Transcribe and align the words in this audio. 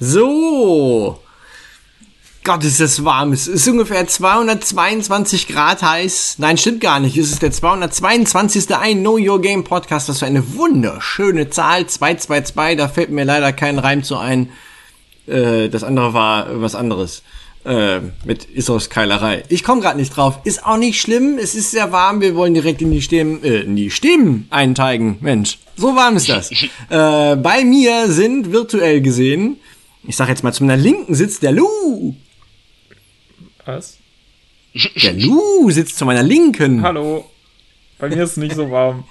So. 0.00 1.18
Gott, 2.44 2.64
ist 2.64 2.80
das 2.80 3.04
warm. 3.04 3.32
Es 3.32 3.46
ist 3.46 3.68
ungefähr 3.68 4.06
222 4.06 5.48
Grad 5.48 5.82
heiß. 5.82 6.36
Nein, 6.38 6.56
stimmt 6.56 6.80
gar 6.80 7.00
nicht. 7.00 7.16
Es 7.16 7.30
ist 7.30 7.42
der 7.42 7.50
222. 7.50 8.70
I 8.70 8.94
Know 8.94 9.18
Your 9.18 9.42
Game 9.42 9.64
Podcast. 9.64 10.08
Das 10.08 10.16
ist 10.16 10.22
eine 10.22 10.54
wunderschöne 10.54 11.50
Zahl. 11.50 11.86
222. 11.86 12.78
Da 12.78 12.88
fällt 12.88 13.10
mir 13.10 13.24
leider 13.24 13.52
kein 13.52 13.78
Reim 13.78 14.02
zu 14.02 14.16
ein. 14.16 14.48
Äh, 15.26 15.68
das 15.68 15.84
andere 15.84 16.14
war 16.14 16.62
was 16.62 16.74
anderes. 16.74 17.22
Äh, 17.64 18.00
mit 18.24 18.48
Isos 18.54 18.88
Keilerei. 18.88 19.42
Ich 19.48 19.64
komme 19.64 19.82
gerade 19.82 19.98
nicht 19.98 20.16
drauf. 20.16 20.38
Ist 20.44 20.64
auch 20.64 20.78
nicht 20.78 21.00
schlimm. 21.00 21.38
Es 21.38 21.54
ist 21.54 21.72
sehr 21.72 21.92
warm. 21.92 22.20
Wir 22.20 22.34
wollen 22.34 22.54
direkt 22.54 22.80
in 22.80 22.92
die 22.92 23.02
Stimmen, 23.02 23.42
äh, 23.42 23.62
in 23.62 23.76
die 23.76 23.90
Stimmen 23.90 24.46
einteigen. 24.48 25.18
Mensch, 25.20 25.58
so 25.76 25.94
warm 25.96 26.16
ist 26.16 26.28
das. 26.28 26.50
äh, 26.88 27.36
bei 27.36 27.64
mir 27.64 28.10
sind 28.10 28.52
virtuell 28.52 29.02
gesehen, 29.02 29.58
ich 30.08 30.16
sag 30.16 30.30
jetzt 30.30 30.42
mal 30.42 30.54
zu 30.54 30.64
meiner 30.64 30.80
Linken 30.80 31.14
sitzt 31.14 31.42
der 31.42 31.52
Lou. 31.52 32.16
Was? 33.66 33.98
Der 35.02 35.12
Lou 35.12 35.70
sitzt 35.70 35.98
zu 35.98 36.06
meiner 36.06 36.22
Linken. 36.22 36.82
Hallo. 36.82 37.30
Bei 37.98 38.08
mir 38.08 38.24
ist 38.24 38.30
es 38.30 38.36
nicht 38.38 38.56
so 38.56 38.70
warm. 38.70 39.04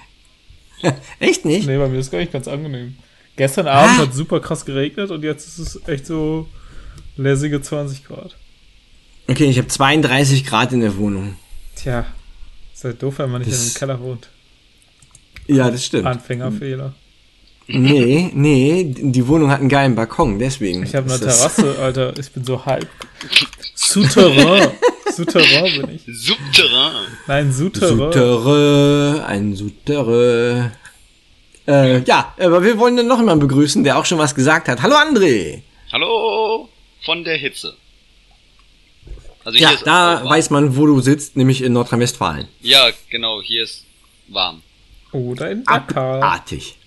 Echt 1.19 1.45
nicht? 1.45 1.67
Nee, 1.67 1.77
bei 1.77 1.87
mir 1.87 1.99
ist 1.99 2.09
gar 2.09 2.17
nicht 2.17 2.31
ganz 2.31 2.47
angenehm. 2.47 2.97
Gestern 3.35 3.67
Abend 3.67 3.99
ah. 3.99 4.01
hat 4.03 4.13
super 4.15 4.39
krass 4.39 4.65
geregnet 4.65 5.11
und 5.11 5.23
jetzt 5.23 5.47
ist 5.47 5.59
es 5.59 5.87
echt 5.87 6.07
so 6.07 6.47
lässige 7.15 7.61
20 7.61 8.03
Grad. 8.03 8.35
Okay, 9.27 9.45
ich 9.45 9.59
habe 9.59 9.67
32 9.67 10.45
Grad 10.45 10.73
in 10.73 10.81
der 10.81 10.97
Wohnung. 10.97 11.35
Tja, 11.75 12.07
ist 12.73 12.83
halt 12.83 13.03
doof, 13.03 13.19
wenn 13.19 13.29
man 13.29 13.41
nicht 13.41 13.51
das 13.51 13.59
in 13.59 13.65
einem 13.67 13.75
Keller 13.75 13.99
wohnt. 13.99 14.29
Ja, 15.45 15.69
das 15.69 15.85
stimmt. 15.85 16.07
Anfängerfehler. 16.07 16.95
Nee, 17.67 18.31
nee, 18.33 18.85
die 18.85 19.27
Wohnung 19.27 19.51
hat 19.51 19.59
einen 19.59 19.67
geilen 19.67 19.95
Balkon, 19.95 20.39
deswegen. 20.39 20.83
Ich 20.83 20.95
habe 20.95 21.09
eine 21.09 21.19
Terrasse, 21.19 21.77
Alter. 21.79 22.17
Ich 22.17 22.31
bin 22.31 22.45
so 22.45 22.65
halb. 22.65 22.87
Souterrain. 23.75 24.71
Souterrain 25.13 25.81
bin 25.81 25.95
ich. 25.95 26.03
Subterrain. 26.17 27.07
Nein, 27.27 27.51
Souterrain. 27.51 27.97
Souterrain, 27.97 29.21
ein 29.25 29.55
Souterrain. 29.55 30.71
Äh, 31.67 32.03
ja, 32.03 32.33
aber 32.39 32.63
wir 32.63 32.77
wollen 32.77 32.95
dann 32.95 33.07
noch 33.07 33.19
jemanden 33.19 33.45
begrüßen, 33.45 33.83
der 33.83 33.97
auch 33.97 34.05
schon 34.05 34.17
was 34.17 34.33
gesagt 34.33 34.69
hat. 34.69 34.81
Hallo 34.81 34.95
André. 34.95 35.61
Hallo 35.91 36.69
von 37.03 37.25
der 37.25 37.35
Hitze. 37.35 37.75
Also 39.43 39.59
ja, 39.59 39.71
da 39.83 40.23
weiß 40.23 40.49
man, 40.49 40.77
wo 40.77 40.85
du 40.85 41.01
sitzt, 41.01 41.35
nämlich 41.35 41.61
in 41.61 41.73
Nordrhein-Westfalen. 41.73 42.47
Ja, 42.61 42.89
genau, 43.09 43.41
hier 43.41 43.63
ist 43.63 43.83
warm. 44.27 44.61
Oder 45.11 45.51
in 45.51 45.63
Dakar. 45.65 46.17
Abartig. 46.17 46.77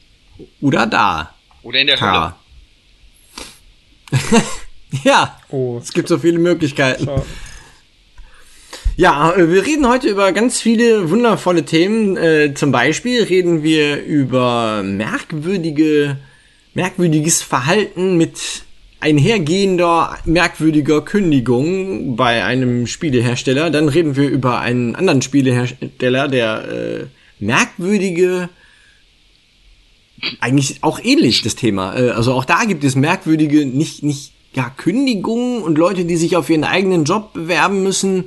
Oder 0.61 0.87
da. 0.87 1.35
Oder 1.63 1.81
in 1.81 1.87
der 1.87 2.01
Hölle. 2.01 2.35
ja, 5.05 5.39
oh, 5.51 5.79
es 5.79 5.93
gibt 5.93 6.09
so 6.09 6.19
viele 6.19 6.39
Möglichkeiten. 6.39 7.05
Schau. 7.05 7.25
Ja, 8.97 9.33
wir 9.37 9.65
reden 9.65 9.89
heute 9.89 10.09
über 10.09 10.33
ganz 10.33 10.61
viele 10.61 11.11
wundervolle 11.11 11.65
Themen. 11.65 12.17
Äh, 12.17 12.53
zum 12.55 12.71
Beispiel 12.71 13.23
reden 13.23 13.63
wir 13.63 14.03
über 14.03 14.83
merkwürdige, 14.83 16.19
merkwürdiges 16.75 17.41
Verhalten 17.41 18.19
mit 18.19 18.65
einhergehender 19.01 20.19
merkwürdiger 20.27 21.03
Kündigung 21.03 22.17
bei 22.17 22.45
einem 22.45 22.87
Spielehersteller. 22.87 23.71
Dann 23.71 23.89
reden 23.89 24.17
wir 24.17 24.29
über 24.29 24.61
einen 24.61 24.95
anderen 24.95 25.23
Spielehersteller, 25.23 26.29
der 26.29 26.69
äh, 26.69 27.07
merkwürdige 27.39 28.51
eigentlich 30.41 30.83
auch 30.83 31.01
ähnlich 31.03 31.43
das 31.43 31.55
Thema. 31.55 31.97
Äh, 31.97 32.11
also 32.11 32.35
auch 32.35 32.45
da 32.45 32.65
gibt 32.65 32.85
es 32.85 32.97
merkwürdige, 32.97 33.67
nicht 33.67 34.03
nicht 34.03 34.33
ja 34.55 34.71
Kündigungen 34.71 35.62
und 35.62 35.79
Leute, 35.79 36.05
die 36.05 36.17
sich 36.17 36.37
auf 36.37 36.51
ihren 36.51 36.65
eigenen 36.65 37.05
Job 37.05 37.33
bewerben 37.33 37.83
müssen. 37.83 38.25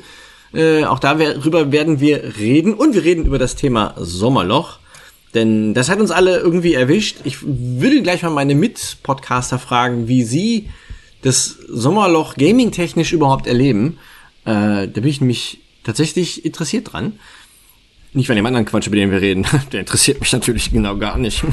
Äh, 0.53 0.85
auch 0.85 0.99
darüber 0.99 1.71
werden 1.71 1.99
wir 1.99 2.37
reden 2.37 2.73
und 2.73 2.93
wir 2.93 3.03
reden 3.03 3.25
über 3.25 3.39
das 3.39 3.55
Thema 3.55 3.95
Sommerloch. 3.97 4.79
Denn 5.33 5.73
das 5.73 5.89
hat 5.89 5.99
uns 5.99 6.11
alle 6.11 6.37
irgendwie 6.37 6.75
erwischt. 6.75 7.17
Ich 7.23 7.37
würde 7.41 8.03
gleich 8.03 8.21
mal 8.21 8.29
meine 8.29 8.53
Mit-Podcaster 8.53 9.57
fragen, 9.57 10.07
wie 10.07 10.23
sie 10.23 10.69
das 11.23 11.57
Sommerloch 11.67 12.35
gaming-technisch 12.35 13.13
überhaupt 13.13 13.47
erleben. 13.47 13.97
Äh, 14.45 14.87
da 14.87 15.01
bin 15.01 15.07
ich 15.07 15.21
nämlich 15.21 15.59
tatsächlich 15.83 16.45
interessiert 16.45 16.93
dran. 16.93 17.13
Nicht 18.13 18.27
von 18.27 18.35
dem 18.35 18.45
anderen 18.45 18.65
Quatsch, 18.65 18.87
über 18.87 18.95
den 18.95 19.11
wir 19.11 19.21
reden. 19.21 19.45
Der 19.71 19.81
interessiert 19.81 20.19
mich 20.19 20.31
natürlich 20.31 20.71
genau 20.71 20.97
gar 20.97 21.17
nicht. 21.17 21.43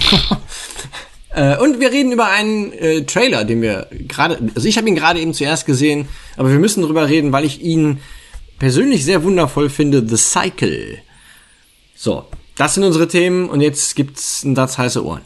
äh, 1.35 1.57
und 1.57 1.81
wir 1.81 1.91
reden 1.91 2.13
über 2.13 2.29
einen 2.29 2.73
äh, 2.73 3.05
Trailer, 3.05 3.45
den 3.45 3.63
wir 3.63 3.89
gerade, 3.91 4.39
also 4.55 4.69
ich 4.69 4.77
habe 4.77 4.89
ihn 4.89 4.95
gerade 4.95 5.21
eben 5.21 5.33
zuerst 5.33 5.67
gesehen, 5.67 6.09
aber 6.37 6.51
wir 6.51 6.59
müssen 6.59 6.83
drüber 6.83 7.09
reden, 7.09 7.33
weil 7.33 7.45
ich 7.45 7.63
ihn 7.63 8.01
persönlich 8.59 9.05
sehr 9.05 9.25
wundervoll 9.25 9.71
finde. 9.71 10.07
The 10.07 10.17
Cycle. 10.17 10.99
So, 11.95 12.27
das 12.57 12.75
sind 12.75 12.85
unsere 12.85 13.09
Themen 13.09 13.49
und 13.49 13.63
jetzt 13.63 13.97
gibt's 13.97 14.45
einen 14.45 14.55
Satz 14.55 14.77
heiße 14.77 15.05
Ohren. 15.05 15.23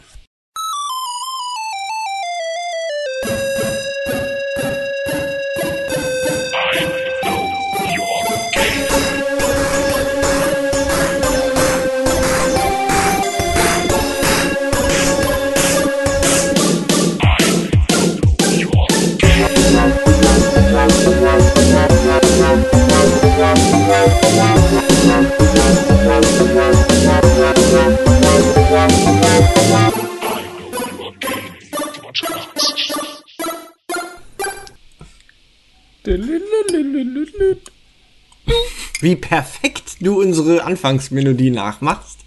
Wie 39.15 39.21
perfekt 39.21 39.99
du 40.01 40.21
unsere 40.21 40.65
Anfangsmelodie 40.65 41.51
nachmachst. 41.51 42.19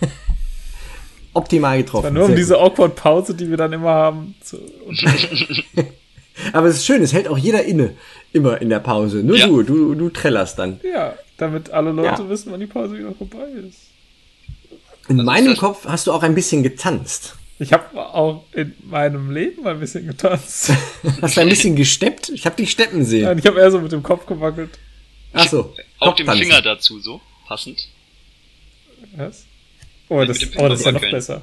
Optimal 1.34 1.76
getroffen. 1.76 2.14
nur 2.14 2.24
um 2.24 2.34
diese 2.34 2.58
awkward 2.58 2.96
Pause, 2.96 3.34
die 3.34 3.50
wir 3.50 3.58
dann 3.58 3.74
immer 3.74 3.90
haben. 3.90 4.34
Aber 6.54 6.68
es 6.68 6.76
ist 6.76 6.86
schön, 6.86 7.02
es 7.02 7.12
hält 7.12 7.28
auch 7.28 7.36
jeder 7.36 7.64
inne. 7.64 7.94
Immer 8.32 8.62
in 8.62 8.70
der 8.70 8.78
Pause. 8.78 9.18
Nur 9.18 9.36
ja. 9.36 9.48
du, 9.48 9.62
du, 9.62 9.94
du 9.94 10.08
trällerst 10.08 10.58
dann. 10.58 10.80
Ja, 10.82 11.14
damit 11.36 11.70
alle 11.70 11.92
Leute 11.92 12.22
ja. 12.22 12.28
wissen, 12.30 12.52
wann 12.52 12.60
die 12.60 12.66
Pause 12.66 12.98
wieder 12.98 13.12
vorbei 13.12 13.46
ist. 13.68 13.90
In 15.10 15.18
Was 15.18 15.26
meinem 15.26 15.56
Kopf 15.58 15.84
hast 15.84 16.06
du 16.06 16.12
auch 16.12 16.22
ein 16.22 16.34
bisschen 16.34 16.62
getanzt. 16.62 17.34
Ich 17.58 17.74
habe 17.74 17.84
auch 17.94 18.44
in 18.54 18.74
meinem 18.88 19.30
Leben 19.30 19.62
mal 19.62 19.74
ein 19.74 19.80
bisschen 19.80 20.06
getanzt. 20.06 20.72
Hast 21.20 21.36
du 21.36 21.42
ein 21.42 21.50
bisschen 21.50 21.76
gesteppt? 21.76 22.30
Ich 22.30 22.46
habe 22.46 22.56
dich 22.56 22.70
steppen 22.70 23.04
sehen. 23.04 23.24
Nein, 23.24 23.38
ich 23.38 23.46
habe 23.46 23.60
eher 23.60 23.70
so 23.70 23.78
mit 23.78 23.92
dem 23.92 24.02
Kopf 24.02 24.24
gewackelt. 24.24 24.70
Ach 25.34 25.46
so. 25.46 25.74
Auch 26.00 26.16
dem 26.16 26.28
Finger 26.28 26.62
dazu 26.62 27.00
so, 27.00 27.20
passend. 27.46 27.88
Was? 29.16 29.44
Oh, 30.08 30.24
das, 30.24 30.38
oh, 30.56 30.68
das 30.68 30.80
ist 30.80 30.86
ja 30.86 30.92
noch 30.92 31.00
besser. 31.00 31.42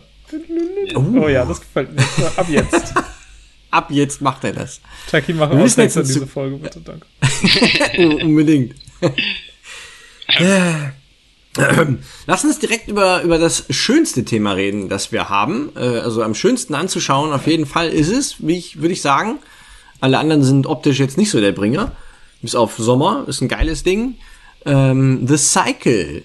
Uh. 0.94 1.24
Oh 1.24 1.28
ja, 1.30 1.46
das 1.46 1.62
gefällt 1.62 1.94
mir. 1.94 2.04
Ab 2.36 2.48
jetzt. 2.50 2.94
Ab 3.72 3.92
jetzt 3.92 4.22
macht 4.22 4.44
er 4.44 4.54
das. 4.54 4.82
Chucky, 5.10 5.34
mach 5.34 5.50
auch 5.52 5.58
jetzt 5.58 5.80
an 5.80 6.06
diese 6.06 6.28
Folge, 6.28 6.58
bitte, 6.58 6.82
danke. 6.82 7.06
Unbedingt. 8.24 8.76
Lass 12.26 12.44
uns 12.44 12.60
direkt 12.60 12.88
über, 12.88 13.22
über 13.24 13.38
das 13.38 13.66
schönste 13.70 14.26
Thema 14.26 14.54
reden, 14.54 14.90
das 14.90 15.12
wir 15.12 15.30
haben. 15.30 15.72
Äh, 15.76 15.80
also 15.80 16.24
am 16.24 16.36
schönsten 16.36 16.76
anzuschauen, 16.76 17.34
auf 17.34 17.48
jeden 17.48 17.66
Fall 17.66 17.90
ist 17.90 18.10
es, 18.10 18.36
wie 18.40 18.58
ich, 18.58 18.82
würde 18.82 18.94
ich 18.94 19.02
sagen. 19.02 19.40
Alle 20.00 20.20
anderen 20.20 20.44
sind 20.44 20.68
optisch 20.68 21.00
jetzt 21.00 21.18
nicht 21.18 21.32
so 21.32 21.42
der 21.42 21.52
Bringer. 21.52 21.94
Bis 22.42 22.56
auf 22.56 22.78
Sommer, 22.78 23.26
ist 23.28 23.42
ein 23.42 23.48
geiles 23.48 23.84
Ding. 23.84 24.16
Ähm, 24.68 25.28
The 25.28 25.38
Cycle 25.38 26.24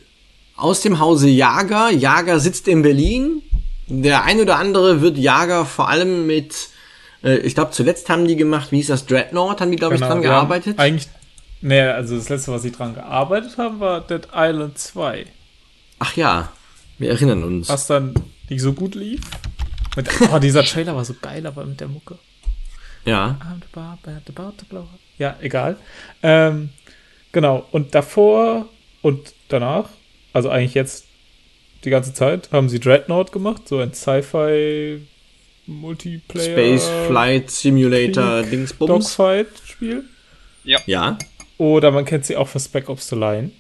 aus 0.57 0.81
dem 0.81 0.99
Hause 0.99 1.29
Jager. 1.29 1.91
Jager 1.91 2.41
sitzt 2.41 2.69
in 2.69 2.83
Berlin. 2.83 3.43
Der 3.89 4.25
ein 4.25 4.41
oder 4.41 4.59
andere 4.59 5.01
wird 5.01 5.19
Jager 5.19 5.65
vor 5.65 5.89
allem 5.89 6.27
mit, 6.27 6.69
äh, 7.25 7.37
ich 7.39 7.55
glaube, 7.55 7.73
zuletzt 7.73 8.09
haben 8.09 8.27
die 8.27 8.37
gemacht, 8.37 8.73
wie 8.73 8.77
hieß 8.77 8.89
das, 8.89 9.07
Dreadnought, 9.07 9.61
haben 9.61 9.71
die, 9.71 9.77
glaube 9.77 9.95
genau, 9.95 10.07
ich, 10.07 10.13
dran 10.13 10.23
gearbeitet. 10.23 10.79
Eigentlich 10.79 11.09
Nee, 11.63 11.81
also 11.81 12.17
das 12.17 12.29
letzte, 12.29 12.51
was 12.53 12.63
sie 12.63 12.73
dran 12.73 12.95
gearbeitet 12.95 13.57
haben, 13.57 13.79
war 13.79 14.01
Dead 14.01 14.27
Island 14.35 14.77
2. 14.77 15.27
Ach 16.01 16.17
ja, 16.17 16.53
wir 16.99 17.11
erinnern 17.11 17.45
uns. 17.45 17.69
Was 17.69 17.87
dann 17.87 18.15
nicht 18.49 18.61
so 18.61 18.73
gut 18.73 18.97
lief. 18.97 19.21
Mit, 19.95 20.09
oh, 20.33 20.39
dieser 20.41 20.65
Trailer 20.65 20.97
war 20.97 21.05
so 21.05 21.15
geil, 21.23 21.47
aber 21.47 21.65
mit 21.65 21.81
der 21.81 21.87
Mucke. 21.87 22.19
Ja. 23.05 23.37
Ja, 25.19 25.37
egal. 25.41 25.77
Ähm, 26.25 26.71
genau, 27.33 27.67
und 27.73 27.95
davor 27.95 28.67
und 29.03 29.33
danach, 29.49 29.89
also 30.33 30.49
eigentlich 30.49 30.75
jetzt 30.75 31.07
die 31.85 31.91
ganze 31.91 32.15
Zeit, 32.15 32.51
haben 32.53 32.69
sie 32.69 32.79
Dreadnought 32.79 33.33
gemacht, 33.33 33.69
so 33.69 33.79
ein 33.79 33.93
Sci-Fi 33.93 35.01
Multiplayer. 35.67 36.45
Space 36.45 36.91
Flight 37.07 37.51
Simulator 37.51 38.43
Dingsbums. 38.43 38.89
Dogfight-Spiel. 38.89 40.05
Ja. 40.65 40.81
Ja. 40.87 41.19
Oder 41.59 41.91
man 41.91 42.05
kennt 42.05 42.25
sie 42.25 42.37
auch 42.37 42.49
für 42.49 42.61
Spec 42.61 42.89
Ops 42.89 43.09
The 43.09 43.17
Line. 43.17 43.51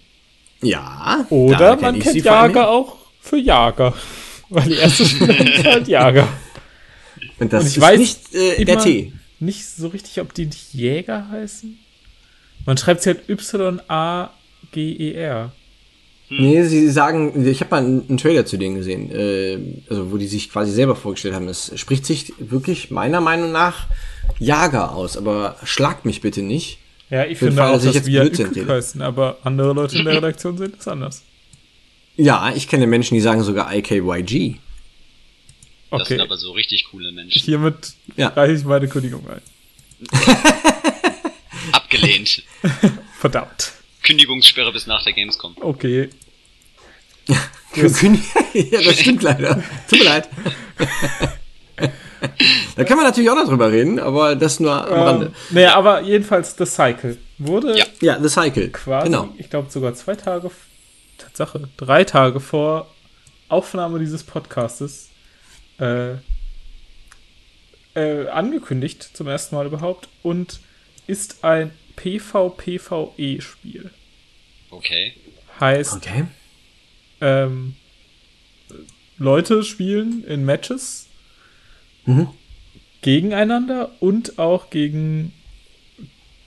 Ja. 0.63 1.27
Oder 1.31 1.77
kenn 1.77 1.81
man 1.81 2.01
kennt 2.01 2.25
Jager 2.25 2.69
auch 2.69 2.97
für 3.21 3.39
Jager. 3.39 3.95
Weil 4.49 4.69
die 4.69 4.75
erste 4.75 5.07
Spiel 5.07 5.31
ist 5.31 5.65
halt 5.65 5.89
Jager. 5.89 6.29
Und 7.39 7.53
das 7.53 7.63
Und 7.63 7.71
ich 7.71 7.77
ist 7.77 7.83
weiß 7.83 7.99
nicht 7.99 8.35
äh, 8.35 8.65
der 8.65 8.75
immer 8.75 8.85
T. 8.85 9.13
Nicht 9.41 9.67
so 9.67 9.89
richtig, 9.89 10.21
ob 10.21 10.35
die 10.35 10.47
nicht 10.47 10.75
Jäger 10.75 11.29
heißen. 11.31 11.79
Man 12.67 12.77
schreibt 12.77 13.03
sie 13.03 13.11
halt 13.11 13.29
Y-A-G-E-R. 13.29 14.33
Nee, 16.29 16.63
sie 16.65 16.89
sagen, 16.89 17.47
ich 17.47 17.61
habe 17.61 17.71
mal 17.73 17.85
einen, 17.85 18.17
Trailer 18.17 18.47
zu 18.47 18.57
denen 18.57 18.77
gesehen, 18.77 19.11
äh, 19.11 19.59
also 19.91 20.11
wo 20.11 20.17
die 20.17 20.27
sich 20.27 20.49
quasi 20.51 20.73
selber 20.73 20.97
vorgestellt 20.97 21.35
haben. 21.35 21.47
Es 21.49 21.79
spricht 21.79 22.07
sich 22.07 22.33
wirklich 22.39 22.91
meiner 22.91 23.21
Meinung 23.21 23.53
nach 23.53 23.87
Jager 24.39 24.95
aus, 24.95 25.19
aber 25.19 25.57
schlagt 25.65 26.07
mich 26.07 26.23
bitte 26.23 26.41
nicht. 26.43 26.79
Ja, 27.11 27.27
ich 27.27 27.37
finde 27.39 27.57
Fall, 27.57 27.69
auch, 27.69 27.73
dass 27.75 27.85
ich 27.85 27.89
dass 27.89 27.97
jetzt 27.97 28.07
wir 28.07 28.23
Blödsinn 28.23 28.67
heißen, 28.67 29.03
aber 29.03 29.37
andere 29.45 29.75
Leute 29.75 29.99
in 29.99 30.07
der 30.07 30.17
Redaktion 30.17 30.57
sehen 30.57 30.73
es 30.79 30.89
anders. 30.89 31.23
Ja, 32.17 32.51
ich 32.55 32.67
kenne 32.69 32.87
Menschen, 32.87 33.15
die 33.15 33.21
sagen 33.21 33.43
sogar 33.43 33.75
IKYG. 33.75 34.57
Das 35.91 36.09
sind 36.09 36.19
Okay, 36.19 36.21
aber 36.21 36.39
so 36.39 36.53
richtig 36.53 36.87
coole 36.91 37.13
Menschen. 37.13 37.43
hiermit 37.43 37.93
Ja. 38.17 38.29
reiche 38.29 38.55
ich 38.55 38.65
meine 38.65 38.89
Kündigung 38.89 39.27
ein. 39.29 39.43
Abgelehnt. 41.93 42.43
Verdammt. 43.19 43.73
Kündigungssperre 44.03 44.73
bis 44.73 44.87
nach 44.87 45.03
der 45.05 45.13
Gamescom. 45.13 45.57
Okay. 45.61 46.09
Ja, 48.55 48.83
das 48.83 49.01
stimmt 49.01 49.23
leider. 49.23 49.63
Tut 49.89 49.99
mir 50.01 50.05
leid. 50.05 50.29
da 52.77 52.85
kann 52.85 52.97
man 52.99 53.07
natürlich 53.07 53.31
auch 53.31 53.35
noch 53.35 53.49
drüber 53.49 53.73
reden, 53.73 53.99
aber 53.99 54.37
das 54.37 54.61
nur 54.61 54.73
am 54.73 55.01
Rande. 55.03 55.27
Ähm, 55.27 55.33
nee, 55.51 55.65
aber 55.65 56.03
jedenfalls 56.03 56.55
The 56.59 56.67
Cycle 56.67 57.17
wurde 57.39 57.79
Ja. 57.79 57.87
Ja, 58.03 58.21
The 58.21 58.29
Cycle. 58.29 58.69
quasi, 58.71 59.07
Genau. 59.07 59.31
ich 59.39 59.49
glaube 59.49 59.71
sogar 59.71 59.95
zwei 59.95 60.17
Tage, 60.17 60.51
Tatsache, 61.17 61.69
drei 61.79 62.05
Tage 62.05 62.41
vor 62.41 62.93
Aufnahme 63.49 63.99
dieses 63.99 64.23
Podcastes 64.23 65.09
äh, 65.81 66.13
äh, 67.95 68.29
angekündigt, 68.29 69.11
zum 69.15 69.29
ersten 69.29 69.55
Mal 69.57 69.65
überhaupt, 69.67 70.09
und 70.23 70.61
ist 71.07 71.43
ein 71.43 71.71
PvPvE-Spiel. 71.97 73.91
Okay. 74.71 75.15
Heißt, 75.61 75.95
Okay. 75.95 76.25
ähm, 77.21 77.77
Leute 79.19 79.63
spielen 79.63 80.25
in 80.25 80.45
Matches 80.45 81.07
Mhm. 82.05 82.29
gegeneinander 83.03 83.91
und 84.01 84.39
auch 84.39 84.71
gegen 84.71 85.33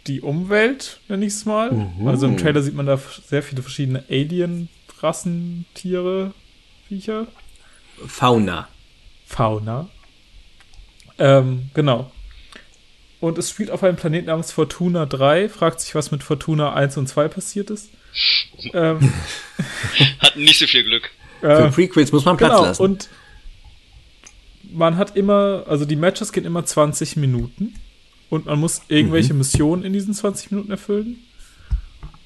die 0.07 0.21
Umwelt, 0.21 0.99
nenne 1.07 1.25
ich 1.25 1.33
es 1.33 1.45
mal. 1.45 1.71
Mhm. 1.71 2.07
Also 2.07 2.27
im 2.27 2.37
Trailer 2.37 2.61
sieht 2.61 2.75
man 2.75 2.85
da 2.85 2.97
sehr 2.97 3.41
viele 3.41 3.61
verschiedene 3.61 4.03
Alien-Rassen, 4.09 5.65
Tiere, 5.73 6.33
Viecher, 6.87 7.27
Fauna. 8.07 8.67
Fauna. 9.25 9.87
Ähm, 11.17 11.69
genau. 11.73 12.11
Und 13.19 13.37
es 13.37 13.49
spielt 13.49 13.71
auf 13.71 13.83
einem 13.83 13.95
Planeten 13.95 14.27
namens 14.27 14.51
Fortuna 14.51 15.05
3. 15.05 15.49
Fragt 15.49 15.79
sich, 15.81 15.95
was 15.95 16.11
mit 16.11 16.23
Fortuna 16.23 16.73
1 16.73 16.97
und 16.97 17.07
2 17.07 17.27
passiert 17.29 17.69
ist. 17.69 17.89
ähm, 18.73 19.11
Hatten 20.19 20.43
nicht 20.43 20.59
so 20.59 20.67
viel 20.67 20.83
Glück. 20.83 21.09
Für 21.39 21.65
äh, 21.65 21.71
Prequels 21.71 22.11
muss 22.11 22.25
man 22.25 22.37
Platz 22.37 22.51
genau, 22.51 22.63
lassen. 22.65 22.81
und 22.81 23.09
man 24.71 24.97
hat 24.97 25.15
immer, 25.15 25.63
also 25.67 25.85
die 25.85 25.95
Matches 25.95 26.31
gehen 26.31 26.45
immer 26.45 26.65
20 26.65 27.15
Minuten 27.17 27.75
und 28.29 28.45
man 28.47 28.59
muss 28.59 28.81
irgendwelche 28.87 29.33
Mhm. 29.33 29.39
Missionen 29.39 29.83
in 29.83 29.93
diesen 29.93 30.13
20 30.13 30.51
Minuten 30.51 30.71
erfüllen 30.71 31.17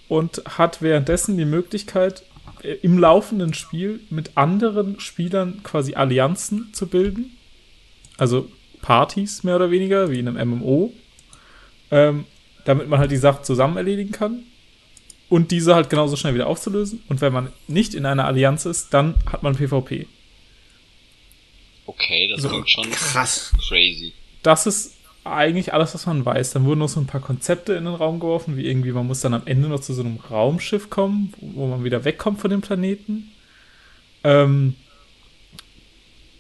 und 0.08 0.42
hat 0.58 0.82
währenddessen 0.82 1.38
die 1.38 1.46
Möglichkeit, 1.46 2.24
äh, 2.64 2.74
im 2.82 2.98
laufenden 2.98 3.54
Spiel 3.54 4.00
mit 4.10 4.32
anderen 4.38 5.00
Spielern 5.00 5.62
quasi 5.64 5.96
Allianzen 5.96 6.70
zu 6.74 6.88
bilden. 6.88 7.36
Also 8.18 8.50
Partys 8.82 9.44
mehr 9.44 9.56
oder 9.56 9.72
weniger, 9.72 10.10
wie 10.12 10.20
in 10.20 10.28
einem 10.28 10.50
MMO. 10.60 10.94
Ähm, 11.92 12.26
damit 12.66 12.88
man 12.88 13.00
halt 13.00 13.12
die 13.12 13.18
Sachen 13.18 13.44
zusammen 13.44 13.78
erledigen 13.78 14.12
kann. 14.12 14.44
Und 15.30 15.52
diese 15.52 15.76
halt 15.76 15.90
genauso 15.90 16.16
schnell 16.16 16.34
wieder 16.34 16.48
aufzulösen. 16.48 17.02
Und 17.08 17.22
wenn 17.22 17.34
man 17.34 17.52
nicht 17.68 17.94
in 17.94 18.06
einer 18.06 18.26
Allianz 18.26 18.66
ist, 18.66 18.94
dann 18.94 19.16
hat 19.32 19.44
man 19.44 19.56
PvP. 19.56 20.08
Okay, 21.86 22.28
das 22.28 22.42
So, 22.42 22.50
klingt 22.50 22.70
schon 22.70 22.90
Krass. 22.92 23.52
crazy. 23.68 24.14
das 24.44 24.68
ist 24.68 24.96
eigentlich 25.24 25.74
alles, 25.74 25.94
was 25.94 26.06
man 26.06 26.26
weiß. 26.26 26.52
Dann 26.52 26.66
wurden 26.66 26.80
noch 26.80 26.90
so 26.90 27.00
ein 27.00 27.08
paar 27.08 27.22
Konzepte 27.22 27.74
in 27.74 27.86
den 27.86 27.94
Raum 27.94 28.20
geworfen, 28.20 28.58
wie 28.58 28.66
irgendwie, 28.66 28.92
man 28.92 29.08
muss 29.08 29.22
dann 29.22 29.34
am 29.34 29.46
Ende 29.46 29.68
noch 29.68 29.80
zu 29.82 29.94
so 29.94 30.02
einem 30.02 30.18
Raumschiff 30.18 30.90
kommen, 30.90 31.34
wo 31.42 31.68
man 31.68 31.84
wieder 31.84 32.06
wegkommt 32.06 32.40
von 32.40 32.50
dem 32.52 32.62
Planeten. 32.62 33.32
Ähm, 34.24 34.76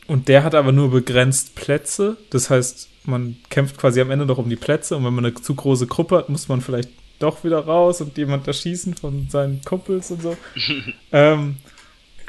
und 0.10 0.28
der 0.28 0.44
hat 0.44 0.56
aber 0.56 0.72
nur 0.72 0.90
begrenzt 0.90 1.56
Plätze. 1.56 2.18
Das 2.32 2.50
heißt, 2.50 2.90
man 3.06 3.38
kämpft 3.50 3.78
quasi 3.78 4.02
am 4.02 4.10
Ende 4.10 4.26
noch 4.26 4.40
um 4.40 4.50
die 4.50 4.56
Plätze 4.56 4.98
und 4.98 5.06
wenn 5.06 5.14
man 5.14 5.26
eine 5.26 5.36
zu 5.36 5.54
große 5.54 5.86
Gruppe 5.86 6.18
hat, 6.18 6.30
muss 6.30 6.48
man 6.48 6.62
vielleicht 6.62 6.90
doch 7.20 7.44
wieder 7.44 7.60
raus 7.60 8.02
und 8.02 8.18
jemand 8.18 8.48
erschießen 8.48 8.96
von 8.96 9.30
seinen 9.30 9.62
Kumpels 9.64 10.10
und 10.10 10.24
so. 10.24 10.36
ähm, 11.12 11.58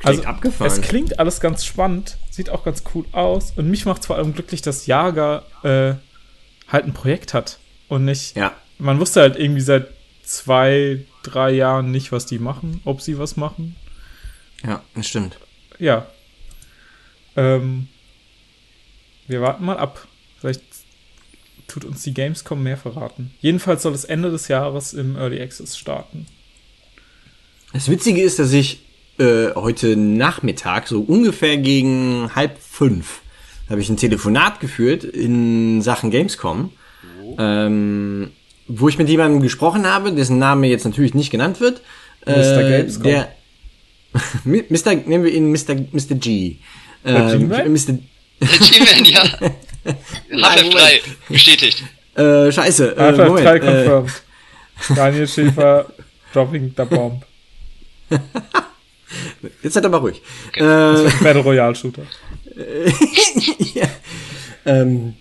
also, 0.02 0.22
abgefahren. 0.24 0.70
es 0.70 0.80
klingt 0.82 1.18
alles 1.18 1.40
ganz 1.40 1.64
spannend, 1.64 2.18
sieht 2.30 2.50
auch 2.50 2.64
ganz 2.64 2.82
cool 2.94 3.06
aus 3.12 3.52
und 3.56 3.70
mich 3.70 3.86
macht 3.86 4.04
vor 4.04 4.16
allem 4.16 4.34
glücklich, 4.34 4.60
dass 4.60 4.86
Jager 4.86 5.44
äh, 5.62 5.94
halt 6.70 6.84
ein 6.84 6.92
Projekt 6.92 7.32
hat 7.32 7.58
und 7.88 8.04
nicht. 8.04 8.36
Ja. 8.36 8.52
Man 8.78 9.00
wusste 9.00 9.22
halt 9.22 9.36
irgendwie 9.36 9.62
seit 9.62 9.88
zwei, 10.22 11.04
drei 11.22 11.50
Jahren 11.52 11.90
nicht, 11.90 12.12
was 12.12 12.26
die 12.26 12.38
machen, 12.38 12.82
ob 12.84 13.00
sie 13.00 13.18
was 13.18 13.36
machen. 13.36 13.76
Ja, 14.62 14.82
das 14.94 15.08
stimmt. 15.08 15.38
Ja. 15.78 16.06
Ähm, 17.36 17.88
wir 19.26 19.40
warten 19.40 19.64
mal 19.64 19.78
ab. 19.78 20.06
Vielleicht 20.40 20.62
tut 21.68 21.84
uns 21.84 22.02
die 22.02 22.14
Gamescom 22.14 22.62
mehr 22.62 22.76
verraten. 22.76 23.32
Jedenfalls 23.40 23.82
soll 23.82 23.94
es 23.94 24.04
Ende 24.04 24.30
des 24.30 24.48
Jahres 24.48 24.92
im 24.92 25.16
Early 25.16 25.40
Access 25.40 25.78
starten. 25.78 26.26
Das 27.72 27.88
Witzige 27.88 28.20
ist, 28.20 28.38
dass 28.38 28.52
ich 28.52 28.80
äh, 29.18 29.54
heute 29.54 29.96
Nachmittag, 29.96 30.88
so 30.88 31.00
ungefähr 31.00 31.56
gegen 31.58 32.34
halb 32.34 32.58
fünf, 32.58 33.20
habe 33.68 33.80
ich 33.80 33.88
ein 33.88 33.96
Telefonat 33.96 34.58
geführt 34.58 35.04
in 35.04 35.80
Sachen 35.80 36.10
Gamescom, 36.10 36.72
ähm, 37.38 38.30
wo 38.66 38.88
ich 38.88 38.98
mit 38.98 39.08
jemandem 39.08 39.40
gesprochen 39.40 39.86
habe, 39.86 40.12
dessen 40.12 40.38
Name 40.38 40.66
jetzt 40.66 40.84
natürlich 40.84 41.14
nicht 41.14 41.30
genannt 41.30 41.60
wird. 41.60 41.82
Mr. 42.26 42.60
Äh, 42.60 42.78
Gamescom. 42.78 43.04
Der, 43.04 43.32
Mr. 44.44 44.94
Nennen 45.06 45.24
wir 45.24 45.32
ihn 45.32 45.52
Mr. 45.52 45.76
Mr. 45.92 46.16
G. 46.16 46.56
Ähm, 47.04 47.48
G-Man? 47.48 47.72
Mr. 47.72 47.98
G-Man, 48.40 49.04
ja. 49.04 49.22
Half-Life 50.42 50.70
3, 50.70 51.00
bestätigt. 51.28 51.82
Äh, 52.14 52.52
scheiße. 52.52 52.96
Äh, 52.96 53.00
Half-Life 53.00 53.28
Moment, 53.28 53.46
3 53.46 53.56
äh, 53.56 53.60
confirmed. 53.60 54.22
Daniel 54.96 55.28
Schäfer 55.28 55.86
dropping 56.32 56.74
the 56.76 56.84
bomb. 56.84 57.22
jetzt 59.62 59.74
seid 59.74 59.84
aber 59.84 59.98
ruhig. 59.98 60.20
Okay. 60.48 60.60
Äh, 60.60 61.10
Battle 61.22 61.42
Royale 61.42 61.74
Shooter. 61.74 62.02
ja. 63.74 63.88
ähm, 64.66 65.14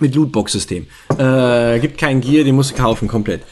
mit 0.00 0.14
Lootbox-System. 0.14 0.86
Äh, 1.18 1.78
gibt 1.80 1.98
keinen 1.98 2.20
Gear, 2.20 2.44
den 2.44 2.54
musst 2.54 2.72
du 2.72 2.74
kaufen, 2.74 3.08
komplett. 3.08 3.42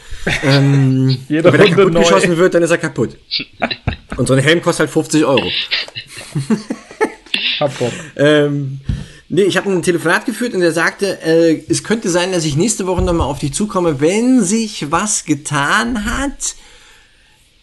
Ähm, 0.43 1.19
Jede 1.29 1.53
wenn 1.53 1.61
er 1.61 1.69
kaputt 1.69 1.93
neu. 1.93 2.01
geschossen 2.01 2.37
wird, 2.37 2.55
dann 2.55 2.63
ist 2.63 2.71
er 2.71 2.79
kaputt. 2.79 3.17
Und 4.17 4.27
so 4.27 4.35
ein 4.35 4.41
Helm 4.43 4.63
kostet 4.63 4.87
halt 4.87 4.91
50 4.91 5.25
Euro. 5.25 5.51
Hab 7.61 7.79
Bock. 7.79 7.93
Ähm, 8.17 8.81
nee, 9.29 9.43
ich 9.43 9.57
habe 9.57 9.71
ein 9.71 9.83
Telefonat 9.83 10.25
geführt 10.25 10.55
und 10.55 10.63
er 10.63 10.73
sagte, 10.73 11.21
äh, 11.23 11.65
es 11.69 11.83
könnte 11.83 12.09
sein, 12.11 12.33
dass 12.33 12.45
ich 12.45 12.57
nächste 12.57 12.87
Woche 12.87 13.03
nochmal 13.03 13.27
auf 13.27 13.41
dich 13.41 13.53
zukomme, 13.53 14.01
wenn 14.01 14.43
sich 14.43 14.91
was 14.91 15.25
getan 15.25 16.05
hat. 16.05 16.55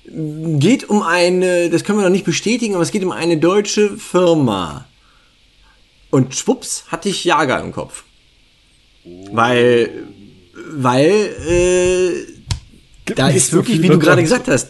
Geht 0.05 0.89
um 0.89 1.03
eine, 1.03 1.69
das 1.69 1.83
können 1.83 1.99
wir 1.99 2.03
noch 2.03 2.09
nicht 2.09 2.25
bestätigen, 2.25 2.73
aber 2.73 2.83
es 2.83 2.91
geht 2.91 3.03
um 3.03 3.11
eine 3.11 3.37
deutsche 3.37 3.97
Firma. 3.97 4.85
Und 6.09 6.35
schwupps, 6.35 6.85
hatte 6.89 7.07
ich 7.07 7.23
Jager 7.23 7.61
im 7.61 7.71
Kopf. 7.71 8.03
Weil, 9.31 10.03
weil, 10.69 11.09
äh, 11.47 12.40
da 13.15 13.29
ist 13.29 13.51
so 13.51 13.57
wirklich, 13.57 13.81
wie 13.81 13.89
du 13.89 13.99
gerade 13.99 14.21
gesagt 14.21 14.47
hast, 14.47 14.69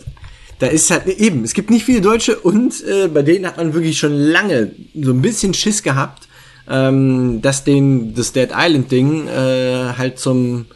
da 0.59 0.67
ist 0.67 0.91
halt 0.91 1.07
eben, 1.07 1.43
es 1.43 1.53
gibt 1.53 1.71
nicht 1.71 1.85
viele 1.85 2.01
Deutsche 2.01 2.37
und 2.39 2.83
äh, 2.85 3.07
bei 3.07 3.23
denen 3.23 3.47
hat 3.47 3.57
man 3.57 3.73
wirklich 3.73 3.97
schon 3.97 4.13
lange 4.13 4.71
so 4.93 5.11
ein 5.11 5.21
bisschen 5.21 5.53
Schiss 5.53 5.81
gehabt, 5.81 6.27
ähm, 6.69 7.41
dass 7.41 7.63
den 7.63 8.13
das 8.13 8.31
Dead 8.31 8.49
Island 8.55 8.91
Ding 8.91 9.27
äh, 9.27 9.93
halt 9.97 10.19
zum 10.19 10.67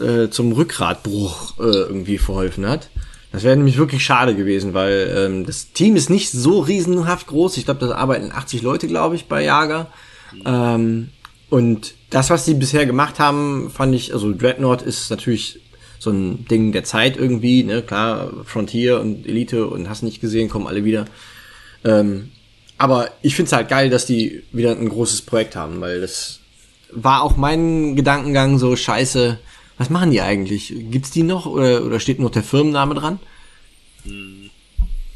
äh, 0.00 0.30
zum 0.30 0.52
Rückgratbruch 0.52 1.58
äh, 1.58 1.62
irgendwie 1.62 2.18
verholfen 2.18 2.68
hat. 2.68 2.90
Das 3.32 3.44
wäre 3.44 3.56
nämlich 3.56 3.78
wirklich 3.78 4.04
schade 4.04 4.36
gewesen, 4.36 4.74
weil 4.74 5.12
ähm, 5.16 5.46
das 5.46 5.72
Team 5.72 5.96
ist 5.96 6.10
nicht 6.10 6.30
so 6.30 6.60
riesenhaft 6.60 7.26
groß. 7.26 7.56
Ich 7.56 7.64
glaube, 7.64 7.86
da 7.86 7.94
arbeiten 7.94 8.30
80 8.30 8.62
Leute, 8.62 8.86
glaube 8.88 9.16
ich, 9.16 9.26
bei 9.26 9.42
Jager. 9.42 9.88
Ähm, 10.44 11.08
und 11.48 11.94
das, 12.10 12.30
was 12.30 12.44
die 12.44 12.54
bisher 12.54 12.84
gemacht 12.84 13.18
haben, 13.18 13.70
fand 13.70 13.94
ich, 13.94 14.12
also 14.12 14.32
Dreadnought 14.32 14.82
ist 14.82 15.10
natürlich 15.10 15.61
so 16.02 16.10
ein 16.10 16.46
Ding 16.46 16.72
der 16.72 16.82
Zeit 16.82 17.16
irgendwie, 17.16 17.62
ne, 17.62 17.80
klar, 17.80 18.32
Frontier 18.44 18.98
und 19.00 19.24
Elite 19.24 19.68
und 19.68 19.88
hast 19.88 20.02
nicht 20.02 20.20
gesehen, 20.20 20.48
kommen 20.48 20.66
alle 20.66 20.84
wieder. 20.84 21.04
Ähm, 21.84 22.32
aber 22.76 23.12
ich 23.22 23.36
finde 23.36 23.46
es 23.46 23.52
halt 23.52 23.68
geil, 23.68 23.88
dass 23.88 24.04
die 24.04 24.42
wieder 24.50 24.72
ein 24.72 24.88
großes 24.88 25.22
Projekt 25.22 25.54
haben, 25.54 25.80
weil 25.80 26.00
das 26.00 26.40
war 26.90 27.22
auch 27.22 27.36
mein 27.36 27.94
Gedankengang 27.94 28.58
so 28.58 28.74
scheiße. 28.74 29.38
Was 29.78 29.90
machen 29.90 30.10
die 30.10 30.20
eigentlich? 30.20 30.74
Gibt's 30.90 31.12
die 31.12 31.22
noch 31.22 31.46
oder, 31.46 31.84
oder 31.84 32.00
steht 32.00 32.18
noch 32.18 32.30
der 32.30 32.42
Firmenname 32.42 32.96
dran? 32.96 33.20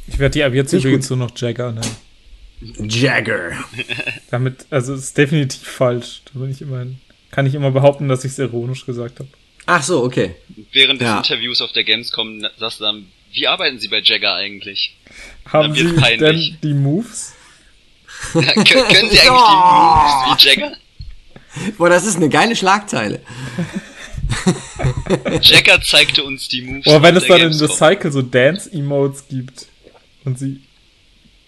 Ich 0.07 0.21
werde 0.21 0.35
die 0.35 0.45
ab 0.45 0.55
jetzt 0.55 0.73
Nicht 0.73 0.85
übrigens 0.85 1.11
nur 1.11 1.19
noch 1.19 1.37
Jagger 1.37 1.73
nennen. 1.73 2.89
Jagger. 2.89 3.55
Damit, 4.31 4.67
also 4.71 4.95
es 4.95 5.03
ist 5.03 5.19
definitiv 5.19 5.67
falsch. 5.67 6.23
Da 6.33 6.39
bin 6.39 6.53
ich 6.53 6.63
immerhin, 6.63 6.99
kann 7.33 7.45
ich 7.45 7.57
immer 7.57 7.73
behaupten, 7.73 8.07
dass 8.07 8.25
ich 8.25 8.31
es 8.31 8.39
ironisch 8.39 8.87
gesagt 8.87 9.19
habe. 9.19 9.29
Ach 9.67 9.83
so, 9.83 10.05
okay. 10.05 10.37
Während 10.73 11.01
des 11.01 11.07
Ja. 11.07 11.19
Interviews 11.19 11.61
auf 11.61 11.73
der 11.73 11.85
Gamescom 11.85 12.41
du 12.81 12.85
dann, 12.85 13.07
wie 13.33 13.47
arbeiten 13.49 13.79
Sie 13.79 13.89
bei 13.89 14.01
Jagger 14.01 14.35
eigentlich? 14.35 14.97
Haben 15.47 15.75
Sie 15.75 15.85
peinlich. 15.93 16.51
denn 16.53 16.59
die 16.71 16.75
Moves? 16.75 17.33
Ja, 18.35 18.41
können, 18.53 18.65
können 18.65 19.11
Sie 19.11 19.19
eigentlich 19.21 19.31
Oh. 19.31 20.25
die 20.25 20.29
Moves 20.31 20.45
wie 20.45 20.49
Jagger? 20.49 20.77
Boah, 21.79 21.89
das 21.91 22.07
ist 22.07 22.17
eine 22.17 22.29
geile 22.29 22.55
Schlagzeile. 22.57 23.21
Jagger 25.43 25.81
zeigte 25.83 26.25
uns 26.25 26.49
die 26.49 26.63
Moves. 26.63 26.87
Oder 26.87 27.03
wenn 27.03 27.17
es 27.17 27.27
dann 27.27 27.41
in 27.41 27.53
The 27.53 27.59
Gamescom. 27.67 27.77
Cycle 27.89 28.13
so 28.13 28.23
Dance-Emotes 28.23 29.29
gibt 29.29 29.67
und 30.25 30.39
sie 30.39 30.61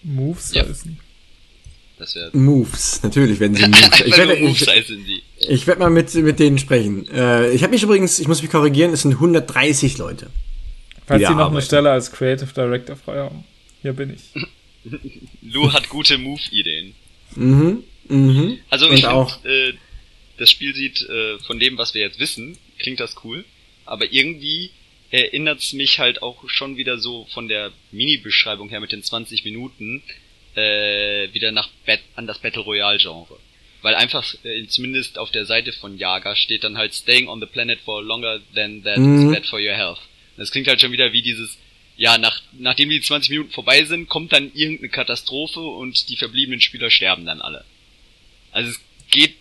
Moves 0.03 0.53
Ja. 0.53 0.63
heißen. 0.67 0.99
Das 1.99 2.15
wäre 2.15 2.35
Moves, 2.35 3.03
natürlich 3.03 3.39
werden 3.39 3.55
sie 3.55 3.63
Moves. 3.67 3.99
Ich 4.05 4.17
werde, 4.17 4.35
Moves 4.37 4.61
ich, 4.61 4.67
heißen 4.67 5.05
die. 5.05 5.21
ich 5.37 5.67
werde 5.67 5.81
mal 5.81 5.89
mit, 5.89 6.13
mit 6.15 6.39
denen 6.39 6.57
sprechen. 6.57 7.07
Äh, 7.09 7.51
ich 7.51 7.61
habe 7.61 7.71
mich 7.73 7.83
übrigens, 7.83 8.19
ich 8.19 8.27
muss 8.27 8.41
mich 8.41 8.49
korrigieren, 8.49 8.91
es 8.93 9.01
sind 9.03 9.11
130 9.13 9.97
Leute. 9.97 10.27
Falls 11.05 11.27
Sie 11.27 11.33
noch 11.35 11.51
eine. 11.51 11.61
Stelle 11.61 11.91
als 11.91 12.11
Creative 12.11 12.51
Director 12.53 12.95
frei 12.95 13.17
haben. 13.19 13.43
Hier 13.81 13.93
bin 13.93 14.13
ich. 14.13 14.43
Lou 15.41 15.71
hat 15.73 15.89
gute 15.89 16.17
Move-Ideen. 16.17 16.93
Mhm, 17.35 17.83
mhm. 18.07 18.59
Also 18.69 18.87
Und 18.87 18.93
ich 18.93 19.01
finde, 19.01 19.11
auch- 19.15 19.43
äh, 19.45 19.73
das 20.37 20.49
Spiel 20.51 20.73
sieht 20.73 21.01
äh, 21.01 21.37
von 21.39 21.59
dem, 21.59 21.77
was 21.77 21.93
wir 21.93 22.01
jetzt 22.01 22.19
wissen, 22.19 22.57
klingt 22.77 22.99
das 23.01 23.15
cool. 23.25 23.43
Aber 23.85 24.11
irgendwie 24.13 24.69
erinnert's 25.11 25.73
mich 25.73 25.99
halt 25.99 26.21
auch 26.21 26.47
schon 26.47 26.77
wieder 26.77 26.97
so 26.97 27.27
von 27.33 27.47
der 27.49 27.71
Mini-Beschreibung 27.91 28.69
her 28.69 28.79
mit 28.79 28.91
den 28.93 29.03
20 29.03 29.43
Minuten 29.43 30.01
äh, 30.55 31.33
wieder 31.33 31.51
nach 31.51 31.69
Bat 31.85 31.99
an 32.15 32.27
das 32.27 32.39
Battle 32.39 32.61
Royale-Genre. 32.63 33.37
Weil 33.81 33.95
einfach, 33.95 34.25
äh, 34.43 34.65
zumindest 34.67 35.17
auf 35.17 35.31
der 35.31 35.45
Seite 35.45 35.71
von 35.71 35.97
Yaga 35.97 36.35
steht 36.35 36.63
dann 36.63 36.77
halt 36.77 36.93
Staying 36.93 37.27
on 37.29 37.39
the 37.39 37.45
planet 37.45 37.79
for 37.79 38.03
longer 38.03 38.39
than 38.53 38.83
that 38.83 38.97
Mhm. 38.97 39.27
is 39.29 39.33
bad 39.35 39.45
for 39.45 39.59
your 39.59 39.73
health. 39.73 39.99
Das 40.37 40.51
klingt 40.51 40.67
halt 40.67 40.81
schon 40.81 40.91
wieder 40.91 41.13
wie 41.13 41.21
dieses, 41.21 41.57
ja, 41.95 42.17
nach, 42.17 42.41
nachdem 42.57 42.89
die 42.89 43.01
20 43.01 43.29
Minuten 43.29 43.51
vorbei 43.51 43.83
sind, 43.85 44.09
kommt 44.09 44.33
dann 44.33 44.51
irgendeine 44.53 44.89
Katastrophe 44.89 45.59
und 45.61 46.09
die 46.09 46.17
verbliebenen 46.17 46.61
Spieler 46.61 46.89
sterben 46.89 47.25
dann 47.25 47.41
alle. 47.41 47.63
Also 48.51 48.71
es 48.71 48.79
geht 49.11 49.35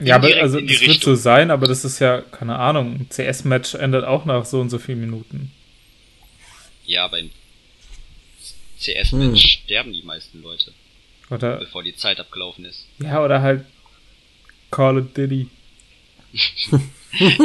Ja, 0.00 0.16
aber 0.16 0.28
also 0.36 0.60
das 0.60 0.80
wird 0.80 1.00
so 1.00 1.14
sein, 1.14 1.50
aber 1.50 1.66
das 1.66 1.84
ist 1.84 1.98
ja, 2.00 2.20
keine 2.20 2.58
Ahnung, 2.58 2.94
ein 3.00 3.08
CS-Match 3.10 3.74
endet 3.74 4.04
auch 4.04 4.24
nach 4.24 4.44
so 4.44 4.60
und 4.60 4.70
so 4.70 4.78
vielen 4.78 5.00
Minuten. 5.00 5.52
Ja, 6.86 7.06
beim 7.08 7.30
CS-Match 8.94 9.60
sterben 9.64 9.92
die 9.92 10.02
meisten 10.02 10.42
Leute, 10.42 10.72
Oder, 11.30 11.56
bevor 11.58 11.82
die 11.82 11.94
Zeit 11.96 12.20
abgelaufen 12.20 12.64
ist. 12.64 12.86
ja, 12.98 13.24
oder 13.24 13.42
halt 13.42 13.64
Call 14.70 14.98
of 14.98 15.12
Duty. 15.14 15.48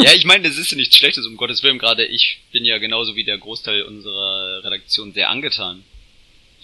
ja, 0.03 0.13
ich 0.15 0.25
meine, 0.25 0.47
das 0.47 0.57
ist 0.57 0.71
ja 0.71 0.77
nichts 0.77 0.97
Schlechtes, 0.97 1.25
um 1.25 1.37
Gottes 1.37 1.63
Willen. 1.63 1.77
Gerade 1.77 2.05
ich 2.05 2.41
bin 2.51 2.65
ja 2.65 2.77
genauso 2.77 3.15
wie 3.15 3.23
der 3.23 3.37
Großteil 3.37 3.83
unserer 3.83 4.63
Redaktion 4.63 5.13
sehr 5.13 5.29
angetan 5.29 5.83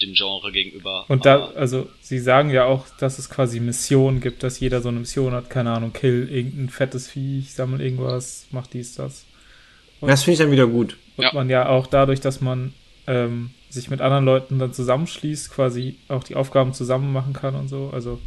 dem 0.02 0.14
Genre 0.14 0.52
gegenüber. 0.52 1.06
Und 1.08 1.26
da, 1.26 1.48
also, 1.56 1.90
sie 2.02 2.20
sagen 2.20 2.52
ja 2.52 2.66
auch, 2.66 2.86
dass 3.00 3.18
es 3.18 3.30
quasi 3.30 3.60
Missionen 3.60 4.22
gibt, 4.22 4.44
dass 4.44 4.60
jeder 4.60 4.82
so 4.82 4.90
eine 4.90 5.00
Mission 5.00 5.34
hat, 5.34 5.50
keine 5.50 5.72
Ahnung, 5.72 5.92
kill 5.94 6.30
irgendein 6.32 6.70
fettes 6.70 7.08
Viech, 7.10 7.54
sammel 7.54 7.82
irgendwas, 7.82 8.46
mach 8.52 8.68
dies, 8.68 8.94
das. 8.96 9.26
Das 10.02 10.24
finde 10.24 10.34
ich 10.34 10.40
dann 10.40 10.52
wieder 10.52 10.68
gut. 10.68 10.98
Und 11.16 11.24
Ja. 11.24 11.32
man 11.34 11.50
ja 11.50 11.68
auch 11.70 11.88
dadurch, 11.88 12.20
dass 12.20 12.42
man 12.42 12.74
ähm, 13.08 13.52
sich 13.70 13.90
mit 13.90 14.02
anderen 14.02 14.26
Leuten 14.26 14.60
dann 14.60 14.74
zusammenschließt, 14.74 15.52
quasi 15.52 15.98
auch 16.08 16.24
die 16.24 16.36
Aufgaben 16.36 16.74
zusammen 16.74 17.12
machen 17.12 17.34
kann 17.34 17.56
und 17.56 17.68
so. 17.68 17.90
Also 17.94 18.20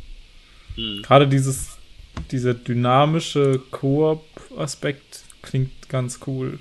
hm, 0.74 1.02
gerade 1.02 1.28
dieses, 1.28 1.78
dieser 2.30 2.54
dynamische 2.54 3.60
Koop-Aspekt 3.70 5.22
klingt 5.42 5.88
ganz 5.88 6.20
cool. 6.26 6.58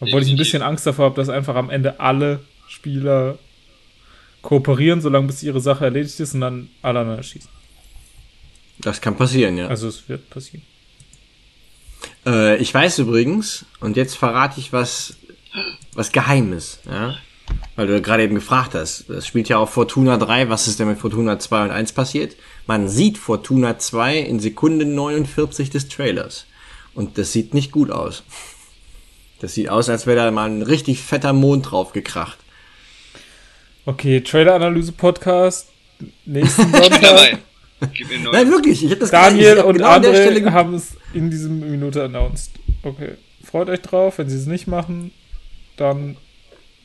Obwohl 0.00 0.22
ich 0.22 0.30
ein 0.30 0.36
bisschen 0.36 0.62
Angst 0.62 0.86
davor 0.86 1.06
habe, 1.06 1.16
dass 1.16 1.28
einfach 1.28 1.56
am 1.56 1.70
Ende 1.70 2.00
alle 2.00 2.40
Spieler 2.68 3.38
kooperieren, 4.42 5.00
solange 5.00 5.26
bis 5.26 5.42
ihre 5.42 5.60
Sache 5.60 5.84
erledigt 5.84 6.18
ist 6.20 6.34
und 6.34 6.40
dann 6.40 6.70
alle 6.82 7.00
aneinander 7.00 7.22
schießen. 7.22 7.50
Das 8.78 9.00
kann 9.00 9.16
passieren, 9.16 9.56
ja. 9.58 9.66
Also 9.66 9.88
es 9.88 10.08
wird 10.08 10.30
passieren. 10.30 10.62
Äh, 12.24 12.56
ich 12.58 12.72
weiß 12.72 13.00
übrigens, 13.00 13.64
und 13.80 13.96
jetzt 13.96 14.16
verrate 14.16 14.60
ich 14.60 14.72
was, 14.72 15.16
was 15.94 16.12
Geheimes, 16.12 16.80
ja. 16.86 17.16
Weil 17.76 17.86
du 17.86 18.02
gerade 18.02 18.22
eben 18.24 18.34
gefragt 18.34 18.74
hast. 18.74 19.04
Das 19.08 19.26
spielt 19.26 19.48
ja 19.48 19.58
auch 19.58 19.68
Fortuna 19.68 20.16
3. 20.16 20.48
Was 20.50 20.66
ist 20.68 20.80
denn 20.80 20.88
mit 20.88 20.98
Fortuna 20.98 21.38
2 21.38 21.64
und 21.64 21.70
1 21.70 21.92
passiert? 21.92 22.36
Man 22.66 22.88
sieht 22.88 23.18
Fortuna 23.18 23.78
2 23.78 24.18
in 24.18 24.40
Sekunde 24.40 24.84
49 24.84 25.70
des 25.70 25.88
Trailers. 25.88 26.46
Und 26.94 27.18
das 27.18 27.32
sieht 27.32 27.54
nicht 27.54 27.70
gut 27.72 27.90
aus. 27.90 28.24
Das 29.40 29.54
sieht 29.54 29.68
aus, 29.68 29.88
als 29.88 30.06
wäre 30.06 30.16
da 30.16 30.30
mal 30.32 30.50
ein 30.50 30.62
richtig 30.62 31.00
fetter 31.00 31.32
Mond 31.32 31.70
drauf 31.70 31.92
gekracht. 31.92 32.38
Okay, 33.86 34.20
Trailer-Analyse-Podcast. 34.20 35.68
Nächsten 36.26 36.62
ich 36.62 36.72
bin 36.72 36.82
Sonntag. 36.82 37.00
dabei. 37.00 37.38
Gib 37.94 38.08
mir 38.08 38.14
einen 38.16 38.24
Nein, 38.32 38.50
wirklich. 38.50 38.84
Ich 38.84 38.90
hab 38.90 38.98
das 38.98 39.10
Daniel 39.12 39.52
ich 39.54 39.58
hab 39.60 39.66
und 39.66 39.76
genau 39.76 39.88
an 39.90 40.02
der 40.02 40.10
Stelle 40.14 40.26
andere 40.28 40.44
ge- 40.44 40.52
haben 40.52 40.74
es 40.74 40.96
in 41.14 41.30
diesem 41.30 41.60
Minute 41.60 42.02
announced. 42.04 42.50
Okay. 42.82 43.12
Freut 43.44 43.68
euch 43.68 43.80
drauf. 43.80 44.18
Wenn 44.18 44.28
sie 44.28 44.36
es 44.36 44.46
nicht 44.46 44.66
machen, 44.66 45.12
dann 45.76 46.16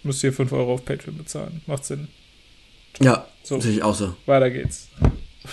müsst 0.03 0.23
ihr 0.23 0.33
5 0.33 0.51
Euro 0.51 0.73
auf 0.75 0.85
Patreon 0.85 1.17
bezahlen. 1.17 1.61
Macht 1.67 1.85
Sinn. 1.85 2.07
Ja, 3.01 3.27
So. 3.43 3.59
sehe 3.59 3.71
ich 3.73 3.83
auch 3.83 3.95
so. 3.95 4.15
Weiter 4.25 4.49
geht's. 4.49 4.89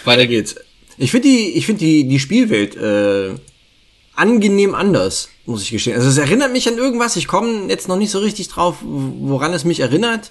Weiter 0.05 0.27
geht's. 0.27 0.57
Ich 0.99 1.11
finde 1.11 1.29
die, 1.29 1.51
ich 1.53 1.67
finde 1.67 1.81
die, 1.81 2.07
die 2.07 2.19
Spielwelt 2.21 2.77
äh, 2.77 3.35
angenehm 4.15 4.75
anders, 4.75 5.31
muss 5.47 5.63
ich 5.63 5.71
gestehen. 5.71 5.97
Also 5.97 6.09
es 6.09 6.19
erinnert 6.19 6.53
mich 6.53 6.69
an 6.69 6.77
irgendwas. 6.77 7.17
Ich 7.17 7.27
komme 7.27 7.69
jetzt 7.69 7.89
noch 7.89 7.97
nicht 7.97 8.11
so 8.11 8.19
richtig 8.19 8.49
drauf, 8.49 8.77
woran 8.83 9.53
es 9.55 9.65
mich 9.65 9.81
erinnert. 9.81 10.31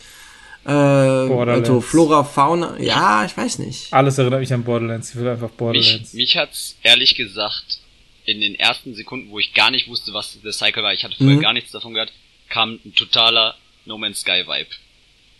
Äh, 0.66 0.72
also 0.72 1.82
Flora, 1.82 2.24
Fauna. 2.24 2.80
Ja, 2.80 3.26
ich 3.26 3.36
weiß 3.36 3.60
nicht. 3.60 3.92
Alles 3.92 4.18
erinnert 4.18 4.42
mich 4.42 4.54
an 4.54 4.64
Borderlands. 4.64 5.10
Ich 5.12 5.16
will 5.16 5.28
einfach 5.28 5.50
Mich, 5.50 5.58
Borderlands. 5.58 6.14
mich 6.14 6.38
hat's 6.38 6.76
ehrlich 6.84 7.16
gesagt 7.16 7.80
in 8.26 8.42
den 8.42 8.54
ersten 8.56 8.94
Sekunden, 8.94 9.32
wo 9.32 9.40
ich 9.40 9.54
gar 9.56 9.72
nicht 9.72 9.88
wusste, 9.88 10.14
was 10.14 10.38
The 10.44 10.52
Cycle 10.52 10.84
war, 10.84 10.94
ich 10.94 11.04
hatte 11.04 11.16
vorher 11.18 11.38
Mhm. 11.38 11.42
gar 11.42 11.54
nichts 11.54 11.72
davon 11.72 11.94
gehört, 11.94 12.12
kam 12.50 12.78
ein 12.86 12.94
totaler 12.94 13.56
No 13.90 13.98
Man's 13.98 14.20
Sky 14.20 14.46
Vibe. 14.46 14.70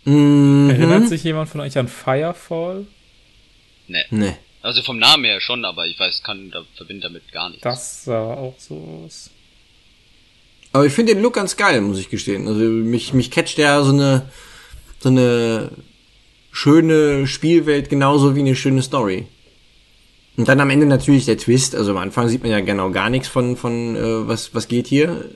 Mhm. 0.04 0.70
Erinnert 0.70 1.08
sich 1.08 1.22
jemand 1.22 1.48
von 1.48 1.60
euch 1.60 1.78
an 1.78 1.86
Firefall? 1.86 2.84
Ne. 3.86 4.04
Nee. 4.10 4.36
Also 4.60 4.82
vom 4.82 4.98
Namen 4.98 5.24
her 5.24 5.40
schon, 5.40 5.64
aber 5.64 5.86
ich 5.86 5.98
weiß, 5.98 6.22
kann 6.24 6.50
da 6.50 6.64
verbinde 6.74 7.04
damit 7.04 7.30
gar 7.32 7.48
nichts. 7.48 7.62
Das 7.62 8.04
sah 8.04 8.34
auch 8.34 8.56
so 8.58 9.04
aus. 9.06 9.30
Aber 10.72 10.84
ich 10.84 10.92
finde 10.92 11.14
den 11.14 11.22
Look 11.22 11.34
ganz 11.34 11.56
geil, 11.56 11.80
muss 11.80 11.98
ich 12.00 12.10
gestehen. 12.10 12.48
Also 12.48 12.60
mich, 12.60 13.14
mich 13.14 13.30
catcht 13.30 13.56
ja 13.56 13.82
so 13.82 13.92
eine, 13.92 14.28
so 14.98 15.08
eine 15.08 15.70
schöne 16.50 17.28
Spielwelt 17.28 17.88
genauso 17.88 18.34
wie 18.34 18.40
eine 18.40 18.56
schöne 18.56 18.82
Story. 18.82 19.26
Und 20.36 20.48
dann 20.48 20.60
am 20.60 20.70
Ende 20.70 20.86
natürlich 20.86 21.24
der 21.24 21.38
Twist. 21.38 21.76
Also 21.76 21.92
am 21.92 21.98
Anfang 21.98 22.28
sieht 22.28 22.42
man 22.42 22.50
ja 22.50 22.60
genau 22.60 22.90
gar 22.90 23.10
nichts 23.10 23.28
von, 23.28 23.56
von 23.56 23.94
äh, 23.94 24.28
was, 24.28 24.54
was 24.54 24.66
geht 24.66 24.88
hier. 24.88 25.30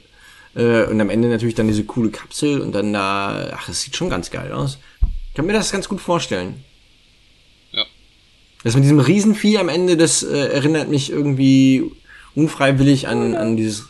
Äh, 0.55 0.85
und 0.85 1.01
am 1.01 1.11
Ende 1.11 1.29
natürlich 1.29 1.55
dann 1.55 1.69
diese 1.69 1.85
coole 1.85 2.11
Kapsel 2.11 2.61
und 2.61 2.73
dann 2.73 2.93
da, 2.93 3.51
ach, 3.55 3.67
das 3.67 3.83
sieht 3.83 3.97
schon 3.97 4.11
ganz 4.11 4.31
geil 4.31 4.53
aus. 4.53 4.79
Ich 5.29 5.35
kann 5.35 5.47
mir 5.47 5.53
das 5.53 5.73
ganz 5.73 5.89
gut 5.89 6.01
vorstellen. 6.01 6.65
Ja. 7.73 7.85
Das 8.63 8.75
mit 8.75 8.85
diesem 8.85 9.01
Riesenvieh 9.01 9.59
am 9.59 9.69
Ende, 9.69 9.97
das 9.97 10.23
äh, 10.23 10.49
erinnert 10.49 10.89
mich 10.89 11.11
irgendwie 11.11 11.91
unfreiwillig 12.35 13.09
an, 13.09 13.35
an 13.35 13.57
dieses 13.57 13.89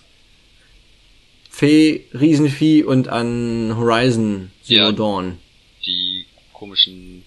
Fee, 1.50 2.06
Riesenvieh 2.12 2.82
und 2.82 3.08
an 3.08 3.76
Horizon 3.76 4.50
Zero 4.64 4.86
Ja. 4.86 4.92
Dawn. 4.92 5.38
Die 5.86 6.24
komischen 6.52 7.24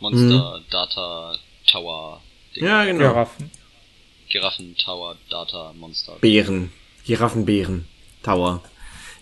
Monster, 0.00 0.60
Data, 0.70 1.36
Tower, 1.66 2.20
Dinge. 2.54 2.66
Ja, 2.68 2.84
genau. 2.84 3.08
Giraffen. 3.08 3.50
Giraffen, 4.28 4.76
Tower, 4.76 5.16
Data, 5.30 5.72
Monster. 5.78 6.16
Bären. 6.20 6.70
Giraffenbären. 7.06 7.86
Tower. 8.26 8.62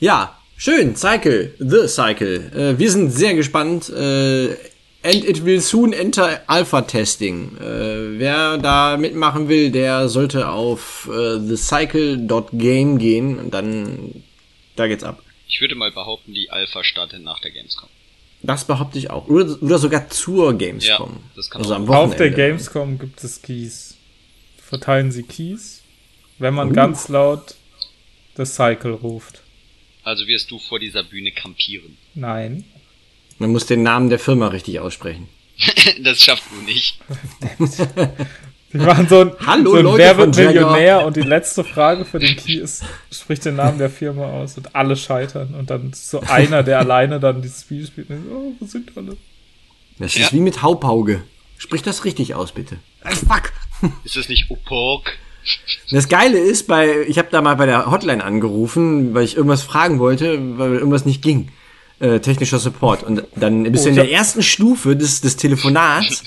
Ja, 0.00 0.36
Schön, 0.56 0.94
Cycle, 0.96 1.54
The 1.58 1.88
Cycle. 1.88 2.50
Äh, 2.54 2.78
wir 2.78 2.90
sind 2.90 3.10
sehr 3.10 3.34
gespannt. 3.34 3.90
Äh, 3.90 4.56
and 5.02 5.24
it 5.24 5.44
will 5.44 5.60
soon 5.60 5.92
enter 5.92 6.40
Alpha 6.46 6.82
Testing. 6.82 7.56
Äh, 7.58 8.18
wer 8.18 8.58
da 8.58 8.96
mitmachen 8.96 9.48
will, 9.48 9.70
der 9.70 10.08
sollte 10.08 10.48
auf 10.48 11.10
äh, 11.12 11.38
thecycle.game 11.38 12.98
gehen 12.98 13.38
und 13.38 13.52
dann 13.52 14.22
da 14.76 14.86
geht's 14.86 15.04
ab. 15.04 15.22
Ich 15.48 15.60
würde 15.60 15.74
mal 15.74 15.90
behaupten, 15.90 16.32
die 16.32 16.50
Alpha 16.50 16.82
startet 16.82 17.22
nach 17.22 17.40
der 17.40 17.50
Gamescom. 17.50 17.88
Das 18.42 18.64
behaupte 18.64 18.98
ich 18.98 19.10
auch. 19.10 19.28
Oder, 19.28 19.60
oder 19.60 19.78
sogar 19.78 20.08
zur 20.08 20.56
Gamescom. 20.56 21.10
Ja, 21.10 21.30
das 21.36 21.50
kann 21.50 21.62
also 21.62 21.74
am 21.74 21.82
Auf 21.82 22.16
der 22.16 22.30
Wochenende. 22.30 22.36
Gamescom 22.36 22.98
gibt 22.98 23.22
es 23.24 23.42
Keys. 23.42 23.96
Verteilen 24.62 25.12
sie 25.12 25.24
Keys, 25.24 25.82
wenn 26.38 26.54
man 26.54 26.72
ganz 26.72 27.08
laut 27.08 27.54
das 28.34 28.54
Cycle 28.54 28.92
ruft. 28.92 29.42
Also 30.02 30.26
wirst 30.26 30.50
du 30.50 30.58
vor 30.58 30.78
dieser 30.78 31.02
Bühne 31.02 31.32
kampieren. 31.32 31.96
Nein. 32.14 32.64
Man 33.38 33.50
muss 33.52 33.66
den 33.66 33.82
Namen 33.82 34.10
der 34.10 34.18
Firma 34.18 34.48
richtig 34.48 34.80
aussprechen. 34.80 35.28
das 36.02 36.22
schaffst 36.22 36.44
du 36.50 36.62
nicht. 36.64 36.98
Die 38.72 38.78
machen 38.78 39.08
so 39.08 39.20
ein, 39.20 39.32
Hallo, 39.46 39.70
so 39.70 39.76
ein 39.76 39.84
Leute 39.84 39.98
Wer 39.98 40.18
wird. 40.18 40.36
Millionär 40.36 41.06
und 41.06 41.14
die 41.16 41.20
letzte 41.22 41.62
Frage 41.62 42.04
für 42.04 42.18
den 42.18 42.34
Key 42.36 42.54
ist, 42.54 42.82
sprich 43.12 43.38
den 43.38 43.54
Namen 43.54 43.78
der 43.78 43.88
Firma 43.88 44.24
aus 44.24 44.56
und 44.56 44.74
alle 44.74 44.96
scheitern 44.96 45.54
und 45.54 45.70
dann 45.70 45.90
ist 45.90 46.10
so 46.10 46.20
einer, 46.22 46.64
der 46.64 46.80
alleine 46.80 47.20
dann 47.20 47.40
dieses 47.40 47.60
Spiel 47.60 47.86
spielt 47.86 48.10
und 48.10 48.24
so, 48.24 48.30
oh, 48.34 48.52
wo 48.58 48.66
sind 48.66 48.90
alle? 48.96 49.16
Das 50.00 50.16
Ja. 50.16 50.24
ist 50.26 50.32
wie 50.32 50.40
mit 50.40 50.60
Haupauge. 50.62 51.22
Sprich 51.56 51.82
das 51.82 52.04
richtig 52.04 52.34
aus, 52.34 52.50
bitte. 52.50 52.78
Ey, 53.04 53.14
fuck. 53.14 53.52
Ist 54.02 54.16
das 54.16 54.28
nicht 54.28 54.50
Opork? 54.50 55.18
Das 55.90 56.08
Geile 56.08 56.38
ist, 56.38 56.66
bei 56.66 57.02
ich 57.06 57.18
habe 57.18 57.28
da 57.30 57.42
mal 57.42 57.54
bei 57.56 57.66
der 57.66 57.90
Hotline 57.90 58.24
angerufen, 58.24 59.14
weil 59.14 59.24
ich 59.24 59.36
irgendwas 59.36 59.62
fragen 59.62 59.98
wollte, 59.98 60.58
weil 60.58 60.74
irgendwas 60.74 61.04
nicht 61.04 61.22
ging. 61.22 61.48
Äh, 62.00 62.20
technischer 62.20 62.58
Support. 62.58 63.02
Und 63.02 63.22
dann 63.36 63.62
bist 63.64 63.84
Oh, 63.84 63.84
du 63.84 63.90
in 63.90 63.96
ich 63.96 64.02
der 64.02 64.12
ersten 64.12 64.42
Stufe 64.42 64.96
des, 64.96 65.20
des 65.20 65.36
Telefonats, 65.36 66.24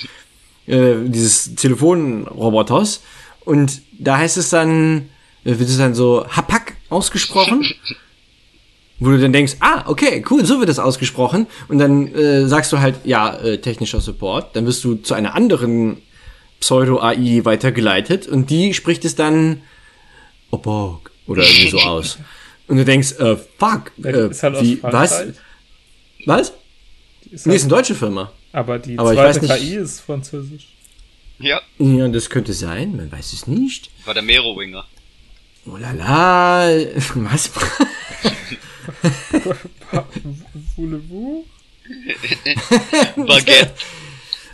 äh, 0.66 0.96
dieses 1.06 1.56
Telefonroboters. 1.56 3.02
Und 3.44 3.82
da 4.00 4.18
heißt 4.18 4.38
es 4.38 4.50
dann, 4.50 5.10
äh, 5.44 5.60
wird 5.60 5.70
es 5.70 5.78
dann 5.78 5.94
so 5.94 6.26
Hapak 6.28 6.76
ausgesprochen. 6.90 7.66
Wo 9.00 9.10
du 9.10 9.20
dann 9.20 9.34
denkst, 9.34 9.58
ah, 9.60 9.84
okay, 9.88 10.24
cool, 10.32 10.44
so 10.46 10.60
wird 10.60 10.70
das 10.70 10.80
ausgesprochen. 10.80 11.48
Und 11.68 11.78
dann 11.78 12.08
äh, 12.16 12.48
sagst 12.48 12.72
du 12.74 12.80
halt, 12.80 12.96
ja, 13.04 13.36
äh, 13.36 13.60
technischer 13.60 14.02
Support. 14.02 14.56
Dann 14.56 14.66
wirst 14.66 14.84
du 14.84 14.96
zu 14.96 15.14
einer 15.14 15.36
anderen 15.36 15.98
Pseudo-AI 16.60 17.42
weitergeleitet 17.46 18.28
und 18.28 18.50
die 18.50 18.74
spricht 18.74 19.06
es 19.06 19.16
dann 19.16 19.62
Oborg 20.52 21.12
oder 21.28 21.44
irgendwie 21.44 21.70
so 21.70 21.80
aus. 21.80 22.18
Und 22.68 22.76
du 22.76 22.84
denkst, 22.84 23.14
äh, 23.14 23.38
fuck, 23.58 23.92
äh, 24.04 24.30
ist 24.30 24.44
halt 24.44 24.62
wie, 24.62 24.80
was? 24.84 25.24
Was? 26.26 26.52
Die 27.24 27.30
Ist 27.36 27.46
Nee, 27.46 27.52
halt, 27.52 27.56
ist 27.56 27.64
eine 27.64 27.70
deutsche 27.70 27.96
Firma. 27.96 28.34
aber 28.52 28.78
die 28.78 29.00
aber 29.00 29.14
ich 29.14 29.18
zweite 29.20 29.42
weiß 29.48 29.60
nicht- 29.62 29.70
KI 29.70 29.76
ist 29.78 30.02
französisch. 30.02 30.68
Ja, 31.40 31.62
Ja, 31.80 32.08
das 32.10 32.30
könnte 32.30 32.52
sein, 32.52 32.98
man 32.98 33.10
weiß 33.10 33.32
es 33.32 33.48
nicht. 33.48 33.90
war 34.04 34.14
der 34.14 34.24
Merowinger. 34.24 34.84
Oh 35.66 35.78
la 35.78 35.92
la, 35.94 36.68
was? 37.16 37.52
Voulez-vous? 40.76 41.46
Baguette. 43.16 43.74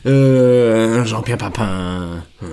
Äh, 0.05 0.09
Jean-Pierre 1.05 1.37
Papin. 1.37 2.23
Äh. 2.41 2.45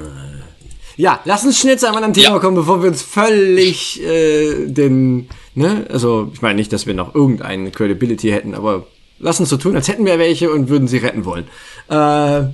Ja, 0.96 1.20
lass 1.24 1.44
uns 1.44 1.58
schnell 1.58 1.78
zu 1.78 1.86
einem 1.86 1.96
anderen 1.96 2.14
Thema 2.14 2.34
Ja. 2.34 2.38
kommen, 2.38 2.56
bevor 2.56 2.82
wir 2.82 2.88
uns 2.90 3.02
völlig 3.02 4.02
äh, 4.02 4.66
den, 4.66 5.28
ne, 5.54 5.86
also 5.90 6.30
ich 6.34 6.42
meine 6.42 6.56
nicht, 6.56 6.72
dass 6.72 6.86
wir 6.86 6.94
noch 6.94 7.14
irgendeine 7.14 7.70
Credibility 7.70 8.28
hätten, 8.30 8.54
aber 8.54 8.86
lass 9.18 9.40
uns 9.40 9.48
so 9.48 9.56
tun, 9.56 9.76
als 9.76 9.88
hätten 9.88 10.04
wir 10.04 10.18
welche 10.18 10.50
und 10.50 10.68
würden 10.68 10.88
sie 10.88 10.98
retten 10.98 11.24
wollen. 11.24 11.46
Äh, 11.88 12.50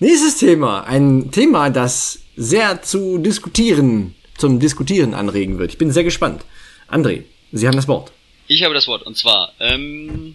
nächstes 0.00 0.38
Thema, 0.38 0.84
ein 0.84 1.30
Thema, 1.30 1.70
das 1.70 2.20
sehr 2.36 2.82
zu 2.82 3.18
diskutieren, 3.18 4.14
zum 4.36 4.58
Diskutieren 4.58 5.14
anregen 5.14 5.58
wird. 5.58 5.70
Ich 5.70 5.78
bin 5.78 5.92
sehr 5.92 6.04
gespannt. 6.04 6.44
André, 6.90 7.22
Sie 7.52 7.68
haben 7.68 7.76
das 7.76 7.86
Wort. 7.86 8.10
Ich 8.48 8.64
habe 8.64 8.74
das 8.74 8.88
Wort. 8.88 9.04
Und 9.04 9.16
zwar, 9.16 9.52
ähm, 9.60 10.34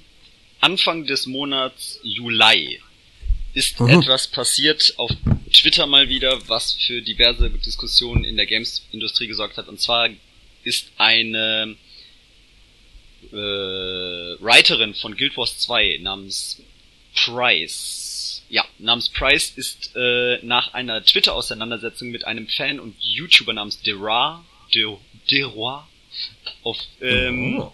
Anfang 0.62 1.06
des 1.06 1.26
Monats 1.28 2.00
Juli 2.04 2.80
ist 3.54 3.80
Mhm. 3.80 4.02
etwas 4.02 4.28
passiert 4.28 4.94
auf 4.98 5.12
Twitter 5.54 5.88
mal 5.88 6.10
wieder, 6.10 6.48
was 6.48 6.74
für 6.74 7.02
diverse 7.02 7.50
Diskussionen 7.50 8.24
in 8.24 8.38
der 8.38 8.46
Games-Industrie 8.46 9.28
gesorgt 9.28 9.58
hat. 9.58 9.68
Und 9.68 9.80
zwar 9.82 10.10
ist 10.64 10.92
eine 10.98 11.76
äh, 13.32 13.36
Writerin 13.36 14.94
von 14.96 15.16
Guild 15.16 15.36
Wars 15.38 15.58
2 15.60 16.00
namens 16.02 16.62
Price. 17.16 18.44
Ja, 18.50 18.66
namens 18.78 19.10
Price 19.10 19.52
ist 19.56 19.92
äh, 19.96 20.40
nach 20.44 20.74
einer 20.74 21.04
Twitter-Auseinandersetzung 21.04 22.10
mit 22.10 22.26
einem 22.26 22.48
Fan 22.48 22.80
und 22.80 22.96
YouTuber 23.00 23.54
namens 23.54 23.82
Dera, 23.82 24.44
De, 24.74 24.86
Deroy 25.30 25.82
auf 26.64 26.78
ähm, 27.02 27.60
Oh. 27.60 27.72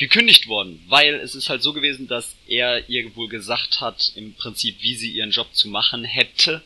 Gekündigt 0.00 0.48
worden, 0.48 0.82
weil 0.88 1.14
es 1.16 1.34
ist 1.34 1.50
halt 1.50 1.62
so 1.62 1.74
gewesen, 1.74 2.08
dass 2.08 2.34
er 2.48 2.88
ihr 2.88 3.14
wohl 3.14 3.28
gesagt 3.28 3.82
hat, 3.82 4.12
im 4.16 4.32
Prinzip, 4.32 4.76
wie 4.80 4.94
sie 4.96 5.10
ihren 5.10 5.30
Job 5.30 5.48
zu 5.52 5.68
machen 5.68 6.04
hätte, 6.04 6.62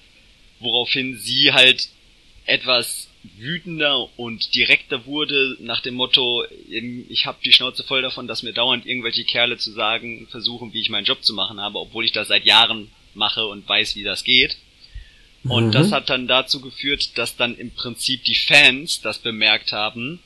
woraufhin 0.60 1.18
sie 1.18 1.52
halt 1.52 1.88
etwas 2.46 3.08
wütender 3.36 4.08
und 4.18 4.54
direkter 4.54 5.04
wurde 5.04 5.56
nach 5.58 5.80
dem 5.80 5.94
Motto, 5.94 6.44
ähm, 6.70 7.06
ich 7.08 7.26
habe 7.26 7.38
die 7.44 7.52
Schnauze 7.52 7.82
voll 7.82 8.02
davon, 8.02 8.28
dass 8.28 8.44
mir 8.44 8.52
dauernd 8.52 8.86
irgendwelche 8.86 9.24
Kerle 9.24 9.58
zu 9.58 9.72
sagen 9.72 10.28
versuchen, 10.30 10.72
wie 10.72 10.80
ich 10.80 10.90
meinen 10.90 11.06
Job 11.06 11.24
zu 11.24 11.34
machen 11.34 11.60
habe, 11.60 11.80
obwohl 11.80 12.04
ich 12.04 12.12
das 12.12 12.28
seit 12.28 12.44
Jahren 12.44 12.90
mache 13.14 13.46
und 13.46 13.68
weiß, 13.68 13.96
wie 13.96 14.04
das 14.04 14.22
geht. 14.22 14.56
Und 15.48 15.68
Mhm. 15.68 15.72
das 15.72 15.90
hat 15.90 16.08
dann 16.08 16.28
dazu 16.28 16.60
geführt, 16.60 17.18
dass 17.18 17.36
dann 17.36 17.56
im 17.56 17.72
Prinzip 17.72 18.22
die 18.24 18.34
Fans 18.36 19.00
das 19.00 19.18
bemerkt 19.18 19.72
haben 19.72 20.20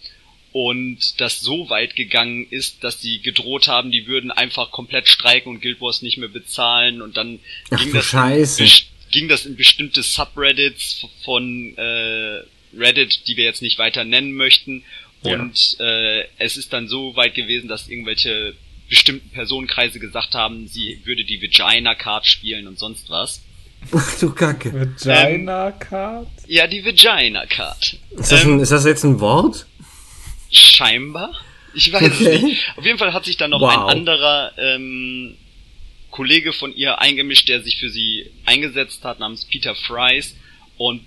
und 0.66 1.21
das 1.21 1.40
so 1.40 1.71
weit 1.71 1.94
gegangen 1.94 2.44
ist, 2.51 2.83
dass 2.83 3.01
sie 3.01 3.21
gedroht 3.21 3.68
haben, 3.68 3.92
die 3.92 4.09
würden 4.09 4.33
einfach 4.33 4.73
komplett 4.73 5.09
streiken 5.09 5.53
und 5.53 5.62
Guild 5.62 5.81
Wars 5.81 6.03
nicht 6.03 6.18
mehr 6.18 6.29
bezahlen 6.29 7.01
und 7.01 7.16
dann 7.16 7.38
Ach 7.71 7.79
ging, 7.81 7.92
das. 7.92 8.59
In, 8.59 8.68
ging 9.12 9.29
das 9.29 9.47
in 9.47 9.55
bestimmte 9.55 10.03
Subreddits 10.03 11.07
von 11.25 11.77
äh, 11.77 12.42
Reddit, 12.77 13.29
die 13.29 13.37
wir 13.37 13.44
jetzt 13.44 13.62
nicht 13.62 13.79
weiter 13.79 14.03
nennen 14.03 14.33
möchten 14.33 14.83
Ja. 15.23 15.35
und 15.35 15.77
äh, 15.79 16.25
es 16.38 16.57
ist 16.57 16.73
dann 16.73 16.88
so 16.88 17.14
weit 17.14 17.37
gewesen, 17.37 17.68
dass 17.68 17.87
irgendwelche 17.88 18.55
bestimmten 18.88 19.31
Personenkreise 19.31 20.01
gesagt 20.01 20.35
haben, 20.35 20.66
sie 20.66 21.01
würde 21.05 21.25
die 21.25 21.40
Vagina 21.40 21.94
Card 21.94 22.27
spielen 22.27 22.66
und 22.66 22.81
sonst 22.81 23.09
was. 23.11 23.42
Ach 23.92 24.18
du 24.18 24.33
Kacke. 24.35 24.73
Vagina 25.05 25.71
Card? 25.71 26.27
Ja, 26.49 26.66
die 26.66 26.85
Vagina 26.85 27.47
Card. 27.47 27.97
Ist 28.11 28.33
das, 28.33 28.44
ein, 28.44 28.59
ist 28.59 28.73
das 28.73 28.85
jetzt 28.85 29.05
ein 29.05 29.21
Wort? 29.21 29.67
Scheinbar. 30.50 31.34
Ich 31.74 31.92
weiß 31.92 32.02
Okay. 32.02 32.34
es 32.34 32.42
nicht. 32.42 32.72
Auf 32.76 32.84
jeden 32.84 32.98
Fall 32.98 33.12
hat 33.12 33.24
sich 33.24 33.37
dann 33.37 33.50
noch 33.50 33.61
Wow. 33.61 33.70
ein 33.70 33.98
anderer 33.98 34.52
ähm, 34.58 35.37
Kollege 36.11 36.52
von 36.52 36.74
ihr 36.74 37.00
eingemischt, 37.00 37.48
der 37.48 37.62
sich 37.62 37.76
für 37.78 37.90
sie 37.90 38.30
eingesetzt 38.46 39.04
hat, 39.04 39.18
namens 39.20 39.44
Peter 39.44 39.74
Fries. 39.74 40.34
Und 40.76 41.02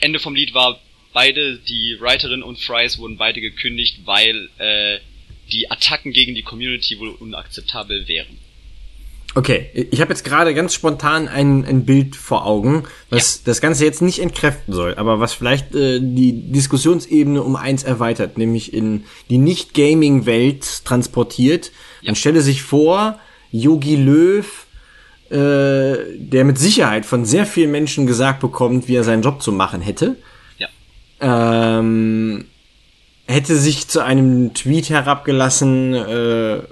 Ende 0.00 0.18
vom 0.18 0.34
Lied 0.34 0.52
war, 0.54 0.80
beide, 1.12 1.58
die 1.58 1.96
Writerin 2.00 2.42
und 2.42 2.58
Fries, 2.58 2.98
wurden 2.98 3.16
beide 3.16 3.40
gekündigt, 3.40 4.00
weil 4.04 4.48
äh, 4.58 4.98
die 5.52 5.70
Attacken 5.70 6.12
gegen 6.12 6.34
die 6.34 6.42
Community 6.42 6.98
wohl 6.98 7.10
unakzeptabel 7.10 8.06
wären. 8.06 8.38
Okay, 9.36 9.70
ich 9.92 10.00
habe 10.00 10.10
jetzt 10.12 10.24
gerade 10.24 10.54
ganz 10.54 10.74
spontan 10.74 11.28
ein, 11.28 11.64
ein 11.64 11.84
Bild 11.84 12.16
vor 12.16 12.46
Augen, 12.46 12.82
was 13.10 13.44
das 13.44 13.60
Ganze 13.60 13.84
jetzt 13.84 14.02
nicht 14.02 14.18
entkräften 14.20 14.74
soll, 14.74 14.96
aber 14.96 15.20
was 15.20 15.34
vielleicht 15.34 15.72
äh, 15.74 16.00
die 16.00 16.50
Diskussionsebene 16.50 17.40
um 17.40 17.54
eins 17.54 17.84
erweitert, 17.84 18.38
nämlich 18.38 18.74
in 18.74 19.04
die 19.28 19.38
Nicht-Gaming-Welt 19.38 20.84
transportiert. 20.84 21.70
Man 22.04 22.16
stelle 22.16 22.40
sich 22.40 22.62
vor, 22.62 23.20
Yogi 23.52 23.94
Löw, 23.94 24.66
äh, 25.30 25.36
der 26.16 26.44
mit 26.44 26.58
Sicherheit 26.58 27.06
von 27.06 27.24
sehr 27.24 27.46
vielen 27.46 27.70
Menschen 27.70 28.08
gesagt 28.08 28.40
bekommt, 28.40 28.88
wie 28.88 28.96
er 28.96 29.04
seinen 29.04 29.22
Job 29.22 29.42
zu 29.42 29.52
machen 29.52 29.80
hätte, 29.80 30.16
Ja. 30.58 30.68
ähm, 31.20 32.46
hätte 33.28 33.54
sich 33.56 33.86
zu 33.86 34.00
einem 34.04 34.54
Tweet 34.54 34.90
herabgelassen, 34.90 35.94
äh, 35.94 36.62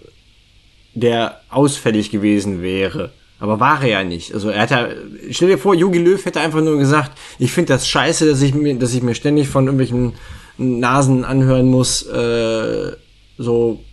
der 1.00 1.40
ausfällig 1.48 2.10
gewesen 2.10 2.62
wäre. 2.62 3.12
Aber 3.40 3.60
war 3.60 3.82
er 3.82 3.88
ja 3.88 4.04
nicht. 4.04 4.34
Also 4.34 4.50
er 4.50 4.62
hat 4.62 4.70
ja, 4.70 4.88
stell 5.30 5.48
dir 5.48 5.58
vor, 5.58 5.74
Jogi 5.74 5.98
Löw 5.98 6.24
hätte 6.24 6.40
einfach 6.40 6.60
nur 6.60 6.78
gesagt, 6.78 7.16
ich 7.38 7.52
finde 7.52 7.72
das 7.72 7.88
scheiße, 7.88 8.26
dass 8.28 8.42
ich 8.42 8.54
mir, 8.54 8.76
dass 8.76 8.94
ich 8.94 9.02
mir 9.02 9.14
ständig 9.14 9.48
von 9.48 9.66
irgendwelchen 9.66 10.14
Nasen 10.56 11.24
anhören 11.24 11.68
muss, 11.68 12.02
äh, 12.02 12.96
so 13.36 13.84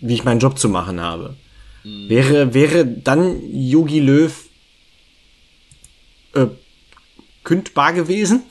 wie 0.00 0.14
ich 0.14 0.24
meinen 0.24 0.40
Job 0.40 0.58
zu 0.58 0.68
machen 0.68 1.00
habe. 1.00 1.36
Wäre, 1.84 2.54
wäre 2.54 2.86
dann 2.86 3.40
Yogi 3.50 3.98
Löw 3.98 4.32
äh, 6.34 6.46
kündbar 7.42 7.92
gewesen? 7.92 8.42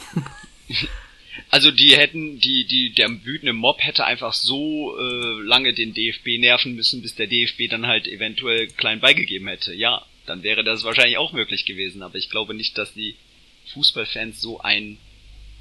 Also 1.52 1.70
die 1.70 1.98
hätten, 1.98 2.40
die, 2.40 2.66
die, 2.66 2.94
der 2.94 3.10
wütende 3.26 3.52
Mob 3.52 3.84
hätte 3.84 4.06
einfach 4.06 4.32
so 4.32 4.98
äh, 4.98 5.42
lange 5.44 5.74
den 5.74 5.94
DFB 5.94 6.40
nerven 6.40 6.76
müssen, 6.76 7.02
bis 7.02 7.16
der 7.16 7.28
DFB 7.28 7.70
dann 7.70 7.88
halt 7.88 8.08
eventuell 8.08 8.68
klein 8.68 9.02
beigegeben 9.02 9.50
hätte. 9.50 9.74
Ja, 9.74 10.06
dann 10.26 10.44
wäre 10.44 10.64
das 10.64 10.86
wahrscheinlich 10.86 11.18
auch 11.18 11.34
möglich 11.34 11.66
gewesen, 11.66 12.04
aber 12.04 12.16
ich 12.16 12.30
glaube 12.30 12.54
nicht, 12.54 12.78
dass 12.78 12.94
die 12.94 13.16
Fußballfans 13.74 14.40
so 14.40 14.62
einen 14.62 14.98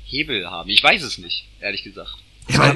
Hebel 0.07 0.49
haben. 0.49 0.71
Ich 0.71 0.83
weiß 0.83 1.03
es 1.03 1.19
nicht, 1.19 1.45
ehrlich 1.61 1.83
gesagt. 1.83 2.15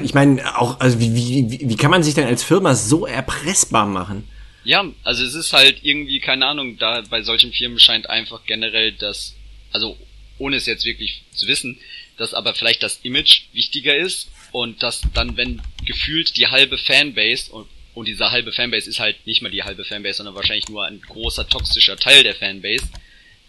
Ich 0.03 0.13
meine, 0.13 0.57
auch, 0.57 0.79
also 0.79 0.99
wie, 0.99 1.15
wie, 1.15 1.69
wie 1.69 1.75
kann 1.75 1.91
man 1.91 2.03
sich 2.03 2.13
denn 2.13 2.27
als 2.27 2.43
Firma 2.43 2.75
so 2.75 3.05
erpressbar 3.05 3.85
machen? 3.85 4.27
Ja, 4.63 4.85
also 5.03 5.23
es 5.23 5.35
ist 5.35 5.53
halt 5.53 5.79
irgendwie, 5.83 6.19
keine 6.19 6.47
Ahnung, 6.47 6.77
da 6.77 7.01
bei 7.09 7.21
solchen 7.21 7.53
Firmen 7.53 7.79
scheint 7.79 8.09
einfach 8.09 8.45
generell 8.45 8.93
das, 8.93 9.35
also 9.71 9.97
ohne 10.37 10.57
es 10.57 10.65
jetzt 10.65 10.85
wirklich 10.85 11.23
zu 11.31 11.47
wissen, 11.47 11.77
dass 12.17 12.33
aber 12.33 12.53
vielleicht 12.53 12.83
das 12.83 12.99
Image 13.03 13.43
wichtiger 13.53 13.95
ist 13.95 14.29
und 14.51 14.83
dass 14.83 15.01
dann, 15.13 15.37
wenn 15.37 15.61
gefühlt 15.85 16.37
die 16.37 16.47
halbe 16.47 16.77
Fanbase 16.77 17.51
und, 17.51 17.67
und 17.93 18.07
diese 18.07 18.31
halbe 18.31 18.51
Fanbase 18.51 18.89
ist 18.89 18.99
halt 18.99 19.25
nicht 19.25 19.41
mal 19.41 19.51
die 19.51 19.63
halbe 19.63 19.85
Fanbase, 19.85 20.17
sondern 20.17 20.35
wahrscheinlich 20.35 20.69
nur 20.69 20.85
ein 20.85 21.01
großer 21.01 21.47
toxischer 21.47 21.97
Teil 21.97 22.23
der 22.23 22.35
Fanbase, 22.35 22.85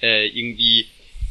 äh, 0.03 0.27
irgendwie 0.29 0.87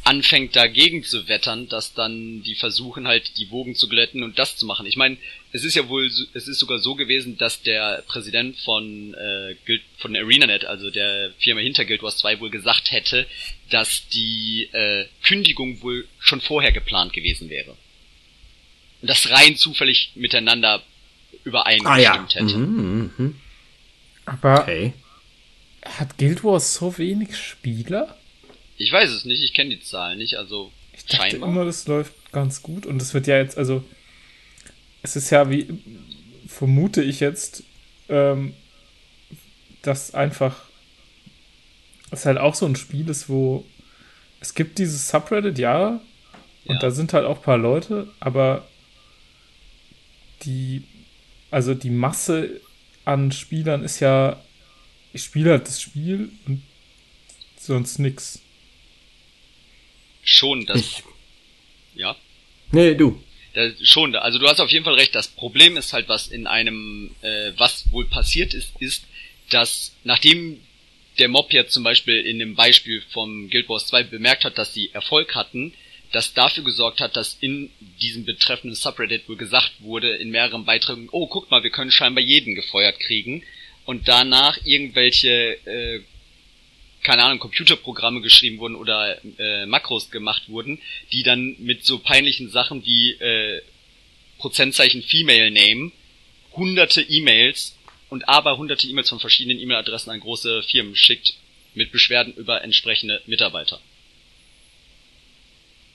anfängt 0.06 0.54
dagegen 0.54 1.02
zu 1.02 1.26
wettern, 1.26 1.68
dass 1.68 1.92
dann 1.92 2.42
die 2.44 2.54
versuchen 2.54 3.08
halt 3.08 3.36
die 3.38 3.50
Wogen 3.50 3.74
zu 3.74 3.88
glätten 3.88 4.22
und 4.22 4.38
das 4.38 4.56
zu 4.56 4.64
machen. 4.64 4.86
Ich 4.86 4.96
meine, 4.96 5.16
es 5.50 5.64
ist 5.64 5.74
ja 5.74 5.88
wohl, 5.88 6.06
es 6.06 6.46
ist 6.46 6.60
sogar 6.60 6.78
so 6.78 6.94
gewesen, 6.94 7.36
dass 7.38 7.62
der 7.62 8.04
Präsident 8.06 8.56
von 8.60 9.14
äh, 9.14 9.56
Guild, 9.66 9.82
von 9.98 10.14
ArenaNet, 10.14 10.64
also 10.64 10.90
der 10.90 11.32
Firma 11.38 11.60
hinter 11.60 11.84
Guild 11.84 12.04
Wars 12.04 12.18
2, 12.18 12.38
wohl 12.38 12.50
gesagt 12.50 12.92
hätte, 12.92 13.26
dass 13.70 14.08
die 14.08 14.68
äh, 14.72 15.06
Kündigung 15.24 15.82
wohl 15.82 16.06
schon 16.20 16.40
vorher 16.40 16.70
geplant 16.70 17.12
gewesen 17.12 17.50
wäre. 17.50 17.76
Und 19.02 19.10
das 19.10 19.28
rein 19.30 19.56
zufällig 19.56 20.12
miteinander 20.14 20.84
übereingestimmt 21.42 22.36
ah, 22.36 22.38
ja. 22.38 22.46
hätte. 22.46 22.58
Mhm, 22.58 23.10
mh. 23.16 23.34
Aber 24.24 24.62
okay. 24.62 24.92
hat 25.84 26.16
Guild 26.16 26.44
Wars 26.44 26.74
so 26.74 26.96
wenig 26.96 27.36
Spieler? 27.36 28.16
Ich 28.76 28.92
weiß 28.92 29.10
es 29.10 29.24
nicht, 29.24 29.42
ich 29.42 29.54
kenne 29.54 29.70
die 29.70 29.80
Zahlen 29.80 30.18
nicht, 30.18 30.36
also 30.36 30.72
ich 30.92 31.04
dachte 31.06 31.30
scheinbar. 31.30 31.48
immer, 31.48 31.64
das 31.64 31.86
läuft 31.86 32.12
ganz 32.32 32.62
gut 32.62 32.86
und 32.86 33.00
es 33.00 33.14
wird 33.14 33.26
ja 33.26 33.38
jetzt, 33.38 33.56
also 33.56 33.84
es 35.02 35.16
ist 35.16 35.30
ja 35.30 35.50
wie, 35.50 35.66
vermute 36.46 37.02
ich 37.02 37.20
jetzt, 37.20 37.62
ähm, 38.08 38.54
dass 39.82 40.14
einfach 40.14 40.64
es 42.10 42.26
halt 42.26 42.38
auch 42.38 42.54
so 42.54 42.66
ein 42.66 42.76
Spiel 42.76 43.08
ist, 43.08 43.28
wo 43.28 43.64
es 44.40 44.54
gibt 44.54 44.78
dieses 44.78 45.08
Subreddit, 45.08 45.58
ja, 45.58 46.00
und 46.66 46.74
ja. 46.74 46.80
da 46.80 46.90
sind 46.90 47.12
halt 47.12 47.24
auch 47.24 47.38
ein 47.38 47.42
paar 47.42 47.58
Leute, 47.58 48.08
aber 48.20 48.66
die, 50.42 50.82
also 51.50 51.74
die 51.74 51.90
Masse 51.90 52.60
an 53.04 53.32
Spielern 53.32 53.84
ist 53.84 54.00
ja, 54.00 54.42
ich 55.12 55.24
spiele 55.24 55.52
halt 55.52 55.66
das 55.66 55.80
Spiel 55.80 56.30
und 56.46 56.62
sonst 57.58 57.98
nix 57.98 58.40
schon 60.26 60.66
das. 60.66 60.80
Ich. 60.80 61.02
Ja. 61.94 62.14
Nee, 62.72 62.94
du. 62.94 63.22
Das, 63.54 63.72
schon, 63.82 64.14
also 64.14 64.38
du 64.38 64.46
hast 64.46 64.60
auf 64.60 64.70
jeden 64.70 64.84
Fall 64.84 64.94
recht. 64.94 65.14
Das 65.14 65.28
Problem 65.28 65.78
ist 65.78 65.94
halt, 65.94 66.08
was 66.08 66.26
in 66.26 66.46
einem, 66.46 67.14
äh, 67.22 67.52
was 67.56 67.90
wohl 67.90 68.04
passiert 68.04 68.52
ist, 68.52 68.72
ist, 68.80 69.04
dass 69.48 69.92
nachdem 70.04 70.60
der 71.18 71.28
Mob 71.28 71.52
jetzt 71.52 71.72
zum 71.72 71.82
Beispiel 71.82 72.20
in 72.20 72.38
dem 72.38 72.54
Beispiel 72.54 73.02
vom 73.12 73.48
Guild 73.48 73.68
Wars 73.70 73.86
2 73.86 74.02
bemerkt 74.02 74.44
hat, 74.44 74.58
dass 74.58 74.74
sie 74.74 74.90
Erfolg 74.92 75.34
hatten, 75.34 75.72
das 76.12 76.34
dafür 76.34 76.64
gesorgt 76.64 77.00
hat, 77.00 77.16
dass 77.16 77.38
in 77.40 77.70
diesem 78.00 78.24
betreffenden 78.24 78.74
Subreddit 78.74 79.28
wohl 79.28 79.36
gesagt 79.36 79.72
wurde, 79.80 80.16
in 80.16 80.30
mehreren 80.30 80.64
Beiträgen, 80.64 81.08
oh, 81.10 81.26
guck 81.26 81.50
mal, 81.50 81.62
wir 81.62 81.70
können 81.70 81.90
scheinbar 81.90 82.22
jeden 82.22 82.54
gefeuert 82.54 83.00
kriegen. 83.00 83.42
Und 83.86 84.08
danach 84.08 84.58
irgendwelche 84.64 85.58
äh, 85.66 86.00
keine 87.06 87.22
Ahnung, 87.22 87.38
Computerprogramme 87.38 88.20
geschrieben 88.20 88.58
wurden 88.58 88.74
oder 88.74 89.16
äh, 89.38 89.64
Makros 89.64 90.10
gemacht 90.10 90.48
wurden, 90.48 90.80
die 91.12 91.22
dann 91.22 91.54
mit 91.60 91.84
so 91.84 92.00
peinlichen 92.00 92.50
Sachen 92.50 92.84
wie 92.84 93.12
äh, 93.12 93.62
Prozentzeichen 94.38 95.04
Female 95.04 95.52
Name 95.52 95.92
hunderte 96.52 97.02
E-Mails 97.02 97.76
und 98.08 98.28
aber 98.28 98.56
hunderte 98.56 98.88
E-Mails 98.88 99.08
von 99.08 99.20
verschiedenen 99.20 99.60
E-Mail-Adressen 99.60 100.10
an 100.10 100.18
große 100.18 100.64
Firmen 100.64 100.96
schickt 100.96 101.34
mit 101.74 101.92
Beschwerden 101.92 102.34
über 102.34 102.64
entsprechende 102.64 103.22
Mitarbeiter. 103.26 103.80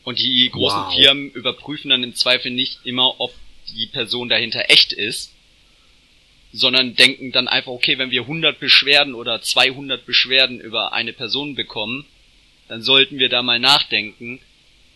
Und 0.03 0.17
die 0.17 0.49
großen 0.49 0.79
wow. 0.79 0.95
Firmen 0.95 1.29
überprüfen 1.31 1.89
dann 1.89 2.05
im 2.05 2.15
Zweifel 2.15 2.51
nicht 2.51 2.79
immer, 2.85 3.19
ob 3.19 3.33
die 3.75 3.87
Person 3.87 4.29
dahinter 4.29 4.69
echt 4.69 4.93
ist, 4.93 5.33
sondern 6.53 6.95
denken 6.95 7.31
dann 7.31 7.47
einfach, 7.47 7.71
okay, 7.71 7.97
wenn 7.97 8.11
wir 8.11 8.21
100 8.21 8.59
Beschwerden 8.59 9.13
oder 9.13 9.41
200 9.41 10.05
Beschwerden 10.05 10.59
über 10.59 10.93
eine 10.93 11.13
Person 11.13 11.55
bekommen, 11.55 12.05
dann 12.67 12.81
sollten 12.81 13.19
wir 13.19 13.29
da 13.29 13.41
mal 13.41 13.59
nachdenken. 13.59 14.39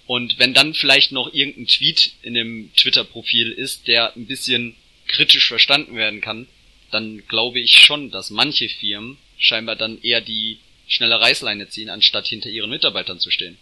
Und 0.05 0.37
wenn 0.37 0.53
dann 0.53 0.73
vielleicht 0.73 1.11
noch 1.11 1.33
irgendein 1.33 1.67
Tweet 1.67 2.13
in 2.21 2.33
dem 2.33 2.71
Twitter-Profil 2.75 3.51
ist, 3.51 3.87
der 3.87 4.15
ein 4.15 4.27
bisschen 4.27 4.75
kritisch 5.07 5.47
verstanden 5.47 5.95
werden 5.95 6.21
kann, 6.21 6.47
dann 6.91 7.23
glaube 7.27 7.59
ich 7.59 7.71
schon, 7.77 8.11
dass 8.11 8.29
manche 8.29 8.69
Firmen 8.69 9.17
scheinbar 9.37 9.75
dann 9.75 10.01
eher 10.01 10.21
die 10.21 10.59
schnelle 10.87 11.19
Reißleine 11.19 11.67
ziehen, 11.69 11.89
anstatt 11.89 12.27
hinter 12.27 12.49
ihren 12.49 12.69
Mitarbeitern 12.69 13.19
zu 13.19 13.31
stehen. 13.31 13.57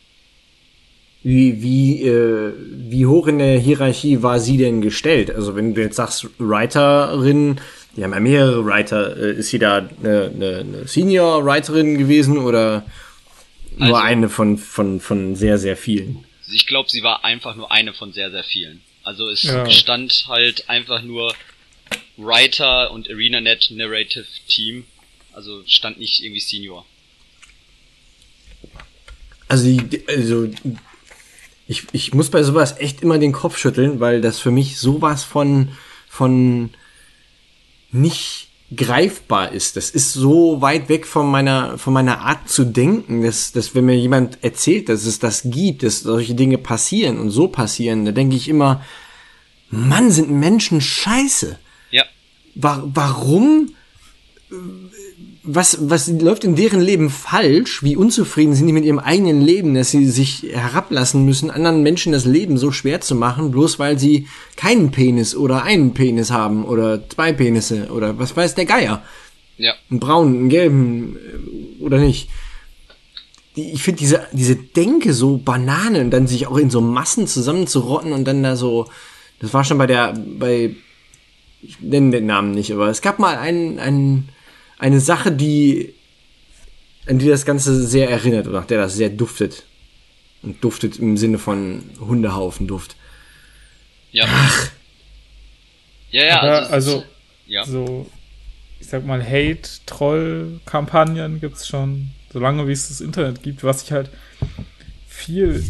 Wie, 1.24 1.62
wie, 1.62 2.04
äh, 2.04 2.54
wie 2.58 3.06
hoch 3.06 3.28
in 3.28 3.40
der 3.40 3.58
Hierarchie 3.58 4.22
war 4.22 4.42
sie 4.42 4.58
denn 4.58 4.82
gestellt? 4.82 5.32
Also 5.32 5.56
wenn 5.56 5.74
du 5.74 5.82
jetzt 5.82 5.96
sagst, 5.96 6.28
Writerin, 6.38 7.62
die 7.96 8.04
haben 8.04 8.14
ja 8.14 8.20
mehrere 8.20 8.66
Writer. 8.66 9.18
Äh, 9.18 9.34
ist 9.34 9.50
sie 9.50 9.60
da 9.60 9.78
eine, 9.78 10.32
eine, 10.34 10.58
eine 10.60 10.88
Senior-Writerin 10.88 11.98
gewesen 11.98 12.38
oder 12.38 12.86
nur 13.78 13.98
also, 13.98 14.08
eine 14.08 14.30
von, 14.30 14.58
von, 14.58 15.00
von 15.00 15.36
sehr, 15.36 15.58
sehr 15.58 15.78
vielen? 15.78 16.24
Ich 16.52 16.68
glaube, 16.68 16.90
sie 16.90 17.04
war 17.04 17.24
einfach 17.24 17.56
nur 17.56 17.72
eine 17.72 17.94
von 17.94 18.14
sehr, 18.14 18.32
sehr 18.32 18.44
vielen. 18.44 18.82
Also 19.04 19.30
es 19.30 19.44
ja. 19.44 19.70
stand 19.70 20.26
halt 20.28 20.70
einfach 20.70 21.02
nur 21.02 21.34
Writer 22.18 22.92
und 22.92 23.10
ArenaNet 23.10 23.72
Narrative 23.72 24.26
Team. 24.48 24.86
Also 25.34 25.64
stand 25.66 26.00
nicht 26.00 26.24
irgendwie 26.24 26.40
Senior. 26.40 26.86
Also, 29.48 29.66
die, 29.66 30.08
also 30.08 30.50
ich, 31.68 31.84
ich 31.92 32.14
muss 32.14 32.30
bei 32.30 32.44
sowas 32.44 32.78
echt 32.80 33.02
immer 33.02 33.20
den 33.20 33.34
Kopf 33.34 33.58
schütteln, 33.58 34.00
weil 34.00 34.22
das 34.22 34.40
für 34.40 34.52
mich 34.52 34.78
sowas 34.78 35.24
von, 35.24 35.70
von 36.08 36.72
nicht 37.94 38.50
greifbar 38.76 39.52
ist. 39.52 39.78
Das 39.78 39.90
ist 39.90 40.14
so 40.14 40.62
weit 40.62 40.90
weg 40.90 41.06
von 41.06 41.30
meiner, 41.30 41.78
von 41.78 41.94
meiner 41.94 42.22
Art 42.22 42.50
zu 42.50 42.66
denken, 42.66 43.24
dass, 43.24 43.52
dass 43.52 43.76
wenn 43.76 43.86
mir 43.86 43.98
jemand 43.98 44.44
erzählt, 44.44 44.90
dass 44.90 45.06
es 45.06 45.20
das 45.20 45.44
gibt, 45.46 45.84
dass 45.84 46.02
solche 46.02 46.34
Dinge 46.34 46.58
passieren 46.58 47.20
und 47.20 47.30
so 47.30 47.48
passieren, 47.48 48.06
da 48.06 48.12
denke 48.12 48.36
ich 48.36 48.50
immer, 48.50 48.84
Mann, 49.70 50.12
sind 50.12 50.30
Menschen 50.30 50.82
scheiße. 50.82 51.60
Ja. 51.92 52.04
Wa 52.56 52.84
warum 52.86 53.76
was, 55.44 55.90
was 55.90 56.08
läuft 56.08 56.46
in 56.46 56.56
deren 56.56 56.80
Leben 56.80 57.10
falsch? 57.10 57.84
Wie 57.84 57.98
unzufrieden 57.98 58.56
sind 58.56 58.68
die 58.68 58.74
mit 58.74 58.86
ihrem 58.86 59.00
eigenen 59.00 59.42
Leben, 59.42 59.74
dass 59.74 59.92
sie 59.92 60.06
sich 60.06 60.44
herablassen 60.50 61.26
müssen, 61.26 61.52
anderen 61.52 61.84
Menschen 61.84 62.14
das 62.14 62.24
Leben 62.24 62.58
so 62.58 62.72
schwer 62.72 63.02
zu 63.02 63.14
machen, 63.14 63.52
bloß 63.52 63.78
weil 63.78 64.00
sie 64.00 64.28
keinen 64.56 64.92
Penis 64.92 65.36
oder 65.36 65.64
einen 65.64 65.94
Penis 65.94 66.32
haben 66.32 66.64
oder 66.64 67.08
zwei 67.10 67.34
Penisse 67.34 67.92
oder 67.92 68.18
was 68.18 68.36
weiß 68.36 68.56
der 68.56 68.66
Geier. 68.66 69.04
Ja. 69.58 69.74
Einen 69.92 70.00
braunen, 70.00 70.36
einen 70.36 70.50
gelben 70.50 71.18
äh, 71.18 71.84
oder 71.84 71.98
nicht. 71.98 72.30
Ich 73.56 73.84
finde 73.84 74.00
diese, 74.00 74.26
diese 74.32 74.56
Denke 74.56 75.14
so 75.14 75.38
Banane 75.38 76.02
und 76.02 76.12
dann 76.12 76.26
sich 76.26 76.48
auch 76.48 76.58
in 76.58 76.70
so 76.70 76.82
Massen 76.82 77.28
zusammenzurotten 77.28 78.14
und 78.14 78.26
dann 78.26 78.42
da 78.42 78.56
so, 78.56 78.88
das 79.40 79.54
war 79.54 79.64
schon 79.64 79.78
bei 79.78 79.88
der, 79.88 80.14
bei, 80.40 80.76
ich 81.62 81.80
nenne 81.82 82.12
den 82.12 82.26
Namen 82.26 82.52
nicht, 82.52 82.72
aber 82.72 82.88
es 82.88 83.02
gab 83.02 83.20
mal 83.20 83.38
einen, 83.38 83.78
einen, 83.78 84.30
eine 84.78 85.00
Sache, 85.00 85.32
die 85.32 85.94
an 87.08 87.20
die 87.20 87.28
das 87.28 87.46
Ganze 87.46 87.86
sehr 87.86 88.10
erinnert 88.10 88.48
oder 88.48 88.60
nach 88.60 88.68
der 88.68 88.80
das 88.80 88.96
sehr 88.96 89.10
duftet. 89.10 89.64
Und 90.42 90.64
duftet 90.64 90.98
im 91.00 91.18
Sinne 91.18 91.38
von 91.40 91.84
Hundehaufen 92.00 92.68
Duft. 92.68 92.96
Ja. 94.12 94.26
Ach. 94.28 94.70
Ja, 96.12 96.26
ja, 96.26 96.40
also, 96.42 96.74
also 96.74 97.04
ja. 97.48 97.66
so, 97.66 98.10
ich 98.80 98.88
sag 98.88 99.06
mal, 99.06 99.24
Hate-Troll-Kampagnen 99.24 101.40
gibt's 101.40 101.68
schon, 101.68 102.12
solange 102.32 102.68
wie 102.68 102.74
es 102.74 102.90
das 102.90 103.02
Internet 103.02 103.42
gibt. 103.42 103.64
Was 103.64 103.82
ich 103.84 103.94
halt 103.94 104.12
viel, 105.08 105.64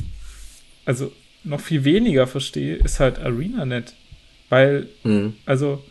also 0.85 1.11
noch 1.43 1.61
viel 1.61 1.85
weniger 1.85 2.25
verstehe, 2.25 2.75
ist 2.75 2.99
halt 2.99 3.19
ArenaNet. 3.19 3.93
Weil, 4.49 4.87
mhm. 5.03 5.35
also, 5.45 5.83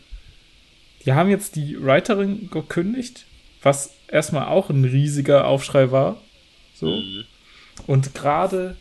die 1.05 1.13
haben 1.13 1.29
jetzt 1.29 1.55
die 1.55 1.77
Writerin 1.81 2.49
gekündigt, 2.49 3.25
was 3.61 3.95
erstmal 4.07 4.47
auch 4.47 4.69
ein 4.69 4.85
riesiger 4.85 5.47
Aufschrei 5.47 5.91
war. 5.91 6.21
So. 6.75 6.87
Mhm. 6.87 7.23
Und 7.87 8.13
gerade 8.13 8.75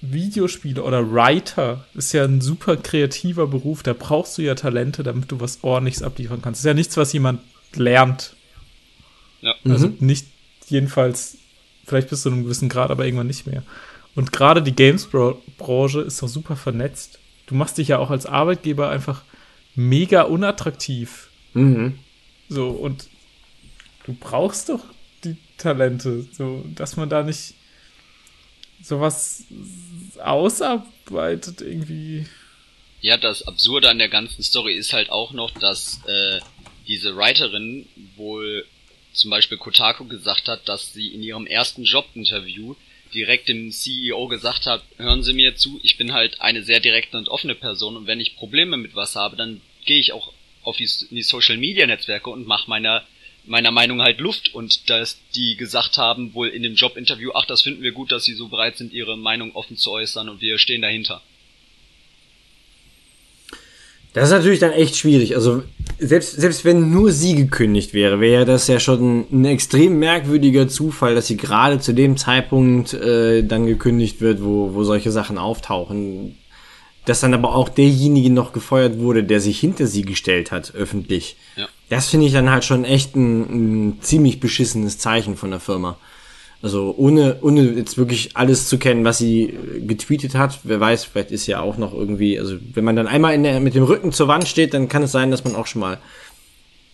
Videospiele 0.00 0.82
oder 0.82 1.10
Writer 1.10 1.84
ist 1.94 2.12
ja 2.12 2.24
ein 2.24 2.40
super 2.40 2.76
kreativer 2.76 3.46
Beruf. 3.46 3.82
Da 3.82 3.92
brauchst 3.92 4.36
du 4.38 4.42
ja 4.42 4.54
Talente, 4.54 5.02
damit 5.02 5.32
du 5.32 5.40
was 5.40 5.64
ordentliches 5.64 6.02
abliefern 6.02 6.42
kannst. 6.42 6.58
Das 6.58 6.64
ist 6.64 6.68
ja 6.68 6.74
nichts, 6.74 6.96
was 6.96 7.12
jemand 7.12 7.40
lernt. 7.74 8.36
Ja. 9.40 9.54
Also 9.64 9.88
mhm. 9.88 9.96
nicht 10.00 10.26
jedenfalls, 10.68 11.38
vielleicht 11.84 12.10
bis 12.10 12.22
zu 12.22 12.28
einem 12.28 12.44
gewissen 12.44 12.68
Grad, 12.68 12.90
aber 12.90 13.04
irgendwann 13.04 13.26
nicht 13.26 13.46
mehr. 13.46 13.62
Und 14.14 14.32
gerade 14.32 14.62
die 14.62 14.74
Games-Branche 14.74 16.00
ist 16.00 16.22
doch 16.22 16.28
super 16.28 16.56
vernetzt. 16.56 17.18
Du 17.46 17.54
machst 17.54 17.78
dich 17.78 17.88
ja 17.88 17.98
auch 17.98 18.10
als 18.10 18.26
Arbeitgeber 18.26 18.88
einfach 18.88 19.22
mega 19.76 20.22
unattraktiv. 20.22 21.28
Mhm. 21.54 21.98
So, 22.48 22.70
und 22.70 23.08
du 24.04 24.14
brauchst 24.14 24.68
doch 24.68 24.84
die 25.24 25.36
Talente, 25.58 26.26
so, 26.32 26.64
dass 26.74 26.96
man 26.96 27.08
da 27.08 27.22
nicht 27.22 27.54
sowas 28.82 29.44
ausarbeitet 30.22 31.60
irgendwie. 31.60 32.26
Ja, 33.00 33.16
das 33.16 33.46
Absurde 33.46 33.90
an 33.90 33.98
der 33.98 34.08
ganzen 34.08 34.42
Story 34.42 34.74
ist 34.74 34.92
halt 34.92 35.10
auch 35.10 35.32
noch, 35.32 35.50
dass 35.50 36.00
äh, 36.06 36.40
diese 36.88 37.16
Writerin 37.16 37.86
wohl 38.16 38.64
zum 39.12 39.30
Beispiel 39.30 39.58
Kotaku 39.58 40.06
gesagt 40.06 40.48
hat, 40.48 40.68
dass 40.68 40.92
sie 40.92 41.08
in 41.08 41.22
ihrem 41.22 41.46
ersten 41.46 41.84
Jobinterview 41.84 42.76
direkt 43.16 43.48
dem 43.48 43.72
CEO 43.72 44.28
gesagt 44.28 44.66
hat, 44.66 44.84
hören 44.98 45.22
Sie 45.22 45.32
mir 45.32 45.56
zu, 45.56 45.80
ich 45.82 45.96
bin 45.96 46.12
halt 46.12 46.40
eine 46.40 46.62
sehr 46.62 46.80
direkte 46.80 47.16
und 47.18 47.28
offene 47.28 47.54
Person 47.54 47.96
und 47.96 48.06
wenn 48.06 48.20
ich 48.20 48.36
Probleme 48.36 48.76
mit 48.76 48.94
was 48.94 49.16
habe, 49.16 49.36
dann 49.36 49.60
gehe 49.84 49.98
ich 49.98 50.12
auch 50.12 50.32
auf 50.62 50.76
die, 50.76 50.88
die 51.10 51.22
Social 51.22 51.56
Media 51.56 51.86
Netzwerke 51.86 52.30
und 52.30 52.46
mache 52.46 52.68
meiner 52.68 53.04
meiner 53.46 53.70
Meinung 53.70 54.02
halt 54.02 54.18
Luft 54.20 54.54
und 54.54 54.90
dass 54.90 55.20
die 55.34 55.56
gesagt 55.56 55.98
haben 55.98 56.34
wohl 56.34 56.48
in 56.48 56.62
dem 56.62 56.74
Jobinterview, 56.74 57.30
ach, 57.34 57.46
das 57.46 57.62
finden 57.62 57.82
wir 57.82 57.92
gut, 57.92 58.10
dass 58.12 58.24
sie 58.24 58.34
so 58.34 58.48
bereit 58.48 58.76
sind, 58.76 58.92
ihre 58.92 59.16
Meinung 59.16 59.54
offen 59.54 59.76
zu 59.76 59.92
äußern 59.92 60.28
und 60.28 60.40
wir 60.40 60.58
stehen 60.58 60.82
dahinter. 60.82 61.22
Das 64.16 64.30
ist 64.30 64.34
natürlich 64.34 64.60
dann 64.60 64.72
echt 64.72 64.96
schwierig. 64.96 65.34
Also 65.34 65.62
selbst, 65.98 66.40
selbst 66.40 66.64
wenn 66.64 66.90
nur 66.90 67.12
sie 67.12 67.34
gekündigt 67.34 67.92
wäre, 67.92 68.18
wäre 68.18 68.46
das 68.46 68.66
ja 68.66 68.80
schon 68.80 69.26
ein 69.30 69.44
extrem 69.44 69.98
merkwürdiger 69.98 70.68
Zufall, 70.68 71.14
dass 71.14 71.26
sie 71.26 71.36
gerade 71.36 71.80
zu 71.80 71.92
dem 71.92 72.16
Zeitpunkt 72.16 72.94
äh, 72.94 73.42
dann 73.42 73.66
gekündigt 73.66 74.22
wird, 74.22 74.42
wo, 74.42 74.72
wo 74.72 74.84
solche 74.84 75.12
Sachen 75.12 75.36
auftauchen. 75.36 76.34
Dass 77.04 77.20
dann 77.20 77.34
aber 77.34 77.54
auch 77.54 77.68
derjenige 77.68 78.30
noch 78.30 78.54
gefeuert 78.54 78.98
wurde, 79.00 79.22
der 79.22 79.42
sich 79.42 79.60
hinter 79.60 79.86
sie 79.86 80.00
gestellt 80.00 80.50
hat, 80.50 80.74
öffentlich. 80.74 81.36
Ja. 81.56 81.68
Das 81.90 82.08
finde 82.08 82.24
ich 82.24 82.32
dann 82.32 82.48
halt 82.48 82.64
schon 82.64 82.86
echt 82.86 83.16
ein, 83.16 83.90
ein 83.90 83.98
ziemlich 84.00 84.40
beschissenes 84.40 84.96
Zeichen 84.96 85.36
von 85.36 85.50
der 85.50 85.60
Firma. 85.60 85.98
Also 86.62 86.94
ohne, 86.96 87.38
ohne 87.42 87.62
jetzt 87.72 87.98
wirklich 87.98 88.36
alles 88.36 88.68
zu 88.68 88.78
kennen, 88.78 89.04
was 89.04 89.18
sie 89.18 89.56
getweetet 89.86 90.34
hat. 90.34 90.60
Wer 90.64 90.80
weiß, 90.80 91.04
vielleicht 91.04 91.30
ist 91.30 91.46
ja 91.46 91.60
auch 91.60 91.76
noch 91.76 91.92
irgendwie, 91.92 92.38
also 92.38 92.56
wenn 92.72 92.84
man 92.84 92.96
dann 92.96 93.06
einmal 93.06 93.34
in 93.34 93.42
der, 93.42 93.60
mit 93.60 93.74
dem 93.74 93.84
Rücken 93.84 94.12
zur 94.12 94.28
Wand 94.28 94.48
steht, 94.48 94.74
dann 94.74 94.88
kann 94.88 95.02
es 95.02 95.12
sein, 95.12 95.30
dass 95.30 95.44
man 95.44 95.54
auch 95.54 95.66
schon 95.66 95.80
mal 95.80 95.98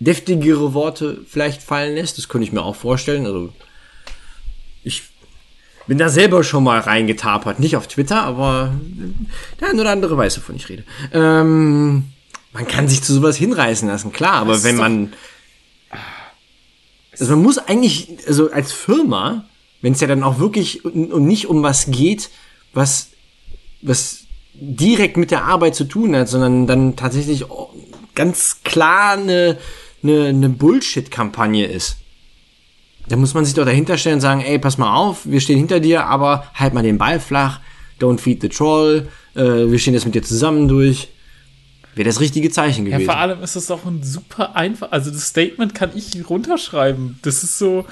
deftigere 0.01 0.75
Worte 0.75 1.21
vielleicht 1.29 1.63
fallen 1.63 1.95
lässt. 1.95 2.19
Das 2.19 2.29
könnte 2.29 2.47
ich 2.47 2.53
mir 2.53 2.63
auch 2.63 2.77
vorstellen. 2.77 3.25
Also 3.25 3.53
ich 4.83 5.05
bin 5.87 5.99
da 5.99 6.09
selber 6.09 6.43
schon 6.43 6.65
mal 6.65 6.81
reingetapert. 6.81 7.61
Nicht 7.61 7.77
auf 7.77 7.87
Twitter, 7.87 8.23
aber 8.23 8.75
der 9.61 9.71
eine 9.71 9.81
oder 9.81 9.91
andere 9.91 10.17
weiß, 10.17 10.39
wovon 10.39 10.57
ich 10.57 10.69
rede. 10.69 10.85
Ähm, 11.13 12.05
man 12.53 12.67
kann 12.67 12.89
sich 12.89 13.03
zu 13.03 13.15
sowas 13.15 13.37
hinreißen 13.37 13.89
lassen, 13.89 14.13
klar, 14.13 14.35
aber 14.35 14.63
wenn 14.65 14.77
man 14.77 15.13
also 17.19 17.37
man 17.37 17.43
muss 17.43 17.59
eigentlich, 17.59 18.17
also 18.27 18.51
als 18.51 18.73
Firma, 18.73 19.45
wenn 19.83 19.93
es 19.93 20.01
ja 20.01 20.07
dann 20.07 20.23
auch 20.23 20.39
wirklich 20.39 20.85
und 20.85 21.27
nicht 21.27 21.49
um 21.49 21.63
was 21.63 21.91
geht, 21.91 22.31
was, 22.73 23.09
was 23.83 24.25
direkt 24.55 25.17
mit 25.17 25.31
der 25.31 25.45
Arbeit 25.45 25.75
zu 25.75 25.85
tun 25.85 26.17
hat, 26.17 26.29
sondern 26.29 26.67
dann 26.67 26.97
tatsächlich 26.97 27.45
ganz 28.15 28.63
klar 28.63 29.13
eine, 29.13 29.59
eine, 30.03 30.27
eine 30.27 30.49
Bullshit-Kampagne 30.49 31.67
ist. 31.67 31.97
Da 33.09 33.17
muss 33.17 33.35
man 33.35 33.45
sich 33.45 33.55
doch 33.55 33.65
dahinter 33.65 33.99
stellen 33.99 34.17
und 34.17 34.21
sagen, 34.21 34.43
ey, 34.43 34.59
pass 34.59 34.79
mal 34.79 34.95
auf, 34.95 35.27
wir 35.27 35.41
stehen 35.41 35.59
hinter 35.59 35.81
dir, 35.81 36.07
aber 36.07 36.47
halt 36.55 36.73
mal 36.73 36.83
den 36.83 36.99
Ball 36.99 37.19
flach, 37.19 37.61
don't 38.01 38.19
feed 38.19 38.41
the 38.41 38.49
troll, 38.49 39.09
äh, 39.35 39.41
wir 39.43 39.79
stehen 39.81 39.95
jetzt 39.95 40.05
mit 40.05 40.15
dir 40.15 40.23
zusammen 40.23 40.69
durch. 40.69 41.09
Wäre 41.95 42.09
das 42.09 42.21
richtige 42.21 42.51
Zeichen 42.51 42.85
gewesen. 42.85 43.01
Ja, 43.01 43.13
vor 43.13 43.21
allem 43.21 43.43
ist 43.43 43.57
es 43.57 43.71
auch 43.71 43.85
ein 43.85 44.03
super 44.03 44.55
einfach, 44.57 44.93
also 44.93 45.11
das 45.11 45.27
Statement 45.27 45.75
kann 45.75 45.91
ich 45.95 46.29
runterschreiben. 46.31 47.19
Das 47.23 47.43
ist 47.43 47.59
so, 47.59 47.85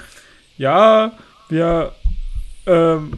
ja, 0.57 1.13
wir 1.51 1.95
ähm, 2.67 3.13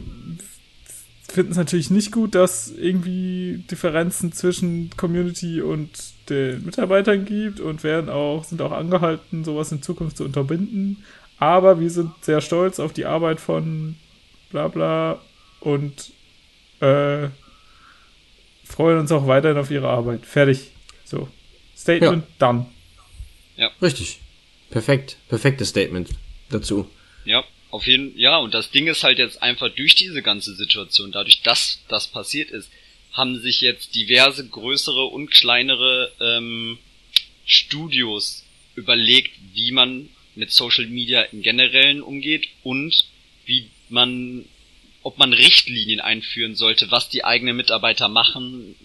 finden 1.33 1.51
es 1.51 1.57
natürlich 1.57 1.89
nicht 1.89 2.11
gut, 2.11 2.35
dass 2.35 2.69
irgendwie 2.69 3.63
Differenzen 3.69 4.31
zwischen 4.33 4.91
Community 4.97 5.61
und 5.61 5.89
den 6.29 6.63
Mitarbeitern 6.65 7.25
gibt 7.25 7.59
und 7.59 7.83
werden 7.83 8.09
auch, 8.09 8.43
sind 8.43 8.61
auch 8.61 8.71
angehalten, 8.71 9.43
sowas 9.43 9.71
in 9.71 9.81
Zukunft 9.81 10.17
zu 10.17 10.25
unterbinden. 10.25 11.03
Aber 11.39 11.79
wir 11.79 11.89
sind 11.89 12.11
sehr 12.21 12.39
stolz 12.39 12.79
auf 12.79 12.93
die 12.93 13.05
Arbeit 13.05 13.39
von 13.39 13.95
bla 14.51 14.67
bla 14.67 15.19
und 15.59 16.11
äh, 16.79 17.29
freuen 18.63 18.99
uns 18.99 19.11
auch 19.11 19.27
weiterhin 19.27 19.57
auf 19.57 19.71
ihre 19.71 19.89
Arbeit. 19.89 20.25
Fertig. 20.25 20.71
So. 21.03 21.27
Statement 21.75 22.23
ja. 22.23 22.47
done. 22.47 22.65
Ja. 23.57 23.71
Richtig. 23.81 24.21
Perfekt. 24.69 25.17
Perfektes 25.29 25.69
Statement 25.69 26.09
dazu. 26.49 26.87
Ja, 27.25 27.43
auf 27.73 27.87
jeden 27.87 28.15
ja, 28.19 28.37
und 28.37 28.53
das 28.53 28.69
Ding 28.69 28.85
ist 28.85 29.03
halt 29.03 29.17
jetzt 29.17 29.41
einfach 29.41 29.67
durch 29.69 29.95
diese 29.95 30.21
ganze 30.21 30.53
Situation, 30.53 31.11
dadurch, 31.11 31.41
dass 31.41 31.79
das 31.87 32.05
passiert 32.05 32.51
ist, 32.51 32.69
haben 33.13 33.39
sich 33.41 33.61
jetzt 33.61 33.95
diverse 33.95 34.47
größere 34.47 35.05
und 35.05 35.31
kleinere 35.31 36.11
ähm, 36.21 36.77
Studios 37.47 38.45
überlegt, 38.75 39.31
wie 39.55 39.71
man 39.71 40.09
mit 40.35 40.51
Social 40.51 40.85
Media 40.85 41.23
im 41.23 41.41
Generellen 41.41 42.03
umgeht 42.03 42.47
und 42.61 43.07
wie 43.47 43.71
man, 43.89 44.45
ob 45.01 45.17
man 45.17 45.33
Richtlinien 45.33 45.99
einführen 45.99 46.53
sollte, 46.53 46.91
was 46.91 47.09
die 47.09 47.25
eigenen 47.25 47.57
Mitarbeiter 47.57 48.07
machen 48.07 48.75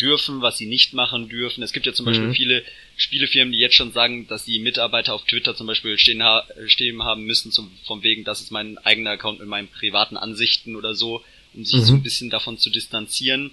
dürfen, 0.00 0.42
was 0.42 0.58
sie 0.58 0.66
nicht 0.66 0.92
machen 0.94 1.28
dürfen. 1.28 1.62
Es 1.62 1.72
gibt 1.72 1.86
ja 1.86 1.92
zum 1.92 2.06
Beispiel 2.06 2.28
mhm. 2.28 2.34
viele 2.34 2.64
Spielefirmen, 2.96 3.52
die 3.52 3.58
jetzt 3.58 3.74
schon 3.74 3.92
sagen, 3.92 4.26
dass 4.28 4.44
die 4.44 4.58
Mitarbeiter 4.58 5.14
auf 5.14 5.24
Twitter 5.24 5.54
zum 5.56 5.66
Beispiel 5.66 5.98
stehen, 5.98 6.22
ha 6.22 6.46
stehen 6.66 7.02
haben 7.02 7.24
müssen, 7.24 7.52
zum, 7.52 7.70
vom 7.84 8.02
wegen, 8.02 8.24
das 8.24 8.40
ist 8.40 8.50
mein 8.50 8.78
eigener 8.78 9.10
Account 9.10 9.40
mit 9.40 9.48
meinen 9.48 9.68
privaten 9.68 10.16
Ansichten 10.16 10.76
oder 10.76 10.94
so, 10.94 11.22
um 11.54 11.64
sich 11.64 11.80
mhm. 11.80 11.84
so 11.84 11.94
ein 11.94 12.02
bisschen 12.02 12.30
davon 12.30 12.58
zu 12.58 12.70
distanzieren. 12.70 13.52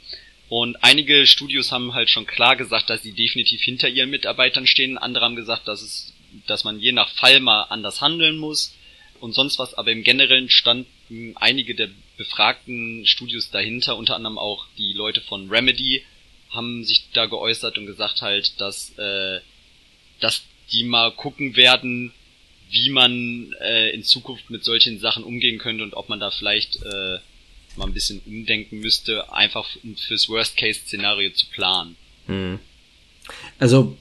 Und 0.49 0.83
einige 0.83 1.25
Studios 1.25 1.71
haben 1.71 1.93
halt 1.93 2.09
schon 2.09 2.27
klar 2.27 2.55
gesagt, 2.55 2.89
dass 2.89 3.01
sie 3.01 3.13
definitiv 3.13 3.61
hinter 3.61 3.89
ihren 3.89 4.09
Mitarbeitern 4.09 4.67
stehen. 4.67 4.97
Andere 4.97 5.25
haben 5.25 5.35
gesagt, 5.35 5.67
dass 5.67 5.81
es, 5.81 6.13
dass 6.47 6.63
man 6.63 6.79
je 6.79 6.91
nach 6.91 7.09
Fall 7.15 7.39
mal 7.39 7.63
anders 7.63 8.01
handeln 8.01 8.37
muss 8.37 8.75
und 9.19 9.33
sonst 9.33 9.57
was. 9.57 9.73
Aber 9.73 9.91
im 9.91 10.03
Generellen 10.03 10.49
standen 10.49 11.35
einige 11.35 11.75
der 11.75 11.89
befragten 12.17 13.05
Studios 13.05 13.49
dahinter, 13.49 13.97
unter 13.97 14.15
anderem 14.15 14.37
auch 14.37 14.67
die 14.77 14.93
Leute 14.93 15.21
von 15.21 15.49
Remedy, 15.49 16.03
haben 16.53 16.83
sich 16.83 17.09
da 17.13 17.25
geäußert 17.25 17.77
und 17.77 17.85
gesagt 17.85 18.21
halt, 18.21 18.59
dass, 18.61 18.97
äh, 18.97 19.39
dass 20.19 20.43
die 20.71 20.83
mal 20.83 21.11
gucken 21.11 21.55
werden, 21.55 22.13
wie 22.69 22.89
man 22.89 23.53
äh, 23.61 23.89
in 23.91 24.03
Zukunft 24.03 24.49
mit 24.49 24.63
solchen 24.63 24.99
Sachen 24.99 25.23
umgehen 25.23 25.59
könnte 25.59 25.83
und 25.83 25.93
ob 25.93 26.09
man 26.09 26.19
da 26.19 26.31
vielleicht 26.31 26.77
äh, 26.77 27.19
mal 27.75 27.87
ein 27.87 27.93
bisschen 27.93 28.21
umdenken 28.25 28.79
müsste, 28.79 29.31
einfach 29.33 29.67
fürs 30.07 30.29
Worst-Case-Szenario 30.29 31.31
zu 31.31 31.47
planen. 31.47 31.95
Hm. 32.27 32.59
Also 33.59 33.97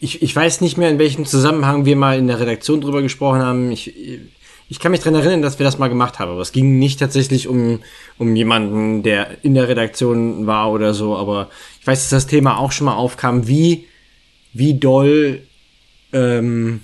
ich, 0.00 0.22
ich 0.22 0.34
weiß 0.34 0.60
nicht 0.60 0.76
mehr, 0.76 0.90
in 0.90 0.98
welchem 0.98 1.26
Zusammenhang 1.26 1.84
wir 1.84 1.96
mal 1.96 2.18
in 2.18 2.26
der 2.26 2.40
Redaktion 2.40 2.80
drüber 2.80 3.02
gesprochen 3.02 3.40
haben. 3.40 3.72
Ich, 3.72 3.92
ich 4.70 4.78
kann 4.78 4.92
mich 4.92 5.00
dran 5.00 5.16
erinnern, 5.16 5.42
dass 5.42 5.58
wir 5.58 5.64
das 5.64 5.78
mal 5.78 5.88
gemacht 5.88 6.20
haben, 6.20 6.30
aber 6.30 6.40
es 6.40 6.52
ging 6.52 6.78
nicht 6.78 7.00
tatsächlich 7.00 7.48
um, 7.48 7.80
um 8.18 8.36
jemanden, 8.36 9.02
der 9.02 9.44
in 9.44 9.54
der 9.54 9.66
Redaktion 9.66 10.46
war 10.46 10.70
oder 10.70 10.94
so, 10.94 11.16
aber 11.16 11.50
ich 11.80 11.86
weiß, 11.88 12.02
dass 12.02 12.10
das 12.10 12.26
Thema 12.28 12.56
auch 12.56 12.70
schon 12.70 12.84
mal 12.84 12.94
aufkam, 12.94 13.48
wie, 13.48 13.88
wie 14.52 14.78
doll, 14.78 15.42
ähm, 16.12 16.82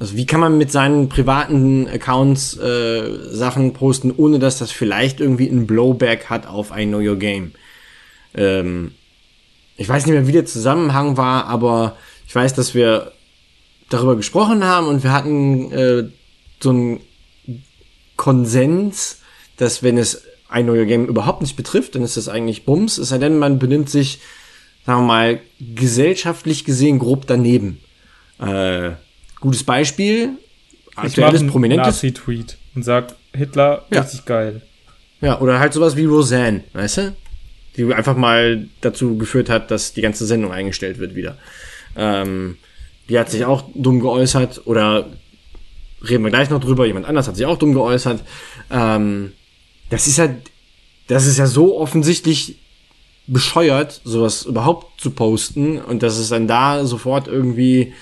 also 0.00 0.16
wie 0.16 0.24
kann 0.24 0.40
man 0.40 0.56
mit 0.56 0.72
seinen 0.72 1.10
privaten 1.10 1.88
Accounts 1.88 2.56
äh, 2.56 3.34
Sachen 3.34 3.74
posten, 3.74 4.10
ohne 4.16 4.38
dass 4.38 4.58
das 4.58 4.72
vielleicht 4.72 5.20
irgendwie 5.20 5.48
ein 5.48 5.66
Blowback 5.66 6.30
hat 6.30 6.46
auf 6.46 6.72
ein 6.72 6.88
Know 6.88 7.00
Your 7.00 7.18
Game. 7.18 7.52
Ähm, 8.34 8.92
ich 9.76 9.90
weiß 9.90 10.06
nicht 10.06 10.14
mehr, 10.14 10.26
wie 10.26 10.32
der 10.32 10.46
Zusammenhang 10.46 11.18
war, 11.18 11.48
aber 11.48 11.98
ich 12.26 12.34
weiß, 12.34 12.54
dass 12.54 12.74
wir 12.74 13.12
darüber 13.90 14.16
gesprochen 14.16 14.64
haben 14.64 14.86
und 14.86 15.02
wir 15.02 15.12
hatten 15.12 15.70
äh, 15.70 16.04
so 16.60 16.72
ein 16.72 17.00
Konsens, 18.16 19.20
dass 19.56 19.82
wenn 19.82 19.98
es 19.98 20.22
ein 20.48 20.66
neuer 20.66 20.84
Game 20.84 21.06
überhaupt 21.06 21.42
nicht 21.42 21.56
betrifft, 21.56 21.94
dann 21.94 22.02
ist 22.02 22.16
das 22.16 22.28
eigentlich 22.28 22.64
Bums, 22.64 22.98
es 22.98 23.08
sei 23.08 23.18
denn, 23.18 23.38
man 23.38 23.58
benimmt 23.58 23.90
sich, 23.90 24.20
sagen 24.84 25.02
wir 25.02 25.06
mal, 25.06 25.40
gesellschaftlich 25.60 26.64
gesehen 26.64 26.98
grob 26.98 27.26
daneben. 27.26 27.78
Äh, 28.38 28.92
gutes 29.40 29.64
Beispiel, 29.64 30.30
aktuelles, 30.94 31.46
prominentes. 31.46 31.86
Nazi-Tweet 31.86 32.56
und 32.74 32.82
sagt, 32.84 33.16
Hitler, 33.32 33.84
ja. 33.90 34.02
richtig 34.02 34.24
geil. 34.24 34.62
Ja, 35.20 35.40
oder 35.40 35.58
halt 35.58 35.72
sowas 35.72 35.96
wie 35.96 36.04
Roseanne, 36.04 36.64
weißt 36.74 36.98
du? 36.98 37.16
Die 37.76 37.92
einfach 37.92 38.16
mal 38.16 38.68
dazu 38.80 39.18
geführt 39.18 39.50
hat, 39.50 39.70
dass 39.70 39.92
die 39.92 40.02
ganze 40.02 40.26
Sendung 40.26 40.52
eingestellt 40.52 40.98
wird 40.98 41.14
wieder. 41.14 41.36
Ähm, 41.96 42.56
die 43.08 43.18
hat 43.18 43.30
sich 43.30 43.44
auch 43.44 43.64
dumm 43.74 44.00
geäußert 44.00 44.62
oder 44.66 45.06
reden 46.08 46.24
wir 46.24 46.30
gleich 46.30 46.50
noch 46.50 46.60
drüber, 46.60 46.86
jemand 46.86 47.06
anders 47.06 47.28
hat 47.28 47.36
sich 47.36 47.46
auch 47.46 47.58
dumm 47.58 47.74
geäußert. 47.74 48.22
Ähm, 48.70 49.32
das 49.90 50.06
ist 50.06 50.18
ja, 50.18 50.28
das 51.06 51.26
ist 51.26 51.38
ja 51.38 51.46
so 51.46 51.78
offensichtlich 51.78 52.58
bescheuert, 53.26 54.00
sowas 54.04 54.44
überhaupt 54.44 55.00
zu 55.00 55.10
posten 55.10 55.80
und 55.80 56.02
dass 56.02 56.16
es 56.16 56.28
dann 56.28 56.46
da 56.46 56.84
sofort 56.84 57.26
irgendwie, 57.26 57.94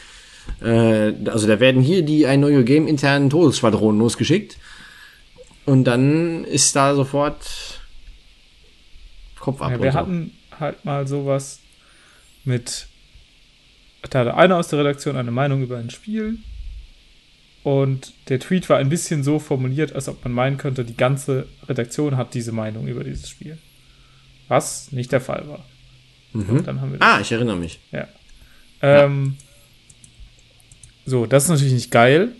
äh, 0.60 1.12
also 1.26 1.46
da 1.46 1.60
werden 1.60 1.82
hier 1.82 2.02
die 2.02 2.26
ein 2.26 2.40
neue 2.40 2.64
Game 2.64 2.86
internen 2.86 3.30
Todesschwadronen 3.30 4.00
losgeschickt 4.00 4.58
und 5.64 5.84
dann 5.84 6.44
ist 6.44 6.76
da 6.76 6.94
sofort 6.94 7.80
Kopf 9.38 9.62
ab. 9.62 9.72
Ja, 9.72 9.82
wir 9.82 9.92
so. 9.92 9.98
hatten 9.98 10.32
halt 10.58 10.84
mal 10.84 11.06
sowas 11.06 11.60
mit, 12.44 12.86
da 14.10 14.20
hatte 14.20 14.34
einer 14.34 14.56
aus 14.56 14.68
der 14.68 14.80
Redaktion 14.80 15.16
eine 15.16 15.30
Meinung 15.30 15.62
über 15.62 15.78
ein 15.78 15.90
Spiel 15.90 16.38
und 17.64 18.12
der 18.28 18.38
Tweet 18.38 18.68
war 18.68 18.78
ein 18.78 18.88
bisschen 18.90 19.24
so 19.24 19.38
formuliert, 19.40 19.92
als 19.94 20.06
ob 20.08 20.22
man 20.22 20.32
meinen 20.32 20.58
könnte, 20.58 20.84
die 20.84 20.96
ganze 20.96 21.48
Redaktion 21.68 22.16
hat 22.16 22.34
diese 22.34 22.52
Meinung 22.52 22.86
über 22.86 23.02
dieses 23.02 23.28
Spiel. 23.28 23.58
Was 24.48 24.92
nicht 24.92 25.10
der 25.10 25.20
Fall 25.22 25.48
war. 25.48 25.64
Mhm. 26.34 26.66
Haben 26.66 26.92
wir 26.92 27.02
Ah, 27.02 27.20
ich 27.20 27.32
erinnere 27.32 27.56
mich. 27.56 27.80
Ja. 27.90 28.06
Ähm, 28.82 29.36
So, 31.06 31.26
das 31.26 31.44
ist 31.44 31.48
natürlich 31.50 31.74
nicht 31.74 31.90
geil. 31.90 32.32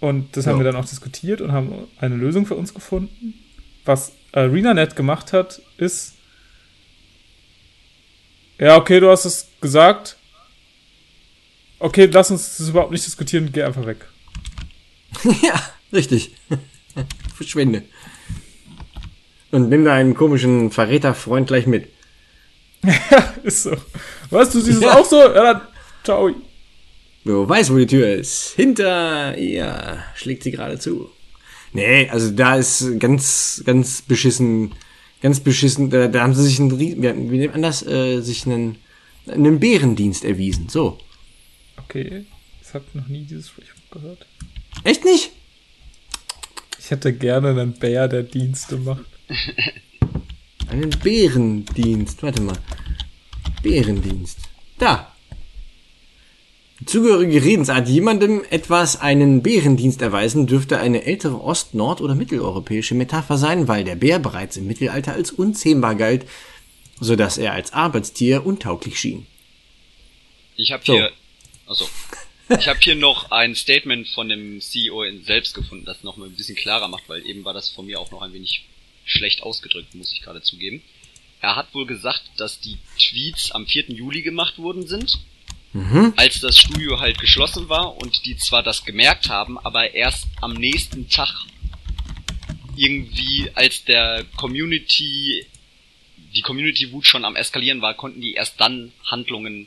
Und 0.00 0.36
das 0.36 0.46
haben 0.46 0.58
Ja. 0.58 0.64
wir 0.64 0.72
dann 0.72 0.80
auch 0.80 0.88
diskutiert 0.88 1.40
und 1.40 1.52
haben 1.52 1.72
eine 1.98 2.16
Lösung 2.16 2.46
für 2.46 2.54
uns 2.54 2.74
gefunden. 2.74 3.34
Was 3.84 4.12
ArenaNet 4.32 4.94
gemacht 4.96 5.32
hat, 5.32 5.60
ist, 5.76 6.14
ja, 8.58 8.76
okay, 8.76 9.00
du 9.00 9.10
hast 9.10 9.24
es 9.24 9.48
gesagt. 9.60 10.16
Okay, 11.78 12.06
lass 12.06 12.30
uns 12.30 12.56
das 12.56 12.68
überhaupt 12.68 12.92
nicht 12.92 13.04
diskutieren, 13.06 13.50
geh 13.52 13.62
einfach 13.62 13.86
weg. 13.86 14.06
ja, 15.42 15.60
richtig. 15.92 16.34
Verschwinde. 17.34 17.82
Und 19.50 19.68
nimm 19.68 19.84
deinen 19.84 20.14
komischen 20.14 20.70
Verräterfreund 20.70 21.48
gleich 21.48 21.66
mit. 21.66 21.88
Ist 23.42 23.64
so. 23.64 23.76
Was, 24.30 24.50
du 24.50 24.60
siehst 24.60 24.82
Ja. 24.82 24.90
es 24.90 24.96
auch 24.96 25.04
so? 25.04 25.16
Ja, 25.20 25.52
dann, 25.52 25.60
ciao. 26.04 26.30
Du 27.24 27.48
weißt, 27.48 27.72
wo 27.72 27.76
die 27.76 27.86
Tür 27.86 28.08
ist. 28.14 28.52
Hinter 28.54 29.36
ihr 29.36 29.98
schlägt 30.14 30.44
sie 30.44 30.52
gerade 30.52 30.78
zu. 30.78 31.10
Nee, 31.72 32.08
also 32.08 32.30
da 32.30 32.54
ist 32.56 33.00
ganz, 33.00 33.62
ganz 33.66 34.02
beschissen, 34.02 34.72
ganz 35.20 35.40
beschissen, 35.40 35.90
da, 35.90 36.06
da 36.06 36.22
haben 36.22 36.34
sie 36.34 36.44
sich 36.44 36.60
einen, 36.60 36.78
wie, 36.78 37.48
man 37.48 37.62
das, 37.62 37.84
äh, 37.84 38.20
sich 38.20 38.46
einen, 38.46 38.78
einen 39.26 39.58
Bärendienst 39.58 40.24
erwiesen. 40.24 40.68
So. 40.68 40.98
Okay, 41.88 42.24
ich 42.62 42.74
habe 42.74 42.84
noch 42.94 43.06
nie 43.06 43.24
dieses 43.24 43.48
Sprichwort 43.48 43.90
gehört. 43.90 44.26
Echt 44.84 45.04
nicht? 45.04 45.30
Ich 46.78 46.90
hätte 46.90 47.12
gerne 47.12 47.50
einen 47.50 47.72
Bär, 47.74 48.08
der 48.08 48.22
Dienste 48.22 48.76
macht. 48.76 49.04
Einen 50.68 50.90
Bärendienst. 50.90 52.22
Warte 52.24 52.42
mal. 52.42 52.58
Bärendienst. 53.62 54.38
Da. 54.78 55.12
Zugehörige 56.84 57.42
Redensart, 57.42 57.88
jemandem 57.88 58.42
etwas 58.50 59.00
einen 59.00 59.42
Bärendienst 59.42 60.02
erweisen, 60.02 60.46
dürfte 60.46 60.78
eine 60.78 61.04
ältere 61.04 61.40
ost-, 61.40 61.74
nord- 61.74 62.00
oder 62.00 62.14
mitteleuropäische 62.14 62.94
Metapher 62.94 63.38
sein, 63.38 63.68
weil 63.68 63.84
der 63.84 63.94
Bär 63.96 64.18
bereits 64.18 64.56
im 64.56 64.66
Mittelalter 64.66 65.12
als 65.12 65.30
unzähmbar 65.30 65.94
galt, 65.94 66.26
so 67.00 67.16
dass 67.16 67.38
er 67.38 67.52
als 67.52 67.72
Arbeitstier 67.72 68.44
untauglich 68.44 68.98
schien. 68.98 69.26
Ich 70.56 70.72
habe 70.72 70.82
So. 70.84 70.94
hier, 70.94 71.10
also, 71.66 71.88
ich 72.58 72.68
habe 72.68 72.78
hier 72.80 72.94
noch 72.94 73.30
ein 73.30 73.54
Statement 73.54 74.08
von 74.08 74.28
dem 74.28 74.60
CEO 74.60 75.02
in- 75.02 75.24
selbst 75.24 75.54
gefunden, 75.54 75.84
das 75.84 76.02
noch 76.04 76.16
mal 76.16 76.26
ein 76.28 76.36
bisschen 76.36 76.56
klarer 76.56 76.88
macht, 76.88 77.08
weil 77.08 77.26
eben 77.26 77.44
war 77.44 77.54
das 77.54 77.68
von 77.68 77.86
mir 77.86 77.98
auch 78.00 78.10
noch 78.10 78.22
ein 78.22 78.32
wenig 78.32 78.64
schlecht 79.04 79.42
ausgedrückt, 79.42 79.94
muss 79.94 80.12
ich 80.12 80.20
gerade 80.22 80.42
zugeben. 80.42 80.82
Er 81.40 81.56
hat 81.56 81.74
wohl 81.74 81.86
gesagt, 81.86 82.22
dass 82.38 82.60
die 82.60 82.78
Tweets 82.98 83.52
am 83.52 83.66
4. 83.66 83.90
Juli 83.90 84.22
gemacht 84.22 84.58
worden 84.58 84.86
sind, 84.86 85.18
als 86.16 86.40
das 86.40 86.58
Studio 86.58 87.00
halt 87.00 87.18
geschlossen 87.18 87.68
war 87.68 87.96
und 87.98 88.24
die 88.24 88.36
zwar 88.38 88.62
das 88.62 88.84
gemerkt 88.84 89.28
haben, 89.28 89.58
aber 89.58 89.92
erst 89.94 90.26
am 90.40 90.54
nächsten 90.54 91.08
Tag 91.10 91.28
irgendwie, 92.76 93.50
als 93.54 93.84
der 93.84 94.24
Community, 94.36 95.44
die 96.34 96.42
Community-Wut 96.42 97.06
schon 97.06 97.24
am 97.24 97.36
eskalieren 97.36 97.82
war, 97.82 97.94
konnten 97.94 98.20
die 98.20 98.34
erst 98.34 98.60
dann 98.60 98.92
Handlungen, 99.04 99.66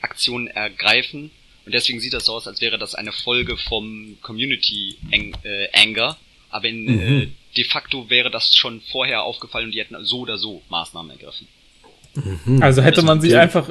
Aktionen 0.00 0.46
ergreifen. 0.48 1.30
Und 1.68 1.74
deswegen 1.74 2.00
sieht 2.00 2.14
das 2.14 2.24
so 2.24 2.32
aus, 2.32 2.48
als 2.48 2.62
wäre 2.62 2.78
das 2.78 2.94
eine 2.94 3.12
Folge 3.12 3.58
vom 3.58 4.16
Community-Anger. 4.22 6.16
Aber 6.50 6.66
in, 6.66 6.88
äh, 6.98 7.28
de 7.56 7.64
facto 7.64 8.08
wäre 8.08 8.30
das 8.30 8.54
schon 8.54 8.80
vorher 8.90 9.22
aufgefallen 9.24 9.66
und 9.66 9.72
die 9.72 9.80
hätten 9.80 9.94
so 10.02 10.20
oder 10.20 10.38
so 10.38 10.62
Maßnahmen 10.70 11.10
ergriffen. 11.10 11.46
Also 12.62 12.80
hätte 12.80 13.02
man 13.02 13.20
sie 13.20 13.28
stimmt. 13.28 13.42
einfach 13.42 13.70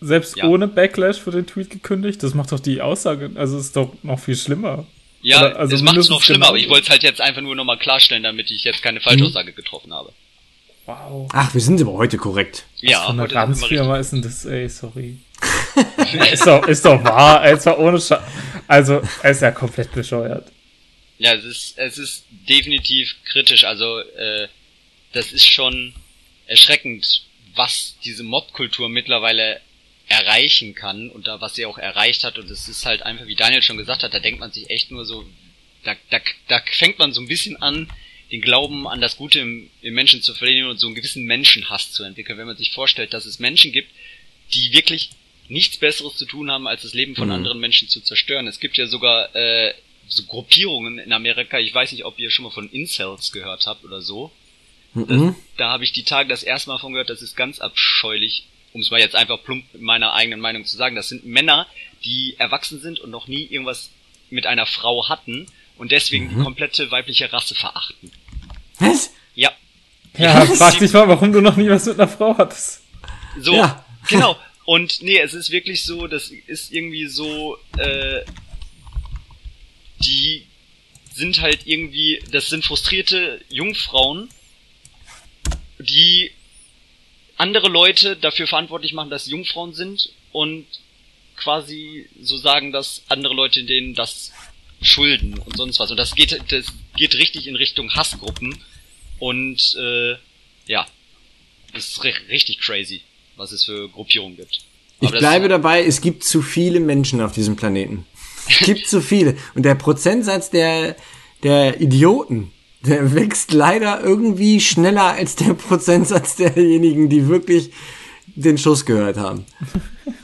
selbst 0.00 0.36
Ja. 0.38 0.46
ohne 0.46 0.68
Backlash 0.68 1.18
für 1.18 1.32
den 1.32 1.46
Tweet 1.46 1.68
gekündigt? 1.68 2.22
Das 2.22 2.32
macht 2.32 2.50
doch 2.50 2.60
die 2.60 2.80
Aussage, 2.80 3.30
also 3.34 3.58
ist 3.58 3.76
doch 3.76 3.92
noch 4.02 4.18
viel 4.20 4.36
schlimmer. 4.36 4.86
Ja, 5.20 5.40
Oder- 5.40 5.58
also 5.58 5.74
es 5.76 5.82
macht 5.82 5.98
es 5.98 6.08
noch 6.08 6.22
schlimmer, 6.22 6.48
aber 6.48 6.56
ich 6.56 6.70
wollte 6.70 6.84
es 6.84 6.88
halt 6.90 7.02
jetzt 7.02 7.20
einfach 7.20 7.42
nur 7.42 7.54
nochmal 7.54 7.78
klarstellen, 7.78 8.22
damit 8.22 8.50
ich 8.50 8.64
jetzt 8.64 8.82
keine 8.82 9.00
Falschaussage 9.02 9.52
getroffen 9.52 9.92
habe. 9.92 10.12
Wow. 10.86 11.28
Ach, 11.34 11.52
wir 11.52 11.60
sind 11.60 11.78
aber 11.82 11.92
heute 11.92 12.16
korrekt. 12.16 12.64
Ja, 12.80 13.02
Von 13.06 13.16
der 13.18 13.24
heute 13.24 13.34
sind 13.34 13.38
wir 13.42 13.48
richtig. 13.48 13.62
Ranzfirma 13.78 13.98
ist 13.98 14.12
denn 14.12 14.22
das, 14.22 14.44
ey, 14.46 14.68
sorry. 14.68 15.16
Ist, 16.32 16.46
doch, 16.46 16.66
ist 16.66 16.84
doch 16.84 17.02
wahr, 17.04 17.44
ey, 17.44 17.58
zwar 17.58 17.78
ohne 17.78 18.00
Scha 18.00 18.26
Also, 18.68 19.02
er 19.22 19.30
ist 19.30 19.42
ja 19.42 19.50
komplett 19.50 19.92
bescheuert. 19.92 20.50
Ja, 21.18 21.34
es 21.34 21.44
ist, 21.44 21.78
es 21.78 21.98
ist 21.98 22.24
definitiv 22.48 23.14
kritisch. 23.24 23.64
Also, 23.64 24.00
äh, 24.00 24.48
das 25.12 25.32
ist 25.32 25.46
schon 25.46 25.94
erschreckend, 26.46 27.24
was 27.54 27.96
diese 28.04 28.22
Mobkultur 28.22 28.88
mittlerweile 28.88 29.60
erreichen 30.08 30.74
kann 30.74 31.08
und 31.08 31.26
da 31.26 31.40
was 31.40 31.54
sie 31.54 31.66
auch 31.66 31.78
erreicht 31.78 32.24
hat. 32.24 32.38
Und 32.38 32.50
es 32.50 32.68
ist 32.68 32.84
halt 32.84 33.02
einfach, 33.02 33.26
wie 33.26 33.36
Daniel 33.36 33.62
schon 33.62 33.76
gesagt 33.76 34.02
hat, 34.02 34.12
da 34.12 34.20
denkt 34.20 34.40
man 34.40 34.52
sich 34.52 34.68
echt 34.70 34.90
nur 34.90 35.04
so, 35.04 35.24
da, 35.84 35.94
da, 36.10 36.20
da 36.48 36.62
fängt 36.70 36.98
man 36.98 37.12
so 37.12 37.20
ein 37.20 37.28
bisschen 37.28 37.60
an, 37.62 37.88
den 38.30 38.40
Glauben 38.40 38.88
an 38.88 39.00
das 39.00 39.16
Gute 39.16 39.40
im, 39.40 39.70
im 39.80 39.94
Menschen 39.94 40.22
zu 40.22 40.34
verlieren 40.34 40.68
und 40.68 40.78
so 40.78 40.86
einen 40.86 40.96
gewissen 40.96 41.24
Menschenhass 41.24 41.92
zu 41.92 42.04
entwickeln, 42.04 42.38
wenn 42.38 42.46
man 42.46 42.56
sich 42.56 42.72
vorstellt, 42.72 43.12
dass 43.14 43.26
es 43.26 43.38
Menschen 43.38 43.72
gibt, 43.72 43.90
die 44.52 44.72
wirklich 44.72 45.10
nichts 45.48 45.76
Besseres 45.76 46.16
zu 46.16 46.24
tun 46.26 46.50
haben, 46.50 46.66
als 46.66 46.82
das 46.82 46.94
Leben 46.94 47.14
von 47.16 47.28
Mhm. 47.28 47.34
anderen 47.34 47.58
Menschen 47.60 47.88
zu 47.88 48.00
zerstören. 48.00 48.46
Es 48.46 48.60
gibt 48.60 48.76
ja 48.76 48.86
sogar 48.86 49.34
äh, 49.36 49.74
so 50.08 50.22
Gruppierungen 50.24 50.98
in 50.98 51.12
Amerika, 51.12 51.58
ich 51.58 51.74
weiß 51.74 51.92
nicht, 51.92 52.04
ob 52.04 52.18
ihr 52.18 52.30
schon 52.30 52.44
mal 52.44 52.50
von 52.50 52.68
Incels 52.70 53.32
gehört 53.32 53.66
habt 53.66 53.84
oder 53.84 54.00
so. 54.02 54.30
Das, 54.94 55.06
Mhm. 55.08 55.34
da 55.56 55.70
habe 55.70 55.82
ich 55.84 55.92
die 55.92 56.04
Tage 56.04 56.28
das 56.28 56.42
erste 56.42 56.70
Mal 56.70 56.78
von 56.78 56.92
gehört, 56.92 57.10
das 57.10 57.20
ist 57.22 57.36
ganz 57.36 57.58
abscheulich, 57.58 58.44
um 58.72 58.80
es 58.80 58.90
mal 58.90 59.00
jetzt 59.00 59.16
einfach 59.16 59.42
plump 59.42 59.64
in 59.74 59.82
meiner 59.82 60.12
eigenen 60.14 60.40
Meinung 60.40 60.64
zu 60.66 60.76
sagen. 60.76 60.94
Das 60.94 61.08
sind 61.08 61.24
Männer, 61.26 61.66
die 62.04 62.36
erwachsen 62.38 62.80
sind 62.80 63.00
und 63.00 63.10
noch 63.10 63.26
nie 63.28 63.42
irgendwas 63.44 63.90
mit 64.30 64.46
einer 64.46 64.66
Frau 64.66 65.08
hatten 65.08 65.46
und 65.78 65.90
deswegen 65.92 66.26
Mhm. 66.26 66.38
die 66.38 66.44
komplette 66.44 66.90
weibliche 66.90 67.32
Rasse 67.32 67.54
verachten. 67.54 68.10
Was? 68.78 69.10
Ja, 69.34 69.50
Ja, 70.16 70.46
frag 70.46 70.78
dich 70.78 70.92
mal, 70.92 71.08
warum 71.08 71.32
du 71.32 71.40
noch 71.40 71.56
nie 71.56 71.68
was 71.68 71.86
mit 71.86 71.98
einer 71.98 72.06
Frau 72.08 72.36
hattest. 72.38 72.82
So, 73.40 73.54
Ja. 73.54 73.84
genau. 74.08 74.36
Und 74.64 75.02
nee, 75.02 75.18
es 75.18 75.34
ist 75.34 75.50
wirklich 75.50 75.84
so, 75.84 76.06
das 76.06 76.30
ist 76.30 76.72
irgendwie 76.72 77.06
so, 77.06 77.58
äh, 77.76 78.24
die 80.00 80.46
sind 81.12 81.40
halt 81.40 81.66
irgendwie, 81.66 82.22
das 82.30 82.48
sind 82.48 82.64
frustrierte 82.64 83.40
Jungfrauen, 83.48 84.28
die 85.78 86.30
andere 87.36 87.68
Leute 87.68 88.16
dafür 88.16 88.46
verantwortlich 88.46 88.92
machen, 88.92 89.10
dass 89.10 89.24
sie 89.26 89.32
Jungfrauen 89.32 89.74
sind 89.74 90.10
und 90.32 90.66
quasi 91.36 92.08
so 92.20 92.36
sagen, 92.38 92.72
dass 92.72 93.02
andere 93.08 93.34
Leute 93.34 93.64
denen 93.64 93.94
das 93.94 94.32
schulden 94.80 95.38
und 95.38 95.56
sonst 95.56 95.78
was. 95.78 95.90
Und 95.90 95.96
das 95.96 96.14
geht, 96.14 96.32
das 96.50 96.66
geht 96.96 97.14
richtig 97.16 97.46
in 97.46 97.56
Richtung 97.56 97.92
Hassgruppen 97.94 98.62
und 99.18 99.76
äh, 99.76 100.16
ja, 100.66 100.86
das 101.72 101.88
ist 101.88 102.00
ri- 102.02 102.28
richtig 102.28 102.60
crazy, 102.60 103.02
was 103.36 103.52
es 103.52 103.64
für 103.64 103.88
Gruppierungen 103.88 104.36
gibt. 104.36 104.60
Ich 105.00 105.08
Aber 105.08 105.12
das- 105.12 105.20
bleibe 105.20 105.48
dabei, 105.48 105.84
es 105.84 106.00
gibt 106.00 106.24
zu 106.24 106.42
viele 106.42 106.80
Menschen 106.80 107.20
auf 107.20 107.32
diesem 107.32 107.56
Planeten. 107.56 108.06
Es 108.48 108.58
gibt 108.58 108.86
zu 108.86 109.00
viele. 109.00 109.36
Und 109.54 109.62
der 109.64 109.74
Prozentsatz 109.74 110.50
der, 110.50 110.96
der 111.42 111.80
Idioten, 111.80 112.52
der 112.82 113.14
wächst 113.14 113.52
leider 113.52 114.00
irgendwie 114.02 114.60
schneller 114.60 115.04
als 115.04 115.36
der 115.36 115.54
Prozentsatz 115.54 116.36
derjenigen, 116.36 117.08
die 117.08 117.28
wirklich 117.28 117.70
den 118.36 118.58
Schuss 118.58 118.84
gehört 118.84 119.16
haben. 119.16 119.46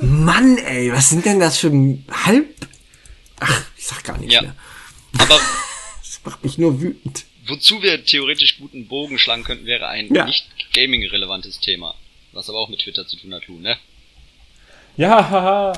Mann, 0.01 0.59
ey, 0.59 0.93
was 0.93 1.09
sind 1.11 1.25
denn 1.25 1.41
das 1.41 1.59
für 1.59 1.71
halb... 2.27 2.55
Ach, 3.41 3.63
ich 3.79 3.87
sag 3.87 4.05
gar 4.05 4.19
nichts 4.19 4.35
Ja. 4.35 4.43
mehr. 4.43 4.57
Aber 5.19 5.39
Das 6.01 6.21
macht 6.25 6.45
mich 6.45 6.59
nur 6.59 6.81
wütend. 6.83 7.25
Wozu 7.47 7.83
wir 7.83 8.05
theoretisch 8.05 8.59
guten 8.59 8.87
Bogen 8.87 9.19
schlagen 9.19 9.45
könnten, 9.45 9.65
wäre 9.65 9.89
ein 9.89 10.13
Ja. 10.15 10.27
nicht 10.27 10.47
gaming-relevantes 10.75 11.61
Thema. 11.61 11.95
Was 12.33 12.49
aber 12.49 12.59
auch 12.59 12.69
mit 12.69 12.81
Twitter 12.81 13.07
zu 13.07 13.17
tun 13.17 13.35
hat, 13.35 13.47
Lu, 13.49 13.59
ne? 13.59 13.77
Ja, 14.97 15.29
haha. 15.31 15.73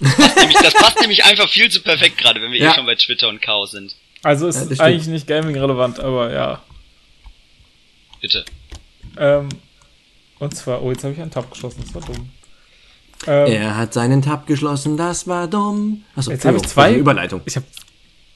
Nämlich, 0.00 0.58
das 0.62 0.74
passt 0.74 1.00
nämlich 1.00 1.24
einfach 1.24 1.48
viel 1.48 1.70
zu 1.70 1.80
perfekt 1.82 2.18
gerade, 2.18 2.40
wenn 2.42 2.52
wir 2.52 2.58
Ja. 2.60 2.70
eh 2.70 2.74
schon 2.74 2.86
bei 2.86 2.94
Twitter 2.94 3.28
und 3.28 3.40
Chaos 3.40 3.70
sind. 3.70 3.94
Also 4.22 4.46
Ja, 4.46 4.52
das 4.52 4.56
ist 4.56 4.64
stimmt. 4.66 4.80
eigentlich 4.80 5.06
nicht 5.06 5.26
gaming-relevant, 5.26 6.00
aber 6.00 6.32
ja. 6.32 6.62
Bitte. 8.20 8.44
Ähm, 9.18 9.48
und 10.38 10.54
zwar, 10.56 10.82
oh, 10.82 10.90
jetzt 10.90 11.02
habe 11.04 11.14
ich 11.14 11.20
einen 11.20 11.30
Tab 11.30 11.50
geschossen, 11.50 11.82
das 11.84 11.94
war 11.94 12.02
dumm. 12.02 12.30
Ähm, 13.26 13.46
Er 13.52 13.76
hat 13.76 13.94
seinen 13.94 14.20
Tab 14.22 14.46
geschlossen, 14.46 14.96
das 14.96 15.26
war 15.26 15.48
dumm. 15.48 16.04
Achso, 16.14 16.30
Jetzt 16.30 16.44
habe 16.44 16.58
ich 16.58 16.64
zwei- 16.64 16.90
das 16.92 17.00
Überleitung. 17.00 17.40
Ich 17.46 17.56
habe 17.56 17.66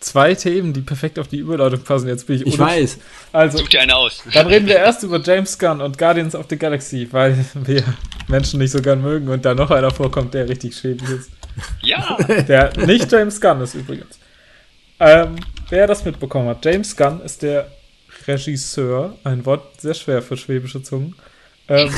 zwei 0.01 0.35
Themen, 0.35 0.73
die 0.73 0.81
perfekt 0.81 1.19
auf 1.19 1.29
die 1.29 1.39
Überleitung 1.39 1.83
passen. 1.83 2.09
Jetzt 2.09 2.27
bin 2.27 2.37
ich 2.37 2.47
Ich 2.47 2.59
weiß. 2.59 2.99
Also, 3.33 3.59
Such 3.59 3.69
dir 3.69 3.83
eine 3.83 3.95
aus. 3.95 4.23
dann 4.33 4.47
reden 4.47 4.67
wir 4.67 4.77
erst 4.77 5.03
über 5.03 5.21
James 5.21 5.59
Gunn 5.59 5.81
und 5.81 5.99
Guardians 5.99 6.35
of 6.35 6.47
the 6.49 6.57
Galaxy, 6.57 7.07
weil 7.11 7.37
wir 7.55 7.85
Menschen 8.29 8.59
nicht 8.59 8.71
so 8.73 8.81
gern 8.81 9.03
mögen 9.03 9.29
und 9.29 9.45
da 9.45 9.55
noch 9.55 9.71
einer 9.71 9.91
vorkommt, 9.91 10.35
der 10.35 10.49
richtig 10.49 10.75
schäbig 10.77 11.09
ist. 11.09 11.31
Ja! 11.83 12.17
Der 12.49 12.73
nicht 12.87 13.11
James 13.13 13.41
Gunn 13.41 13.61
ist 13.61 13.75
übrigens. 13.75 14.19
Ähm, 14.99 15.37
wer 15.69 15.87
das 15.87 16.05
mitbekommen 16.05 16.49
hat, 16.49 16.65
James 16.65 16.97
Gunn 16.97 17.21
ist 17.23 17.43
der 17.43 17.71
Regisseur, 18.27 19.17
ein 19.25 19.45
Wort 19.47 19.81
sehr 19.81 19.95
schwer 19.95 20.23
für 20.23 20.37
schwäbische 20.37 20.83
Zungen, 20.83 21.15
ähm, 21.69 21.93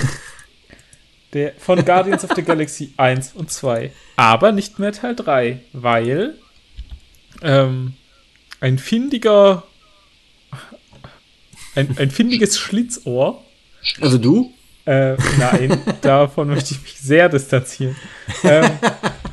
der 1.33 1.53
von 1.59 1.85
Guardians 1.85 2.25
of 2.25 2.31
the 2.35 2.43
Galaxy 2.43 2.95
1 2.97 3.33
und 3.35 3.51
2, 3.51 3.91
aber 4.17 4.53
nicht 4.53 4.79
mehr 4.79 4.93
Teil 4.93 5.17
3, 5.17 5.61
weil 5.73 6.35
ähm, 7.43 7.95
ein 8.61 8.79
findiger 8.79 9.65
ein, 11.75 11.97
ein 11.99 12.11
findiges 12.11 12.59
Schlitzohr 12.59 13.43
Also 14.01 14.19
du? 14.19 14.53
äh, 14.85 15.17
nein, 15.39 15.81
davon 16.03 16.49
möchte 16.49 16.75
ich 16.75 16.83
mich 16.83 16.99
sehr 16.99 17.29
distanzieren. 17.29 17.97
Ähm, 18.43 18.71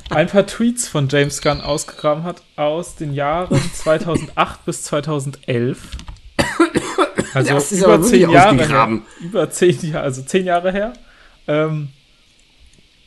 ein 0.09 0.27
paar 0.27 0.45
Tweets 0.45 0.87
von 0.87 1.07
James 1.09 1.41
Gunn 1.41 1.61
ausgegraben 1.61 2.23
hat 2.23 2.43
aus 2.55 2.95
den 2.95 3.13
Jahren 3.13 3.59
2008 3.73 4.65
bis 4.65 4.83
2011. 4.83 5.79
Also 7.33 7.75
über 7.75 8.01
zehn 8.01 8.29
Jahre 8.29 8.67
her. 8.67 9.01
Über 9.21 9.49
zehn 9.49 9.79
Jahre, 9.81 10.03
also 10.03 10.21
zehn 10.23 10.45
Jahre 10.45 10.71
her. 10.71 10.93
Ähm, 11.47 11.89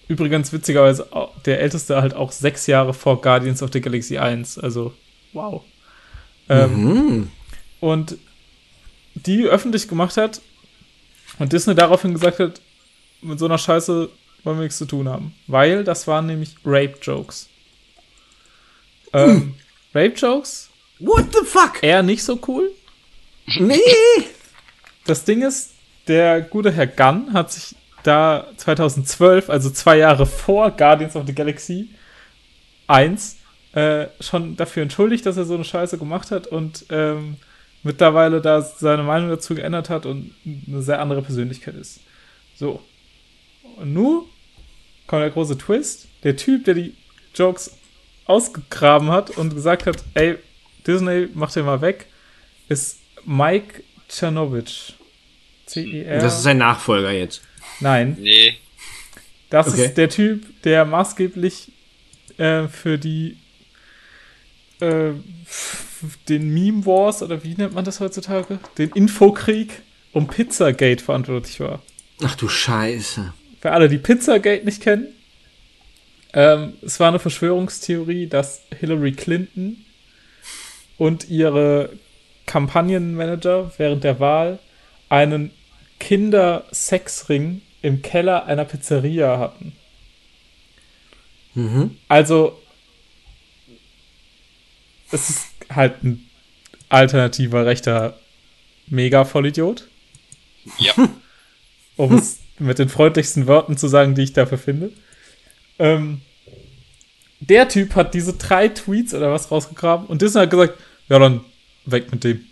übrigens 0.09 0.53
witzigerweise 0.53 1.09
der 1.47 1.61
älteste 1.61 2.01
halt 2.03 2.15
auch 2.15 2.33
sechs 2.33 2.67
Jahre 2.67 2.93
vor 2.95 3.21
Guardians 3.21 3.63
of 3.63 3.71
the 3.73 3.81
Galaxy 3.81 4.19
1. 4.19 4.59
Also 4.59 4.93
wow. 5.33 5.63
Ähm, 6.49 6.73
Mhm. 6.85 7.31
und 7.81 8.17
die 9.15 9.45
öffentlich 9.45 9.89
gemacht 9.89 10.17
hat 10.17 10.41
und 11.39 11.53
Disney 11.53 11.75
daraufhin 11.75 12.15
gesagt 12.15 12.39
hat, 12.41 12.61
mit 13.21 13.39
so 13.39 13.45
einer 13.45 13.59
Scheiße 13.59 14.09
wollen 14.45 14.57
wir 14.59 14.65
nichts 14.65 14.79
zu 14.79 14.87
tun 14.87 15.09
haben. 15.09 15.35
Weil 15.47 15.85
das 15.85 16.07
waren 16.09 16.27
nämlich 16.27 16.57
Rape-Jokes. 16.65 17.49
Ähm, 19.13 19.55
Rape-Jokes, 19.95 20.69
What 20.99 21.27
the 21.33 21.45
fuck? 21.47 21.83
eher 21.83 22.03
nicht 22.03 22.23
so 22.25 22.39
cool. 22.49 22.71
Nee! 23.59 23.79
Das 25.07 25.25
Ding 25.25 25.43
ist, 25.43 25.71
der 26.09 26.41
gute 26.41 26.71
Herr 26.73 26.87
Gunn 26.87 27.33
hat 27.33 27.53
sich 27.53 27.75
da 28.03 28.47
2012, 28.57 29.51
also 29.51 29.71
zwei 29.71 29.99
Jahre 29.99 30.27
vor 30.27 30.71
Guardians 30.73 31.17
of 31.17 31.27
the 31.27 31.35
Galaxy 31.35 31.91
1, 32.87 33.39
äh, 33.73 34.07
schon 34.21 34.57
dafür 34.57 34.83
entschuldigt, 34.83 35.25
dass 35.25 35.37
er 35.37 35.45
so 35.45 35.55
eine 35.55 35.65
Scheiße 35.65 35.99
gemacht 35.99 36.31
hat 36.31 36.47
und 36.47 36.85
ähm, 36.91 37.37
mittlerweile 37.83 38.41
da 38.41 38.61
seine 38.61 39.03
Meinung 39.03 39.31
dazu 39.31 39.55
geändert 39.55 39.91
hat 39.91 40.07
und 40.07 40.35
eine 40.45 40.83
sehr 40.83 41.01
andere 41.01 41.23
Persönlichkeit 41.23 41.75
ist. 41.75 42.01
So. 42.55 42.83
Und 43.77 43.93
nun 43.93 44.25
kommt 45.07 45.23
der 45.23 45.31
große 45.31 45.59
Twist. 45.59 46.09
Der 46.23 46.37
Typ, 46.37 46.65
der 46.65 46.75
die 46.75 46.95
Jokes 47.35 47.77
ausgegraben 48.27 49.11
hat 49.11 49.31
und 49.31 49.55
gesagt 49.55 49.87
hat, 49.87 49.97
ey, 50.15 50.39
Disney, 50.87 51.29
mach 51.35 51.53
den 51.53 51.65
mal 51.65 51.81
weg, 51.81 52.07
ist 52.69 52.99
Mike 53.25 53.83
Czernovich. 54.09 54.95
C-E-R. 55.67 56.21
Das 56.21 56.39
ist 56.39 56.47
ein 56.47 56.59
Nachfolger 56.59 57.11
jetzt. 57.11 57.43
Nein, 57.81 58.17
Nee. 58.21 58.55
das 59.51 59.69
Okay. 59.69 59.87
ist 59.87 59.95
der 59.99 60.09
Typ, 60.09 60.63
der 60.63 60.85
maßgeblich 60.85 61.73
äh, 62.39 62.69
für 62.69 62.99
die 62.99 63.37
äh, 64.81 65.13
den 66.29 66.53
Meme 66.53 66.85
Wars 66.87 67.23
oder 67.23 67.45
wie 67.45 67.55
nennt 67.55 67.75
man 67.75 67.85
das 67.85 68.01
heutzutage? 68.01 68.59
Den 68.79 68.91
Infokrieg 68.91 69.83
um 70.13 70.27
Pizzagate 70.27 71.03
verantwortlich 71.03 71.61
war. 71.61 71.83
Ach 72.23 72.35
du 72.35 72.49
Scheiße. 72.49 73.33
Für 73.61 73.73
alle, 73.73 73.89
die 73.89 73.99
Pizzagate 73.99 74.65
nicht 74.65 74.83
kennen, 74.83 75.07
ähm, 76.33 76.73
es 76.83 76.99
war 76.99 77.09
eine 77.09 77.19
Verschwörungstheorie, 77.21 78.27
dass 78.27 78.63
Hillary 78.81 79.13
Clinton 79.13 79.85
und 80.99 81.29
ihre 81.29 81.91
Kampagnenmanager 82.47 83.71
während 83.77 84.03
der 84.03 84.19
Wahl 84.19 84.59
einen 85.09 85.51
Kindersexring 86.03 87.63
im 87.81 88.03
Keller 88.03 88.47
einer 88.47 88.65
Pizzeria 88.65 89.39
hatten. 89.39 89.73
Mhm. 91.55 91.97
Also, 92.09 92.61
es 95.13 95.31
ist 95.31 95.47
halt 95.71 96.03
ein 96.03 96.29
alternativer 96.89 97.67
rechter 97.67 98.19
Mega-Vollidiot. 98.89 99.87
Ja. 100.79 100.93
um 101.97 102.15
es 102.15 102.41
mit 102.59 102.81
den 102.81 102.89
freundlichsten 102.89 103.47
Worten 103.47 103.77
zu 103.77 103.87
sagen, 103.87 104.17
die 104.17 104.23
ich 104.23 104.33
dafür 104.33 104.59
finde. 104.59 104.93
Ähm, 105.79 106.21
der 107.39 107.69
Typ 107.69 107.95
hat 107.95 108.13
diese 108.15 108.33
drei 108.33 108.69
Tweets 108.69 109.15
oder 109.15 109.33
was 109.33 109.53
rausgegraben 109.53 110.07
und 110.07 110.21
Disney 110.21 110.41
hat 110.41 110.51
gesagt, 110.51 110.81
ja 111.09 111.21
dann 111.21 111.45
weg 111.85 112.11
mit 112.11 112.25
dem. 112.25 112.45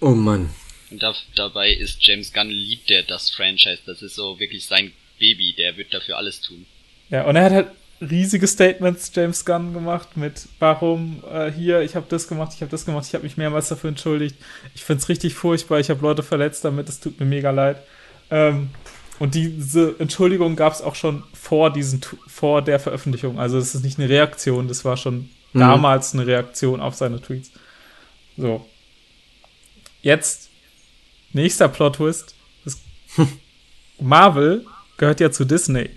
Oh 0.00 0.10
Mann. 0.10 0.48
Und 0.90 1.02
da, 1.02 1.14
dabei 1.34 1.70
ist 1.72 2.06
James 2.06 2.32
Gunn 2.32 2.50
liebt 2.50 2.90
der 2.90 3.02
das 3.02 3.30
Franchise. 3.30 3.78
Das 3.86 4.02
ist 4.02 4.14
so 4.14 4.38
wirklich 4.38 4.64
sein 4.66 4.92
Baby. 5.18 5.54
Der 5.56 5.76
wird 5.76 5.92
dafür 5.94 6.16
alles 6.16 6.40
tun. 6.40 6.66
Ja, 7.10 7.24
und 7.24 7.36
er 7.36 7.44
hat 7.44 7.52
halt 7.52 7.68
riesige 8.00 8.46
Statements 8.46 9.10
James 9.14 9.44
Gunn 9.44 9.72
gemacht 9.72 10.16
mit, 10.16 10.42
warum 10.58 11.22
äh, 11.30 11.50
hier, 11.50 11.80
ich 11.82 11.94
habe 11.96 12.06
das 12.08 12.28
gemacht, 12.28 12.52
ich 12.54 12.60
habe 12.60 12.70
das 12.70 12.84
gemacht, 12.84 13.06
ich 13.06 13.14
habe 13.14 13.24
mich 13.24 13.36
mehrmals 13.36 13.68
dafür 13.68 13.88
entschuldigt. 13.88 14.36
Ich 14.74 14.84
find's 14.84 15.08
richtig 15.08 15.34
furchtbar, 15.34 15.80
ich 15.80 15.90
habe 15.90 16.02
Leute 16.02 16.22
verletzt 16.22 16.64
damit, 16.64 16.88
es 16.88 17.00
tut 17.00 17.18
mir 17.20 17.26
mega 17.26 17.50
leid. 17.50 17.78
Ähm, 18.30 18.70
und 19.20 19.34
diese 19.34 19.94
Entschuldigung 20.00 20.56
gab 20.56 20.72
es 20.72 20.82
auch 20.82 20.96
schon 20.96 21.22
vor 21.32 21.72
diesen, 21.72 22.00
vor 22.26 22.62
der 22.62 22.80
Veröffentlichung. 22.80 23.38
Also 23.38 23.58
es 23.58 23.74
ist 23.74 23.84
nicht 23.84 23.98
eine 23.98 24.08
Reaktion, 24.08 24.68
das 24.68 24.84
war 24.84 24.96
schon 24.96 25.30
Mhm. 25.54 25.60
damals 25.60 26.14
eine 26.14 26.26
Reaktion 26.26 26.80
auf 26.80 26.94
seine 26.94 27.22
Tweets. 27.22 27.52
So. 28.36 28.66
Jetzt, 30.02 30.43
nächster 31.34 31.68
Plot-Twist. 31.68 32.34
Marvel 34.00 34.64
gehört 34.96 35.20
ja 35.20 35.30
zu 35.30 35.44
Disney. 35.44 35.90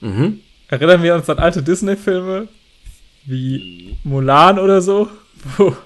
Mhm. 0.00 0.40
Erinnern 0.68 1.02
wir 1.02 1.14
uns 1.14 1.28
an 1.28 1.38
alte 1.38 1.62
Disney-Filme 1.62 2.48
wie 3.24 3.96
Mulan 4.04 4.58
oder 4.58 4.80
so, 4.82 5.08
wo 5.56 5.76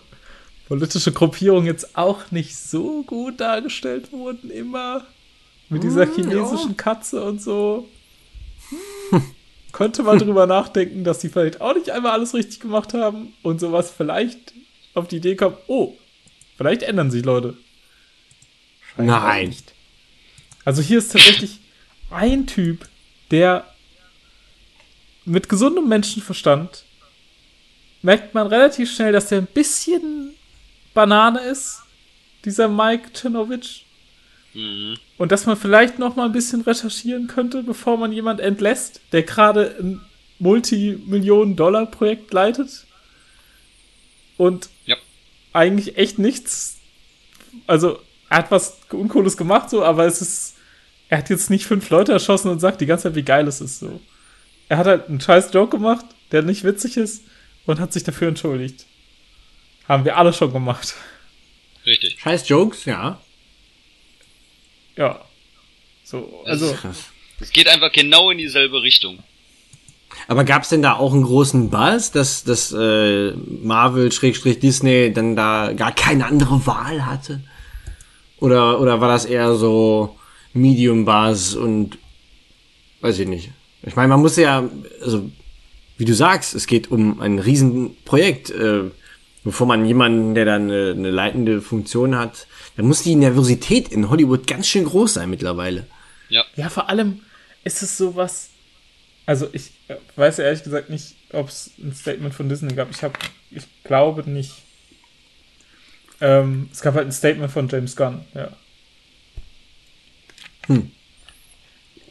politische 0.68 1.12
Gruppierungen 1.12 1.66
jetzt 1.66 1.96
auch 1.96 2.30
nicht 2.30 2.56
so 2.56 3.02
gut 3.02 3.40
dargestellt 3.40 4.12
wurden, 4.12 4.50
immer 4.50 5.06
mit 5.68 5.82
dieser 5.82 6.06
Hm, 6.06 6.14
chinesischen 6.14 6.76
Katze 6.76 7.22
und 7.22 7.42
so. 7.42 7.88
Könnte 9.72 10.02
man 10.02 10.18
drüber 10.18 10.46
nachdenken, 10.46 11.04
dass 11.04 11.18
die 11.18 11.28
vielleicht 11.28 11.60
auch 11.60 11.74
nicht 11.74 11.90
einmal 11.90 12.12
alles 12.12 12.34
richtig 12.34 12.60
gemacht 12.60 12.94
haben 12.94 13.34
und 13.42 13.60
sowas 13.60 13.92
vielleicht 13.94 14.54
auf 14.94 15.08
die 15.08 15.16
Idee 15.16 15.36
kommt, 15.36 15.58
oh, 15.66 15.94
vielleicht 16.56 16.82
ändern 16.82 17.10
sich 17.10 17.24
Leute. 17.24 17.56
Nein. 19.06 19.54
Also 20.64 20.82
hier 20.82 20.98
ist 20.98 21.12
tatsächlich 21.12 21.58
ein 22.10 22.46
Typ, 22.46 22.88
der 23.30 23.72
mit 25.24 25.48
gesundem 25.48 25.88
Menschenverstand 25.88 26.84
merkt 28.02 28.34
man 28.34 28.46
relativ 28.46 28.94
schnell, 28.94 29.12
dass 29.12 29.28
der 29.28 29.38
ein 29.38 29.46
bisschen 29.46 30.34
Banane 30.94 31.40
ist, 31.40 31.80
dieser 32.44 32.68
Mike 32.68 33.12
Czernovich. 33.12 33.84
Mhm. 34.54 34.96
Und 35.18 35.32
dass 35.32 35.46
man 35.46 35.56
vielleicht 35.56 35.98
noch 35.98 36.16
mal 36.16 36.26
ein 36.26 36.32
bisschen 36.32 36.62
recherchieren 36.62 37.26
könnte, 37.26 37.62
bevor 37.62 37.96
man 37.96 38.12
jemand 38.12 38.40
entlässt, 38.40 39.00
der 39.12 39.22
gerade 39.22 39.76
ein 39.80 40.00
Multimillionen-Dollar-Projekt 40.38 42.32
leitet. 42.32 42.86
Und 44.36 44.68
Ja. 44.86 44.96
eigentlich 45.52 45.96
echt 45.98 46.18
nichts. 46.18 46.78
Also, 47.66 48.00
er 48.30 48.38
hat 48.38 48.50
was 48.50 48.78
Uncooles 48.90 49.36
gemacht, 49.36 49.70
so, 49.70 49.84
aber 49.84 50.06
es 50.06 50.20
ist. 50.20 50.54
Er 51.10 51.18
hat 51.18 51.30
jetzt 51.30 51.48
nicht 51.48 51.64
fünf 51.64 51.88
Leute 51.88 52.12
erschossen 52.12 52.50
und 52.50 52.60
sagt 52.60 52.82
die 52.82 52.86
ganze 52.86 53.04
Zeit, 53.04 53.14
wie 53.14 53.22
geil 53.22 53.48
es 53.48 53.62
ist, 53.62 53.80
so. 53.80 54.00
Er 54.68 54.76
hat 54.76 54.86
halt 54.86 55.08
einen 55.08 55.20
scheiß 55.20 55.50
Joke 55.54 55.74
gemacht, 55.76 56.04
der 56.32 56.42
nicht 56.42 56.64
witzig 56.64 56.98
ist 56.98 57.24
und 57.64 57.80
hat 57.80 57.94
sich 57.94 58.04
dafür 58.04 58.28
entschuldigt. 58.28 58.84
Haben 59.88 60.04
wir 60.04 60.18
alle 60.18 60.34
schon 60.34 60.52
gemacht. 60.52 60.94
Richtig. 61.86 62.20
Scheiß 62.20 62.46
Jokes, 62.46 62.84
ja. 62.84 63.18
Ja. 64.96 65.24
So, 66.04 66.42
Das 66.44 66.62
also. 66.62 66.76
Es 67.40 67.50
geht 67.52 67.68
einfach 67.68 67.92
genau 67.92 68.30
in 68.30 68.38
dieselbe 68.38 68.82
Richtung. 68.82 69.20
Aber 70.26 70.44
gab's 70.44 70.68
denn 70.68 70.82
da 70.82 70.94
auch 70.94 71.12
einen 71.12 71.22
großen 71.22 71.70
Buzz, 71.70 72.10
dass, 72.10 72.44
dass 72.44 72.72
äh, 72.72 73.32
Marvel 73.62 74.10
Schrägstrich 74.10 74.58
Disney 74.58 75.12
dann 75.12 75.36
da 75.36 75.72
gar 75.72 75.94
keine 75.94 76.26
andere 76.26 76.66
Wahl 76.66 77.06
hatte? 77.06 77.40
Oder, 78.40 78.80
oder 78.80 79.00
war 79.00 79.08
das 79.08 79.24
eher 79.24 79.54
so 79.54 80.16
Medium 80.52 81.04
Buzz 81.04 81.54
und 81.54 81.98
weiß 83.00 83.18
ich 83.18 83.28
nicht. 83.28 83.50
Ich 83.82 83.96
meine, 83.96 84.08
man 84.08 84.20
muss 84.20 84.36
ja, 84.36 84.68
also 85.02 85.30
wie 85.96 86.04
du 86.04 86.14
sagst, 86.14 86.54
es 86.54 86.66
geht 86.66 86.90
um 86.90 87.20
ein 87.20 87.38
Riesenprojekt. 87.38 88.50
Äh, 88.50 88.84
bevor 89.44 89.66
man 89.66 89.84
jemanden, 89.86 90.34
der 90.34 90.44
dann 90.44 90.70
eine, 90.70 90.90
eine 90.90 91.10
leitende 91.10 91.60
Funktion 91.62 92.16
hat, 92.16 92.46
dann 92.76 92.86
muss 92.86 93.02
die 93.02 93.14
Nervosität 93.14 93.88
in 93.88 94.10
Hollywood 94.10 94.46
ganz 94.46 94.68
schön 94.68 94.84
groß 94.84 95.14
sein 95.14 95.30
mittlerweile. 95.30 95.86
Ja. 96.28 96.44
Ja, 96.56 96.68
vor 96.68 96.88
allem 96.88 97.20
ist 97.64 97.82
es 97.82 97.96
sowas. 97.96 98.50
Also 99.26 99.48
ich 99.52 99.72
äh, 99.88 99.96
weiß 100.16 100.38
ehrlich 100.38 100.62
gesagt 100.62 100.90
nicht, 100.90 101.14
ob 101.32 101.48
es 101.48 101.70
ein 101.78 101.94
Statement 101.94 102.34
von 102.34 102.48
Disney 102.48 102.74
gab. 102.74 102.90
Ich 102.90 103.02
habe, 103.02 103.14
ich 103.50 103.64
glaube 103.84 104.28
nicht. 104.28 104.52
Ähm, 106.20 106.68
es 106.72 106.80
gab 106.80 106.94
halt 106.94 107.06
ein 107.06 107.12
Statement 107.12 107.50
von 107.50 107.68
James 107.68 107.94
Gunn, 107.94 108.24
ja. 108.34 108.50
Hm. 110.66 110.90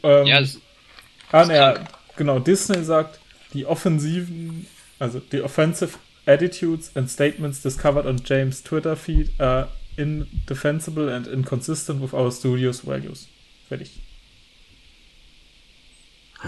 Ähm, 0.02 0.26
Ja, 0.26 0.40
es, 0.40 0.60
ah, 1.30 1.44
ne, 1.44 1.54
ja, 1.56 1.88
genau. 2.16 2.38
Disney 2.38 2.82
sagt, 2.84 3.18
die 3.52 3.66
offensiven, 3.66 4.66
also 4.98 5.20
die 5.20 5.42
offensive 5.42 5.98
attitudes 6.26 6.90
and 6.94 7.10
statements 7.10 7.62
discovered 7.62 8.06
on 8.06 8.20
James' 8.24 8.62
Twitter 8.62 8.96
feed 8.96 9.30
are 9.38 9.68
indefensible 9.96 11.08
and 11.08 11.26
inconsistent 11.26 12.00
with 12.02 12.12
our 12.12 12.30
studio's 12.30 12.86
values. 12.86 13.28
Fertig. 13.68 13.90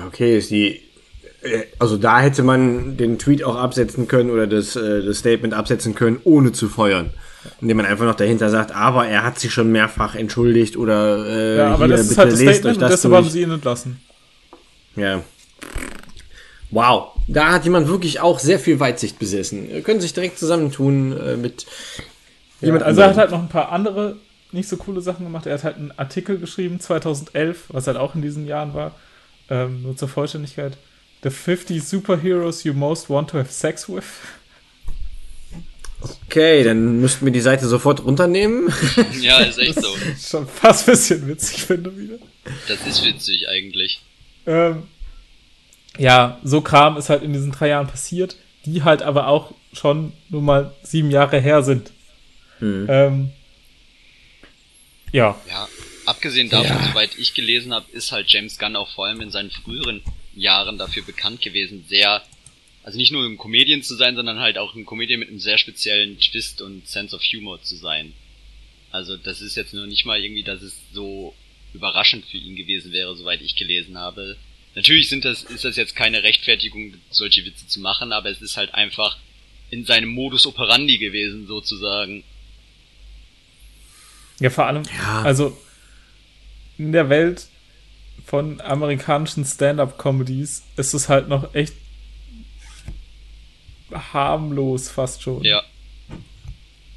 Okay, 0.07 0.39
ist 0.39 0.51
die. 0.51 0.83
äh, 1.43 1.65
Also 1.79 1.97
da 1.97 2.21
hätte 2.21 2.43
man 2.43 2.97
den 2.97 3.19
Tweet 3.19 3.43
auch 3.43 3.57
absetzen 3.57 4.07
können 4.09 4.31
oder 4.31 4.47
das, 4.47 4.77
äh, 4.77 5.03
das 5.03 5.19
Statement 5.19 5.53
absetzen 5.55 5.95
können, 5.95 6.21
ohne 6.25 6.53
zu 6.53 6.69
feuern. 6.69 7.13
Indem 7.61 7.79
man 7.79 7.87
einfach 7.87 8.05
noch 8.05 8.15
dahinter 8.15 8.51
sagt, 8.51 8.73
aber 8.73 9.07
er 9.07 9.25
hat 9.25 9.39
sich 9.39 9.53
schon 9.53 9.73
mehrfach 9.73 10.15
entschuldigt 10.15 10.77
oder 10.77 11.27
äh, 11.27 11.57
Ja, 11.57 11.75
aber 11.75 11.87
hier, 11.87 11.97
das 11.97 12.03
ist 12.03 12.09
bitte 12.11 12.21
halt 12.21 12.33
das 12.33 12.41
lest 12.41 12.55
Statement 12.59 12.77
euch 12.77 12.83
und 12.83 12.83
das 12.83 13.01
deshalb 13.01 13.15
haben 13.15 13.31
sie 13.31 13.43
ihn 13.43 13.51
entlassen. 13.51 14.01
Ja. 14.97 15.23
Wow, 16.71 17.13
da 17.27 17.53
hat 17.53 17.65
jemand 17.65 17.89
wirklich 17.89 18.21
auch 18.21 18.39
sehr 18.39 18.59
viel 18.59 18.79
Weitsicht 18.79 19.19
besessen. 19.19 19.71
Ihr 19.71 19.83
Können 19.83 20.01
sich 20.01 20.13
direkt 20.13 20.39
zusammentun 20.39 21.17
äh, 21.19 21.37
mit 21.37 21.67
Ja, 22.61 22.67
jemand 22.67 22.85
also 22.85 23.01
er 23.01 23.09
hat 23.09 23.17
halt 23.17 23.31
noch 23.31 23.41
ein 23.41 23.49
paar 23.49 23.73
andere 23.73 24.17
nicht 24.53 24.69
so 24.69 24.77
coole 24.77 25.01
Sachen 25.01 25.25
gemacht. 25.25 25.47
Er 25.47 25.55
hat 25.55 25.65
halt 25.65 25.77
einen 25.77 25.93
Artikel 25.97 26.39
geschrieben, 26.39 26.81
2011, 26.81 27.65
was 27.69 27.87
halt 27.87 27.97
auch 27.97 28.15
in 28.15 28.23
diesen 28.23 28.47
Jahren 28.47 28.75
war, 28.75 28.93
ähm, 29.49 29.83
nur 29.83 29.97
zur 29.97 30.09
Vollständigkeit. 30.09 30.77
The 31.23 31.31
50 31.31 31.83
Superheroes 31.83 32.65
you 32.65 32.73
most 32.73 33.11
want 33.11 33.31
to 33.31 33.39
have 33.39 33.53
sex 33.53 33.89
with. 33.89 34.05
Okay, 36.03 36.63
dann 36.65 37.01
müssten 37.01 37.25
wir 37.27 37.33
die 37.33 37.41
Seite 37.41 37.67
sofort 37.67 38.05
runternehmen. 38.05 38.73
ja, 39.21 39.41
ist 39.41 39.59
echt 39.59 39.81
so. 39.81 39.95
Schon 40.21 40.49
fast 40.49 40.89
ein 40.89 40.93
bisschen 40.93 41.29
witzig, 41.29 41.63
finde 41.65 41.97
wieder. 41.97 42.19
Das 42.69 42.87
ist 42.87 43.05
witzig 43.05 43.49
eigentlich. 43.49 44.01
Ähm, 44.47 44.85
ja, 45.99 46.39
so 46.43 46.61
Kram 46.63 46.97
ist 46.97 47.11
halt 47.11 47.23
in 47.23 47.33
diesen 47.33 47.53
drei 47.53 47.69
Jahren 47.69 47.87
passiert, 47.89 48.37
die 48.65 48.83
halt 48.83 49.03
aber 49.03 49.27
auch 49.29 49.53
schon 49.73 50.13
nur 50.31 50.43
mal 50.43 50.73
sieben 50.83 51.11
Jahre 51.11 51.39
her 51.41 51.63
sind. 51.63 51.91
Ähm, 52.63 53.31
ja, 55.13 55.35
Ja, 55.49 55.69
abgesehen 56.07 56.49
davon, 56.51 56.67
Ja. 56.77 56.89
soweit 56.89 57.11
ich 57.19 57.35
gelesen 57.35 57.73
habe, 57.75 57.87
ist 57.93 58.13
halt 58.13 58.31
James 58.31 58.59
Gunn 58.59 58.77
auch 58.77 58.91
vor 58.95 59.07
allem 59.07 59.21
in 59.21 59.31
seinen 59.31 59.51
früheren 59.51 60.03
Jahren 60.35 60.79
dafür 60.79 61.03
bekannt 61.03 61.41
gewesen, 61.43 61.85
sehr, 61.89 62.23
also 62.91 62.99
nicht 62.99 63.13
nur 63.13 63.25
im 63.25 63.39
Comedian 63.39 63.85
zu 63.85 63.95
sein, 63.95 64.17
sondern 64.17 64.41
halt 64.41 64.59
auch 64.59 64.75
ein 64.75 64.85
Comedian 64.85 65.21
mit 65.21 65.29
einem 65.29 65.39
sehr 65.39 65.59
speziellen 65.59 66.19
Twist 66.19 66.61
und 66.61 66.89
Sense 66.89 67.15
of 67.15 67.23
Humor 67.23 67.63
zu 67.63 67.77
sein. 67.77 68.15
Also 68.91 69.17
das 69.17 69.41
ist 69.41 69.55
jetzt 69.55 69.73
nur 69.73 69.87
nicht 69.87 70.05
mal 70.07 70.21
irgendwie, 70.21 70.43
dass 70.43 70.61
es 70.61 70.75
so 70.93 71.33
überraschend 71.73 72.25
für 72.27 72.37
ihn 72.37 72.57
gewesen 72.57 72.91
wäre, 72.91 73.15
soweit 73.15 73.43
ich 73.43 73.55
gelesen 73.55 73.97
habe. 73.97 74.37
Natürlich 74.75 75.09
sind 75.09 75.25
das, 75.25 75.45
ist 75.45 75.65
das 75.65 75.77
jetzt 75.77 75.95
keine 75.95 76.25
Rechtfertigung, 76.25 76.95
solche 77.11 77.45
Witze 77.45 77.69
zu 77.69 77.79
machen, 77.79 78.11
aber 78.13 78.29
es 78.29 78.43
ist 78.43 78.57
halt 78.57 78.75
einfach 78.75 79.19
in 79.71 79.85
seinem 79.85 80.09
Modus 80.09 80.45
operandi 80.47 80.99
gewesen, 80.99 81.47
sozusagen. 81.47 82.25
Ja, 84.41 84.51
vor 84.51 84.67
allem, 84.67 84.83
Ja. 84.97 85.23
also 85.23 85.57
in 86.77 86.91
der 86.91 87.09
Welt 87.09 87.47
von 88.27 88.61
amerikanischen 88.61 89.45
Stand-up-Comedies 89.45 90.65
ist 90.77 90.93
es 90.93 91.09
halt 91.09 91.29
noch 91.29 91.55
echt 91.55 91.75
harmlos 93.93 94.89
fast 94.89 95.23
schon. 95.23 95.43
Ja. 95.43 95.63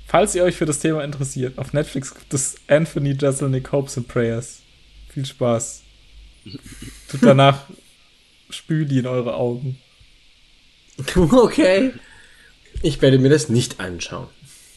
Falls 0.07 0.35
ihr 0.35 0.43
euch 0.43 0.55
für 0.55 0.65
das 0.65 0.79
Thema 0.79 1.03
interessiert, 1.03 1.57
auf 1.57 1.73
Netflix 1.73 2.13
gibt 2.13 2.33
es 2.33 2.55
Anthony 2.67 3.17
Jeselnik 3.19 3.71
Hopes 3.71 3.97
and 3.97 4.07
Prayers. 4.07 4.61
Viel 5.09 5.25
Spaß. 5.25 5.81
Tut 7.09 7.23
danach 7.23 7.65
Spüli 8.49 8.99
in 8.99 9.07
eure 9.07 9.35
Augen. 9.35 9.79
okay. 11.15 11.93
Ich 12.81 13.01
werde 13.01 13.17
mir 13.17 13.29
das 13.29 13.49
nicht 13.49 13.79
anschauen. 13.79 14.27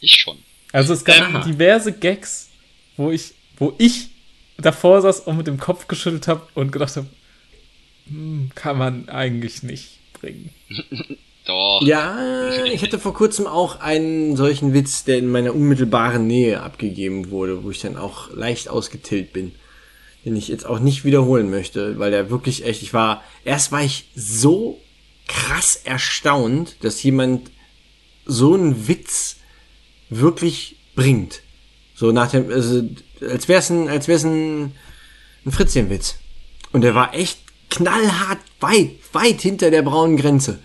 Ich 0.01 0.15
schon. 0.15 0.39
Also 0.73 0.95
es 0.95 1.05
gab 1.05 1.21
Aha. 1.21 1.41
diverse 1.41 1.93
Gags, 1.93 2.49
wo 2.97 3.11
ich, 3.11 3.35
wo 3.59 3.75
ich 3.79 4.09
davor 4.59 5.03
saß 5.03 5.21
und 5.21 5.37
mit 5.37 5.47
dem 5.47 5.59
Kopf 5.59 5.89
geschüttelt 5.89 6.29
habe 6.29 6.47
und 6.55 6.73
gedacht 6.73 6.97
habe, 6.97 7.09
hm, 8.09 8.51
kann 8.55 8.79
man 8.79 9.09
eigentlich 9.09 9.63
nicht 9.63 9.99
bringen. 10.15 10.51
Doch. 11.47 11.81
Ja, 11.83 12.65
ich 12.65 12.83
hatte 12.83 12.99
vor 12.99 13.15
kurzem 13.15 13.47
auch 13.47 13.81
einen 13.81 14.37
solchen 14.37 14.75
Witz, 14.75 15.05
der 15.05 15.19
in 15.19 15.31
meiner 15.31 15.55
unmittelbaren 15.55 16.27
Nähe 16.27 16.63
abgegeben 16.63 17.31
wurde, 17.31 17.65
wo 17.65 17.71
ich 17.71 17.81
dann 17.81 17.97
auch 17.97 18.31
leicht 18.35 18.69
ausgetillt 18.69 19.33
bin. 19.33 19.53
Den 20.25 20.37
ich 20.37 20.49
jetzt 20.49 20.67
auch 20.67 20.81
nicht 20.81 21.05
wiederholen 21.05 21.51
möchte, 21.51 21.99
weil 21.99 22.11
der 22.11 22.31
wirklich 22.31 22.67
echt, 22.67 22.83
ich 22.83 22.93
war, 22.93 23.23
erst 23.45 23.71
war 23.71 23.83
ich 23.83 24.09
so 24.17 24.81
krass 25.29 25.81
erstaunt, 25.85 26.77
dass 26.83 27.03
jemand 27.03 27.51
so 28.25 28.55
einen 28.55 28.89
Witz 28.89 29.37
wirklich 30.11 30.77
bringt. 30.97 31.43
So 31.95 32.11
nach 32.11 32.31
dem, 32.31 32.51
also, 32.51 32.83
als 33.21 33.49
wär's 33.49 33.71
ein, 33.71 33.89
als 33.89 34.09
wär's 34.09 34.25
ein, 34.25 34.73
ein 35.45 35.53
Fritzchenwitz. 35.53 36.17
Und 36.73 36.83
der 36.83 36.95
war 36.95 37.15
echt 37.15 37.39
knallhart 37.71 38.39
weit, 38.61 38.91
weit 39.13 39.41
hinter 39.41 39.71
der 39.71 39.83
braunen 39.83 40.17
Grenze. 40.17 40.59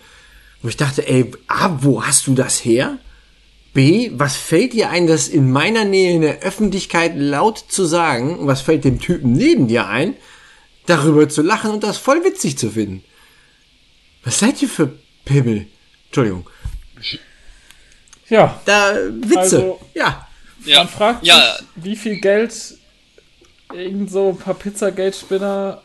Wo 0.61 0.67
ich 0.69 0.77
dachte, 0.77 1.07
ey, 1.07 1.31
A, 1.47 1.77
wo 1.81 2.03
hast 2.05 2.27
du 2.27 2.33
das 2.35 2.63
her? 2.63 2.97
B, 3.73 4.11
was 4.13 4.35
fällt 4.35 4.73
dir 4.73 4.89
ein, 4.89 5.07
das 5.07 5.27
in 5.27 5.49
meiner 5.51 5.85
Nähe 5.85 6.13
in 6.13 6.21
der 6.21 6.39
Öffentlichkeit 6.41 7.13
laut 7.15 7.57
zu 7.69 7.85
sagen? 7.85 8.37
Und 8.37 8.47
was 8.47 8.61
fällt 8.61 8.83
dem 8.83 8.99
Typen 8.99 9.31
neben 9.33 9.67
dir 9.67 9.87
ein, 9.87 10.15
darüber 10.85 11.29
zu 11.29 11.41
lachen 11.41 11.71
und 11.71 11.83
das 11.83 11.97
voll 11.97 12.23
witzig 12.23 12.57
zu 12.57 12.69
finden? 12.71 13.03
Was 14.23 14.39
seid 14.39 14.61
ihr 14.61 14.69
für 14.69 14.93
Pimmel? 15.25 15.67
Entschuldigung. 16.07 16.47
Ja, 18.29 18.61
Da, 18.65 18.95
Witze. 19.09 19.37
Also- 19.39 19.81
ja. 19.93 20.27
Ja. 20.65 20.79
man 20.79 20.89
fragt 20.89 21.25
ja, 21.25 21.55
sich, 21.57 21.65
wie 21.75 21.95
viel 21.95 22.19
Geld 22.19 22.53
irgend 23.73 24.11
so 24.11 24.29
ein 24.29 24.37
paar 24.37 24.53
Pizzagate-Spinner 24.53 25.81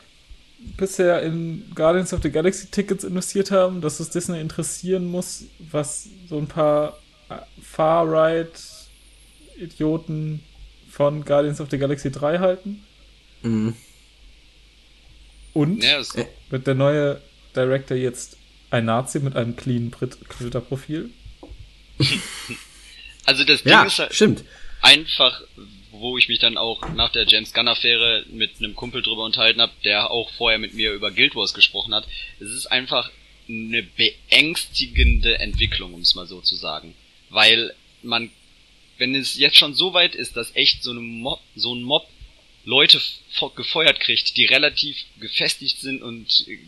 bisher 0.76 1.22
in 1.22 1.70
Guardians 1.74 2.12
of 2.12 2.22
the 2.22 2.30
Galaxy 2.30 2.66
Tickets 2.68 3.04
investiert 3.04 3.50
haben, 3.50 3.80
dass 3.80 4.00
es 4.00 4.10
Disney 4.10 4.40
interessieren 4.40 5.06
muss, 5.06 5.44
was 5.58 6.08
so 6.28 6.38
ein 6.38 6.46
paar 6.46 6.98
äh, 7.28 7.36
Far-Right-Idioten 7.62 10.42
von 10.90 11.24
Guardians 11.24 11.60
of 11.60 11.68
the 11.70 11.78
Galaxy 11.78 12.10
3 12.10 12.38
halten. 12.38 12.84
Mhm. 13.42 13.74
Und 15.52 15.82
Ja, 15.82 16.00
Äh. 16.00 16.26
wird 16.50 16.66
der 16.66 16.74
neue 16.74 17.20
Director 17.54 17.96
jetzt 17.96 18.36
ein 18.70 18.84
Nazi 18.86 19.20
mit 19.20 19.36
einem 19.36 19.56
cleanen 19.56 19.90
Brit- 19.90 20.18
Twitter-Profil? 20.28 21.10
also 23.24 23.44
das 23.44 23.62
Ding 23.62 23.72
Ja, 23.72 23.84
ist 23.84 23.98
halt 23.98 24.14
stimmt. 24.14 24.44
einfach, 24.82 25.40
wo 26.00 26.18
ich 26.18 26.28
mich 26.28 26.38
dann 26.38 26.56
auch 26.56 26.88
nach 26.94 27.10
der 27.10 27.26
James 27.26 27.52
Gunn-Affäre 27.52 28.24
mit 28.30 28.52
einem 28.58 28.74
Kumpel 28.74 29.02
drüber 29.02 29.24
unterhalten 29.24 29.60
habe, 29.60 29.72
der 29.84 30.10
auch 30.10 30.30
vorher 30.30 30.58
mit 30.58 30.74
mir 30.74 30.92
über 30.92 31.10
Guild 31.10 31.34
Wars 31.34 31.54
gesprochen 31.54 31.94
hat. 31.94 32.06
Es 32.40 32.50
ist 32.50 32.66
einfach 32.66 33.10
eine 33.48 33.82
beängstigende 33.82 35.38
Entwicklung, 35.38 35.94
um 35.94 36.00
es 36.00 36.14
mal 36.14 36.26
so 36.26 36.40
zu 36.40 36.56
sagen. 36.56 36.94
Weil 37.30 37.74
man, 38.02 38.30
wenn 38.98 39.14
es 39.14 39.36
jetzt 39.36 39.56
schon 39.56 39.74
so 39.74 39.92
weit 39.92 40.14
ist, 40.14 40.36
dass 40.36 40.54
echt 40.54 40.82
so, 40.82 40.92
Mob, 40.94 41.40
so 41.54 41.74
ein 41.74 41.82
Mob 41.82 42.08
Leute 42.64 43.00
gefeuert 43.54 44.00
kriegt, 44.00 44.36
die 44.36 44.44
relativ 44.44 44.96
gefestigt 45.20 45.78
sind 45.80 46.02
und 46.02 46.46
äh, 46.48 46.58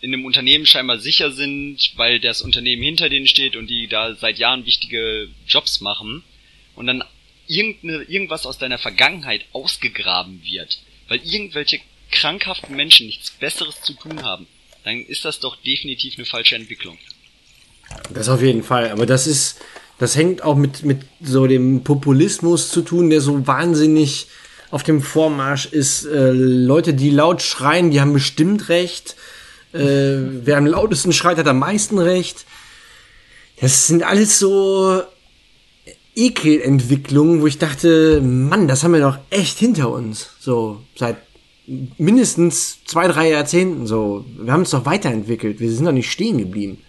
in 0.00 0.14
einem 0.14 0.24
Unternehmen 0.24 0.64
scheinbar 0.64 0.98
sicher 0.98 1.32
sind, 1.32 1.92
weil 1.96 2.20
das 2.20 2.40
Unternehmen 2.40 2.82
hinter 2.82 3.08
denen 3.08 3.26
steht 3.26 3.56
und 3.56 3.66
die 3.66 3.88
da 3.88 4.14
seit 4.14 4.38
Jahren 4.38 4.64
wichtige 4.64 5.28
Jobs 5.48 5.80
machen 5.80 6.22
und 6.76 6.86
dann 6.86 7.02
irgendeine, 7.48 8.04
irgendwas 8.04 8.46
aus 8.46 8.58
deiner 8.58 8.78
Vergangenheit 8.78 9.44
ausgegraben 9.52 10.42
wird, 10.44 10.78
weil 11.08 11.20
irgendwelche 11.24 11.80
krankhaften 12.10 12.76
Menschen 12.76 13.06
nichts 13.06 13.30
Besseres 13.30 13.80
zu 13.82 13.94
tun 13.94 14.22
haben, 14.22 14.46
dann 14.84 15.04
ist 15.04 15.24
das 15.24 15.40
doch 15.40 15.56
definitiv 15.56 16.14
eine 16.16 16.24
falsche 16.24 16.56
Entwicklung. 16.56 16.98
Das 18.10 18.28
auf 18.28 18.42
jeden 18.42 18.62
Fall, 18.62 18.90
aber 18.90 19.06
das 19.06 19.26
ist, 19.26 19.60
das 19.98 20.16
hängt 20.16 20.42
auch 20.42 20.56
mit, 20.56 20.84
mit 20.84 21.02
so 21.20 21.46
dem 21.46 21.84
Populismus 21.84 22.70
zu 22.70 22.82
tun, 22.82 23.10
der 23.10 23.20
so 23.20 23.46
wahnsinnig 23.46 24.26
auf 24.70 24.82
dem 24.82 25.02
Vormarsch 25.02 25.66
ist. 25.66 26.04
Äh, 26.04 26.30
Leute, 26.32 26.94
die 26.94 27.10
laut 27.10 27.42
schreien, 27.42 27.90
die 27.90 28.00
haben 28.00 28.12
bestimmt 28.12 28.68
recht. 28.68 29.16
Äh, 29.72 29.78
wer 30.44 30.58
am 30.58 30.66
lautesten 30.66 31.12
schreit, 31.12 31.38
hat 31.38 31.46
am 31.46 31.58
meisten 31.58 31.98
recht. 31.98 32.44
Das 33.60 33.86
sind 33.86 34.02
alles 34.02 34.38
so 34.38 35.02
Ekelentwicklungen, 36.18 37.40
wo 37.40 37.46
ich 37.46 37.58
dachte, 37.58 38.20
Mann, 38.20 38.66
das 38.66 38.82
haben 38.82 38.92
wir 38.92 39.00
doch 39.00 39.18
echt 39.30 39.58
hinter 39.58 39.90
uns. 39.90 40.30
So, 40.40 40.82
seit 40.96 41.16
mindestens 41.96 42.84
zwei, 42.84 43.06
drei 43.06 43.30
Jahrzehnten 43.30 43.86
so. 43.86 44.24
Wir 44.36 44.52
haben 44.52 44.60
uns 44.60 44.70
doch 44.70 44.84
weiterentwickelt. 44.84 45.60
Wir 45.60 45.70
sind 45.70 45.84
doch 45.84 45.92
nicht 45.92 46.10
stehen 46.10 46.38
geblieben. 46.38 46.82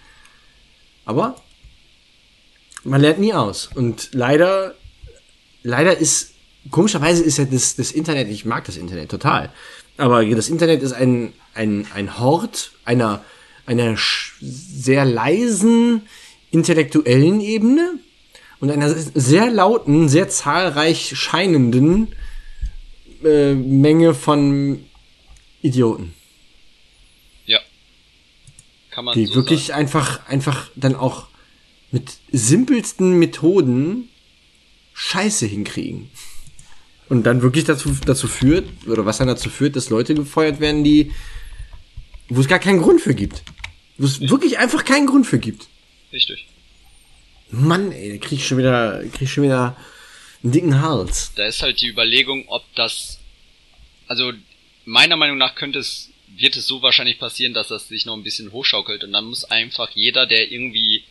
Aber 1.05 1.35
man 2.83 3.01
lernt 3.01 3.19
nie 3.19 3.33
aus. 3.33 3.69
Und 3.75 4.09
leider, 4.13 4.73
leider 5.61 5.95
ist, 5.95 6.33
komischerweise 6.71 7.23
ist 7.23 7.37
ja 7.37 7.45
das, 7.45 7.75
das 7.75 7.91
Internet, 7.91 8.29
ich 8.29 8.45
mag 8.45 8.65
das 8.65 8.77
Internet 8.77 9.11
total. 9.11 9.51
Aber 9.97 10.25
das 10.25 10.49
Internet 10.49 10.81
ist 10.81 10.93
ein, 10.93 11.33
ein, 11.53 11.85
ein 11.93 12.19
Hort 12.19 12.71
einer, 12.83 13.23
einer 13.67 13.95
sehr 14.41 15.05
leisen 15.05 16.01
intellektuellen 16.49 17.41
Ebene 17.41 17.99
und 18.59 18.71
einer 18.71 18.89
sehr 18.93 19.49
lauten, 19.49 20.09
sehr 20.09 20.29
zahlreich 20.29 21.13
scheinenden 21.15 22.13
äh, 23.23 23.53
Menge 23.53 24.13
von 24.13 24.83
Idioten. 25.61 26.13
Ja. 27.45 27.59
Kann 28.91 29.05
man 29.05 29.15
Die 29.15 29.25
so 29.25 29.35
wirklich 29.35 29.67
sagen. 29.67 29.81
einfach, 29.81 30.27
einfach 30.27 30.69
dann 30.75 30.95
auch 30.95 31.27
mit 31.91 32.17
simpelsten 32.31 33.17
Methoden 33.17 34.09
Scheiße 34.93 35.45
hinkriegen. 35.45 36.11
Und 37.07 37.23
dann 37.23 37.41
wirklich 37.41 37.63
dazu, 37.63 37.95
dazu 38.05 38.27
führt, 38.27 38.67
oder 38.85 39.05
was 39.05 39.17
dann 39.17 39.27
dazu 39.27 39.49
führt, 39.49 39.75
dass 39.75 39.89
Leute 39.89 40.13
gefeuert 40.13 40.59
werden, 40.59 40.83
die, 40.83 41.11
wo 42.27 42.41
es 42.41 42.47
gar 42.47 42.59
keinen 42.59 42.81
Grund 42.81 43.01
für 43.01 43.15
gibt. 43.15 43.43
Wo 43.97 44.05
es 44.05 44.21
wirklich 44.21 44.59
einfach 44.59 44.85
keinen 44.85 45.07
Grund 45.07 45.25
für 45.25 45.39
gibt. 45.39 45.67
Richtig. 46.13 46.47
Mann, 47.51 47.91
ey, 47.91 48.19
krieg 48.19 48.39
ich 48.39 48.47
schon 48.47 48.57
wieder, 48.57 49.03
krieg 49.09 49.23
ich 49.23 49.31
schon 49.31 49.43
wieder 49.43 49.75
einen 50.43 50.51
dicken 50.51 50.81
Hals. 50.81 51.33
Da 51.35 51.45
ist 51.45 51.61
halt 51.61 51.81
die 51.81 51.87
Überlegung, 51.87 52.45
ob 52.47 52.63
das, 52.75 53.19
also 54.07 54.31
meiner 54.85 55.17
Meinung 55.17 55.37
nach 55.37 55.55
könnte 55.55 55.79
es, 55.79 56.09
wird 56.27 56.55
es 56.55 56.67
so 56.67 56.81
wahrscheinlich 56.81 57.19
passieren, 57.19 57.53
dass 57.53 57.69
das 57.69 57.87
sich 57.87 58.05
noch 58.05 58.15
ein 58.15 58.23
bisschen 58.23 58.51
hochschaukelt 58.51 59.03
und 59.03 59.11
dann 59.11 59.25
muss 59.25 59.43
einfach 59.43 59.89
jeder, 59.93 60.25
der 60.25 60.51
irgendwie 60.51 61.03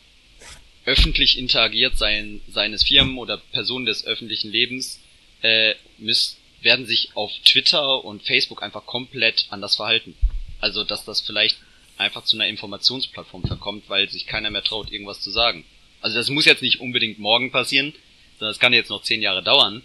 öffentlich 0.85 1.37
interagiert 1.37 1.97
sein, 1.97 2.41
seines 2.47 2.83
Firmen 2.83 3.17
oder 3.17 3.37
Personen 3.37 3.85
des 3.85 4.05
öffentlichen 4.05 4.51
Lebens, 4.51 4.99
äh, 5.41 5.75
müssen, 5.97 6.37
werden 6.61 6.85
sich 6.85 7.11
auf 7.15 7.31
Twitter 7.45 8.03
und 8.03 8.23
Facebook 8.23 8.63
einfach 8.63 8.85
komplett 8.85 9.45
anders 9.49 9.75
verhalten. 9.75 10.15
Also, 10.59 10.83
dass 10.83 11.05
das 11.05 11.21
vielleicht 11.21 11.57
einfach 11.97 12.23
zu 12.23 12.37
einer 12.37 12.47
Informationsplattform 12.47 13.43
verkommt, 13.43 13.85
weil 13.87 14.09
sich 14.09 14.25
keiner 14.25 14.49
mehr 14.49 14.63
traut, 14.63 14.91
irgendwas 14.91 15.21
zu 15.21 15.31
sagen. 15.31 15.63
Also 16.01 16.17
das 16.17 16.29
muss 16.29 16.45
jetzt 16.45 16.61
nicht 16.61 16.79
unbedingt 16.79 17.19
morgen 17.19 17.51
passieren, 17.51 17.93
sondern 18.37 18.51
es 18.53 18.59
kann 18.59 18.73
jetzt 18.73 18.89
noch 18.89 19.03
zehn 19.03 19.21
Jahre 19.21 19.43
dauern. 19.43 19.81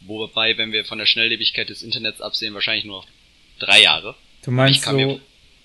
Wobei, 0.00 0.56
wenn 0.58 0.72
wir 0.72 0.84
von 0.84 0.98
der 0.98 1.06
Schnelllebigkeit 1.06 1.68
des 1.68 1.82
Internets 1.82 2.20
absehen, 2.20 2.54
wahrscheinlich 2.54 2.84
nur 2.84 3.00
noch 3.00 3.08
drei 3.58 3.82
Jahre. 3.82 4.14
Du 4.44 4.50
meinst 4.50 4.84
so 4.84 4.92
mir- 4.92 5.20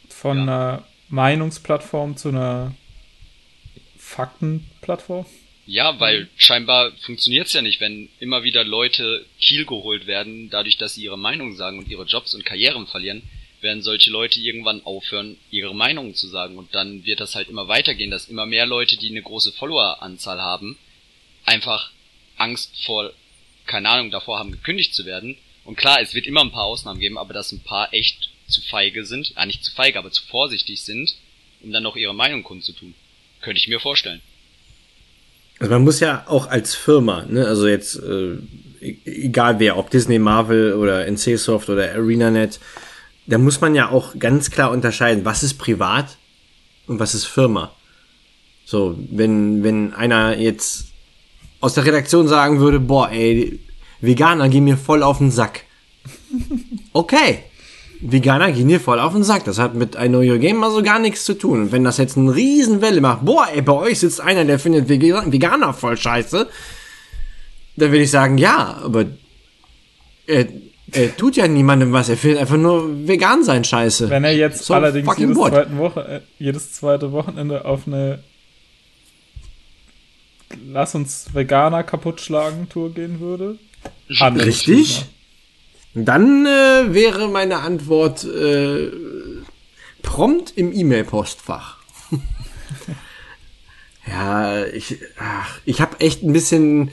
von 0.10 0.38
Ja. 0.38 0.44
einer 0.44 0.88
Meinungsplattform 1.10 2.18
zu 2.18 2.30
einer 2.30 2.74
Faktenplattform? 3.98 5.26
Ja, 5.68 6.00
weil 6.00 6.28
scheinbar 6.36 6.92
funktioniert's 7.02 7.54
ja 7.54 7.62
nicht, 7.62 7.80
wenn 7.80 8.10
immer 8.20 8.44
wieder 8.44 8.64
Leute 8.64 9.26
Kiel 9.40 9.66
geholt 9.66 10.08
werden, 10.08 10.50
dadurch, 10.50 10.78
dass 10.78 10.96
sie 10.96 11.04
ihre 11.04 11.18
Meinung 11.20 11.56
sagen 11.56 11.78
und 11.80 11.88
ihre 11.88 12.06
Jobs 12.06 12.34
und 12.34 12.44
Karrieren 12.46 12.88
verlieren, 12.88 13.22
werden 13.62 13.84
solche 13.84 14.10
Leute 14.10 14.40
irgendwann 14.40 14.84
aufhören, 14.84 15.38
ihre 15.50 15.76
Meinungen 15.76 16.16
zu 16.16 16.28
sagen. 16.28 16.58
Und 16.58 16.74
dann 16.74 17.06
wird 17.06 17.20
das 17.20 17.36
halt 17.36 17.50
immer 17.50 17.68
weitergehen, 17.68 18.12
dass 18.12 18.28
immer 18.28 18.46
mehr 18.46 18.66
Leute, 18.66 18.98
die 18.98 19.10
eine 19.10 19.22
große 19.22 19.52
Followeranzahl 19.52 20.42
haben, 20.42 20.78
einfach 21.46 21.92
Angst 22.38 22.72
vor, 22.86 23.12
keine 23.66 23.90
Ahnung, 23.90 24.12
davor 24.12 24.40
haben, 24.40 24.52
gekündigt 24.52 24.94
zu 24.94 25.06
werden. 25.06 25.38
Und 25.64 25.78
klar, 25.78 26.02
es 26.02 26.14
wird 26.14 26.26
immer 26.26 26.42
ein 26.42 26.52
paar 26.52 26.66
Ausnahmen 26.66 27.00
geben, 27.00 27.18
aber 27.18 27.34
dass 27.34 27.52
ein 27.52 27.62
paar 27.62 27.94
echt 27.94 28.30
zu 28.48 28.62
feige 28.62 29.06
sind, 29.06 29.34
ja 29.36 29.46
nicht 29.46 29.64
zu 29.64 29.72
feige, 29.72 30.00
aber 30.00 30.12
zu 30.12 30.24
vorsichtig 30.24 30.82
sind, 30.82 31.16
um 31.62 31.72
dann 31.72 31.84
noch 31.84 31.96
ihre 31.96 32.16
Meinung 32.16 32.44
kundzutun. 32.44 32.96
Könnte 33.42 33.60
ich 33.60 33.68
mir 33.68 33.80
vorstellen. 33.80 34.22
Also 35.60 35.74
man 35.74 35.84
muss 35.84 36.00
ja 36.00 36.26
auch 36.28 36.48
als 36.48 36.74
Firma, 36.74 37.26
ne, 37.26 37.46
also 37.46 37.68
jetzt 37.68 37.96
äh, 37.96 38.34
e- 38.82 38.98
egal 39.06 39.60
wer, 39.60 39.78
ob 39.78 39.92
Disney, 39.92 40.18
Marvel 40.18 40.74
oder 40.74 41.06
NCSoft 41.06 41.70
oder 41.70 41.92
ArenaNet, 41.94 42.60
da 43.28 43.38
muss 43.38 43.62
man 43.62 43.76
ja 43.76 43.90
auch 43.90 44.18
ganz 44.20 44.52
klar 44.52 44.72
unterscheiden, 44.72 45.26
was 45.26 45.44
ist 45.44 45.56
privat 45.56 46.18
und 46.88 47.00
was 47.00 47.14
ist 47.14 47.26
Firma. 47.26 47.72
So, 48.66 48.98
wenn 49.12 49.64
wenn 49.64 49.94
einer 49.94 50.38
jetzt 50.38 50.88
aus 51.60 51.74
der 51.76 51.86
Redaktion 51.86 52.28
sagen 52.28 52.60
würde, 52.60 52.80
boah, 52.80 53.10
ey, 53.12 53.60
Veganer 54.02 54.50
gehen 54.50 54.64
mir 54.64 54.78
voll 54.78 55.04
auf 55.04 55.20
den 55.20 55.32
Sack. 55.32 55.62
Okay. 56.94 57.40
Veganer 58.02 58.52
gehen 58.52 58.68
dir 58.68 58.80
voll 58.80 59.00
auf 59.00 59.14
den 59.14 59.24
Sack. 59.24 59.46
Das 59.46 59.60
hat 59.60 59.76
mit 59.76 59.96
I 59.96 60.08
Know 60.08 60.20
Your 60.22 60.40
Game 60.40 60.58
mal 60.58 60.72
so 60.72 60.82
gar 60.82 61.00
nichts 61.00 61.24
zu 61.24 61.36
tun. 61.36 61.62
Und 61.62 61.72
wenn 61.72 61.84
das 61.84 61.98
jetzt 61.98 62.18
eine 62.18 62.34
Riesenwelle 62.36 63.00
macht, 63.00 63.24
boah, 63.24 63.48
ey, 63.54 63.62
bei 63.62 63.74
euch 63.74 64.00
sitzt 64.00 64.20
einer, 64.20 64.44
der 64.44 64.60
findet 64.60 64.90
Vega- 64.90 65.32
Veganer 65.32 65.74
voll 65.74 65.96
scheiße, 65.96 66.50
dann 67.78 67.92
würde 67.92 68.04
ich 68.04 68.12
sagen, 68.12 68.38
ja, 68.38 68.82
aber 68.84 69.06
er, 70.26 70.48
er 70.92 71.16
tut 71.16 71.36
ja 71.36 71.48
niemandem 71.48 71.92
was. 71.92 72.10
Er 72.10 72.18
findet 72.18 72.40
einfach 72.40 72.58
nur 72.58 73.08
vegan 73.08 73.44
sein 73.44 73.64
scheiße. 73.64 74.10
Wenn 74.10 74.24
er 74.24 74.36
jetzt 74.36 74.66
So 74.66 74.74
allerdings 74.74 75.18
jedes, 75.18 75.38
Woche, 75.38 76.08
äh, 76.08 76.22
jedes 76.38 76.74
zweite 76.74 77.12
Wochenende 77.12 77.66
auf 77.66 77.88
eine 77.88 78.24
Lass 80.68 80.96
uns 80.96 81.28
Veganer 81.34 81.84
kaputt 81.84 82.22
schlagen 82.22 82.68
Tour 82.70 82.94
gehen 82.94 83.20
würde. 83.20 83.58
Richtig? 84.10 85.06
Thema. 85.94 86.06
Dann 86.06 86.46
äh, 86.46 86.94
wäre 86.94 87.28
meine 87.28 87.60
Antwort 87.60 88.24
äh, 88.24 88.90
prompt 90.02 90.54
im 90.56 90.74
E-Mail-Postfach. 90.74 91.78
ja, 94.08 94.66
ich, 94.66 95.00
ach, 95.20 95.60
ich 95.66 95.82
habe 95.82 96.00
echt 96.00 96.24
ein 96.24 96.34
bisschen, 96.34 96.92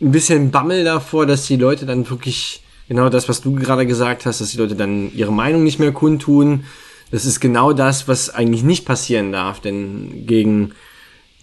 ein 0.00 0.12
bisschen 0.12 0.50
Bammel 0.50 0.84
davor, 0.84 1.26
dass 1.26 1.46
die 1.46 1.56
Leute 1.56 1.84
dann 1.84 2.08
wirklich 2.08 2.62
genau 2.88 3.08
das, 3.08 3.28
was 3.28 3.40
du 3.40 3.54
gerade 3.54 3.86
gesagt 3.86 4.26
hast, 4.26 4.40
dass 4.40 4.50
die 4.50 4.58
Leute 4.58 4.76
dann 4.76 5.14
ihre 5.14 5.32
Meinung 5.32 5.64
nicht 5.64 5.78
mehr 5.78 5.92
kundtun. 5.92 6.64
Das 7.10 7.24
ist 7.24 7.40
genau 7.40 7.72
das, 7.72 8.08
was 8.08 8.30
eigentlich 8.30 8.62
nicht 8.62 8.84
passieren 8.84 9.32
darf, 9.32 9.60
denn 9.60 10.26
gegen 10.26 10.72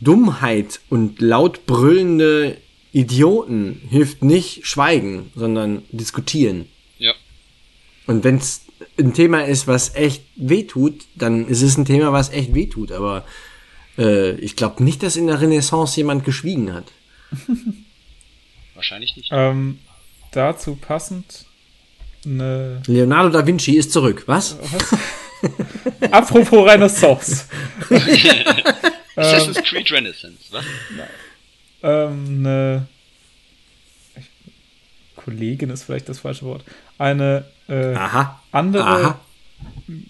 Dummheit 0.02 0.80
und 0.90 1.22
laut 1.22 1.66
brüllende 1.66 2.58
Idioten 2.92 3.82
hilft 3.90 4.24
nicht 4.24 4.66
schweigen, 4.66 5.32
sondern 5.36 5.84
diskutieren. 5.92 6.66
Ja. 6.98 7.14
Und 8.08 8.24
wenn 8.24 8.38
es 8.38 8.66
ein 9.00 9.14
Thema 9.14 9.46
ist, 9.46 9.68
was 9.68 9.96
echt 9.96 10.24
wehtut, 10.36 11.06
dann 11.16 11.48
ist 11.48 11.62
es 11.62 11.78
ein 11.78 11.86
Thema, 11.86 12.12
was 12.12 12.32
echt 12.32 12.54
wehtut. 12.54 12.92
Aber 12.92 13.26
äh, 13.98 14.32
ich 14.36 14.56
glaube 14.56 14.84
nicht, 14.84 15.04
dass 15.04 15.16
in 15.16 15.28
der 15.28 15.40
Renaissance 15.40 15.96
jemand 15.98 16.26
geschwiegen 16.26 16.74
hat. 16.74 16.86
Wahrscheinlich 18.76 19.16
nicht. 19.16 19.30
Ähm, 19.32 19.80
dazu 20.32 20.76
passend 20.76 21.46
eine. 22.26 22.82
Leonardo 22.88 23.30
da 23.30 23.46
Vinci 23.46 23.76
ist 23.78 23.92
zurück, 23.92 24.24
was? 24.28 24.58
Apropos 26.12 26.68
Renaissance. 26.72 27.46
Assassin's 29.16 29.62
Creed 29.64 29.92
Renaissance, 29.92 30.38
was? 30.52 30.64
ähm, 31.84 32.46
eine 32.46 32.88
Kollegin 35.16 35.70
ist 35.70 35.84
vielleicht 35.84 36.10
das 36.10 36.20
falsche 36.20 36.46
Wort. 36.46 36.64
Eine 36.98 37.46
äh, 37.68 37.94
Aha. 37.96 38.42
andere 38.52 38.84
Aha. 38.86 39.20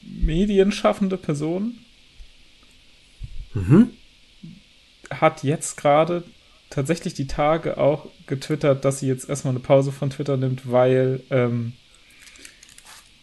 medienschaffende 0.03 1.17
Person 1.17 1.77
Mhm. 3.53 3.91
hat 5.09 5.43
jetzt 5.43 5.75
gerade 5.75 6.23
tatsächlich 6.71 7.13
die 7.13 7.27
Tage 7.27 7.77
auch 7.77 8.07
getwittert, 8.25 8.83
dass 8.83 8.99
sie 8.99 9.07
jetzt 9.07 9.29
erstmal 9.29 9.51
eine 9.51 9.59
Pause 9.59 9.91
von 9.91 10.09
Twitter 10.09 10.37
nimmt, 10.37 10.71
weil 10.71 11.21
ähm, 11.29 11.73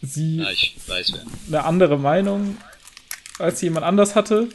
sie 0.01 0.37
Ja, 0.37 0.51
ich 0.51 0.75
weiß 0.87 1.13
wer. 1.13 1.57
eine 1.59 1.65
andere 1.65 1.99
Meinung 1.99 2.55
als 3.39 3.59
sie 3.59 3.67
jemand 3.67 3.85
anders 3.85 4.15
hatte. 4.15 4.49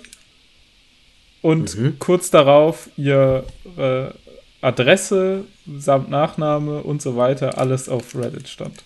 Und 1.43 1.77
mhm. 1.77 1.99
kurz 1.99 2.31
darauf 2.31 2.89
ihre 2.97 4.15
Adresse 4.61 5.45
samt 5.67 6.09
Nachname 6.09 6.83
und 6.83 7.03
so 7.03 7.17
weiter 7.17 7.59
alles 7.59 7.89
auf 7.89 8.15
Reddit 8.15 8.49
stand. 8.49 8.83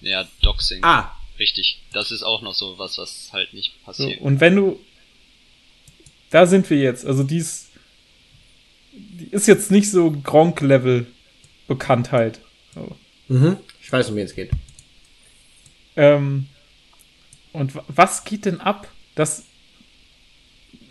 Ja, 0.00 0.26
Doxing. 0.42 0.82
Ah. 0.82 1.14
Richtig. 1.38 1.80
Das 1.94 2.10
ist 2.10 2.22
auch 2.22 2.42
noch 2.42 2.52
so 2.52 2.78
was, 2.78 2.98
was 2.98 3.30
halt 3.32 3.54
nicht 3.54 3.82
passiert. 3.82 4.18
So, 4.18 4.24
und 4.24 4.40
wenn 4.40 4.56
du. 4.56 4.78
Da 6.30 6.46
sind 6.46 6.68
wir 6.68 6.76
jetzt. 6.76 7.06
Also 7.06 7.22
die 7.22 7.42
ist. 8.92 9.20
Die 9.20 9.28
ist 9.30 9.46
jetzt 9.46 9.70
nicht 9.70 9.90
so 9.90 10.10
Gronk-Level 10.10 11.06
Bekanntheit. 11.68 12.40
So. 12.74 12.96
Mhm. 13.28 13.56
Ich 13.82 13.92
weiß, 13.92 14.10
um 14.10 14.16
wen 14.16 14.24
es 14.24 14.34
geht. 14.34 14.50
Ähm, 15.96 16.46
und 17.52 17.72
was 17.88 18.24
geht 18.24 18.44
denn 18.44 18.60
ab, 18.60 18.88
dass, 19.14 19.44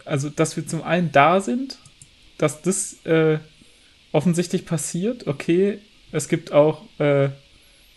also, 0.05 0.29
dass 0.29 0.55
wir 0.55 0.67
zum 0.67 0.83
einen 0.83 1.11
da 1.11 1.41
sind, 1.41 1.77
dass 2.37 2.61
das 2.61 3.05
äh, 3.05 3.39
offensichtlich 4.11 4.65
passiert. 4.65 5.27
Okay, 5.27 5.79
es 6.11 6.27
gibt 6.27 6.51
auch 6.51 6.83
äh, 6.99 7.29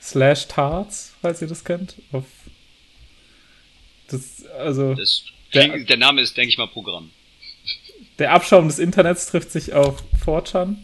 Slash 0.00 0.48
Tarts, 0.48 1.14
falls 1.22 1.40
ihr 1.40 1.48
das 1.48 1.64
kennt. 1.64 1.96
Auf 2.12 2.24
das, 4.08 4.44
also 4.58 4.94
das 4.94 5.24
der, 5.54 5.78
der, 5.78 5.96
Name 5.96 6.20
ist, 6.20 6.36
denke 6.36 6.50
ich 6.50 6.58
mal, 6.58 6.66
Programm. 6.66 7.10
Der 8.18 8.32
Abschaum 8.32 8.68
des 8.68 8.78
Internets 8.78 9.26
trifft 9.26 9.50
sich 9.50 9.72
auf 9.72 10.02
4chan. 10.24 10.76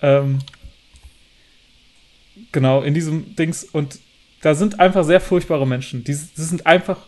Ähm, 0.00 0.40
genau, 2.52 2.82
in 2.82 2.94
diesem 2.94 3.34
Dings. 3.36 3.64
Und 3.64 3.98
da 4.42 4.54
sind 4.54 4.80
einfach 4.80 5.04
sehr 5.04 5.20
furchtbare 5.20 5.66
Menschen. 5.66 6.04
Die, 6.04 6.12
die 6.14 6.42
sind 6.42 6.66
einfach 6.66 6.98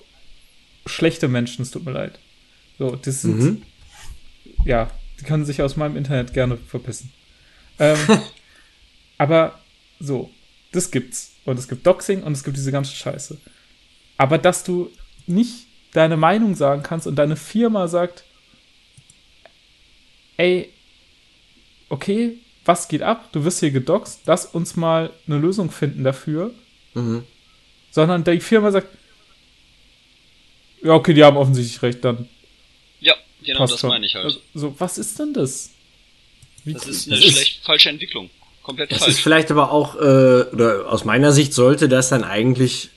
schlechte 0.86 1.28
Menschen, 1.28 1.62
es 1.62 1.70
tut 1.70 1.84
mir 1.84 1.92
leid. 1.92 2.18
So, 2.78 2.96
das 2.96 3.22
sind. 3.22 3.40
Mhm. 3.40 3.62
Ja, 4.64 4.90
die 5.20 5.24
können 5.24 5.44
sich 5.44 5.62
aus 5.62 5.76
meinem 5.76 5.96
Internet 5.96 6.32
gerne 6.32 6.56
verpissen. 6.56 7.12
Ähm, 7.78 7.98
aber 9.18 9.58
so, 10.00 10.30
das 10.72 10.90
gibt's. 10.90 11.32
Und 11.44 11.58
es 11.58 11.68
gibt 11.68 11.86
Doxing 11.86 12.22
und 12.22 12.32
es 12.32 12.44
gibt 12.44 12.56
diese 12.56 12.72
ganze 12.72 12.94
Scheiße. 12.94 13.38
Aber 14.16 14.38
dass 14.38 14.64
du 14.64 14.90
nicht 15.26 15.66
deine 15.92 16.16
Meinung 16.16 16.54
sagen 16.54 16.82
kannst 16.82 17.06
und 17.06 17.16
deine 17.16 17.36
Firma 17.36 17.88
sagt, 17.88 18.24
ey, 20.36 20.70
okay, 21.88 22.38
was 22.64 22.88
geht 22.88 23.02
ab? 23.02 23.30
Du 23.32 23.44
wirst 23.44 23.60
hier 23.60 23.70
gedoxt, 23.70 24.22
lass 24.26 24.46
uns 24.46 24.76
mal 24.76 25.10
eine 25.26 25.38
Lösung 25.38 25.70
finden 25.70 26.04
dafür. 26.04 26.52
Mhm. 26.94 27.24
Sondern 27.90 28.24
die 28.24 28.40
Firma 28.40 28.70
sagt, 28.70 28.88
ja, 30.82 30.92
okay, 30.92 31.14
die 31.14 31.24
haben 31.24 31.36
offensichtlich 31.36 31.80
recht, 31.82 32.04
dann. 32.04 32.28
Ja, 33.00 33.14
genau, 33.42 33.66
das 33.66 33.82
meine 33.82 34.06
ich 34.06 34.14
halt. 34.14 34.24
Also, 34.24 34.40
so, 34.54 34.74
was 34.78 34.98
ist 34.98 35.18
denn 35.18 35.32
das? 35.32 35.70
Wie 36.64 36.72
das 36.72 36.86
ist 36.86 37.06
eine 37.06 37.16
das 37.16 37.24
schlecht 37.24 37.58
ist, 37.58 37.64
falsche 37.64 37.88
Entwicklung. 37.90 38.30
Komplett 38.62 38.90
das 38.90 38.98
falsch. 38.98 39.08
Das 39.08 39.16
ist 39.16 39.22
vielleicht 39.22 39.50
aber 39.50 39.70
auch, 39.70 39.96
äh, 39.96 39.98
oder 40.52 40.86
aus 40.90 41.04
meiner 41.04 41.32
Sicht 41.32 41.52
sollte 41.52 41.88
das 41.88 42.08
dann 42.08 42.24
eigentlich, 42.24 42.90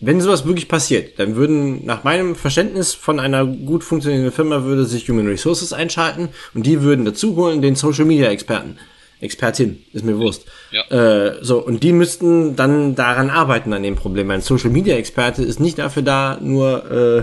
wenn 0.00 0.20
sowas 0.20 0.46
wirklich 0.46 0.68
passiert, 0.68 1.18
dann 1.18 1.34
würden 1.34 1.84
nach 1.84 2.04
meinem 2.04 2.36
Verständnis 2.36 2.94
von 2.94 3.18
einer 3.18 3.44
gut 3.44 3.82
funktionierenden 3.82 4.32
Firma 4.32 4.62
würde 4.62 4.84
sich 4.84 5.08
Human 5.08 5.26
Resources 5.26 5.72
einschalten 5.72 6.28
und 6.54 6.66
die 6.66 6.82
würden 6.82 7.04
dazu 7.04 7.34
holen 7.36 7.62
den 7.62 7.74
Social 7.74 8.04
Media 8.04 8.28
Experten. 8.28 8.78
Expertin, 9.20 9.84
ist 9.92 10.04
mir 10.04 10.16
Wurst. 10.18 10.46
Ja. 10.70 10.82
Äh, 10.90 11.38
so, 11.42 11.58
und 11.58 11.82
die 11.82 11.92
müssten 11.92 12.54
dann 12.54 12.94
daran 12.94 13.30
arbeiten 13.30 13.72
an 13.72 13.82
dem 13.82 13.96
Problem. 13.96 14.30
Ein 14.30 14.42
Social 14.42 14.70
Media 14.70 14.96
Experte 14.96 15.42
ist 15.42 15.58
nicht 15.58 15.78
dafür 15.78 16.02
da, 16.02 16.38
nur 16.40 16.90
äh, 16.90 17.22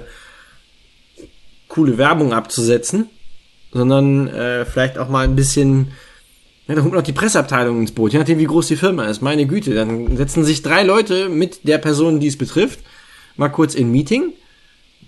coole 1.70 1.98
Werbung 1.98 2.34
abzusetzen, 2.34 3.10
sondern 3.72 4.28
äh, 4.28 4.66
vielleicht 4.66 4.98
auch 4.98 5.08
mal 5.08 5.24
ein 5.24 5.38
bisschen, 5.38 5.94
ja, 6.68 6.76
da 6.76 6.82
kommt 6.82 6.94
noch 6.94 7.04
die 7.04 7.14
Presseabteilung 7.14 7.82
ins 7.82 7.92
Boot, 7.92 8.14
je 8.14 8.20
nachdem 8.20 8.40
wie 8.40 8.46
groß 8.46 8.68
die 8.68 8.76
Firma 8.76 9.06
ist. 9.06 9.22
Meine 9.22 9.46
Güte, 9.46 9.74
dann 9.74 10.18
setzen 10.18 10.44
sich 10.44 10.64
drei 10.64 10.84
Leute 10.84 11.30
mit 11.30 11.68
der 11.68 11.78
Person, 11.78 12.20
die 12.20 12.28
es 12.28 12.38
betrifft, 12.38 12.80
mal 13.36 13.50
kurz 13.50 13.76
in 13.76 13.92
Meeting, 13.92 14.34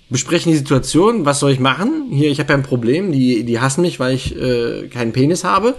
besprechen 0.09 0.51
die 0.51 0.57
Situation, 0.57 1.25
was 1.25 1.39
soll 1.39 1.51
ich 1.51 1.59
machen? 1.59 2.09
Hier, 2.11 2.29
ich 2.29 2.39
habe 2.39 2.53
ja 2.53 2.57
ein 2.57 2.63
Problem, 2.63 3.11
die, 3.11 3.43
die 3.43 3.59
hassen 3.59 3.81
mich, 3.81 3.99
weil 3.99 4.15
ich 4.15 4.35
äh, 4.35 4.87
keinen 4.87 5.13
Penis 5.13 5.43
habe 5.43 5.75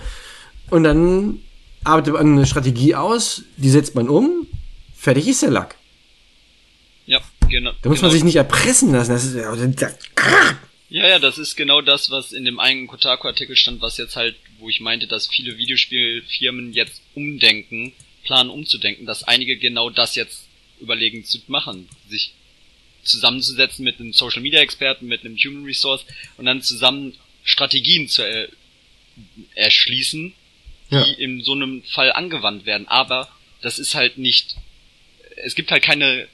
und 0.70 0.82
dann 0.82 1.38
arbeitet 1.84 2.14
man 2.14 2.32
eine 2.32 2.46
Strategie 2.46 2.94
aus, 2.94 3.44
die 3.56 3.70
setzt 3.70 3.94
man 3.94 4.08
um, 4.08 4.46
fertig 4.96 5.28
ist 5.28 5.42
der 5.42 5.50
Lack. 5.50 5.76
Ja, 7.06 7.20
genau. 7.48 7.72
Da 7.82 7.88
muss 7.88 7.98
genau. 7.98 8.08
man 8.08 8.12
sich 8.12 8.24
nicht 8.24 8.36
erpressen 8.36 8.92
lassen. 8.92 9.12
Das 9.12 9.24
ist, 9.24 9.34
ja, 10.90 11.08
ja, 11.08 11.18
das 11.18 11.38
ist 11.38 11.56
genau 11.56 11.80
das, 11.80 12.10
was 12.10 12.32
in 12.32 12.44
dem 12.44 12.60
eigenen 12.60 12.86
Kotaku-Artikel 12.86 13.56
stand, 13.56 13.80
was 13.80 13.96
jetzt 13.96 14.16
halt, 14.16 14.36
wo 14.58 14.68
ich 14.68 14.80
meinte, 14.80 15.06
dass 15.06 15.28
viele 15.28 15.56
Videospielfirmen 15.56 16.72
jetzt 16.72 17.02
umdenken, 17.14 17.92
planen 18.24 18.50
umzudenken, 18.50 19.06
dass 19.06 19.22
einige 19.22 19.56
genau 19.56 19.90
das 19.90 20.14
jetzt 20.14 20.46
überlegen 20.80 21.24
zu 21.24 21.38
machen, 21.46 21.88
sich 22.08 22.34
zusammenzusetzen 23.02 23.84
mit 23.84 24.00
einem 24.00 24.12
Social 24.12 24.42
Media 24.42 24.60
Experten, 24.60 25.06
mit 25.06 25.24
einem 25.24 25.36
Human 25.36 25.64
Resource 25.64 26.04
und 26.36 26.44
dann 26.44 26.62
zusammen 26.62 27.14
Strategien 27.44 28.08
zu 28.08 28.22
er 28.22 28.48
erschließen, 29.54 30.32
die 30.90 30.94
ja. 30.94 31.02
in 31.02 31.42
so 31.42 31.52
einem 31.52 31.82
Fall 31.82 32.12
angewandt 32.12 32.66
werden. 32.66 32.86
Aber 32.86 33.28
das 33.62 33.78
ist 33.78 33.94
halt 33.94 34.18
nicht, 34.18 34.56
es 35.36 35.54
gibt 35.54 35.70
halt 35.70 35.82
keine 35.82 36.28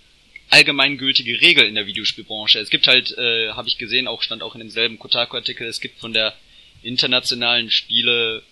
allgemeingültige 0.50 1.40
Regel 1.40 1.66
in 1.66 1.74
der 1.74 1.86
Videospielbranche. 1.86 2.58
Es 2.58 2.70
gibt 2.70 2.86
halt, 2.86 3.16
äh, 3.16 3.50
habe 3.52 3.68
ich 3.68 3.78
gesehen, 3.78 4.06
auch 4.06 4.22
stand 4.22 4.42
auch 4.42 4.54
in 4.54 4.60
demselben 4.60 4.98
Kotaku-Artikel, 4.98 5.66
es 5.66 5.80
gibt 5.80 5.98
von 5.98 6.12
der 6.12 6.34
internationalen 6.84 7.70
Spiele 7.70 8.42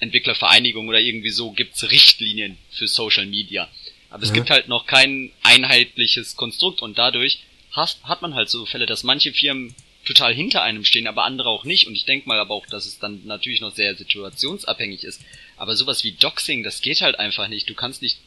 Entwicklervereinigung 0.00 0.88
oder 0.88 1.00
irgendwie 1.00 1.30
so 1.30 1.52
gibt's 1.52 1.90
Richtlinien 1.90 2.58
für 2.70 2.88
Social 2.88 3.26
Media. 3.26 3.68
Aber 4.10 4.22
es 4.22 4.32
gibt 4.32 4.50
halt 4.50 4.68
noch 4.68 4.86
kein 4.86 5.32
einheitliches 5.42 6.36
Konstrukt 6.36 6.82
und 6.82 6.98
dadurch 6.98 7.40
hast, 7.72 8.04
hat 8.04 8.22
man 8.22 8.34
halt 8.34 8.48
so 8.48 8.64
Fälle, 8.64 8.86
dass 8.86 9.02
manche 9.02 9.32
Firmen 9.32 9.74
total 10.04 10.34
hinter 10.34 10.62
einem 10.62 10.84
stehen, 10.84 11.06
aber 11.06 11.24
andere 11.24 11.48
auch 11.48 11.64
nicht. 11.64 11.86
Und 11.86 11.94
ich 11.94 12.04
denke 12.04 12.28
mal 12.28 12.38
aber 12.38 12.54
auch, 12.54 12.66
dass 12.66 12.86
es 12.86 12.98
dann 12.98 13.22
natürlich 13.24 13.60
noch 13.60 13.74
sehr 13.74 13.96
situationsabhängig 13.96 15.04
ist. 15.04 15.20
Aber 15.56 15.74
sowas 15.74 16.04
wie 16.04 16.12
Doxing, 16.12 16.62
das 16.62 16.82
geht 16.82 17.00
halt 17.00 17.18
einfach 17.18 17.48
nicht. 17.48 17.68
Du 17.68 17.74
kannst 17.74 18.02
nicht 18.02 18.18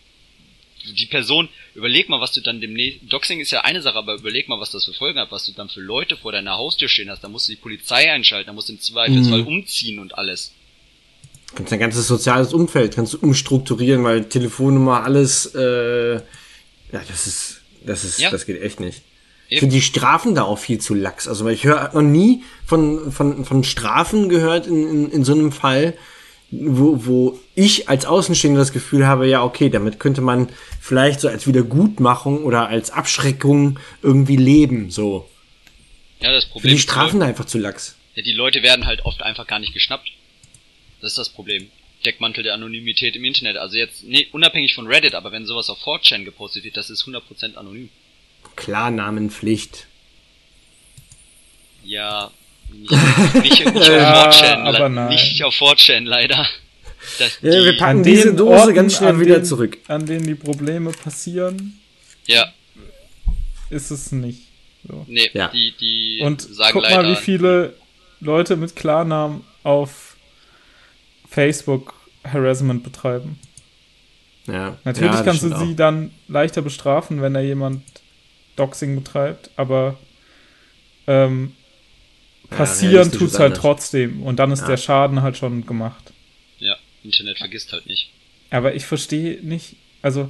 die 0.94 1.06
Person, 1.06 1.50
überleg 1.76 2.10
mal, 2.10 2.22
was 2.22 2.32
du 2.32 2.42
dann 2.42 2.62
demnächst, 2.62 3.02
Doxing 3.12 3.40
ist 3.40 3.52
ja 3.52 3.62
eine 3.62 3.82
Sache, 3.82 3.98
aber 3.98 4.16
überleg 4.16 4.48
mal, 4.48 4.60
was 4.60 4.72
das 4.72 4.86
für 4.86 4.94
Folgen 4.94 5.20
hat, 5.20 5.32
was 5.32 5.46
du 5.46 5.52
dann 5.52 5.70
für 5.70 5.82
Leute 5.82 6.18
vor 6.18 6.32
deiner 6.32 6.58
Haustür 6.58 6.90
stehen 6.90 7.10
hast. 7.10 7.24
Da 7.24 7.30
musst 7.30 7.48
du 7.48 7.54
die 7.54 7.60
Polizei 7.60 8.12
einschalten, 8.12 8.48
da 8.48 8.54
musst 8.54 8.70
du 8.70 8.74
im 8.74 8.80
Zweifelsfall 8.80 9.42
mhm. 9.42 9.48
umziehen 9.48 10.00
und 10.00 10.18
alles. 10.18 10.54
Du 11.50 11.56
kannst 11.56 11.72
dein 11.72 11.80
ganzes 11.80 12.08
soziales 12.08 12.54
Umfeld 12.54 12.96
kannst 12.96 13.14
du 13.14 13.20
umstrukturieren, 13.20 14.04
weil 14.04 14.26
Telefonnummer, 14.26 15.04
alles, 15.04 15.54
äh, 15.56 16.16
ja, 16.16 16.22
das 17.08 17.28
ist, 17.28 17.62
das 17.86 18.04
ist, 18.04 18.20
ja. 18.20 18.30
das 18.30 18.46
geht 18.46 18.62
echt 18.62 18.80
nicht. 18.80 19.02
Ich 19.50 19.60
finde 19.60 19.76
die 19.76 19.82
Strafen 19.82 20.36
da 20.36 20.44
auch 20.44 20.58
viel 20.58 20.80
zu 20.80 20.94
lax. 20.94 21.28
Also 21.28 21.48
ich 21.48 21.64
höre 21.64 21.94
noch 21.94 22.02
nie 22.02 22.44
von, 22.66 23.14
von, 23.14 23.46
von 23.46 23.64
Strafen 23.64 24.28
gehört 24.28 24.68
in, 24.68 24.90
in, 24.90 25.12
in 25.12 25.24
so 25.24 25.34
einem 25.34 25.54
Fall, 25.54 25.94
wo, 26.52 27.06
wo 27.06 27.40
ich 27.56 27.88
als 27.88 28.06
Außenstehender 28.06 28.60
das 28.60 28.74
Gefühl 28.74 29.08
habe, 29.08 29.28
ja, 29.28 29.44
okay, 29.44 29.70
damit 29.70 30.00
könnte 30.00 30.22
man 30.22 30.50
vielleicht 30.88 31.20
so 31.20 31.28
als 31.28 31.46
Wiedergutmachung 31.48 32.44
oder 32.44 32.68
als 32.68 32.92
Abschreckung 32.92 33.80
irgendwie 34.02 34.38
leben, 34.38 34.90
so. 34.90 35.30
Ja, 36.22 36.32
das 36.32 36.46
Problem. 36.46 36.70
Für 36.72 36.76
die 36.76 36.82
Strafen 36.82 37.20
da 37.20 37.26
einfach 37.26 37.46
zu 37.46 37.58
lax. 37.58 37.98
Ja, 38.16 38.24
die 38.24 38.32
Leute 38.32 38.64
werden 38.64 38.86
halt 38.86 39.06
oft 39.06 39.22
einfach 39.22 39.46
gar 39.46 39.60
nicht 39.60 39.74
geschnappt. 39.74 40.12
Das 41.02 41.12
ist 41.12 41.18
das 41.18 41.30
Problem. 41.30 41.70
Deckmantel 42.06 42.44
der 42.44 42.54
Anonymität 42.54 43.16
im 43.16 43.26
Internet. 43.26 43.58
Also 43.58 43.76
jetzt, 43.76 44.04
nee, 44.04 44.28
unabhängig 44.32 44.74
von 44.76 44.88
Reddit, 44.88 45.14
aber 45.14 45.32
wenn 45.32 45.46
sowas 45.46 45.70
auf 45.70 45.80
4chan 45.86 46.24
gepostet 46.24 46.64
wird, 46.64 46.78
das 46.78 46.90
ist 46.90 47.04
100% 47.04 47.56
anonym. 47.56 47.90
Klarnamenpflicht. 48.56 49.88
Ja, 51.84 52.32
nicht, 52.72 52.92
nicht, 52.92 53.34
nicht 53.44 53.68
auf 53.68 53.76
4chan, 53.76 55.10
nicht 55.10 55.44
auf 55.44 55.56
4chan 55.56 56.06
leider. 56.06 56.48
Das, 57.18 57.40
ja, 57.42 57.52
wir 57.52 57.78
packen 57.78 58.04
diese 58.04 58.34
Dose 58.34 58.62
Orten, 58.62 58.74
ganz 58.76 58.98
schnell 58.98 59.20
wieder 59.20 59.36
denen, 59.36 59.46
zurück. 59.46 59.78
An 59.88 60.06
denen 60.06 60.26
die 60.26 60.36
Probleme 60.36 60.92
passieren. 60.92 61.80
Ja. 62.26 62.52
Ist 63.70 63.92
es 63.92 64.12
nicht. 64.12 64.48
So. 64.88 65.06
Nee, 65.08 65.30
ja. 65.34 65.50
die, 65.50 65.74
die 65.80 66.22
Und 66.24 66.42
sagen 66.42 66.74
guck 66.74 66.84
leider, 66.84 67.04
mal, 67.04 67.12
wie 67.12 67.16
viele 67.16 67.76
Leute 68.20 68.56
mit 68.56 68.76
Klarnamen 68.76 69.44
auf 69.64 70.16
Facebook 71.30 71.94
Harassment 72.24 72.84
betreiben. 72.84 73.40
Ja. 74.48 74.78
Natürlich 74.84 75.16
ja, 75.16 75.24
kannst 75.24 75.44
du 75.44 75.50
sie 75.50 75.56
auch. 75.56 75.76
dann 75.76 76.12
leichter 76.28 76.62
bestrafen, 76.62 77.22
wenn 77.22 77.34
da 77.34 77.42
jemand 77.42 77.84
Doxing 78.56 78.96
betreibt, 78.96 79.52
aber 79.56 79.98
ähm, 81.06 81.54
passieren 82.50 83.12
ja, 83.12 83.18
tut's 83.18 83.40
halt 83.40 83.58
trotzdem 83.58 84.24
und 84.24 84.38
dann 84.40 84.52
ist 84.52 84.62
ja. 84.62 84.68
der 84.68 84.78
Schaden 84.78 85.22
halt 85.22 85.38
schon 85.38 85.66
gemacht. 85.66 86.07
Internet 87.08 87.38
vergisst 87.40 87.72
halt 87.74 87.88
nicht. 87.88 88.12
Aber 88.50 88.76
ich 88.76 88.86
verstehe 88.86 89.42
nicht, 89.42 89.76
also 90.02 90.30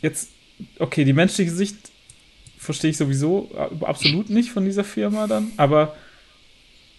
jetzt, 0.00 0.30
okay, 0.78 1.04
die 1.04 1.12
menschliche 1.12 1.50
Sicht 1.50 1.76
verstehe 2.58 2.90
ich 2.90 2.96
sowieso 2.96 3.50
absolut 3.80 4.30
nicht 4.30 4.50
von 4.50 4.64
dieser 4.64 4.84
Firma 4.84 5.26
dann, 5.26 5.52
aber 5.56 5.96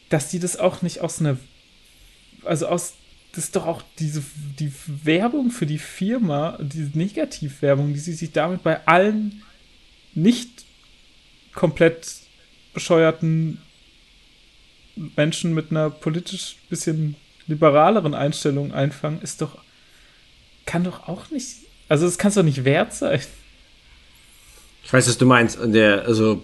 dass 0.09 0.29
die 0.29 0.39
das 0.39 0.57
auch 0.57 0.81
nicht 0.81 0.99
aus 0.99 1.19
einer, 1.19 1.37
also 2.43 2.67
aus, 2.67 2.95
das 3.31 3.45
ist 3.45 3.55
doch 3.55 3.65
auch 3.65 3.81
diese, 3.97 4.23
die 4.59 4.71
Werbung 5.03 5.51
für 5.51 5.65
die 5.65 5.79
Firma, 5.79 6.57
diese 6.61 6.97
Negativwerbung, 6.97 7.93
die 7.93 7.99
sie 7.99 8.13
sich 8.13 8.31
damit 8.31 8.61
bei 8.61 8.85
allen 8.85 9.41
nicht 10.13 10.65
komplett 11.53 12.07
bescheuerten 12.73 13.59
Menschen 14.95 15.53
mit 15.53 15.71
einer 15.71 15.89
politisch 15.89 16.57
bisschen 16.69 17.15
liberaleren 17.47 18.13
Einstellung 18.13 18.73
einfangen, 18.73 19.21
ist 19.21 19.41
doch, 19.41 19.57
kann 20.65 20.83
doch 20.83 21.07
auch 21.07 21.29
nicht, 21.29 21.47
also 21.89 22.05
das 22.05 22.17
kann 22.17 22.29
es 22.29 22.35
doch 22.35 22.43
nicht 22.43 22.65
wert 22.65 22.93
sein. 22.93 23.21
Ich 24.83 24.91
weiß, 24.91 25.07
was 25.07 25.17
du 25.17 25.25
meinst. 25.25 25.57
Der, 25.63 26.05
also, 26.05 26.43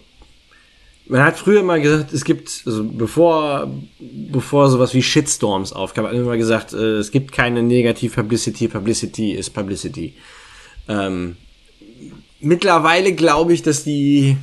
man 1.07 1.23
hat 1.23 1.37
früher 1.37 1.63
mal 1.63 1.81
gesagt, 1.81 2.13
es 2.13 2.23
gibt, 2.23 2.63
also 2.65 2.83
bevor, 2.83 3.71
bevor 3.99 4.69
sowas 4.69 4.93
wie 4.93 5.01
Shitstorms 5.01 5.73
aufkam, 5.73 6.05
hat 6.05 6.13
man 6.13 6.21
immer 6.21 6.37
gesagt, 6.37 6.73
äh, 6.73 6.97
es 6.97 7.11
gibt 7.11 7.31
keine 7.31 7.63
Negativ 7.63 8.15
Publicity, 8.15 8.67
Publicity 8.67 9.31
ist 9.31 9.49
Publicity. 9.49 10.13
Ähm, 10.87 11.35
mittlerweile 12.39 13.13
glaube 13.13 13.53
ich, 13.53 13.61
dass 13.63 13.83
die, 13.83 14.37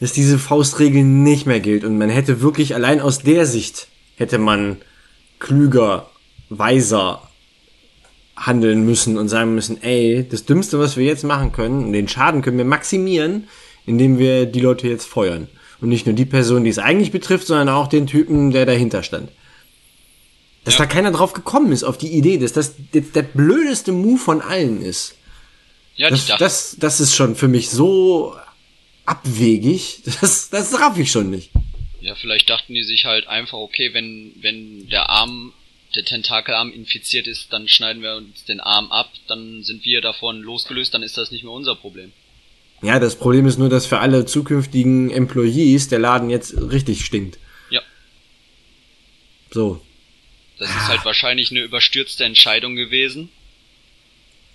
dass 0.00 0.12
diese 0.12 0.38
Faustregel 0.38 1.04
nicht 1.04 1.46
mehr 1.46 1.60
gilt 1.60 1.84
und 1.84 1.98
man 1.98 2.08
hätte 2.08 2.40
wirklich 2.40 2.74
allein 2.74 3.00
aus 3.00 3.20
der 3.20 3.46
Sicht 3.46 3.88
hätte 4.16 4.38
man 4.38 4.76
klüger, 5.40 6.08
weiser 6.48 7.22
handeln 8.36 8.84
müssen 8.84 9.18
und 9.18 9.28
sagen 9.28 9.54
müssen, 9.54 9.82
ey, 9.82 10.26
das 10.28 10.44
Dümmste, 10.44 10.78
was 10.78 10.96
wir 10.96 11.04
jetzt 11.04 11.24
machen 11.24 11.52
können, 11.52 11.92
den 11.92 12.08
Schaden 12.08 12.42
können 12.42 12.58
wir 12.58 12.64
maximieren, 12.64 13.48
indem 13.86 14.18
wir 14.18 14.46
die 14.46 14.60
Leute 14.60 14.88
jetzt 14.88 15.06
feuern. 15.06 15.48
Und 15.80 15.88
nicht 15.88 16.06
nur 16.06 16.14
die 16.14 16.26
Person, 16.26 16.64
die 16.64 16.70
es 16.70 16.78
eigentlich 16.78 17.12
betrifft, 17.12 17.46
sondern 17.46 17.68
auch 17.68 17.88
den 17.88 18.06
Typen, 18.06 18.50
der 18.50 18.66
dahinter 18.66 19.02
stand. 19.02 19.30
Dass 20.64 20.74
ja. 20.74 20.80
da 20.80 20.86
keiner 20.86 21.10
drauf 21.10 21.32
gekommen 21.32 21.72
ist, 21.72 21.84
auf 21.84 21.98
die 21.98 22.12
Idee, 22.12 22.38
dass 22.38 22.52
das 22.52 22.74
der, 22.92 23.02
der 23.02 23.22
blödeste 23.22 23.92
Move 23.92 24.18
von 24.18 24.42
allen 24.42 24.82
ist. 24.82 25.16
Ja, 25.96 26.10
das, 26.10 26.26
das, 26.38 26.76
das 26.78 27.00
ist 27.00 27.14
schon 27.14 27.34
für 27.34 27.48
mich 27.48 27.70
so 27.70 28.34
abwegig, 29.06 30.02
das, 30.20 30.50
das 30.50 30.78
raff 30.80 30.98
ich 30.98 31.10
schon 31.10 31.30
nicht. 31.30 31.49
Ja, 32.00 32.14
vielleicht 32.14 32.48
dachten 32.48 32.74
die 32.74 32.82
sich 32.82 33.04
halt 33.04 33.26
einfach, 33.26 33.58
okay, 33.58 33.92
wenn, 33.92 34.32
wenn 34.40 34.88
der 34.88 35.10
Arm 35.10 35.52
der 35.94 36.04
Tentakelarm 36.04 36.72
infiziert 36.72 37.26
ist, 37.26 37.52
dann 37.52 37.68
schneiden 37.68 38.02
wir 38.02 38.16
uns 38.16 38.44
den 38.44 38.60
Arm 38.60 38.90
ab, 38.92 39.10
dann 39.26 39.62
sind 39.64 39.84
wir 39.84 40.00
davon 40.00 40.40
losgelöst, 40.40 40.94
dann 40.94 41.02
ist 41.02 41.18
das 41.18 41.30
nicht 41.30 41.42
mehr 41.42 41.52
unser 41.52 41.74
Problem. 41.74 42.12
Ja, 42.82 42.98
das 42.98 43.16
Problem 43.16 43.46
ist 43.46 43.58
nur, 43.58 43.68
dass 43.68 43.86
für 43.86 43.98
alle 43.98 44.24
zukünftigen 44.24 45.10
Employees 45.10 45.88
der 45.88 45.98
Laden 45.98 46.30
jetzt 46.30 46.56
richtig 46.56 47.04
stinkt. 47.04 47.38
Ja. 47.68 47.82
So. 49.50 49.84
Das 50.58 50.70
ist 50.70 50.88
halt 50.88 51.04
wahrscheinlich 51.04 51.50
eine 51.50 51.60
überstürzte 51.60 52.24
Entscheidung 52.24 52.76
gewesen. 52.76 53.28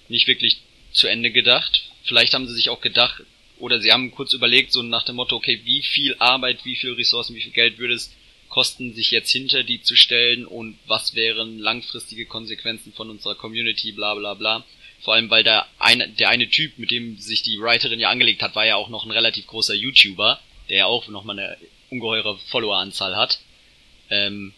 Nicht 0.08 0.28
wirklich 0.28 0.62
zu 0.92 1.08
Ende 1.08 1.32
gedacht. 1.32 1.90
Vielleicht 2.04 2.34
haben 2.34 2.48
sie 2.48 2.54
sich 2.54 2.70
auch 2.70 2.82
gedacht, 2.82 3.24
oder 3.60 3.80
sie 3.80 3.92
haben 3.92 4.12
kurz 4.12 4.34
überlegt, 4.34 4.72
so 4.72 4.82
nach 4.82 5.04
dem 5.04 5.16
Motto, 5.16 5.36
okay, 5.36 5.62
wie 5.64 5.82
viel 5.82 6.16
Arbeit, 6.20 6.66
wie 6.66 6.76
viel 6.76 6.94
Ressourcen, 6.94 7.36
wie 7.36 7.42
viel 7.42 7.52
Geld 7.52 7.78
würde 7.78 7.94
es 7.94 8.12
kosten, 8.50 8.94
sich 8.94 9.12
jetzt 9.12 9.32
hinter 9.32 9.64
die 9.64 9.82
zu 9.82 9.96
stellen 9.96 10.46
und 10.46 10.78
was 10.88 11.16
wären 11.16 11.60
langfristige 11.60 12.26
Konsequenzen 12.26 12.94
von 12.94 13.10
unserer 13.10 13.36
Community, 13.36 13.92
bla 13.92 14.16
bla 14.16 14.34
bla. 14.34 14.66
Vor 15.02 15.14
allem, 15.14 15.30
weil 15.30 15.44
der 15.44 15.68
eine, 15.78 16.10
der 16.10 16.30
eine 16.30 16.50
Typ, 16.50 16.78
mit 16.80 16.90
dem 16.92 17.18
sich 17.18 17.44
die 17.44 17.60
Writerin 17.60 18.00
ja 18.00 18.10
angelegt 18.10 18.42
hat, 18.42 18.56
war 18.56 18.66
ja 18.66 18.76
auch 18.76 18.90
noch 18.90 19.06
ein 19.06 19.12
relativ 19.12 19.46
großer 19.48 19.74
YouTuber, 19.74 20.40
der 20.70 20.78
ja 20.78 20.86
auch 20.86 21.08
nochmal 21.08 21.40
eine 21.40 21.58
ungeheure 21.90 22.38
Followeranzahl 22.50 23.16
hat. 23.16 23.40
Ähm, 24.10 24.54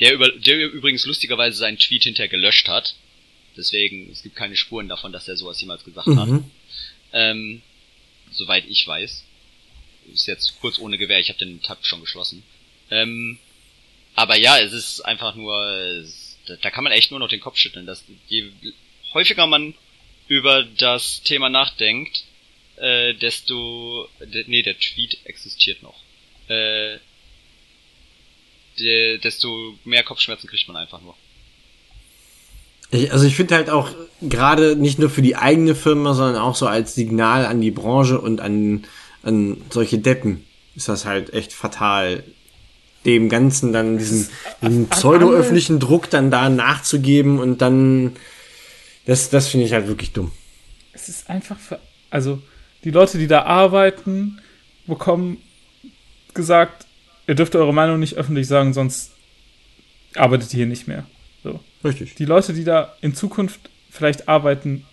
der, 0.00 0.14
über, 0.14 0.30
der 0.30 0.70
übrigens 0.70 1.04
lustigerweise 1.06 1.56
seinen 1.56 1.78
Tweet 1.78 2.04
hinterher 2.04 2.28
gelöscht 2.28 2.68
hat. 2.68 2.94
Deswegen, 3.56 4.10
es 4.12 4.22
gibt 4.22 4.36
keine 4.36 4.56
Spuren 4.56 4.88
davon, 4.88 5.12
dass 5.12 5.26
er 5.26 5.36
sowas 5.36 5.60
jemals 5.60 5.84
gesagt 5.84 6.06
mhm. 6.06 6.20
hat. 6.20 6.42
Ähm, 7.12 7.62
soweit 8.38 8.64
ich 8.66 8.86
weiß. 8.86 9.24
Ist 10.14 10.26
jetzt 10.26 10.58
kurz 10.60 10.78
ohne 10.78 10.96
Gewehr, 10.96 11.20
ich 11.20 11.28
habe 11.28 11.38
den 11.38 11.60
Tab 11.62 11.84
schon 11.84 12.00
geschlossen. 12.00 12.42
Ähm, 12.90 13.38
aber 14.14 14.36
ja, 14.36 14.58
es 14.58 14.72
ist 14.72 15.02
einfach 15.02 15.34
nur, 15.34 16.04
da 16.46 16.70
kann 16.70 16.84
man 16.84 16.92
echt 16.92 17.10
nur 17.10 17.20
noch 17.20 17.28
den 17.28 17.40
Kopf 17.40 17.58
schütteln. 17.58 17.86
Dass 17.86 18.04
je 18.28 18.50
häufiger 19.12 19.46
man 19.46 19.74
über 20.28 20.62
das 20.62 21.22
Thema 21.22 21.50
nachdenkt, 21.50 22.24
äh, 22.76 23.14
desto, 23.14 24.08
de, 24.20 24.44
nee, 24.46 24.62
der 24.62 24.78
Tweet 24.78 25.18
existiert 25.24 25.82
noch. 25.82 26.00
Äh, 26.48 26.98
de, 28.78 29.18
desto 29.18 29.78
mehr 29.84 30.04
Kopfschmerzen 30.04 30.48
kriegt 30.48 30.68
man 30.68 30.76
einfach 30.76 31.00
nur. 31.00 31.16
Ich, 32.90 33.12
also 33.12 33.26
ich 33.26 33.36
finde 33.36 33.54
halt 33.54 33.70
auch 33.70 33.90
gerade 34.22 34.76
nicht 34.76 34.98
nur 34.98 35.10
für 35.10 35.22
die 35.22 35.36
eigene 35.36 35.74
Firma, 35.74 36.14
sondern 36.14 36.40
auch 36.40 36.54
so 36.54 36.66
als 36.66 36.94
Signal 36.94 37.46
an 37.46 37.60
die 37.60 37.70
Branche 37.70 38.20
und 38.20 38.40
an, 38.40 38.84
an 39.22 39.58
solche 39.70 39.98
Deppen 39.98 40.44
ist 40.74 40.88
das 40.88 41.04
halt 41.04 41.34
echt 41.34 41.52
fatal, 41.52 42.22
dem 43.04 43.28
Ganzen 43.28 43.72
dann 43.72 43.98
diesen, 43.98 44.28
diesen 44.62 44.88
pseudo-öffentlichen 44.88 45.80
Druck 45.80 46.10
dann 46.10 46.30
da 46.30 46.48
nachzugeben 46.48 47.38
und 47.38 47.62
dann, 47.62 48.16
das, 49.06 49.30
das 49.30 49.48
finde 49.48 49.66
ich 49.66 49.72
halt 49.72 49.86
wirklich 49.86 50.12
dumm. 50.12 50.32
Es 50.92 51.08
ist 51.08 51.30
einfach 51.30 51.58
für, 51.58 51.78
also 52.10 52.40
die 52.84 52.90
Leute, 52.90 53.18
die 53.18 53.26
da 53.26 53.42
arbeiten, 53.42 54.40
bekommen 54.86 55.38
gesagt, 56.34 56.86
ihr 57.26 57.34
dürft 57.34 57.54
eure 57.56 57.74
Meinung 57.74 57.98
nicht 57.98 58.16
öffentlich 58.16 58.46
sagen, 58.46 58.72
sonst 58.72 59.12
arbeitet 60.14 60.52
ihr 60.52 60.58
hier 60.58 60.66
nicht 60.66 60.88
mehr. 60.88 61.06
Richtig. 61.84 62.14
Die 62.14 62.24
Leute, 62.24 62.52
die 62.52 62.64
da 62.64 62.94
in 63.00 63.14
Zukunft 63.14 63.60
vielleicht 63.90 64.28
arbeiten 64.28 64.84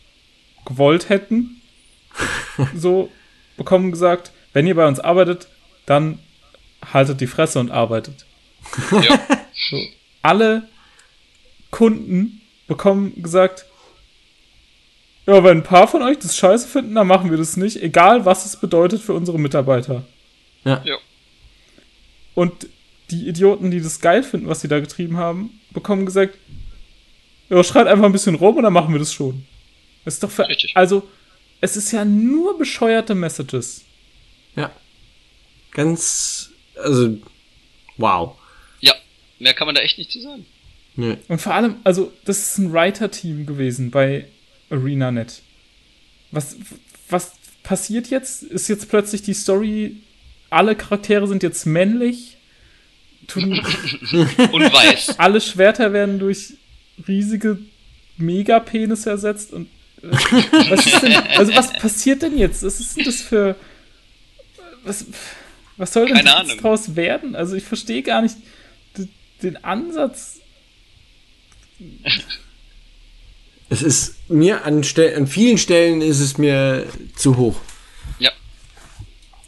gewollt 0.65 1.09
hätten, 1.09 1.61
so 2.75 3.11
bekommen 3.57 3.91
gesagt, 3.91 4.31
wenn 4.53 4.67
ihr 4.67 4.75
bei 4.75 4.87
uns 4.87 4.99
arbeitet, 4.99 5.47
dann 5.85 6.19
haltet 6.93 7.21
die 7.21 7.27
Fresse 7.27 7.59
und 7.59 7.71
arbeitet. 7.71 8.25
Ja. 8.91 9.19
So. 9.69 9.81
Alle 10.21 10.67
Kunden 11.71 12.41
bekommen 12.67 13.23
gesagt, 13.23 13.65
ja, 15.25 15.43
wenn 15.43 15.59
ein 15.59 15.63
paar 15.63 15.87
von 15.87 16.03
euch 16.03 16.19
das 16.19 16.37
scheiße 16.37 16.67
finden, 16.67 16.93
dann 16.95 17.07
machen 17.07 17.31
wir 17.31 17.37
das 17.37 17.57
nicht, 17.57 17.81
egal 17.81 18.25
was 18.25 18.45
es 18.45 18.57
bedeutet 18.57 19.01
für 19.01 19.13
unsere 19.13 19.39
Mitarbeiter. 19.39 20.03
Ja. 20.65 20.81
ja. 20.83 20.97
Und 22.33 22.67
die 23.11 23.27
Idioten, 23.27 23.71
die 23.71 23.81
das 23.81 24.01
geil 24.01 24.23
finden, 24.23 24.47
was 24.47 24.61
sie 24.61 24.67
da 24.67 24.79
getrieben 24.79 25.17
haben, 25.17 25.59
bekommen 25.71 26.05
gesagt, 26.05 26.37
ja, 27.49 27.63
schreit 27.63 27.87
einfach 27.87 28.05
ein 28.05 28.11
bisschen 28.11 28.35
rum 28.35 28.57
und 28.57 28.63
dann 28.63 28.73
machen 28.73 28.93
wir 28.93 28.99
das 28.99 29.13
schon. 29.13 29.45
Das 30.03 30.15
ist 30.15 30.23
doch 30.23 30.31
für, 30.31 30.47
Richtig. 30.47 30.75
Also, 30.75 31.07
es 31.61 31.77
ist 31.77 31.91
ja 31.91 32.05
nur 32.05 32.57
bescheuerte 32.57 33.15
Messages. 33.15 33.83
Ja. 34.55 34.71
Ganz 35.71 36.51
also, 36.75 37.17
wow. 37.97 38.37
Ja, 38.81 38.93
mehr 39.39 39.53
kann 39.53 39.67
man 39.67 39.75
da 39.75 39.81
echt 39.81 39.97
nicht 39.97 40.11
zu 40.11 40.21
sagen. 40.21 40.45
Nee. 40.95 41.17
Und 41.27 41.41
vor 41.41 41.53
allem, 41.53 41.75
also, 41.83 42.13
das 42.25 42.39
ist 42.39 42.57
ein 42.57 42.73
Writer-Team 42.73 43.45
gewesen 43.45 43.91
bei 43.91 44.27
ArenaNet. 44.69 45.41
Was, 46.31 46.57
was 47.09 47.33
passiert 47.63 48.09
jetzt? 48.09 48.43
Ist 48.43 48.67
jetzt 48.67 48.89
plötzlich 48.89 49.21
die 49.21 49.33
Story, 49.33 49.97
alle 50.49 50.75
Charaktere 50.75 51.27
sind 51.27 51.43
jetzt 51.43 51.65
männlich? 51.65 52.37
Und 53.35 53.51
weiß. 53.51 55.17
Alle 55.19 55.41
Schwerter 55.41 55.91
werden 55.91 56.19
durch 56.19 56.53
riesige 57.07 57.59
Megapenis 58.17 59.05
ersetzt 59.05 59.53
und 59.53 59.67
äh, 60.01 60.07
was 60.69 60.85
ist 60.85 61.01
denn, 61.01 61.13
also 61.37 61.55
was 61.55 61.73
passiert 61.73 62.21
denn 62.21 62.37
jetzt? 62.37 62.63
Was 62.63 62.79
ist 62.79 62.97
denn 62.97 63.05
das 63.05 63.21
für 63.21 63.55
was 64.83 65.05
was 65.77 65.91
soll 65.91 66.07
denn 66.07 66.25
daraus 66.25 66.95
werden? 66.95 67.35
Also 67.35 67.55
ich 67.55 67.63
verstehe 67.63 68.01
gar 68.01 68.21
nicht 68.21 68.37
den 69.41 69.63
Ansatz. 69.63 70.39
Es 73.69 73.81
ist 73.81 74.29
mir 74.29 74.63
an, 74.63 74.83
Stel 74.83 75.15
an 75.15 75.27
vielen 75.27 75.57
Stellen 75.57 76.01
ist 76.01 76.19
es 76.19 76.37
mir 76.37 76.87
zu 77.15 77.37
hoch. 77.37 77.59
Ja. 78.19 78.31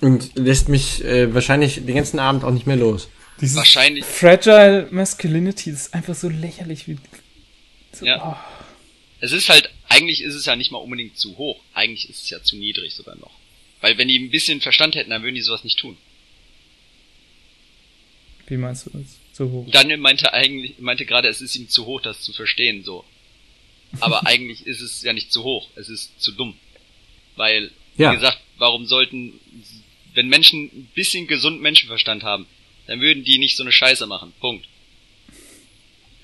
Und 0.01 0.35
lässt 0.35 0.69
mich 0.69 1.03
äh, 1.05 1.33
wahrscheinlich 1.33 1.85
den 1.85 1.95
ganzen 1.95 2.19
Abend 2.19 2.43
auch 2.43 2.51
nicht 2.51 2.67
mehr 2.67 2.75
los. 2.75 3.09
Dieses 3.39 3.55
wahrscheinlich. 3.55 4.03
Fragile 4.03 4.87
Masculinity 4.91 5.71
das 5.71 5.87
ist 5.87 5.93
einfach 5.93 6.15
so 6.15 6.29
lächerlich 6.29 6.87
wie. 6.87 6.97
So, 7.99 8.05
ja. 8.05 8.21
Oh. 8.23 8.63
Es 9.19 9.31
ist 9.31 9.49
halt, 9.49 9.69
eigentlich 9.89 10.21
ist 10.21 10.35
es 10.35 10.45
ja 10.45 10.55
nicht 10.55 10.71
mal 10.71 10.77
unbedingt 10.77 11.17
zu 11.17 11.37
hoch. 11.37 11.59
Eigentlich 11.73 12.09
ist 12.09 12.23
es 12.23 12.29
ja 12.29 12.41
zu 12.41 12.55
niedrig 12.55 12.93
sogar 12.93 13.15
noch. 13.17 13.31
Weil 13.81 13.97
wenn 13.97 14.07
die 14.07 14.19
ein 14.19 14.29
bisschen 14.29 14.61
Verstand 14.61 14.95
hätten, 14.95 15.09
dann 15.09 15.23
würden 15.23 15.35
die 15.35 15.41
sowas 15.41 15.63
nicht 15.63 15.79
tun. 15.79 15.97
Wie 18.47 18.57
meinst 18.57 18.85
du 18.85 18.91
das? 18.91 19.17
Zu 19.33 19.51
hoch? 19.51 19.67
Daniel 19.71 19.97
meinte 19.97 20.33
eigentlich, 20.33 20.79
meinte 20.79 21.05
gerade, 21.05 21.27
es 21.27 21.41
ist 21.41 21.55
ihm 21.55 21.69
zu 21.69 21.85
hoch, 21.85 22.01
das 22.01 22.21
zu 22.21 22.33
verstehen, 22.33 22.83
so. 22.83 23.03
Aber 23.99 24.25
eigentlich 24.25 24.65
ist 24.65 24.81
es 24.81 25.01
ja 25.01 25.13
nicht 25.13 25.31
zu 25.31 25.43
hoch, 25.43 25.69
es 25.75 25.89
ist 25.89 26.21
zu 26.21 26.31
dumm. 26.31 26.55
Weil, 27.35 27.71
wie 27.95 28.03
ja. 28.03 28.13
gesagt, 28.13 28.39
warum 28.57 28.85
sollten 28.85 29.39
wenn 30.17 30.27
Menschen 30.29 30.63
ein 30.63 30.91
bisschen 30.95 31.27
gesunden 31.27 31.61
Menschenverstand 31.61 32.23
haben, 32.23 32.47
dann 32.87 32.99
würden 33.01 33.23
die 33.23 33.37
nicht 33.37 33.55
so 33.55 33.61
eine 33.61 33.71
Scheiße 33.71 34.07
machen. 34.07 34.33
Punkt. 34.39 34.67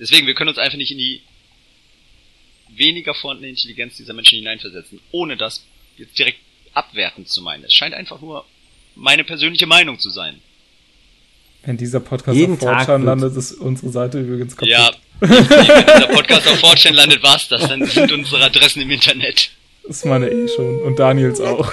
Deswegen, 0.00 0.26
wir 0.26 0.34
können 0.34 0.48
uns 0.48 0.58
einfach 0.58 0.76
nicht 0.76 0.90
in 0.90 0.98
die 0.98 1.22
weniger 2.76 3.14
vorhandene 3.14 3.50
Intelligenz 3.50 3.96
dieser 3.96 4.14
Menschen 4.14 4.38
hineinversetzen, 4.38 5.00
ohne 5.10 5.36
das 5.36 5.64
jetzt 5.96 6.18
direkt 6.18 6.38
abwertend 6.72 7.28
zu 7.28 7.42
meinen. 7.42 7.64
Es 7.64 7.72
scheint 7.72 7.94
einfach 7.94 8.20
nur 8.20 8.44
meine 8.94 9.24
persönliche 9.24 9.66
Meinung 9.66 9.98
zu 9.98 10.10
sein. 10.10 10.40
Wenn 11.64 11.76
dieser 11.76 12.00
Podcast 12.00 12.36
Jeden 12.36 12.54
auf 12.54 12.60
Fortran 12.60 13.04
landet, 13.04 13.36
ist 13.36 13.52
unsere 13.52 13.90
Seite 13.90 14.20
übrigens 14.20 14.56
kaputt. 14.56 14.68
Ja, 14.68 14.90
wenn 15.20 15.46
dieser 15.46 16.08
Podcast 16.08 16.46
auf 16.46 16.60
Fortune 16.60 16.94
landet, 16.94 17.22
war's 17.22 17.48
das. 17.48 17.68
Dann 17.68 17.86
sind 17.86 18.12
unsere 18.12 18.44
Adressen 18.44 18.82
im 18.82 18.90
Internet. 18.90 19.50
Das 19.86 19.96
ist 19.96 20.04
meine 20.04 20.28
eh 20.28 20.48
schon. 20.48 20.82
Und 20.82 20.98
Daniels 20.98 21.40
auch. 21.40 21.72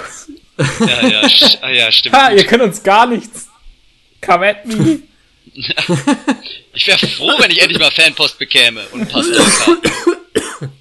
Ja, 0.80 1.08
ja, 1.08 1.28
ah, 1.60 1.70
ja 1.70 1.92
stimmt. 1.92 2.14
Ha, 2.14 2.32
ihr 2.32 2.44
könnt 2.44 2.62
uns 2.62 2.82
gar 2.82 3.06
nichts. 3.06 3.48
Come 4.20 4.48
at 4.48 4.66
me. 4.66 5.00
Ich 6.74 6.86
wäre 6.86 7.06
froh, 7.06 7.32
wenn 7.38 7.50
ich 7.50 7.60
endlich 7.60 7.78
mal 7.78 7.90
Fanpost 7.90 8.38
bekäme 8.38 8.80
und 8.92 9.02
ein 9.02 9.08
paar 9.08 9.22
Stalker. 9.22 9.76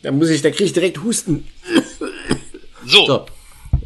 Da 0.03 0.11
muss 0.11 0.29
ich, 0.29 0.41
da 0.41 0.49
krieg 0.51 0.67
ich 0.67 0.73
direkt 0.73 1.01
Husten. 1.03 1.45
So, 2.85 3.05
So. 3.05 3.25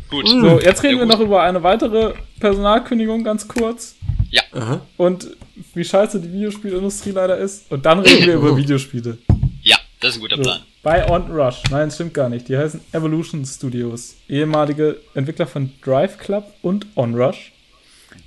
gut. 0.09 0.27
So, 0.27 0.59
jetzt 0.59 0.83
reden 0.83 0.95
Ja, 0.95 1.01
wir 1.01 1.05
gut. 1.07 1.13
noch 1.15 1.19
über 1.19 1.43
eine 1.43 1.63
weitere 1.63 2.13
Personalkündigung 2.39 3.23
ganz 3.23 3.47
kurz. 3.47 3.95
Ja, 4.31 4.41
Aha. 4.53 4.81
Und 4.97 5.29
wie 5.73 5.83
scheiße 5.85 6.19
die 6.19 6.31
Videospielindustrie 6.33 7.11
leider 7.11 7.37
ist. 7.37 7.71
Und 7.71 7.85
dann 7.85 7.99
reden 7.99 8.25
wir 8.25 8.35
über 8.35 8.55
Videospiele. 8.57 9.17
ja, 9.63 9.77
das 9.99 10.11
ist 10.11 10.17
ein 10.17 10.21
guter 10.21 10.37
So, 10.37 10.43
Plan. 10.43 10.59
bei 10.83 11.07
OnRush. 11.09 11.63
Nein, 11.71 11.91
stimmt 11.91 12.13
gar 12.13 12.29
nicht. 12.29 12.47
Die 12.49 12.57
heißen 12.57 12.81
Evolution 12.91 13.45
Studios. 13.45 14.15
Ehemalige 14.27 14.97
Entwickler 15.13 15.47
von 15.47 15.71
Drive 15.83 16.17
Club 16.17 16.45
und 16.61 16.85
OnRush. 16.95 17.51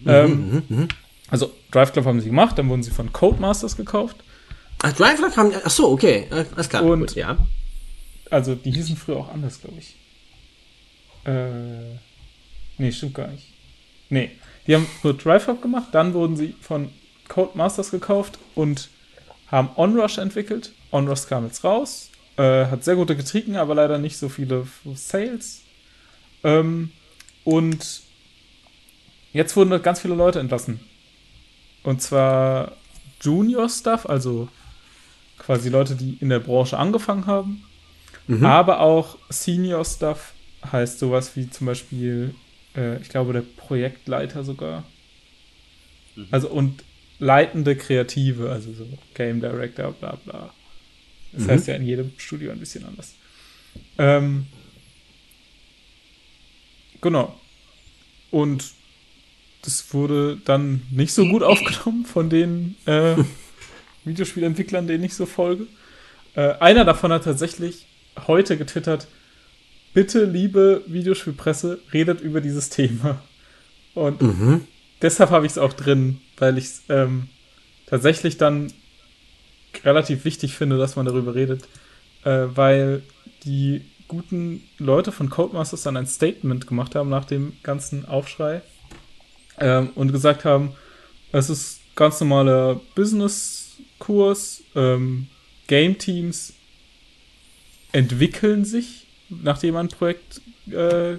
Ähm, 0.06 0.62
also 1.30 1.52
Drive 1.70 1.92
Club 1.92 2.04
haben 2.06 2.20
sie 2.20 2.28
gemacht, 2.28 2.56
dann 2.58 2.68
wurden 2.68 2.82
sie 2.82 2.90
von 2.90 3.12
Codemasters 3.12 3.76
gekauft. 3.76 4.16
Ach, 4.82 4.92
Drive 4.92 5.16
Club 5.18 5.36
haben, 5.36 5.52
ach 5.64 5.70
so, 5.70 5.90
okay, 5.90 6.26
alles 6.30 6.68
klar. 6.68 6.84
Und- 6.84 7.00
gut, 7.00 7.14
ja. 7.14 7.36
Also 8.30 8.54
die 8.54 8.70
hießen 8.70 8.96
früher 8.96 9.16
auch 9.16 9.32
anders, 9.32 9.60
glaube 9.60 9.78
ich. 9.78 9.96
Äh, 11.24 11.96
nee, 12.76 12.92
stimmt 12.92 13.14
gar 13.14 13.28
nicht. 13.28 13.44
Nee, 14.10 14.30
die 14.66 14.74
haben 14.74 14.86
nur 15.02 15.14
Drive 15.16 15.44
Club 15.44 15.62
gemacht, 15.62 15.88
dann 15.92 16.14
wurden 16.14 16.36
sie 16.36 16.54
von 16.60 16.90
Codemasters 17.28 17.90
gekauft 17.90 18.38
und 18.54 18.88
haben 19.48 19.70
OnRush 19.76 20.18
entwickelt. 20.18 20.72
OnRush 20.90 21.26
kam 21.26 21.44
jetzt 21.46 21.64
raus, 21.64 22.10
äh, 22.36 22.66
hat 22.66 22.84
sehr 22.84 22.96
gute 22.96 23.16
Kritiken, 23.16 23.56
aber 23.56 23.74
leider 23.74 23.98
nicht 23.98 24.16
so 24.18 24.28
viele 24.28 24.66
Sales. 24.94 25.62
Ähm, 26.44 26.92
und 27.44 28.02
jetzt 29.32 29.56
wurden 29.56 29.82
ganz 29.82 30.00
viele 30.00 30.14
Leute 30.14 30.38
entlassen. 30.40 30.80
Und 31.82 32.02
zwar 32.02 32.72
Junior 33.20 33.68
Stuff, 33.68 34.06
also 34.06 34.48
quasi 35.38 35.68
Leute, 35.68 35.94
die 35.96 36.18
in 36.20 36.28
der 36.28 36.40
Branche 36.40 36.78
angefangen 36.78 37.26
haben. 37.26 37.64
Aber 38.42 38.80
auch 38.80 39.16
Senior 39.30 39.84
Stuff 39.84 40.34
heißt 40.70 40.98
sowas 40.98 41.34
wie 41.34 41.48
zum 41.48 41.66
Beispiel, 41.66 42.34
äh, 42.76 43.00
ich 43.00 43.08
glaube, 43.08 43.32
der 43.32 43.40
Projektleiter 43.40 44.44
sogar. 44.44 44.84
Also 46.30 46.48
und 46.48 46.84
leitende 47.18 47.76
Kreative, 47.76 48.50
also 48.50 48.72
so 48.72 48.86
Game 49.14 49.40
Director, 49.40 49.92
bla 49.92 50.16
bla. 50.24 50.52
Das 51.32 51.48
heißt 51.48 51.68
ja 51.68 51.74
in 51.74 51.86
jedem 51.86 52.12
Studio 52.16 52.50
ein 52.50 52.58
bisschen 52.58 52.84
anders. 52.84 53.14
Ähm, 53.98 54.46
genau. 57.00 57.38
Und 58.30 58.72
das 59.62 59.92
wurde 59.92 60.38
dann 60.44 60.82
nicht 60.90 61.12
so 61.12 61.26
gut 61.28 61.42
aufgenommen 61.44 62.04
von 62.04 62.30
den 62.30 62.76
äh, 62.86 63.16
Videospielentwicklern, 64.04 64.86
denen 64.86 65.04
ich 65.04 65.14
so 65.14 65.26
folge. 65.26 65.66
Äh, 66.34 66.54
einer 66.60 66.84
davon 66.84 67.12
hat 67.12 67.24
tatsächlich 67.24 67.86
heute 68.26 68.56
getwittert, 68.56 69.08
bitte, 69.94 70.24
liebe 70.24 70.82
Videospielpresse, 70.86 71.80
redet 71.92 72.20
über 72.20 72.40
dieses 72.40 72.70
Thema. 72.70 73.22
Und 73.94 74.20
deshalb 75.02 75.30
habe 75.30 75.46
ich 75.46 75.52
es 75.52 75.58
auch 75.58 75.72
drin, 75.72 76.20
weil 76.36 76.58
ich 76.58 76.64
es 76.64 76.82
ähm, 76.88 77.28
tatsächlich 77.86 78.36
dann 78.36 78.72
relativ 79.84 80.24
wichtig 80.24 80.54
finde, 80.54 80.78
dass 80.78 80.96
man 80.96 81.06
darüber 81.06 81.34
redet, 81.34 81.64
äh, 82.24 82.46
weil 82.54 83.02
die 83.44 83.82
guten 84.08 84.62
Leute 84.78 85.12
von 85.12 85.30
Codemasters 85.30 85.82
dann 85.82 85.96
ein 85.96 86.06
Statement 86.06 86.66
gemacht 86.66 86.94
haben 86.94 87.10
nach 87.10 87.24
dem 87.24 87.52
ganzen 87.62 88.06
Aufschrei 88.06 88.62
ähm, 89.60 89.90
und 89.94 90.12
gesagt 90.12 90.44
haben, 90.44 90.74
es 91.32 91.50
ist 91.50 91.80
ganz 91.94 92.20
normaler 92.20 92.80
Business-Kurs, 93.98 94.62
ähm, 94.74 95.26
Game-Teams 95.66 96.54
entwickeln 97.92 98.64
sich, 98.64 99.06
nachdem 99.28 99.76
ein 99.76 99.88
Projekt 99.88 100.40
äh, 100.70 101.18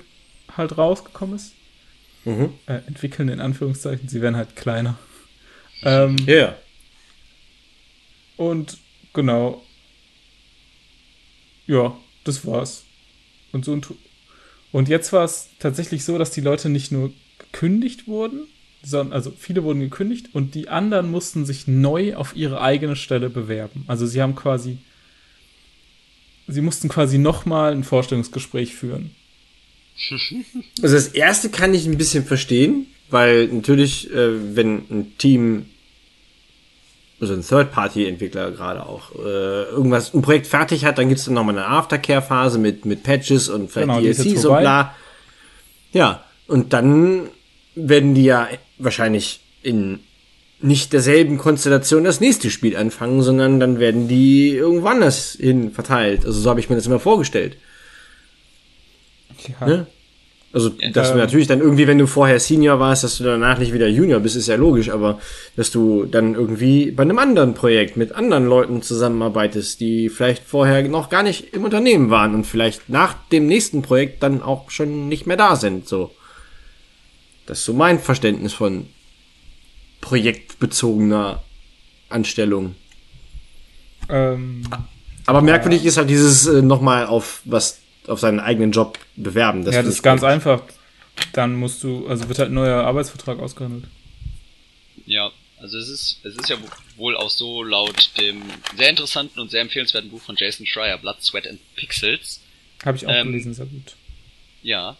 halt 0.55 0.77
rausgekommen 0.77 1.36
ist. 1.36 1.53
Mhm. 2.25 2.53
Äh, 2.67 2.80
entwickeln 2.88 3.30
in 3.30 3.39
Anführungszeichen, 3.39 4.07
sie 4.09 4.21
werden 4.21 4.36
halt 4.36 4.55
kleiner. 4.55 4.97
Ähm, 5.84 6.15
Ja, 6.25 6.36
ja. 6.36 6.57
Und 8.38 8.77
genau. 9.13 9.63
Ja, 11.67 11.97
das 12.23 12.45
war's. 12.45 12.84
Und 13.51 13.65
so 13.65 13.73
ein 13.73 13.82
Tu- 13.82 13.97
Und 14.71 14.89
jetzt 14.89 15.11
war 15.13 15.23
es 15.23 15.49
tatsächlich 15.59 16.03
so, 16.03 16.17
dass 16.17 16.32
die 16.32 16.41
Leute 16.41 16.69
nicht 16.69 16.91
nur 16.91 17.11
gekündigt 17.39 18.07
wurden, 18.07 18.47
sondern 18.84 19.13
also 19.13 19.34
viele 19.38 19.63
wurden 19.63 19.80
gekündigt 19.80 20.30
und 20.34 20.55
die 20.55 20.69
anderen 20.69 21.11
mussten 21.11 21.45
sich 21.45 21.67
neu 21.67 22.15
auf 22.15 22.36
ihre 22.36 22.61
eigene 22.61 22.95
Stelle 22.95 23.30
bewerben. 23.30 23.84
Also 23.88 24.05
sie 24.05 24.21
haben 24.21 24.36
quasi 24.36 24.77
sie 26.49 26.61
mussten 26.61 26.89
quasi 26.89 27.17
nochmal 27.17 27.71
ein 27.71 27.84
Vorstellungsgespräch 27.84 28.75
führen. 28.75 29.11
Also 30.82 30.95
das 30.95 31.09
erste 31.09 31.49
kann 31.49 31.73
ich 31.73 31.86
ein 31.86 31.97
bisschen 31.97 32.23
verstehen, 32.23 32.88
weil 33.09 33.47
natürlich, 33.47 34.09
äh, 34.11 34.55
wenn 34.55 34.77
ein 34.89 35.17
Team, 35.17 35.65
also 37.19 37.34
ein 37.34 37.45
Third-Party-Entwickler 37.45 38.51
gerade 38.51 38.86
auch, 38.86 39.13
äh, 39.15 39.63
irgendwas, 39.63 40.13
ein 40.13 40.21
Projekt 40.21 40.47
fertig 40.47 40.86
hat, 40.86 40.97
dann 40.97 41.09
gibt's 41.09 41.25
dann 41.25 41.34
nochmal 41.34 41.57
eine 41.57 41.67
Aftercare-Phase 41.67 42.59
mit, 42.59 42.86
mit 42.86 43.03
Patches 43.03 43.49
und 43.49 43.69
vielleicht 43.69 43.89
Genau, 43.89 43.99
DLCs 43.99 44.45
und 44.45 44.59
bla. 44.59 44.95
Ja, 45.91 46.23
und 46.47 46.71
dann 46.71 47.27
werden 47.75 48.15
die 48.15 48.23
ja 48.23 48.47
wahrscheinlich 48.80 49.41
in 49.61 49.99
nicht 50.61 50.91
derselben 50.91 51.38
Konstellation 51.38 52.03
das 52.03 52.19
nächste 52.19 52.49
Spiel 52.49 52.75
anfangen, 52.75 53.21
sondern 53.21 53.59
dann 53.59 53.80
werden 53.80 54.07
die 54.07 54.49
irgendwo 54.49 54.88
anders 54.88 55.38
hin 55.39 55.71
verteilt. 55.71 56.25
Also 56.25 56.39
so 56.41 56.49
habe 56.49 56.59
ich 56.59 56.69
mir 56.69 56.75
das 56.75 56.86
immer 56.86 56.99
vorgestellt. 56.99 57.57
Ja. 59.59 59.67
Ne? 59.67 59.88
Also, 60.51 60.69
dass 60.93 61.09
Ähm. 61.09 61.13
du 61.13 61.19
natürlich 61.19 61.47
dann 61.47 61.59
irgendwie, 61.59 61.86
wenn 61.86 61.99
du 61.99 62.07
vorher 62.07 62.39
Senior 62.39 62.80
warst, 62.80 63.03
dass 63.03 63.19
du 63.19 63.23
danach 63.23 63.59
nicht 63.59 63.71
wieder 63.71 63.88
Junior 63.88 64.19
bist, 64.19 64.36
ist 64.36 64.47
ja 64.47 64.55
logisch, 64.55 64.89
aber 64.89 65.19
dass 65.55 65.69
du 65.69 66.05
dann 66.05 66.34
irgendwie 66.34 66.91
bei 66.91 67.03
einem 67.03 67.19
anderen 67.19 67.53
Projekt 67.53 67.97
mit 67.97 68.13
anderen 68.13 68.47
Leuten 68.47 68.82
zusammenarbeitest, 68.82 69.80
die 69.80 70.09
vielleicht 70.09 70.43
vorher 70.43 70.82
noch 70.88 71.09
gar 71.09 71.21
nicht 71.21 71.53
im 71.53 71.63
Unternehmen 71.63 72.09
waren 72.09 72.34
und 72.34 72.45
vielleicht 72.45 72.89
nach 72.89 73.15
dem 73.32 73.45
nächsten 73.45 73.84
Projekt 73.84 74.23
dann 74.23 74.41
auch 74.41 74.71
schon 74.71 75.07
nicht 75.07 75.27
mehr 75.27 75.38
da 75.38 75.55
sind, 75.55 75.88
so. 75.88 76.11
Das 77.50 77.60
ist 77.60 77.66
so 77.66 77.74
mein 77.74 77.97
Verständnis 78.00 78.54
von 78.54 78.86
projektbezogener 80.02 81.43
Anstellung. 82.10 82.76
Ähm, 84.08 84.70
Aber 85.26 85.41
merkwürdig 85.41 85.84
ist 85.84 85.97
halt 85.97 86.12
dieses 86.12 86.45
äh, 86.45 86.62
nochmal 86.62 87.08
auf 87.08 87.41
was, 87.45 87.80
auf 88.06 88.20
seinen 88.20 88.39
eigenen 88.39 88.72
Job 88.72 89.00
bewerben. 89.16 89.64
ja, 89.64 89.72
finde 89.72 89.84
das 89.88 89.95
ist 89.95 90.04
ganz 90.04 90.22
komisch. 90.22 90.34
einfach. 90.34 90.62
Dann 91.34 91.56
musst 91.56 91.84
du, 91.84 92.08
also 92.08 92.28
wird 92.28 92.38
halt 92.38 92.52
ein 92.52 92.54
neuer 92.54 92.84
Arbeitsvertrag 92.84 93.39
ausgehandelt. 93.39 93.86
Ja, 95.08 95.32
also 95.60 95.80
es 95.80 95.89
ist, 95.89 96.20
es 96.24 96.36
ist 96.36 96.50
ja 96.50 96.58
wohl 96.97 97.18
auch 97.18 97.32
so 97.32 97.64
laut 97.64 98.12
dem 98.20 98.43
sehr 98.78 98.91
interessanten 98.91 99.39
und 99.39 99.50
sehr 99.50 99.62
empfehlenswerten 99.62 100.12
Buch 100.12 100.22
von 100.22 100.36
Jason 100.38 100.68
Schreier, 100.68 101.00
Blood, 101.00 101.22
Sweat 101.24 101.47
and 101.47 101.60
Pixels. 101.76 102.41
Habe 102.86 102.95
ich 102.95 103.08
auch 103.08 103.12
Ähm, 103.12 103.32
gelesen, 103.32 103.56
sehr 103.56 103.66
gut. 103.66 103.95
Ja. 104.62 104.97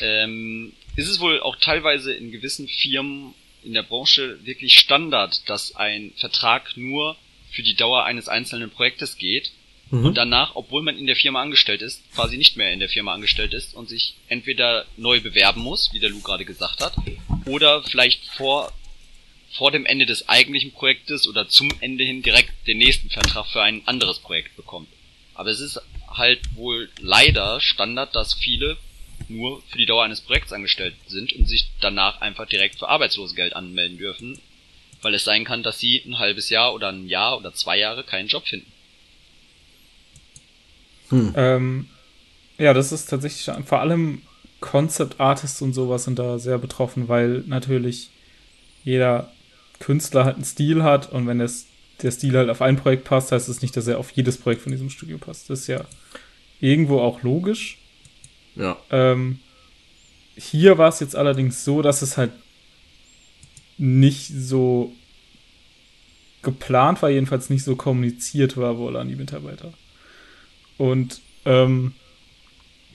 Ähm, 0.00 0.74
ist 0.96 1.08
es 1.08 1.20
wohl 1.20 1.40
auch 1.40 1.56
teilweise 1.56 2.12
in 2.12 2.32
gewissen 2.32 2.68
Firmen 2.68 3.34
in 3.62 3.74
der 3.74 3.82
Branche 3.82 4.38
wirklich 4.44 4.78
Standard, 4.78 5.48
dass 5.48 5.74
ein 5.76 6.12
Vertrag 6.16 6.76
nur 6.76 7.16
für 7.50 7.62
die 7.62 7.74
Dauer 7.74 8.04
eines 8.04 8.28
einzelnen 8.28 8.70
Projektes 8.70 9.16
geht 9.16 9.52
und 9.90 10.14
danach, 10.16 10.56
obwohl 10.56 10.82
man 10.82 10.98
in 10.98 11.06
der 11.06 11.14
Firma 11.14 11.40
angestellt 11.40 11.80
ist, 11.80 12.02
quasi 12.12 12.36
nicht 12.36 12.56
mehr 12.56 12.72
in 12.72 12.80
der 12.80 12.88
Firma 12.88 13.14
angestellt 13.14 13.54
ist 13.54 13.74
und 13.74 13.88
sich 13.88 14.14
entweder 14.26 14.84
neu 14.96 15.20
bewerben 15.20 15.60
muss, 15.60 15.92
wie 15.92 16.00
der 16.00 16.10
Lou 16.10 16.20
gerade 16.20 16.44
gesagt 16.44 16.80
hat, 16.80 16.94
oder 17.46 17.82
vielleicht 17.84 18.24
vor 18.24 18.72
vor 19.52 19.70
dem 19.70 19.86
Ende 19.86 20.04
des 20.04 20.28
eigentlichen 20.28 20.72
Projektes 20.72 21.26
oder 21.26 21.48
zum 21.48 21.70
Ende 21.80 22.04
hin 22.04 22.20
direkt 22.20 22.52
den 22.66 22.78
nächsten 22.78 23.10
Vertrag 23.10 23.46
für 23.46 23.62
ein 23.62 23.86
anderes 23.86 24.18
Projekt 24.18 24.56
bekommt. 24.56 24.88
Aber 25.34 25.50
es 25.50 25.60
ist 25.60 25.80
halt 26.08 26.40
wohl 26.56 26.90
leider 27.00 27.60
Standard, 27.60 28.14
dass 28.14 28.34
viele 28.34 28.76
nur 29.28 29.62
für 29.68 29.78
die 29.78 29.86
Dauer 29.86 30.04
eines 30.04 30.20
Projekts 30.20 30.52
angestellt 30.52 30.94
sind 31.06 31.32
und 31.32 31.46
sich 31.46 31.70
danach 31.80 32.20
einfach 32.20 32.46
direkt 32.46 32.78
für 32.78 32.88
Arbeitslosengeld 32.88 33.54
anmelden 33.54 33.98
dürfen, 33.98 34.38
weil 35.02 35.14
es 35.14 35.24
sein 35.24 35.44
kann, 35.44 35.62
dass 35.62 35.78
sie 35.78 36.02
ein 36.06 36.18
halbes 36.18 36.50
Jahr 36.50 36.74
oder 36.74 36.88
ein 36.88 37.08
Jahr 37.08 37.38
oder 37.38 37.52
zwei 37.52 37.78
Jahre 37.78 38.04
keinen 38.04 38.28
Job 38.28 38.46
finden. 38.46 38.70
Hm. 41.08 41.32
Ähm, 41.36 41.88
ja, 42.58 42.74
das 42.74 42.92
ist 42.92 43.06
tatsächlich 43.06 43.54
vor 43.66 43.80
allem 43.80 44.22
Concept 44.60 45.20
Artists 45.20 45.62
und 45.62 45.74
sowas 45.74 46.04
sind 46.04 46.18
da 46.18 46.38
sehr 46.38 46.58
betroffen, 46.58 47.08
weil 47.08 47.44
natürlich 47.46 48.10
jeder 48.84 49.32
Künstler 49.78 50.24
halt 50.24 50.36
einen 50.36 50.44
Stil 50.44 50.82
hat 50.82 51.12
und 51.12 51.26
wenn 51.26 51.38
das, 51.38 51.66
der 52.02 52.10
Stil 52.10 52.36
halt 52.36 52.48
auf 52.48 52.62
ein 52.62 52.76
Projekt 52.76 53.04
passt, 53.04 53.32
heißt 53.32 53.48
es 53.48 53.56
das 53.56 53.62
nicht, 53.62 53.76
dass 53.76 53.86
er 53.86 53.98
auf 53.98 54.10
jedes 54.12 54.38
Projekt 54.38 54.62
von 54.62 54.72
diesem 54.72 54.90
Studio 54.90 55.18
passt. 55.18 55.50
Das 55.50 55.60
ist 55.60 55.66
ja 55.66 55.84
irgendwo 56.60 57.00
auch 57.00 57.22
logisch. 57.22 57.78
Ja. 58.56 58.76
Ähm, 58.90 59.38
hier 60.36 60.78
war 60.78 60.88
es 60.88 61.00
jetzt 61.00 61.16
allerdings 61.16 61.64
so, 61.64 61.82
dass 61.82 62.02
es 62.02 62.16
halt 62.16 62.32
nicht 63.78 64.28
so 64.28 64.92
geplant 66.42 67.02
war, 67.02 67.10
jedenfalls 67.10 67.50
nicht 67.50 67.64
so 67.64 67.76
kommuniziert 67.76 68.56
war 68.56 68.78
wohl 68.78 68.96
an 68.96 69.08
die 69.08 69.16
Mitarbeiter. 69.16 69.72
Und 70.78 71.20
ähm, 71.44 71.94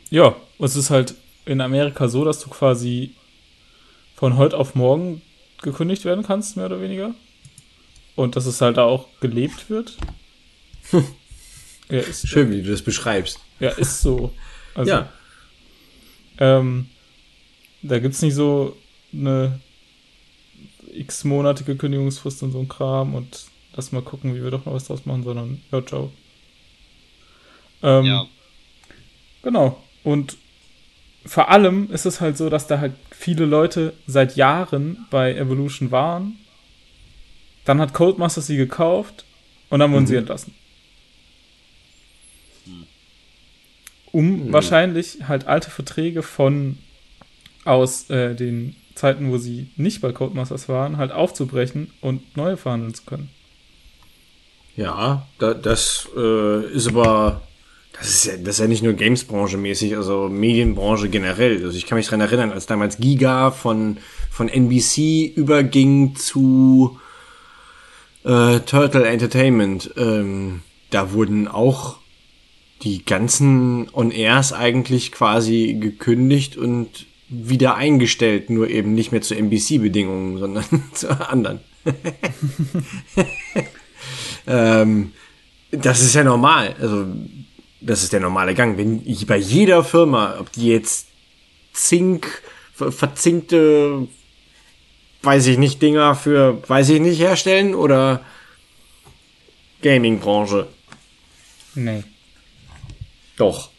ja, 0.09 0.35
es 0.59 0.75
ist 0.75 0.89
halt 0.89 1.15
in 1.45 1.61
Amerika 1.61 2.07
so, 2.07 2.23
dass 2.23 2.39
du 2.39 2.49
quasi 2.49 3.11
von 4.15 4.37
heute 4.37 4.57
auf 4.57 4.75
morgen 4.75 5.21
gekündigt 5.61 6.05
werden 6.05 6.23
kannst, 6.23 6.57
mehr 6.57 6.67
oder 6.67 6.81
weniger. 6.81 7.13
Und 8.15 8.35
dass 8.35 8.45
es 8.45 8.61
halt 8.61 8.77
da 8.77 8.83
auch 8.83 9.07
gelebt 9.19 9.69
wird. 9.69 9.97
ja, 11.89 11.99
ist, 11.99 12.27
Schön, 12.27 12.51
wie 12.51 12.61
du 12.61 12.69
das 12.69 12.81
beschreibst. 12.81 13.39
Ja, 13.59 13.69
ist 13.69 14.01
so. 14.01 14.33
Also, 14.75 14.91
ja. 14.91 15.13
Ähm, 16.41 16.87
da 17.83 17.99
gibt 17.99 18.15
es 18.15 18.21
nicht 18.23 18.33
so 18.33 18.75
eine 19.13 19.59
x-monatige 20.91 21.75
Kündigungsfrist 21.75 22.41
und 22.41 22.51
so 22.51 22.59
ein 22.59 22.67
Kram 22.67 23.13
und 23.13 23.45
lass 23.75 23.91
mal 23.91 24.01
gucken, 24.01 24.35
wie 24.35 24.43
wir 24.43 24.49
doch 24.49 24.65
noch 24.65 24.73
was 24.73 24.85
draus 24.85 25.05
machen, 25.05 25.23
sondern 25.23 25.61
ja, 25.71 25.85
ciao. 25.85 26.11
Ähm, 27.83 28.05
ja. 28.05 28.25
Genau. 29.43 29.81
Und 30.03 30.37
vor 31.25 31.49
allem 31.49 31.91
ist 31.91 32.07
es 32.07 32.21
halt 32.21 32.37
so, 32.37 32.49
dass 32.49 32.65
da 32.65 32.79
halt 32.79 32.93
viele 33.11 33.45
Leute 33.45 33.93
seit 34.07 34.35
Jahren 34.35 35.05
bei 35.11 35.35
Evolution 35.35 35.91
waren. 35.91 36.37
Dann 37.65 37.79
hat 37.79 37.93
Codemaster 37.93 38.41
sie 38.41 38.57
gekauft 38.57 39.25
und 39.69 39.79
dann 39.79 39.91
wurden 39.91 40.03
mhm. 40.03 40.07
sie 40.07 40.15
entlassen. 40.15 40.55
Um 44.11 44.47
mhm. 44.47 44.53
wahrscheinlich 44.53 45.19
halt 45.27 45.47
alte 45.47 45.69
Verträge 45.69 46.23
von 46.23 46.77
aus 47.63 48.09
äh, 48.09 48.35
den 48.35 48.75
Zeiten, 48.95 49.31
wo 49.31 49.37
sie 49.37 49.67
nicht 49.77 50.01
bei 50.01 50.11
Codemasters 50.11 50.67
waren, 50.67 50.97
halt 50.97 51.11
aufzubrechen 51.11 51.91
und 52.01 52.35
neue 52.35 52.57
verhandeln 52.57 52.93
zu 52.93 53.03
können. 53.03 53.29
Ja, 54.75 55.27
da, 55.39 55.53
das 55.53 56.07
äh, 56.15 56.65
ist 56.73 56.87
aber 56.87 57.41
das 57.93 58.09
ist 58.09 58.25
ja, 58.25 58.37
das 58.37 58.55
ist 58.55 58.59
ja 58.59 58.67
nicht 58.67 58.83
nur 58.83 58.93
Games-Branche 58.93 59.57
mäßig, 59.57 59.95
also 59.95 60.29
Medienbranche 60.29 61.09
generell. 61.09 61.63
Also 61.63 61.77
ich 61.77 61.85
kann 61.85 61.97
mich 61.97 62.07
dran 62.07 62.21
erinnern, 62.21 62.51
als 62.51 62.65
damals 62.65 62.97
Giga 62.97 63.51
von, 63.51 63.97
von 64.31 64.49
NBC 64.49 65.33
überging 65.35 66.15
zu 66.15 66.99
äh, 68.23 68.59
Turtle 68.61 69.07
Entertainment, 69.07 69.91
ähm, 69.97 70.61
da 70.89 71.11
wurden 71.11 71.47
auch 71.47 71.97
die 72.83 73.05
ganzen 73.05 73.89
On-Airs 73.93 74.53
eigentlich 74.53 75.11
quasi 75.11 75.77
gekündigt 75.79 76.57
und 76.57 77.05
wieder 77.29 77.75
eingestellt, 77.75 78.49
nur 78.49 78.69
eben 78.69 78.93
nicht 78.93 79.11
mehr 79.11 79.21
zu 79.21 79.35
NBC-Bedingungen, 79.35 80.37
sondern 80.39 80.65
zu 80.93 81.09
anderen. 81.29 81.59
ähm, 84.47 85.11
das 85.71 86.01
ist 86.01 86.15
ja 86.15 86.23
normal. 86.23 86.75
Also 86.79 87.05
das 87.79 88.03
ist 88.03 88.13
der 88.13 88.19
normale 88.19 88.53
Gang. 88.53 88.77
Wenn 88.77 89.03
bei 89.25 89.37
jeder 89.37 89.83
Firma, 89.83 90.35
ob 90.39 90.51
die 90.51 90.67
jetzt 90.67 91.07
Zink, 91.73 92.43
verzinkte, 92.73 94.07
weiß 95.23 95.47
ich 95.47 95.57
nicht, 95.57 95.81
Dinger 95.81 96.15
für, 96.15 96.61
weiß 96.67 96.89
ich 96.89 96.99
nicht, 96.99 97.19
herstellen 97.19 97.73
oder 97.75 98.21
Gaming-Branche? 99.81 100.67
Nee. 101.75 102.03
Doch. 103.41 103.71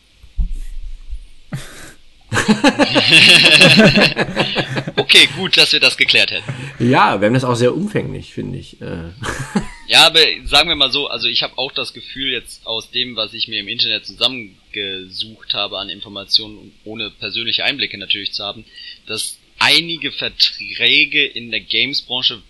okay, 4.96 5.28
gut, 5.36 5.56
dass 5.56 5.72
wir 5.72 5.78
das 5.78 5.96
geklärt 5.96 6.32
hätten. 6.32 6.52
Ja, 6.80 7.20
wir 7.20 7.26
haben 7.26 7.34
das 7.34 7.44
auch 7.44 7.54
sehr 7.54 7.72
umfänglich, 7.72 8.32
finde 8.32 8.58
ich. 8.58 8.80
Äh. 8.80 9.10
ja, 9.86 10.04
aber 10.06 10.18
sagen 10.46 10.68
wir 10.68 10.74
mal 10.74 10.90
so, 10.90 11.06
also 11.06 11.28
ich 11.28 11.44
habe 11.44 11.58
auch 11.58 11.70
das 11.70 11.92
Gefühl 11.92 12.32
jetzt 12.32 12.66
aus 12.66 12.90
dem, 12.90 13.14
was 13.14 13.34
ich 13.34 13.46
mir 13.46 13.60
im 13.60 13.68
Internet 13.68 14.04
zusammengesucht 14.04 15.54
habe 15.54 15.78
an 15.78 15.90
Informationen, 15.90 16.74
ohne 16.82 17.10
persönliche 17.10 17.62
Einblicke 17.62 17.98
natürlich 17.98 18.32
zu 18.32 18.42
haben, 18.42 18.64
dass 19.06 19.38
einige 19.60 20.10
Verträge 20.10 21.24
in 21.24 21.52
der 21.52 21.60
Games-Branche, 21.60 22.42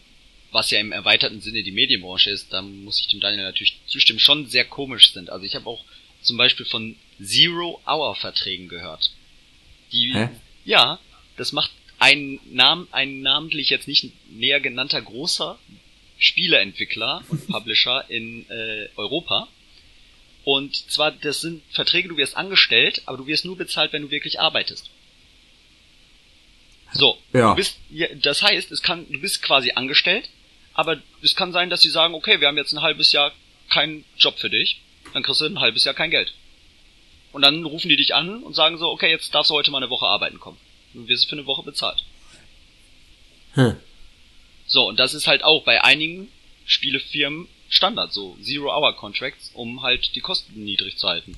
was 0.51 0.71
ja 0.71 0.81
im 0.81 0.93
erweiterten 0.93 1.43
Sinne 1.43 1.63
die 1.63 1.73
Medienbranche 1.73 2.31
ist, 2.31 2.55
da 2.55 2.63
muss 2.63 3.01
ich 3.01 3.09
dem 3.09 3.21
Daniel 3.21 3.43
natürlich 3.43 3.77
zustimmen, 3.87 4.19
schon 4.19 4.47
sehr 4.47 4.65
komisch 4.65 5.13
sind. 5.13 5.29
Also 5.29 5.45
ich 5.45 5.55
habe 5.55 5.67
auch 5.67 5.85
zum 6.23 6.37
Beispiel 6.37 6.67
von 6.67 6.97
Zero-Hour-Verträgen 7.23 8.69
gehört. 8.69 9.13
Die, 9.93 10.13
Hä? 10.15 10.29
ja, 10.65 10.99
das 11.37 11.53
macht 11.53 11.71
ein, 11.99 12.41
Nam 12.51 12.89
ein 12.91 13.21
namentlich 13.21 13.71
jetzt 13.71 13.89
nicht 13.89 14.13
näher 14.31 14.61
genannter 14.61 15.01
großer 15.01 15.59
Spieleentwickler 16.19 17.25
und 17.29 17.47
Publisher 17.49 18.05
in 18.09 18.49
äh, 18.51 18.89
Europa. 18.97 19.49
Und 20.45 20.75
zwar, 20.91 21.13
das 21.13 21.41
sind 21.41 21.63
Verträge, 21.71 22.09
du 22.09 22.17
wirst 22.17 22.37
angestellt, 22.37 23.03
aber 23.07 23.19
du 23.19 23.27
wirst 23.27 23.45
nur 23.45 23.57
bezahlt, 23.57 23.93
wenn 23.93 24.03
du 24.03 24.11
wirklich 24.11 24.41
arbeitest. 24.41 24.91
So, 26.93 27.19
ja. 27.33 27.51
du 27.51 27.57
bist, 27.57 27.79
ja, 27.91 28.09
das 28.17 28.43
heißt, 28.43 28.71
es 28.71 28.83
kann, 28.83 29.07
du 29.11 29.21
bist 29.21 29.43
quasi 29.43 29.73
angestellt, 29.73 30.29
aber 30.75 31.01
es 31.23 31.35
kann 31.35 31.53
sein, 31.53 31.71
dass 31.71 31.83
sie 31.83 31.91
sagen, 31.91 32.15
okay, 32.15 32.41
wir 32.41 32.49
haben 32.49 32.57
jetzt 32.57 32.73
ein 32.73 32.83
halbes 32.83 33.13
Jahr 33.13 33.33
keinen 33.71 34.05
Job 34.19 34.39
für 34.39 34.51
dich, 34.51 34.82
dann 35.13 35.23
kriegst 35.23 35.41
du 35.41 35.47
ein 35.47 35.61
halbes 35.61 35.85
Jahr 35.85 35.95
kein 35.95 36.11
Geld. 36.11 36.33
Und 37.33 37.43
dann 37.43 37.65
rufen 37.65 37.89
die 37.89 37.97
dich 37.97 38.15
an 38.15 38.43
und 38.43 38.55
sagen 38.55 38.79
so, 38.79 38.89
okay, 38.91 39.11
jetzt 39.11 39.35
darfst 39.35 39.51
du 39.51 39.55
heute 39.55 39.71
mal 39.71 39.79
eine 39.79 39.91
Woche 39.91 40.07
arbeiten 40.07 40.39
kommen. 40.39 40.59
Du 40.93 41.09
wirst 41.09 41.29
für 41.29 41.33
eine 41.33 41.47
Woche 41.47 41.63
bezahlt. 41.63 42.05
Hm. 43.55 43.77
So, 44.67 44.89
und 44.89 45.01
das 45.01 45.15
ist 45.15 45.27
halt 45.27 45.43
auch 45.43 45.65
bei 45.65 45.83
einigen 45.83 46.29
Spielefirmen 46.67 47.49
Standard, 47.69 48.13
so 48.13 48.37
Zero-Hour-Contracts, 48.43 49.51
um 49.55 49.83
halt 49.83 50.15
die 50.15 50.21
Kosten 50.21 50.63
niedrig 50.63 50.99
zu 50.99 51.09
halten. 51.09 51.37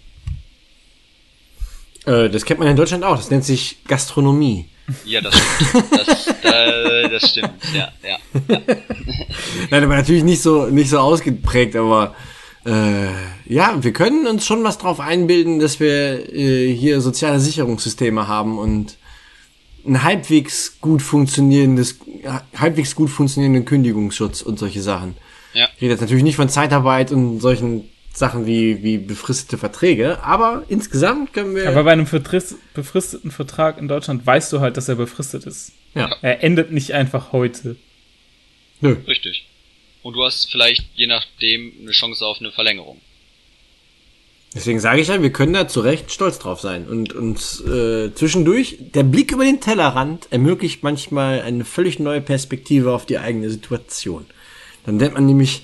Äh, 2.06 2.28
das 2.28 2.44
kennt 2.44 2.58
man 2.58 2.68
in 2.68 2.76
Deutschland 2.76 3.04
auch, 3.04 3.16
das 3.16 3.30
nennt 3.30 3.44
sich 3.44 3.76
Gastronomie. 3.86 4.68
Ja, 5.04 5.20
das 5.20 5.34
stimmt. 5.34 5.92
Das, 5.92 6.26
äh, 6.44 7.09
das 7.09 7.30
stimmt, 7.30 7.55
ja, 7.72 7.92
ja. 8.02 8.18
ja. 8.48 8.59
Nein, 9.70 9.84
aber 9.84 9.96
natürlich 9.96 10.24
nicht 10.24 10.42
so, 10.42 10.66
nicht 10.66 10.90
so 10.90 10.98
ausgeprägt, 10.98 11.76
aber 11.76 12.14
äh, 12.65 13.09
ja, 13.47 13.82
wir 13.82 13.93
können 13.93 14.27
uns 14.27 14.47
schon 14.47 14.65
was 14.65 14.78
drauf 14.78 15.01
einbilden, 15.01 15.59
dass 15.59 15.81
wir 15.81 16.35
äh, 16.35 16.73
hier 16.74 17.01
soziale 17.01 17.39
Sicherungssysteme 17.39 18.27
haben 18.27 18.59
und 18.59 18.97
ein 19.86 20.03
halbwegs 20.03 20.78
gut 20.81 21.03
funktionierendes, 21.03 21.99
halbwegs 22.57 22.95
gut 22.95 23.11
funktionierenden 23.11 23.66
Kündigungsschutz 23.66 24.41
und 24.41 24.59
solche 24.59 24.81
Sachen. 24.81 25.15
Ja. 25.53 25.69
Ich 25.77 25.82
rede 25.82 25.93
jetzt 25.93 26.01
natürlich 26.01 26.24
nicht 26.24 26.36
von 26.36 26.49
Zeitarbeit 26.49 27.12
und 27.12 27.41
solchen 27.41 27.91
Sachen 28.15 28.47
wie, 28.47 28.82
wie 28.82 28.97
befristete 28.97 29.59
Verträge, 29.59 30.23
aber 30.23 30.62
insgesamt 30.69 31.35
können 31.35 31.55
wir. 31.55 31.69
Aber 31.69 31.85
bei 31.85 31.93
einem 31.93 32.07
befristeten 32.07 33.31
Vertrag 33.31 33.77
in 33.77 33.89
Deutschland 33.89 34.27
weißt 34.27 34.53
du 34.53 34.61
halt, 34.61 34.77
dass 34.78 34.89
er 34.89 34.95
befristet 34.95 35.45
ist. 35.45 35.73
Ja. 35.95 36.16
Er 36.23 36.43
endet 36.43 36.73
nicht 36.73 36.93
einfach 36.93 37.32
heute. 37.32 37.77
Nö. 38.81 38.97
Richtig 39.07 39.49
und 40.05 40.14
du 40.14 40.22
hast 40.22 40.51
vielleicht 40.51 40.85
je 40.94 41.09
nachdem 41.09 41.72
eine 41.81 41.90
Chance 41.90 42.24
auf 42.24 42.39
eine 42.39 42.52
Verlängerung. 42.52 43.01
Deswegen 44.55 44.78
sage 44.78 45.01
ich 45.01 45.09
ja, 45.09 45.20
wir 45.20 45.32
können 45.32 45.55
da 45.55 45.66
zu 45.66 45.81
Recht 45.81 46.12
stolz 46.12 46.39
drauf 46.39 46.60
sein. 46.60 46.86
Und 46.86 47.12
uns 47.12 47.60
äh, 47.62 48.14
zwischendurch, 48.14 48.76
der 48.94 49.02
Blick 49.02 49.32
über 49.32 49.44
den 49.44 49.60
Tellerrand 49.60 50.28
ermöglicht 50.31 50.85
manchmal 50.85 51.40
eine 51.40 51.64
völlig 51.64 51.98
neue 51.98 52.20
Perspektive 52.20 52.93
auf 52.93 53.05
die 53.05 53.18
eigene 53.18 53.51
Situation. 53.51 54.26
Dann 54.86 55.01
denkt 55.01 55.14
man 55.14 55.26
nämlich, 55.26 55.62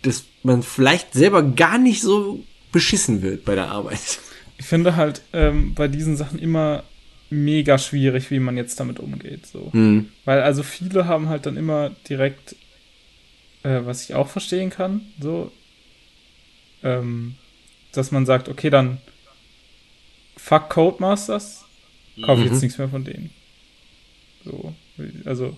dass 0.00 0.24
man 0.42 0.62
vielleicht 0.62 1.12
selber 1.12 1.42
gar 1.42 1.76
nicht 1.76 2.00
so 2.00 2.42
beschissen 2.70 3.20
wird 3.20 3.44
bei 3.44 3.54
der 3.54 3.68
Arbeit. 3.68 4.20
Ich 4.58 4.64
finde 4.64 4.96
halt 4.96 5.22
ähm, 5.32 5.74
bei 5.74 5.88
diesen 5.88 6.16
Sachen 6.16 6.38
immer 6.38 6.84
mega 7.28 7.76
schwierig, 7.78 8.30
wie 8.30 8.38
man 8.38 8.56
jetzt 8.56 8.78
damit 8.78 9.00
umgeht. 9.00 9.46
So. 9.46 9.70
Mhm. 9.72 10.08
Weil 10.24 10.40
also 10.40 10.62
viele 10.62 11.06
haben 11.06 11.28
halt 11.28 11.46
dann 11.46 11.56
immer 11.56 11.90
direkt 12.08 12.54
äh, 13.62 13.80
was 13.84 14.04
ich 14.04 14.14
auch 14.14 14.28
verstehen 14.28 14.70
kann, 14.70 15.02
so, 15.20 15.52
ähm, 16.82 17.36
dass 17.92 18.10
man 18.10 18.26
sagt, 18.26 18.48
okay, 18.48 18.70
dann 18.70 18.98
fuck 20.36 20.70
Codemasters, 20.70 21.64
kaufe 22.22 22.42
ich 22.42 22.50
jetzt 22.50 22.62
nichts 22.62 22.78
mehr 22.78 22.88
von 22.88 23.04
denen. 23.04 23.30
So, 24.44 24.74
also 25.24 25.56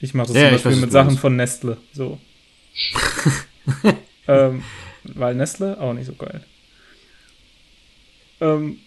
ich 0.00 0.14
mache 0.14 0.28
das 0.28 0.36
Ja, 0.36 0.42
zum 0.44 0.52
Beispiel 0.52 0.72
weiß, 0.72 0.80
mit 0.80 0.92
Sachen 0.92 1.06
meinst. 1.08 1.20
von 1.20 1.36
Nestle. 1.36 1.76
So. 1.92 2.18
ähm, 4.28 4.62
weil 5.04 5.34
Nestle 5.34 5.80
auch 5.80 5.92
nicht 5.92 6.06
so 6.06 6.14
geil. 6.14 6.42
Ähm, 8.40 8.80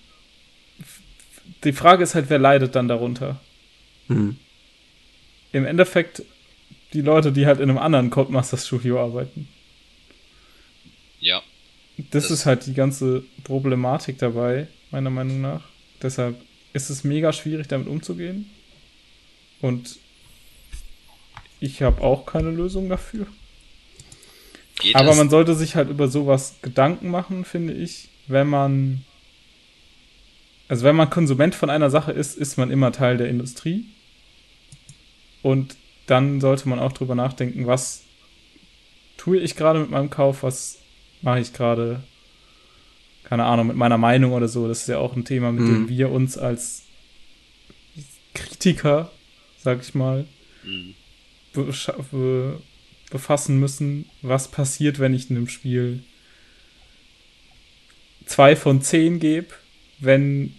die 1.63 1.73
Frage 1.73 2.03
ist 2.03 2.15
halt, 2.15 2.29
wer 2.29 2.39
leidet 2.39 2.75
dann 2.75 2.87
darunter? 2.87 3.39
Hm. 4.07 4.37
Im 5.51 5.65
Endeffekt 5.65 6.23
die 6.93 7.01
Leute, 7.01 7.31
die 7.31 7.45
halt 7.45 7.59
in 7.59 7.69
einem 7.69 7.77
anderen 7.77 8.09
Codemaster-Studio 8.09 8.99
arbeiten. 9.03 9.47
Ja. 11.19 11.41
Das, 11.97 12.23
Das- 12.23 12.31
ist 12.31 12.45
halt 12.45 12.65
die 12.65 12.73
ganze 12.73 13.23
Problematik 13.43 14.17
dabei, 14.19 14.67
meiner 14.91 15.09
Meinung 15.09 15.41
nach. 15.41 15.63
Deshalb 16.01 16.39
ist 16.73 16.89
es 16.89 17.03
mega 17.03 17.33
schwierig, 17.33 17.67
damit 17.67 17.87
umzugehen. 17.87 18.49
Und 19.61 19.97
ich 21.59 21.81
habe 21.81 22.01
auch 22.01 22.25
keine 22.25 22.51
Lösung 22.51 22.87
dafür. 22.87 23.27
Geht 24.79 24.95
Aber 24.95 25.11
es? 25.11 25.17
man 25.17 25.29
sollte 25.29 25.55
sich 25.55 25.75
halt 25.75 25.89
über 25.89 26.07
sowas 26.07 26.55
Gedanken 26.61 27.09
machen, 27.09 27.43
finde 27.43 27.73
ich, 27.73 28.07
wenn 28.27 28.47
man. 28.47 29.03
Also 30.69 30.85
wenn 30.85 30.95
man 30.95 31.09
Konsument 31.09 31.53
von 31.55 31.69
einer 31.69 31.89
Sache 31.89 32.11
ist, 32.13 32.37
ist 32.37 32.57
man 32.57 32.71
immer 32.71 32.91
Teil 32.93 33.17
der 33.17 33.27
Industrie. 33.27 33.85
Und 35.41 35.75
dann 36.09 36.41
sollte 36.41 36.67
man 36.69 36.79
auch 36.79 36.91
drüber 36.93 37.15
nachdenken, 37.15 37.67
was 37.67 38.03
tue 39.17 39.37
ich 39.37 39.55
gerade 39.55 39.79
mit 39.79 39.89
meinem 39.89 40.09
Kauf, 40.09 40.43
was 40.43 40.79
mache 41.21 41.39
ich 41.39 41.53
gerade, 41.53 42.03
keine 43.23 43.45
Ahnung, 43.45 43.67
mit 43.67 43.75
meiner 43.75 43.97
Meinung 43.97 44.31
oder 44.33 44.47
so. 44.47 44.67
Das 44.67 44.81
ist 44.81 44.87
ja 44.87 44.97
auch 44.97 45.15
ein 45.15 45.25
Thema, 45.25 45.51
mit 45.51 45.67
dem 45.67 45.83
Mhm. 45.83 45.89
wir 45.89 46.09
uns 46.11 46.37
als 46.37 46.83
Kritiker, 48.33 49.11
sag 49.61 49.81
ich 49.81 49.93
mal, 49.95 50.25
Mhm. 50.63 50.95
be 51.53 52.61
befassen 53.11 53.59
müssen, 53.59 54.05
was 54.21 54.49
passiert, 54.51 54.99
wenn 54.99 55.15
ich 55.15 55.31
einem 55.31 55.47
Spiel 55.49 56.03
zwei 58.27 58.55
von 58.55 58.83
zehn 58.83 59.19
gebe, 59.19 59.47
wenn 59.99 60.53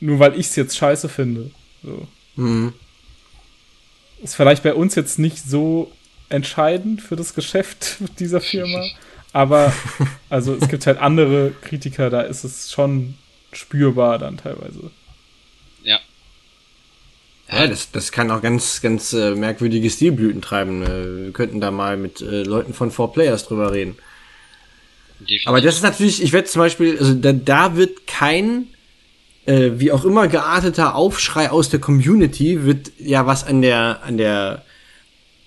nur 0.00 0.18
weil 0.18 0.34
ich 0.40 0.46
es 0.46 0.56
jetzt 0.56 0.76
scheiße 0.78 1.10
finde. 1.10 1.50
So. 1.82 2.08
Hm. 2.36 2.72
Ist 4.22 4.34
vielleicht 4.34 4.62
bei 4.62 4.74
uns 4.74 4.94
jetzt 4.94 5.18
nicht 5.18 5.38
so 5.38 5.90
entscheidend 6.28 7.02
für 7.02 7.16
das 7.16 7.34
Geschäft 7.34 7.96
dieser 8.18 8.40
Firma, 8.40 8.84
aber 9.32 9.72
also 10.30 10.54
es 10.54 10.68
gibt 10.68 10.86
halt 10.86 10.98
andere 10.98 11.52
Kritiker, 11.62 12.10
da 12.10 12.22
ist 12.22 12.44
es 12.44 12.70
schon 12.70 13.14
spürbar 13.52 14.18
dann 14.18 14.36
teilweise. 14.36 14.90
Ja. 15.82 15.98
Ja, 17.50 17.66
das, 17.66 17.90
das 17.90 18.12
kann 18.12 18.30
auch 18.30 18.42
ganz, 18.42 18.80
ganz 18.80 19.12
äh, 19.12 19.34
merkwürdige 19.34 19.90
Stilblüten 19.90 20.40
treiben. 20.40 20.82
Äh, 20.82 21.24
wir 21.24 21.32
könnten 21.32 21.60
da 21.60 21.72
mal 21.72 21.96
mit 21.96 22.20
äh, 22.20 22.44
Leuten 22.44 22.74
von 22.74 22.92
Four 22.92 23.12
Players 23.12 23.46
drüber 23.46 23.72
reden. 23.72 23.96
Definitiv. 25.20 25.48
Aber 25.48 25.60
das 25.60 25.76
ist 25.76 25.82
natürlich, 25.82 26.22
ich 26.22 26.32
werde 26.32 26.48
zum 26.48 26.60
Beispiel, 26.60 26.98
also 26.98 27.14
da, 27.14 27.32
da 27.32 27.76
wird 27.76 28.06
kein, 28.06 28.68
äh, 29.50 29.80
wie 29.80 29.90
auch 29.90 30.04
immer 30.04 30.28
gearteter 30.28 30.94
Aufschrei 30.94 31.50
aus 31.50 31.68
der 31.70 31.80
Community, 31.80 32.64
wird 32.64 32.92
ja 32.98 33.26
was 33.26 33.44
an 33.44 33.62
der, 33.62 34.00
an 34.04 34.16
der 34.16 34.64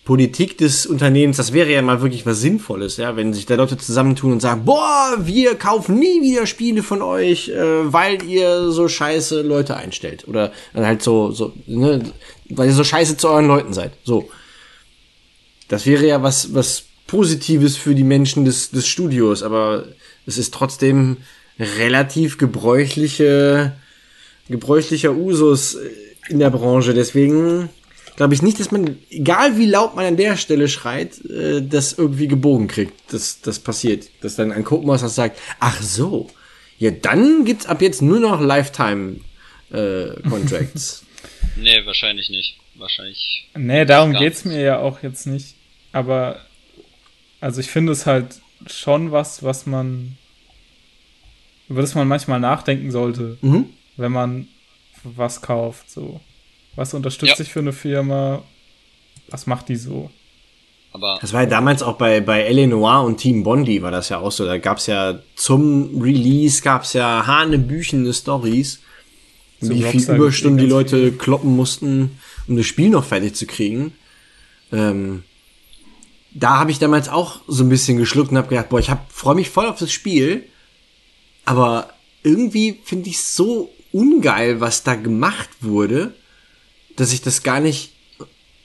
Politik 0.04 0.58
des 0.58 0.86
Unternehmens, 0.86 1.38
das 1.38 1.54
wäre 1.54 1.72
ja 1.72 1.82
mal 1.82 2.02
wirklich 2.02 2.26
was 2.26 2.42
Sinnvolles, 2.42 2.98
ja, 2.98 3.16
wenn 3.16 3.34
sich 3.34 3.46
da 3.46 3.56
Leute 3.56 3.78
zusammentun 3.78 4.34
und 4.34 4.42
sagen, 4.42 4.66
boah, 4.66 5.16
wir 5.22 5.56
kaufen 5.56 5.98
nie 5.98 6.22
wieder 6.22 6.46
Spiele 6.46 6.84
von 6.84 7.02
euch, 7.02 7.48
äh, 7.48 7.94
weil 7.94 8.22
ihr 8.24 8.72
so 8.72 8.90
scheiße 8.90 9.42
Leute 9.42 9.78
einstellt. 9.78 10.28
Oder 10.28 10.52
halt 10.76 11.02
so, 11.02 11.32
so, 11.32 11.54
ne, 11.68 12.02
weil 12.50 12.68
ihr 12.68 12.74
so 12.74 12.84
scheiße 12.84 13.16
zu 13.16 13.30
euren 13.30 13.48
Leuten 13.48 13.72
seid. 13.72 13.94
So. 14.04 14.30
Das 15.70 15.86
wäre 15.86 16.06
ja 16.06 16.22
was, 16.22 16.54
was 16.54 16.84
Positives 17.08 17.78
für 17.78 17.96
die 17.96 18.04
Menschen 18.04 18.44
des, 18.44 18.72
des 18.72 18.86
Studios, 18.86 19.42
aber 19.42 19.86
es 20.26 20.38
ist 20.38 20.54
trotzdem 20.54 21.18
relativ 21.58 22.38
gebräuchliche, 22.38 23.74
gebräuchlicher 24.50 25.14
Usus 25.14 25.76
äh, 25.76 25.90
in 26.30 26.40
der 26.40 26.50
Branche. 26.50 26.94
Deswegen 26.94 27.70
glaube 28.16 28.34
ich 28.34 28.42
nicht, 28.42 28.60
dass 28.60 28.72
man, 28.72 28.98
egal 29.10 29.58
wie 29.58 29.66
laut 29.66 29.96
man 29.96 30.06
an 30.06 30.18
der 30.18 30.38
Stelle 30.38 30.68
schreit, 30.68 31.24
äh, 31.26 31.62
das 31.62 31.94
irgendwie 31.94 32.28
gebogen 32.28 32.68
kriegt. 32.68 32.94
Das, 33.12 33.42
das 33.42 33.60
passiert. 33.60 34.10
Dass 34.22 34.36
dann 34.36 34.52
ein 34.52 34.64
Codemaster 34.64 35.10
sagt, 35.10 35.40
ach 35.60 35.82
so, 35.82 36.30
ja, 36.78 36.92
dann 36.92 37.46
gibt's 37.46 37.66
ab 37.66 37.82
jetzt 37.82 38.02
nur 38.02 38.20
noch 38.20 38.42
Lifetime 38.42 39.18
äh, 39.72 40.22
Contracts. 40.30 41.06
Nee, 41.56 41.86
wahrscheinlich 41.86 42.32
nicht. 42.32 42.58
Wahrscheinlich. 42.74 43.48
Nee, 43.56 43.86
darum 43.86 44.14
Gar 44.14 44.24
geht's 44.24 44.44
mir 44.44 44.60
ja 44.60 44.80
auch 44.80 45.04
jetzt 45.04 45.28
nicht. 45.28 45.56
Aber, 45.92 46.40
also 47.40 47.62
ich 47.62 47.68
finde 47.68 47.92
es 47.92 48.08
halt 48.08 48.42
schon 48.66 49.12
was, 49.12 49.44
was 49.44 49.66
man, 49.68 50.18
über 51.70 51.82
das 51.82 51.94
man 51.94 52.08
manchmal 52.08 52.40
nachdenken 52.40 52.90
sollte, 52.90 53.38
mhm. 53.42 53.70
Wenn 53.98 54.12
man 54.12 54.48
was 55.04 55.42
kauft, 55.42 55.90
so. 55.90 56.22
Was 56.76 56.94
unterstützt 56.94 57.32
Ja. 57.32 57.36
sich 57.36 57.52
für 57.52 57.60
eine 57.60 57.74
Firma? 57.74 58.44
Was 59.28 59.46
macht 59.48 59.70
die 59.70 59.76
so? 59.76 60.10
Aber 60.92 61.18
Das 61.22 61.34
war 61.34 61.44
ja 61.44 61.50
damals 61.50 61.82
auch 61.84 61.98
bei, 61.98 62.22
bei 62.22 62.42
L.A. 62.42 62.68
Noir 62.68 63.04
und 63.04 63.18
Team 63.18 63.44
Bondi 63.44 63.82
war 63.82 63.92
das 63.92 64.10
ja 64.10 64.20
auch 64.20 64.32
so. 64.32 64.46
Da 64.46 64.58
gab's 64.60 64.88
ja 64.88 65.20
zum 65.36 66.02
Release 66.02 66.62
gab's 66.62 66.94
ja 66.94 67.26
hanebüchende 67.26 68.14
Stories, 68.14 68.80
So 69.60 69.74
wie 69.74 69.82
viel 69.84 70.04
Überstunden 70.12 70.60
die 70.60 70.70
Leute 70.70 71.12
kloppen 71.12 71.56
mussten, 71.56 72.20
um 72.48 72.58
das 72.58 72.66
Spiel 72.68 72.90
noch 72.90 73.04
fertig 73.06 73.36
zu 73.36 73.48
kriegen. 73.48 73.94
Ähm, 74.72 75.24
da 76.32 76.60
habe 76.60 76.72
ich 76.72 76.80
damals 76.80 77.10
auch 77.10 77.42
so 77.48 77.64
ein 77.64 77.70
bisschen 77.70 77.98
geschluckt 77.98 78.32
und 78.32 78.38
habe 78.38 78.50
gedacht, 78.50 78.70
boah, 78.70 78.80
ich 78.80 78.90
hab, 78.90 79.12
freue 79.12 79.36
mich 79.36 79.50
voll 79.50 79.68
auf 79.68 79.80
das 79.80 79.92
Spiel, 79.92 80.44
aber 81.46 81.90
irgendwie 82.24 82.80
finde 82.86 83.10
ich 83.10 83.22
so 83.24 83.73
ungeil, 83.94 84.60
was 84.60 84.84
da 84.84 84.96
gemacht 84.96 85.50
wurde, 85.62 86.14
dass 86.98 87.14
ich 87.14 87.22
das 87.22 87.44
gar 87.44 87.62
nicht 87.62 87.92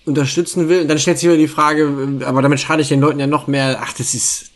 unterstützen 0.04 0.68
will. 0.68 0.80
Und 0.82 0.88
dann 0.88 0.98
stellt 0.98 1.18
sich 1.18 1.28
wieder 1.28 1.38
die 1.38 1.46
Frage, 1.48 2.20
aber 2.24 2.42
damit 2.42 2.58
schade 2.60 2.82
ich 2.82 2.88
den 2.88 3.00
Leuten 3.00 3.20
ja 3.20 3.26
noch 3.28 3.46
mehr. 3.46 3.78
Ach, 3.80 3.92
das 3.92 4.14
ist. 4.14 4.50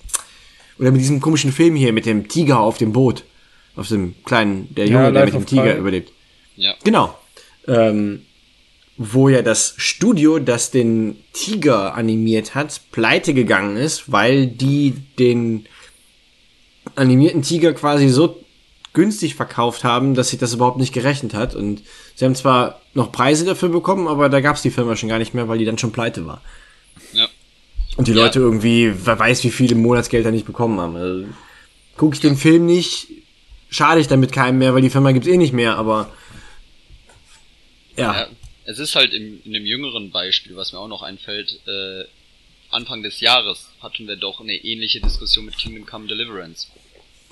Oder 0.79 0.91
mit 0.91 1.01
diesem 1.01 1.21
komischen 1.21 1.53
Film 1.53 1.77
hier, 1.77 1.93
mit 1.93 2.07
dem 2.07 2.27
Tiger 2.27 2.59
auf 2.59 2.79
dem 2.79 2.93
Boot. 2.93 3.25
Auf 3.77 3.89
dem 3.89 4.15
kleinen, 4.25 4.75
der 4.75 4.87
Ja, 4.87 4.93
Junge, 4.93 5.13
der 5.13 5.25
Life 5.25 5.39
mit 5.39 5.47
dem 5.47 5.47
Tiger 5.47 5.75
Pi. 5.75 5.79
überlebt. 5.79 6.13
ja. 6.57 6.75
Genau. 6.83 7.17
Ähm, 7.69 8.23
wo 8.99 9.29
ja 9.29 9.43
das 9.43 9.75
Studio, 9.79 10.39
das 10.39 10.71
den 10.71 11.17
Tiger 11.33 11.95
animiert 11.95 12.55
hat, 12.55 12.81
pleite 12.93 13.33
gegangen 13.35 13.77
ist, 13.77 14.13
weil 14.13 14.47
die 14.47 14.95
den 15.19 15.67
animierten 16.95 17.43
Tiger 17.43 17.73
quasi 17.73 18.09
so 18.09 18.42
günstig 18.93 19.35
verkauft 19.35 19.85
haben, 19.85 20.15
dass 20.15 20.29
sich 20.31 20.39
das 20.39 20.53
überhaupt 20.55 20.79
nicht 20.79 20.93
gerechnet 20.93 21.35
hat. 21.35 21.55
Und 21.55 21.83
sie 22.15 22.25
haben 22.25 22.35
zwar 22.35 22.81
noch 22.95 23.11
Preise 23.13 23.45
dafür 23.45 23.71
bekommen, 23.71 24.07
aber 24.09 24.29
da 24.29 24.41
gab's 24.41 24.63
die 24.63 24.71
Firma 24.71 24.97
schon 24.97 25.09
gar 25.09 25.19
nicht 25.19 25.35
mehr, 25.35 25.49
weil 25.49 25.59
die 25.59 25.65
dann 25.65 25.79
schon 25.79 25.93
pleite 25.93 26.27
war. 26.27 26.43
Ja. 27.13 27.29
Und 27.97 28.09
die 28.09 28.13
Ja. 28.13 28.19
Leute 28.25 28.39
irgendwie, 28.39 28.93
wer 29.05 29.19
weiß, 29.19 29.45
wie 29.45 29.51
viele 29.51 29.75
Monatsgelder 29.75 30.31
nicht 30.31 30.47
bekommen 30.47 30.81
haben. 30.81 30.97
Also, 30.97 31.27
guck 31.97 32.15
ich 32.15 32.21
den 32.21 32.37
Film 32.37 32.67
nicht, 32.67 33.09
schade 33.71 34.01
ich 34.01 34.09
damit 34.09 34.33
keinem 34.33 34.59
mehr, 34.59 34.75
weil 34.75 34.83
die 34.83 34.91
Firma 34.91 35.13
gibt's 35.13 35.29
eh 35.29 35.37
nicht 35.37 35.53
mehr, 35.53 35.77
aber 35.77 36.13
ja. 37.97 38.21
Ja, 38.21 38.27
es 38.65 38.79
ist 38.79 38.95
halt 38.95 39.13
im, 39.13 39.41
in 39.45 39.53
dem 39.53 39.67
jüngeren 39.67 40.11
Beispiel, 40.11 40.57
was 40.57 40.73
mir 40.73 40.79
auch 40.79 40.89
noch 40.89 41.03
einfällt, 41.03 41.61
äh, 41.67 42.05
Anfang 42.71 43.03
des 43.03 43.21
Jahres 43.21 43.69
hatten 43.83 44.07
wir 44.09 44.17
doch 44.17 44.41
eine 44.41 44.55
ähnliche 44.55 45.01
Diskussion 45.01 45.45
mit 45.45 45.59
Kingdom 45.59 45.85
Come 45.85 46.07
Deliverance. 46.07 46.69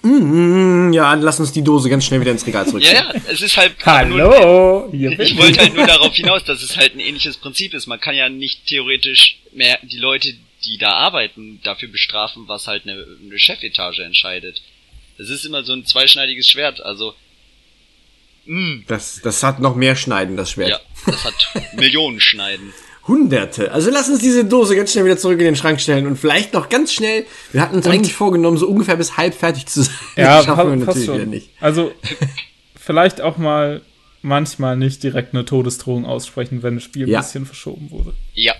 Mm, 0.02 0.92
ja, 0.92 1.14
lass 1.14 1.40
uns 1.40 1.52
die 1.52 1.62
Dose 1.62 1.88
ganz 1.90 2.04
schnell 2.06 2.20
wieder 2.20 2.30
ins 2.30 2.46
Regal 2.46 2.64
Ja, 2.64 2.70
zurückstellen. 2.70 3.04
ja, 3.14 3.20
es 3.30 3.42
ist 3.42 3.56
halt 3.56 3.74
nur, 3.78 3.86
Hallo! 3.86 4.88
Hier 4.92 5.10
bin 5.10 5.20
ich 5.26 5.36
wollte 5.36 5.60
halt 5.60 5.74
nur 5.74 5.86
darauf 5.86 6.14
hinaus, 6.14 6.42
dass 6.44 6.62
es 6.62 6.76
halt 6.76 6.94
ein 6.94 7.00
ähnliches 7.00 7.36
Prinzip 7.36 7.74
ist. 7.74 7.86
Man 7.86 8.00
kann 8.00 8.14
ja 8.14 8.28
nicht 8.28 8.66
theoretisch 8.66 9.38
mehr 9.52 9.78
die 9.82 9.98
Leute, 9.98 10.34
die 10.64 10.78
da 10.78 10.92
arbeiten, 10.92 11.60
dafür 11.62 11.88
bestrafen, 11.88 12.44
was 12.48 12.66
halt 12.66 12.84
eine, 12.86 13.04
eine 13.24 13.38
Chefetage 13.38 14.00
entscheidet. 14.02 14.62
Es 15.18 15.28
ist 15.28 15.44
immer 15.44 15.62
so 15.64 15.72
ein 15.74 15.84
zweischneidiges 15.84 16.48
Schwert, 16.48 16.80
also 16.80 17.14
mh, 18.46 18.84
Das, 18.86 19.20
das 19.22 19.42
hat 19.42 19.60
noch 19.60 19.76
mehr 19.76 19.96
Schneiden, 19.96 20.36
das 20.36 20.52
Schwert. 20.52 20.70
ja, 20.70 20.80
das 21.06 21.24
hat 21.24 21.34
Millionen 21.74 22.20
Schneiden. 22.20 22.72
Hunderte. 23.10 23.72
Also 23.72 23.90
lass 23.90 24.08
uns 24.08 24.20
diese 24.20 24.44
Dose 24.44 24.76
ganz 24.76 24.92
schnell 24.92 25.04
wieder 25.04 25.18
zurück 25.18 25.38
in 25.40 25.44
den 25.44 25.56
Schrank 25.56 25.80
stellen 25.80 26.06
und 26.06 26.16
vielleicht 26.16 26.52
noch 26.54 26.68
ganz 26.68 26.92
schnell. 26.92 27.26
Wir 27.52 27.60
hatten 27.60 27.74
uns 27.76 27.86
eigentlich 27.86 28.14
vorgenommen, 28.14 28.56
so 28.56 28.68
ungefähr 28.68 28.96
bis 28.96 29.16
halb 29.16 29.34
fertig 29.34 29.66
zu 29.66 29.82
sein. 29.82 29.94
Ja, 30.16 30.36
das 30.36 30.44
schaffen 30.46 30.70
wir 30.70 30.86
natürlich 30.86 31.06
schon. 31.06 31.14
wieder 31.16 31.26
nicht. 31.26 31.50
Also, 31.60 31.92
vielleicht 32.78 33.20
auch 33.20 33.36
mal 33.36 33.82
manchmal 34.22 34.76
nicht 34.76 35.02
direkt 35.02 35.34
eine 35.34 35.44
Todesdrohung 35.44 36.04
aussprechen, 36.06 36.62
wenn 36.62 36.76
ein 36.76 36.80
Spiel 36.80 37.08
Ja. 37.08 37.18
ein 37.18 37.24
bisschen 37.24 37.46
verschoben 37.46 37.90
wurde. 37.90 38.14
Ja, 38.34 38.54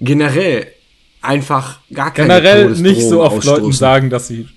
Generell 0.00 0.72
einfach 1.20 1.80
gar 1.92 2.14
keine 2.14 2.28
Generell 2.40 2.70
nicht 2.70 3.02
so 3.02 3.22
oft 3.22 3.44
Leuten 3.44 3.72
sagen, 3.72 4.10
dass 4.10 4.28
sie 4.28 4.48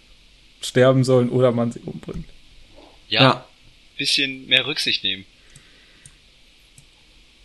sterben 0.62 1.04
sollen 1.04 1.30
oder 1.30 1.52
man 1.52 1.72
sie 1.72 1.80
umbringt. 1.86 2.26
ja, 3.10 3.22
Ja. 3.22 3.46
bisschen 3.98 4.48
mehr 4.48 4.66
Rücksicht 4.68 5.04
nehmen. 5.04 5.26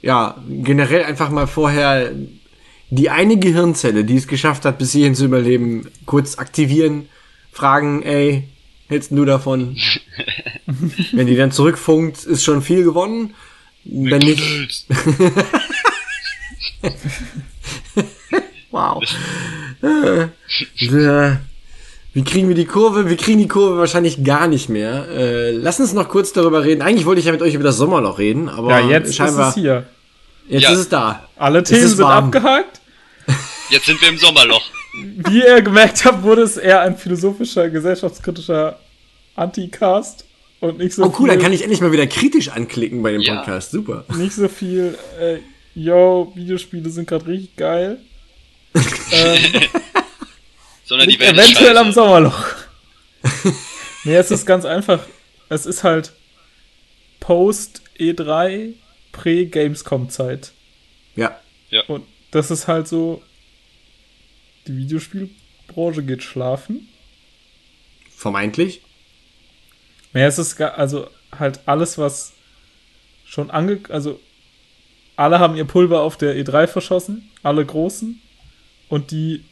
Ja, 0.06 0.36
generell 0.46 1.02
einfach 1.02 1.30
mal 1.30 1.48
vorher 1.48 2.12
die 2.90 3.10
eine 3.10 3.38
Gehirnzelle, 3.38 4.04
die 4.04 4.14
es 4.14 4.28
geschafft 4.28 4.64
hat, 4.64 4.78
bis 4.78 4.92
hierhin 4.92 5.16
zu 5.16 5.24
überleben, 5.24 5.88
kurz 6.04 6.38
aktivieren, 6.38 7.08
fragen, 7.50 8.04
ey, 8.04 8.44
hältst 8.86 9.10
du 9.10 9.24
davon? 9.24 9.76
Wenn 11.12 11.26
die 11.26 11.34
dann 11.34 11.50
zurückfunkt, 11.50 12.22
ist 12.22 12.44
schon 12.44 12.62
viel 12.62 12.84
gewonnen. 12.84 13.34
Wenn 13.82 14.20
nicht. 14.20 14.86
wow. 18.70 19.02
Äh, 19.82 20.28
wie 22.12 22.24
kriegen 22.24 22.48
wir 22.48 22.54
die 22.54 22.64
Kurve? 22.64 23.10
Wir 23.10 23.16
kriegen 23.16 23.40
die 23.40 23.48
Kurve 23.48 23.76
wahrscheinlich 23.78 24.24
gar 24.24 24.46
nicht 24.46 24.68
mehr. 24.68 25.06
Äh, 25.08 25.50
lass 25.50 25.80
uns 25.80 25.92
noch 25.92 26.08
kurz 26.08 26.32
darüber 26.32 26.64
reden. 26.64 26.80
Eigentlich 26.80 27.04
wollte 27.06 27.18
ich 27.18 27.26
ja 27.26 27.32
mit 27.32 27.42
euch 27.42 27.54
über 27.54 27.64
das 27.64 27.76
Sommerloch 27.76 28.18
reden, 28.18 28.48
aber 28.48 28.70
ja, 28.70 28.88
jetzt 28.88 29.14
scheinbar, 29.14 29.50
ist 29.50 29.56
es 29.56 29.62
hier. 29.62 29.86
Jetzt 30.48 30.62
ja. 30.62 30.72
ist 30.72 30.78
es 30.78 30.88
da. 30.88 31.28
Alle 31.36 31.62
Themen 31.62 31.88
sind 31.88 31.98
warm. 31.98 32.26
abgehakt. 32.26 32.80
Jetzt 33.70 33.86
sind 33.86 34.00
wir 34.00 34.08
im 34.08 34.18
Sommerloch. 34.18 34.62
Wie 34.94 35.42
ihr 35.42 35.60
gemerkt 35.60 36.04
habt, 36.04 36.22
wurde 36.22 36.42
es 36.42 36.56
eher 36.56 36.80
ein 36.82 36.96
philosophischer, 36.96 37.68
gesellschaftskritischer 37.68 38.78
Anti-Cast 39.34 40.24
und 40.60 40.78
nicht 40.78 40.94
so 40.94 41.04
Oh 41.04 41.14
cool, 41.18 41.28
dann 41.28 41.40
kann 41.40 41.52
ich 41.52 41.62
endlich 41.62 41.80
mal 41.80 41.92
wieder 41.92 42.06
kritisch 42.06 42.48
anklicken 42.48 43.02
bei 43.02 43.12
dem 43.12 43.20
ja. 43.20 43.36
Podcast. 43.36 43.72
Super. 43.72 44.04
Nicht 44.16 44.34
so 44.34 44.48
viel, 44.48 44.96
äh, 45.20 45.38
yo, 45.74 46.32
Videospiele 46.34 46.88
sind 46.88 47.08
gerade 47.08 47.26
richtig 47.26 47.56
geil. 47.56 47.98
ähm, 49.12 49.62
Sondern 50.84 51.08
die 51.08 51.18
werden 51.18 51.36
eventuell 51.36 51.74
scheiße. 51.74 51.80
am 51.80 51.92
Sommerloch. 51.92 52.44
nee, 54.04 54.14
es 54.14 54.30
ist 54.30 54.46
ganz 54.46 54.64
einfach. 54.64 55.00
Es 55.48 55.66
ist 55.66 55.82
halt 55.82 56.12
Post 57.20 57.82
E3 57.98 58.74
Prä-Gamescom-Zeit. 59.16 60.52
Ja. 61.16 61.40
ja. 61.70 61.82
Und 61.88 62.04
das 62.30 62.50
ist 62.50 62.68
halt 62.68 62.86
so, 62.86 63.22
die 64.66 64.76
Videospielbranche 64.76 66.02
geht 66.02 66.22
schlafen. 66.22 66.88
Vermeintlich. 68.14 68.82
Naja, 70.12 70.26
es 70.26 70.38
ist 70.38 70.60
also 70.60 71.08
halt 71.36 71.60
alles, 71.66 71.98
was 71.98 72.32
schon 73.24 73.50
ange... 73.50 73.80
Also 73.88 74.20
alle 75.16 75.38
haben 75.38 75.56
ihr 75.56 75.64
Pulver 75.64 76.02
auf 76.02 76.18
der 76.18 76.36
E3 76.36 76.66
verschossen, 76.66 77.30
alle 77.42 77.64
Großen. 77.64 78.20
Und 78.88 79.10
die 79.10 79.44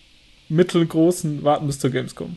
mittelgroßen 0.48 1.42
warten 1.42 1.66
bis 1.66 1.78
zur 1.78 1.90
Gamescom. 1.90 2.36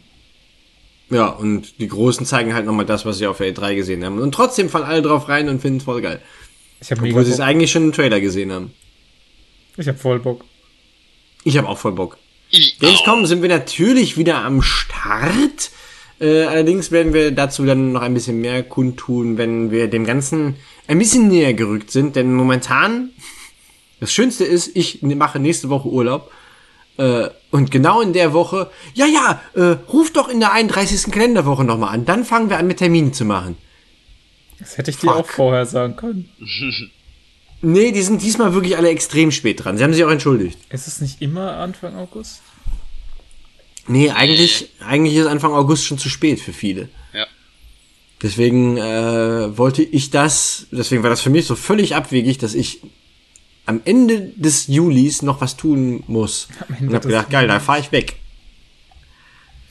Ja, 1.10 1.28
und 1.28 1.80
die 1.80 1.88
Großen 1.88 2.26
zeigen 2.26 2.54
halt 2.54 2.66
nochmal 2.66 2.86
das, 2.86 3.06
was 3.06 3.18
sie 3.18 3.28
auf 3.28 3.38
der 3.38 3.54
E3 3.54 3.76
gesehen 3.76 4.04
haben. 4.04 4.20
Und 4.20 4.34
trotzdem 4.34 4.70
fallen 4.70 4.86
alle 4.86 5.02
drauf 5.02 5.30
rein 5.30 5.48
und 5.50 5.62
finden 5.62 5.80
es 5.80 5.84
voll 5.86 6.02
geil. 6.02 6.22
Ich 6.80 6.92
hab 6.92 7.02
Obwohl 7.02 7.26
sie 7.26 7.32
es 7.32 7.40
eigentlich 7.40 7.72
schon 7.72 7.86
im 7.86 7.92
Trailer 7.92 8.20
gesehen 8.20 8.52
haben. 8.52 8.72
Ich 9.78 9.88
hab 9.88 10.00
voll 10.00 10.20
Bock. 10.20 10.46
Ich 11.44 11.58
hab 11.58 11.68
auch 11.68 11.78
voll 11.78 11.94
Bock. 11.94 12.18
Gamescom 12.80 13.26
sind 13.26 13.42
wir 13.42 13.50
natürlich 13.50 14.18
wieder 14.18 14.38
am 14.44 14.62
Start. 14.62 15.72
Äh, 16.20 16.44
allerdings 16.44 16.92
werden 16.92 17.14
wir 17.14 17.32
dazu 17.32 17.66
dann 17.66 17.92
noch 17.92 18.02
ein 18.02 18.14
bisschen 18.14 18.42
mehr 18.42 18.64
kundtun, 18.64 19.38
wenn 19.38 19.70
wir 19.72 19.88
dem 19.88 20.06
Ganzen 20.06 20.56
ein 20.88 20.98
bisschen 20.98 21.28
näher 21.28 21.54
gerückt 21.54 21.92
sind. 21.92 22.16
Denn 22.16 22.34
momentan, 22.34 23.10
das 24.00 24.12
Schönste 24.12 24.46
ist, 24.46 24.76
ich 24.76 25.02
mache 25.02 25.40
nächste 25.40 25.70
Woche 25.70 25.90
Urlaub. 25.90 26.32
Äh, 26.98 27.30
und 27.52 27.70
genau 27.70 28.02
in 28.02 28.14
der 28.14 28.34
Woche, 28.34 28.72
ja, 28.94 29.06
ja, 29.06 29.42
äh, 29.54 29.78
ruf 29.92 30.12
doch 30.12 30.30
in 30.30 30.40
der 30.40 30.54
31. 30.54 31.12
Kalenderwoche 31.12 31.64
nochmal 31.64 31.94
an. 31.94 32.06
Dann 32.06 32.26
fangen 32.26 32.50
wir 32.50 32.58
an 32.58 32.68
mit 32.68 32.78
Terminen 32.78 33.14
zu 33.14 33.26
machen. 33.26 33.58
Das 34.60 34.78
hätte 34.78 34.92
ich 34.92 34.98
Fuck. 34.98 35.10
dir 35.10 35.16
auch 35.16 35.28
vorher 35.28 35.66
sagen 35.66 35.96
können. 35.96 36.30
nee, 37.62 37.92
die 37.92 38.02
sind 38.02 38.22
diesmal 38.22 38.54
wirklich 38.54 38.78
alle 38.78 38.90
extrem 38.90 39.32
spät 39.32 39.64
dran. 39.64 39.78
Sie 39.78 39.84
haben 39.84 39.94
sich 39.94 40.04
auch 40.04 40.12
entschuldigt. 40.12 40.58
Ist 40.70 40.88
es 40.88 41.02
nicht 41.02 41.22
immer 41.22 41.58
Anfang 41.58 41.96
August? 41.96 42.42
Nee, 43.88 44.12
eigentlich, 44.12 44.70
eigentlich 44.86 45.16
ist 45.16 45.28
Anfang 45.28 45.54
August 45.54 45.86
schon 45.86 45.98
zu 45.98 46.10
spät 46.10 46.42
für 46.42 46.54
viele. 46.54 46.90
Ja. 47.14 47.26
Deswegen 48.22 48.78
äh, 48.78 49.58
wollte 49.58 49.84
ich 49.84 50.10
das, 50.10 50.68
deswegen 50.72 51.04
war 51.04 51.10
das 51.10 51.22
für 51.22 51.30
mich 51.30 51.46
so 51.46 51.56
völlig 51.56 51.96
abwegig, 51.96 52.38
dass 52.38 52.54
ich 52.54 52.82
am 53.66 53.82
Ende 53.86 54.32
des 54.36 54.68
Julis 54.68 55.22
noch 55.22 55.42
was 55.42 55.56
tun 55.56 56.04
muss. 56.08 56.48
Und 56.80 56.94
hab 56.94 57.04
gedacht, 57.04 57.30
geil, 57.30 57.48
da 57.48 57.60
fahre 57.60 57.80
ich 57.80 57.92
weg. 57.92 58.16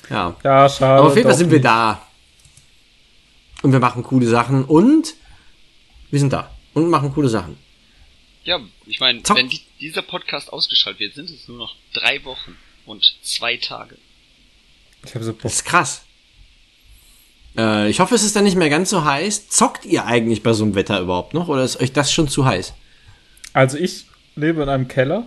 Ja. 0.09 0.37
Ja, 0.45 0.69
schade. 0.69 1.01
Aber 1.01 1.09
auf 1.09 1.17
jeden 1.17 1.29
Fall 1.29 1.37
sind 1.37 1.51
wir 1.51 1.61
da. 1.61 2.06
Und 3.63 3.73
wir 3.73 3.81
machen 3.81 4.03
coole 4.03 4.27
Sachen 4.27 4.65
und 4.65 5.15
wir 6.11 6.21
sind 6.21 6.33
da 6.33 6.55
und 6.75 6.89
machen 6.89 7.13
coole 7.13 7.29
Sachen. 7.29 7.57
Ja, 8.45 8.61
ich 8.87 9.01
meine, 9.01 9.23
wenn 9.35 9.49
die, 9.49 9.61
dieser 9.81 10.03
Podcast 10.03 10.53
ausgeschaltet 10.53 11.01
wird, 11.01 11.15
sind 11.15 11.31
es 11.31 11.49
nur 11.49 11.59
noch 11.59 11.75
drei 11.93 12.23
Wochen 12.25 12.57
und 12.85 13.17
zwei 13.23 13.57
Tage. 13.57 13.99
Ich 15.05 15.15
habe 15.15 15.25
so 15.25 15.33
Bock. 15.33 15.43
Das 15.43 15.55
ist 15.55 15.65
krass. 15.65 16.03
Äh, 17.57 17.91
ich 17.91 18.01
hoffe, 18.01 18.15
es 18.15 18.23
ist 18.23 18.37
dann 18.37 18.45
nicht 18.45 18.57
mehr 18.57 18.69
ganz 18.69 18.91
so 18.91 19.05
heiß. 19.05 19.49
Zockt 19.49 19.85
ihr 19.85 20.05
eigentlich 20.05 20.43
bei 20.43 20.53
so 20.53 20.65
einem 20.65 20.75
Wetter 20.75 21.01
überhaupt 21.01 21.35
noch 21.35 21.49
oder 21.49 21.65
ist 21.65 21.81
euch 21.81 21.93
das 21.93 22.13
schon 22.13 22.29
zu 22.29 22.45
heiß? 22.45 22.75
Also 23.53 23.79
ich 23.79 24.05
lebe 24.37 24.63
in 24.63 24.69
einem 24.69 24.89
Keller. 24.89 25.27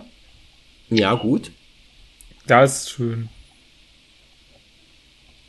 Ja, 0.88 1.14
gut. 1.14 1.50
Da 2.46 2.64
ist 2.64 2.90
schön. 2.90 3.28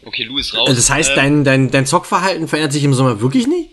Okay, 0.04 0.24
Lou 0.24 0.38
ist 0.38 0.54
raus. 0.56 0.68
Also 0.68 0.80
das 0.80 0.90
heißt, 0.90 1.12
ähm, 1.12 1.16
dein, 1.16 1.44
dein, 1.44 1.72
dein 1.72 1.86
Zockverhalten 1.86 2.48
verändert 2.48 2.74
sich 2.74 2.84
im 2.84 2.94
Sommer 2.94 3.22
wirklich 3.22 3.48
nicht? 3.48 3.70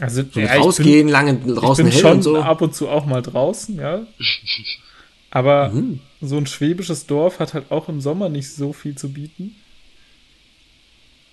Also 0.00 0.24
so 0.30 0.40
ja, 0.40 0.54
rausgehen, 0.56 1.06
bin, 1.06 1.08
lange 1.08 1.34
draußen 1.38 1.86
ich 1.86 1.94
bin 1.94 2.00
schon 2.00 2.12
und 2.14 2.22
so. 2.22 2.42
ab 2.42 2.60
und 2.60 2.74
zu 2.74 2.88
auch 2.88 3.06
mal 3.06 3.22
draußen, 3.22 3.76
ja. 3.78 4.02
Aber 5.30 5.70
mhm. 5.70 6.00
so 6.20 6.36
ein 6.36 6.46
schwäbisches 6.46 7.06
Dorf 7.06 7.38
hat 7.38 7.54
halt 7.54 7.70
auch 7.70 7.88
im 7.88 8.00
Sommer 8.00 8.28
nicht 8.28 8.52
so 8.52 8.72
viel 8.72 8.96
zu 8.96 9.12
bieten. 9.12 9.56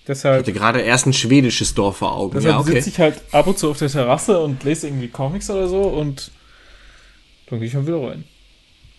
Deshalb, 0.06 0.42
ich 0.42 0.48
hatte 0.48 0.58
gerade 0.58 0.80
erst 0.80 1.06
ein 1.06 1.12
schwedisches 1.12 1.74
Dorf 1.74 1.98
vor 1.98 2.16
Augen. 2.16 2.34
Deshalb 2.34 2.54
ja, 2.54 2.60
okay. 2.60 2.72
sitze 2.72 2.88
ich 2.88 2.98
halt 2.98 3.20
ab 3.30 3.46
und 3.46 3.58
zu 3.58 3.70
auf 3.70 3.78
der 3.78 3.88
Terrasse 3.88 4.40
und 4.40 4.64
lese 4.64 4.88
irgendwie 4.88 5.08
Comics 5.08 5.48
oder 5.50 5.68
so 5.68 5.82
und 5.82 6.32
dann 7.46 7.60
gehe 7.60 7.68
ich 7.68 7.74
mal 7.74 7.86
wieder 7.86 8.02
rein. 8.02 8.24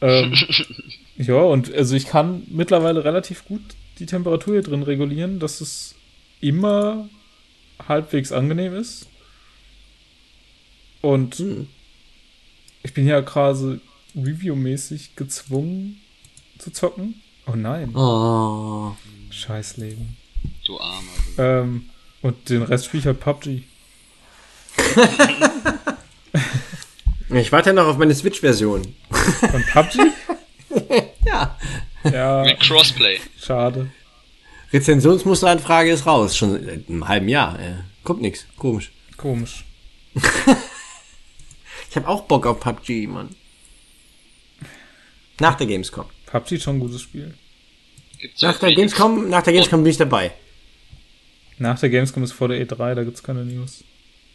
Ähm, 0.02 0.34
ja, 1.18 1.36
und 1.36 1.74
also 1.74 1.96
ich 1.96 2.06
kann 2.06 2.44
mittlerweile 2.48 3.04
relativ 3.04 3.46
gut 3.46 3.62
die 4.00 4.06
Temperatur 4.06 4.56
hier 4.56 4.64
drin 4.64 4.84
regulieren, 4.84 5.40
dass 5.40 5.62
es 5.62 5.96
immer 6.42 7.10
halbwegs 7.88 8.32
angenehm 8.32 8.76
ist. 8.76 9.08
Und 11.02 11.36
hm. 11.36 11.68
ich 12.84 12.94
bin 12.94 13.08
ja 13.08 13.22
gerade 13.22 13.82
Review-mäßig 14.16 15.16
gezwungen 15.16 16.02
zu 16.60 16.72
zocken. 16.72 17.22
Oh 17.46 17.56
nein. 17.56 17.96
Oh. 17.96 18.96
Scheiß 19.30 19.78
Leben. 19.78 20.18
Du 20.66 20.80
Armer. 20.80 21.12
Ähm, 21.38 21.90
und 22.22 22.50
den 22.50 22.64
Rest 22.64 22.86
spiele 22.86 23.02
ich 23.02 23.08
halt 23.08 23.20
PUBG. 23.20 23.64
ich 27.36 27.52
warte 27.52 27.72
ja 27.72 27.74
noch 27.74 27.88
auf 27.88 27.98
meine 27.98 28.16
Switch-Version. 28.16 28.96
Von 29.10 29.64
PUBG? 29.74 30.00
ja. 32.12 32.44
Mit 32.46 32.60
Crossplay. 32.60 33.20
Schade. 33.40 33.90
Rezensionsmusteranfrage 34.72 35.92
ist 35.92 36.06
raus, 36.06 36.36
schon 36.36 36.64
seit 36.64 36.90
einem 36.90 37.08
halben 37.08 37.30
Jahr. 37.30 37.60
Kommt 38.04 38.22
nix. 38.22 38.48
Komisch. 38.58 38.92
Komisch. 39.18 39.64
ich 41.90 41.96
habe 41.96 42.08
auch 42.08 42.24
Bock 42.24 42.46
auf 42.46 42.60
PUBG, 42.60 43.08
Mann. 43.08 43.30
Nach 45.40 45.56
der 45.56 45.68
Gamescom. 45.68 46.06
PUBG 46.26 46.56
ist 46.56 46.64
schon 46.64 46.78
ein 46.78 46.80
gutes 46.80 47.02
Spiel. 47.02 47.34
Gibt's 48.20 48.42
nach 48.42 48.58
der 48.60 48.74
Gamescom, 48.74 49.30
nach 49.30 49.44
der 49.44 49.54
Gamescom 49.54 49.84
bin 49.84 49.92
ich 49.92 49.98
dabei. 49.98 50.32
Nach 51.60 51.80
der 51.80 51.90
Gamescom 51.90 52.24
ist 52.24 52.32
vor 52.32 52.48
der 52.48 52.66
E3, 52.66 52.96
da 52.96 53.04
gibt's 53.04 53.22
keine 53.22 53.46
News. 53.46 53.84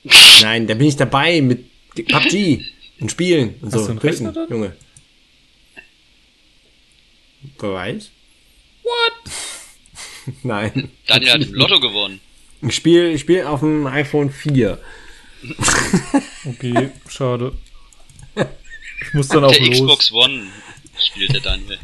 Nein, 0.43 0.67
da 0.67 0.75
bin 0.75 0.87
ich 0.87 0.97
dabei 0.97 1.41
mit 1.41 1.67
PUBG 1.95 2.65
und 3.01 3.11
Spielen 3.11 3.55
und 3.61 3.73
Hast 3.73 3.73
so. 3.73 3.85
Du 3.87 3.91
einen 3.91 3.99
Rechner 3.99 4.33
dann? 4.33 4.49
Junge. 4.49 4.77
Wer 7.59 7.73
weiß? 7.73 8.11
What? 8.83 9.33
Nein. 10.43 10.91
Daniel 11.07 11.33
hat 11.33 11.43
im 11.43 11.55
Lotto 11.55 11.81
gewonnen. 11.81 12.21
Ich 12.63 12.75
spiele 12.75 13.13
ich 13.13 13.21
spiel 13.21 13.45
auf 13.45 13.61
dem 13.61 13.87
iPhone 13.87 14.31
4. 14.31 14.79
okay, 16.45 16.91
schade. 17.09 17.57
Ich 19.01 19.15
muss 19.15 19.29
dann 19.29 19.45
auf 19.45 19.53
auch 19.53 19.57
der 19.57 19.67
los. 19.67 19.79
Xbox 19.79 20.13
One 20.13 20.49
spielt 20.99 21.33
der 21.33 21.41
Daniel. 21.41 21.79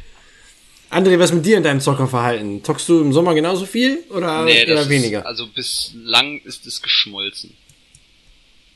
André, 0.91 1.19
was 1.19 1.33
mit 1.33 1.45
dir 1.45 1.57
in 1.57 1.63
deinem 1.63 1.81
Zockerverhalten? 1.81 2.63
Zockst 2.63 2.89
du 2.89 3.01
im 3.01 3.13
Sommer 3.13 3.35
genauso 3.35 3.67
viel 3.67 4.05
oder 4.11 4.45
nee, 4.45 4.65
eher 4.65 4.89
weniger? 4.89 5.21
Ist, 5.21 5.27
also 5.27 5.47
bislang 5.49 6.41
ist 6.43 6.67
es 6.67 6.83
geschmolzen. 6.83 7.57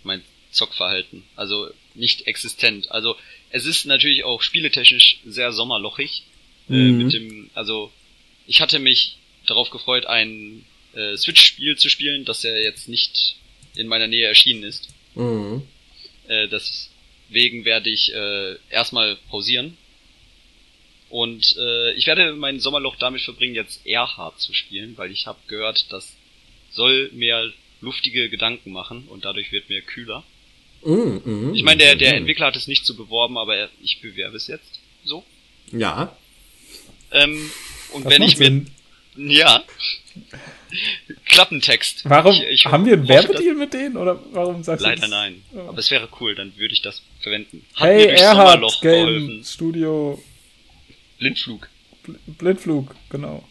Mein 0.02 0.22
Zockverhalten. 0.50 1.24
Also 1.36 1.68
nicht 1.94 2.26
existent. 2.26 2.90
Also 2.90 3.16
es 3.50 3.66
ist 3.66 3.86
natürlich 3.86 4.24
auch 4.24 4.42
spieletechnisch 4.42 5.20
sehr 5.26 5.52
sommerlochig. 5.52 6.24
Äh, 6.70 6.72
mhm. 6.74 7.00
Äh, 7.00 7.04
mit 7.04 7.12
dem, 7.12 7.50
also 7.54 7.92
ich 8.46 8.60
hatte 8.60 8.78
mich 8.78 9.16
darauf 9.46 9.70
gefreut, 9.70 10.06
ein 10.06 10.64
äh, 10.94 11.16
Switch-Spiel 11.16 11.76
zu 11.76 11.88
spielen, 11.88 12.24
das 12.24 12.42
ja 12.42 12.50
jetzt 12.56 12.88
nicht 12.88 13.36
in 13.76 13.86
meiner 13.88 14.06
Nähe 14.06 14.26
erschienen 14.26 14.62
ist. 14.64 14.88
Mhm. 15.14 15.62
Äh, 16.28 16.48
deswegen 16.48 17.64
werde 17.64 17.90
ich 17.90 18.12
äh, 18.12 18.56
erstmal 18.70 19.16
pausieren. 19.30 19.76
Und 21.10 21.56
äh, 21.58 21.92
ich 21.94 22.06
werde 22.06 22.34
mein 22.34 22.60
Sommerloch 22.60 22.96
damit 22.96 23.22
verbringen, 23.22 23.54
jetzt 23.54 23.86
Erhard 23.86 24.38
zu 24.40 24.52
spielen, 24.52 24.98
weil 24.98 25.10
ich 25.10 25.26
habe 25.26 25.38
gehört, 25.46 25.90
das 25.90 26.14
soll 26.70 27.10
mehr 27.14 27.50
luftige 27.80 28.28
Gedanken 28.28 28.72
machen 28.72 29.04
und 29.08 29.24
dadurch 29.24 29.50
wird 29.52 29.70
mir 29.70 29.80
kühler. 29.80 30.22
Mhm, 30.84 31.22
mhm, 31.24 31.54
Ich 31.54 31.62
meine, 31.62 31.78
der, 31.82 31.96
der 31.96 32.10
mhm. 32.12 32.18
Entwickler 32.18 32.46
hat 32.46 32.56
es 32.56 32.66
nicht 32.68 32.84
so 32.84 32.94
beworben, 32.94 33.38
aber 33.38 33.56
er- 33.56 33.70
ich 33.82 34.00
bewerbe 34.00 34.36
es 34.36 34.48
jetzt 34.48 34.80
so. 35.04 35.24
Ja. 35.72 36.14
Ähm, 37.12 37.50
und 37.92 38.04
Das 38.04 38.12
wenn 38.12 38.22
ich 38.22 38.38
mir 38.38 38.44
Sinn. 38.46 38.70
ja 39.16 39.62
Klappentext. 41.26 42.02
Warum? 42.04 42.32
Ich, 42.32 42.42
ich 42.42 42.66
haben 42.66 42.84
wir 42.84 42.92
einen 42.94 43.08
Werbedeal 43.08 43.54
mit 43.54 43.72
denen? 43.72 43.96
Oder 43.96 44.18
warum 44.32 44.62
sagst 44.62 44.68
dass- 44.68 44.78
du 44.82 44.88
Leider 44.88 45.00
das? 45.02 45.10
nein. 45.10 45.42
Oh. 45.54 45.60
Aber 45.68 45.78
es 45.78 45.90
wäre 45.90 46.08
cool, 46.20 46.34
dann 46.34 46.52
würde 46.56 46.74
ich 46.74 46.82
das 46.82 47.02
verwenden. 47.20 47.64
Hat 47.74 47.88
Hey, 47.88 47.96
mir 47.98 48.06
durchs 48.08 48.22
Erhard 48.22 48.46
Sommerloch 48.52 48.80
Game 48.82 49.06
geholfen. 49.06 49.44
Studio 49.44 50.22
Blindflug. 51.18 51.68
Bl- 52.06 52.16
Blindflug, 52.26 52.94
genau. 53.10 53.48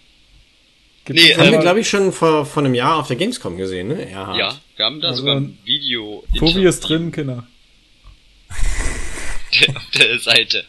Gibt 1.05 1.19
Nee, 1.19 1.31
es 1.31 1.37
Haben 1.37 1.51
wir, 1.51 1.59
glaube 1.59 1.79
ich, 1.79 1.89
schon 1.89 2.11
vor, 2.11 2.45
vor 2.45 2.63
einem 2.63 2.73
Jahr 2.75 2.97
auf 2.97 3.07
der 3.07 3.15
Gamescom 3.15 3.57
gesehen, 3.57 3.87
ne? 3.87 4.09
Erhard. 4.09 4.37
Ja, 4.37 4.59
wir 4.75 4.85
haben 4.85 4.99
da 5.01 5.07
Also 5.09 5.21
sogar 5.21 5.37
ein 5.37 5.57
Video 5.63 6.23
Tobi 6.37 6.65
ist 6.65 6.81
drin, 6.81 7.11
Kinder. 7.11 7.47
auf 9.75 9.85
der 9.97 10.19
Seite. 10.19 10.65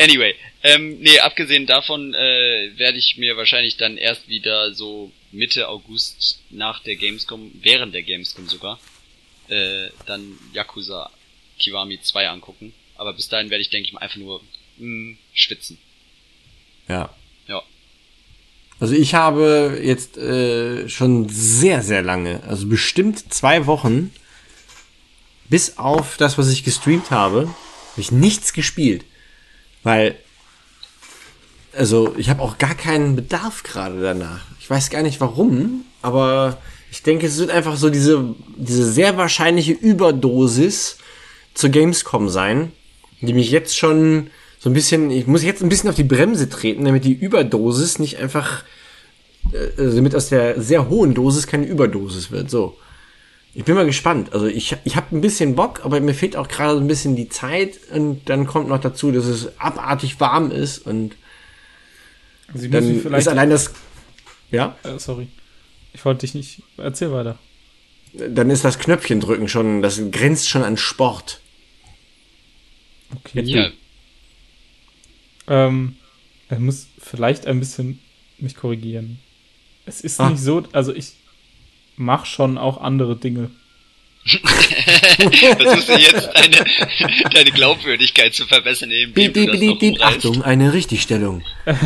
Anyway, 0.00 0.34
ähm, 0.62 0.98
nee, 1.00 1.18
abgesehen 1.20 1.66
davon 1.66 2.14
äh, 2.14 2.70
werde 2.76 2.98
ich 2.98 3.16
mir 3.16 3.36
wahrscheinlich 3.36 3.76
dann 3.76 3.96
erst 3.96 4.28
wieder 4.28 4.74
so 4.74 5.12
Mitte 5.32 5.68
August 5.68 6.40
nach 6.50 6.82
der 6.82 6.96
Gamescom, 6.96 7.52
während 7.62 7.94
der 7.94 8.02
Gamescom 8.02 8.48
sogar, 8.48 8.78
äh, 9.48 9.88
dann 10.06 10.38
Yakuza 10.52 11.10
Kiwami 11.58 12.00
2 12.00 12.28
angucken. 12.28 12.72
Aber 12.96 13.12
bis 13.12 13.28
dahin 13.28 13.50
werde 13.50 13.62
ich, 13.62 13.70
denke 13.70 13.86
ich 13.86 13.92
mal, 13.92 14.00
einfach 14.00 14.16
nur 14.16 14.42
mh, 14.78 15.16
schwitzen. 15.32 15.78
Ja. 16.88 17.14
Ja. 17.48 17.62
Also 18.78 18.94
ich 18.94 19.14
habe 19.14 19.80
jetzt 19.82 20.16
äh, 20.18 20.88
schon 20.88 21.28
sehr, 21.28 21.82
sehr 21.82 22.02
lange, 22.02 22.42
also 22.44 22.66
bestimmt 22.66 23.32
zwei 23.32 23.66
Wochen, 23.66 24.12
bis 25.48 25.78
auf 25.78 26.16
das, 26.16 26.38
was 26.38 26.50
ich 26.50 26.64
gestreamt 26.64 27.10
habe, 27.10 27.48
habe 27.92 28.00
ich 28.00 28.12
nichts 28.12 28.52
gespielt. 28.52 29.04
Weil, 29.82 30.16
also 31.72 32.14
ich 32.16 32.28
habe 32.28 32.42
auch 32.42 32.58
gar 32.58 32.74
keinen 32.74 33.16
Bedarf 33.16 33.62
gerade 33.62 34.00
danach. 34.00 34.44
Ich 34.60 34.68
weiß 34.68 34.90
gar 34.90 35.02
nicht 35.02 35.20
warum, 35.20 35.84
aber 36.02 36.58
ich 36.90 37.02
denke, 37.02 37.26
es 37.26 37.38
wird 37.38 37.50
einfach 37.50 37.76
so 37.76 37.90
diese, 37.90 38.34
diese 38.56 38.90
sehr 38.90 39.16
wahrscheinliche 39.16 39.72
Überdosis 39.72 40.98
zur 41.54 41.70
Gamescom 41.70 42.28
sein, 42.28 42.72
die 43.20 43.32
mich 43.32 43.50
jetzt 43.50 43.76
schon 43.76 44.30
so 44.58 44.68
ein 44.68 44.74
bisschen, 44.74 45.10
ich 45.10 45.26
muss 45.26 45.42
jetzt 45.42 45.62
ein 45.62 45.68
bisschen 45.68 45.88
auf 45.88 45.96
die 45.96 46.04
Bremse 46.04 46.48
treten, 46.48 46.84
damit 46.84 47.04
die 47.04 47.14
Überdosis 47.14 47.98
nicht 47.98 48.18
einfach, 48.18 48.64
äh, 49.52 49.80
also 49.82 49.96
damit 49.96 50.14
aus 50.14 50.28
der 50.28 50.60
sehr 50.60 50.88
hohen 50.88 51.14
Dosis 51.14 51.46
keine 51.46 51.66
Überdosis 51.66 52.30
wird. 52.30 52.50
So. 52.50 52.76
Ich 53.52 53.64
bin 53.64 53.74
mal 53.74 53.84
gespannt. 53.86 54.32
Also 54.32 54.46
ich, 54.46 54.76
ich 54.84 54.96
habe 54.96 55.14
ein 55.16 55.20
bisschen 55.20 55.56
Bock, 55.56 55.84
aber 55.84 56.00
mir 56.00 56.14
fehlt 56.14 56.36
auch 56.36 56.46
gerade 56.48 56.74
so 56.74 56.80
ein 56.80 56.86
bisschen 56.86 57.16
die 57.16 57.28
Zeit 57.28 57.78
und 57.92 58.28
dann 58.28 58.46
kommt 58.46 58.68
noch 58.68 58.80
dazu, 58.80 59.10
dass 59.10 59.24
es 59.26 59.58
abartig 59.58 60.20
warm 60.20 60.50
ist 60.52 60.78
und 60.86 61.16
Also 62.52 62.66
ich 62.66 62.72
muss 62.72 63.02
dann 63.02 63.14
ist 63.14 63.28
allein 63.28 63.50
das, 63.50 63.72
ja, 64.50 64.76
äh, 64.84 64.98
sorry. 64.98 65.28
Ich 65.92 66.04
wollte 66.04 66.20
dich 66.20 66.34
nicht. 66.34 66.62
Erzähl 66.76 67.10
weiter. 67.12 67.38
dann 68.12 68.50
ist 68.50 68.64
das 68.64 68.78
Knöpfchen 68.78 69.18
drücken 69.20 69.48
schon, 69.48 69.82
das 69.82 70.00
grenzt 70.12 70.48
schon 70.48 70.62
an 70.62 70.76
Sport. 70.76 71.40
Okay. 73.16 73.40
Ja, 73.42 73.70
Ähm, 75.48 75.96
er 76.48 76.60
muss 76.60 76.86
vielleicht 76.98 77.46
ein 77.46 77.58
bisschen 77.58 77.98
mich 78.38 78.54
korrigieren. 78.54 79.18
Es 79.86 80.00
ist 80.00 80.20
Ah. 80.20 80.30
nicht 80.30 80.40
so, 80.42 80.62
also 80.72 80.94
ich 80.94 81.14
mache 82.00 82.26
schon 82.26 82.58
auch 82.58 82.80
andere 82.80 83.14
Dinge. 83.16 83.50
versuchst 84.26 85.88
du 85.88 85.98
jetzt 85.98 86.28
deine, 86.34 86.64
deine 87.32 87.50
Glaubwürdigkeit 87.52 88.34
zu 88.34 88.46
verbessern, 88.46 88.90
das 88.90 89.14
piep, 89.14 89.34
noch 89.70 89.78
piep, 89.78 89.92
umreißt. 89.94 90.16
Achtung, 90.16 90.42
eine 90.42 90.72
Richtigstellung. 90.72 91.42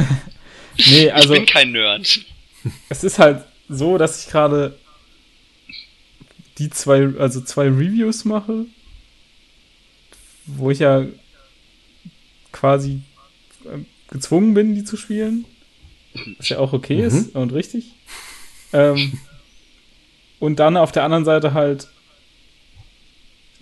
Nee, 0.77 1.05
Ich 1.07 1.15
also 1.15 1.35
bin 1.35 1.47
kein 1.47 1.70
Nerd. 1.70 2.19
es 2.89 3.05
ist 3.05 3.20
halt 3.20 3.45
so, 3.69 3.97
dass 3.97 4.24
ich 4.24 4.31
gerade 4.32 4.77
die 6.59 6.69
zwei, 6.69 7.11
also 7.16 7.41
zwei 7.43 7.66
Reviews 7.66 8.24
mache, 8.24 8.66
wo 10.47 10.73
ich 10.73 10.81
ja 10.81 11.07
quasi 12.51 13.03
ähm, 13.73 13.86
gezwungen 14.11 14.53
bin, 14.53 14.74
die 14.74 14.82
zu 14.82 14.97
spielen. 14.97 15.45
Was 16.39 16.49
ja 16.49 16.59
auch 16.59 16.73
okay 16.73 16.97
Mhm. 16.97 17.05
ist 17.05 17.36
und 17.36 17.53
richtig. 17.53 17.93
Ähm, 18.73 19.16
und 20.45 20.59
dann 20.61 20.77
auf 20.77 20.93
der 20.93 21.05
anderen 21.05 21.25
Seite 21.25 21.55
halt 21.55 21.89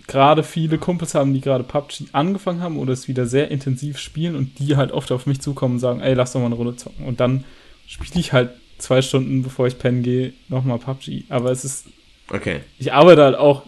gerade 0.07 0.43
viele 0.43 0.77
Kumpels 0.77 1.15
haben, 1.15 1.33
die 1.33 1.39
gerade 1.41 1.63
PUBG 1.63 2.07
angefangen 2.11 2.61
haben 2.61 2.77
oder 2.77 2.91
es 2.91 3.07
wieder 3.07 3.25
sehr 3.25 3.49
intensiv 3.51 3.97
spielen 3.97 4.35
und 4.35 4.59
die 4.59 4.75
halt 4.75 4.91
oft 4.91 5.11
auf 5.11 5.25
mich 5.25 5.39
zukommen 5.39 5.75
und 5.75 5.79
sagen, 5.79 6.01
ey, 6.01 6.13
lass 6.13 6.33
doch 6.33 6.39
mal 6.41 6.47
eine 6.47 6.55
Runde 6.55 6.75
zocken. 6.75 7.05
Und 7.05 7.19
dann 7.21 7.45
spiele 7.87 8.19
ich 8.19 8.33
halt 8.33 8.51
zwei 8.79 9.01
Stunden, 9.01 9.43
bevor 9.43 9.65
ich 9.67 9.79
pennen 9.79 10.03
gehe, 10.03 10.33
nochmal 10.49 10.77
PUBG. 10.79 11.23
Aber 11.29 11.51
es 11.51 11.63
ist, 11.63 11.85
Okay. 12.29 12.61
ich 12.79 12.91
arbeite 12.91 13.23
halt 13.23 13.35
auch 13.37 13.63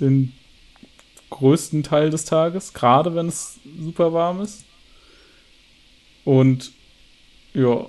den 0.00 0.32
größten 1.30 1.82
Teil 1.82 2.08
des 2.08 2.24
Tages, 2.24 2.72
gerade 2.72 3.14
wenn 3.14 3.28
es 3.28 3.58
super 3.78 4.14
warm 4.14 4.40
ist. 4.40 4.64
Und 6.24 6.72
ja, 7.52 7.86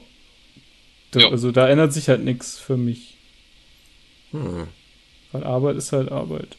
da, 1.12 1.20
Ja. 1.22 1.30
also 1.30 1.52
da 1.52 1.68
ändert 1.70 1.94
sich 1.94 2.10
halt 2.10 2.24
nichts 2.26 2.60
für 2.60 2.76
mich. 2.78 3.09
Hm. 4.32 4.68
Weil 5.32 5.44
Arbeit 5.44 5.78
ist 5.78 5.92
halt 5.92 6.12
Arbeit. 6.12 6.58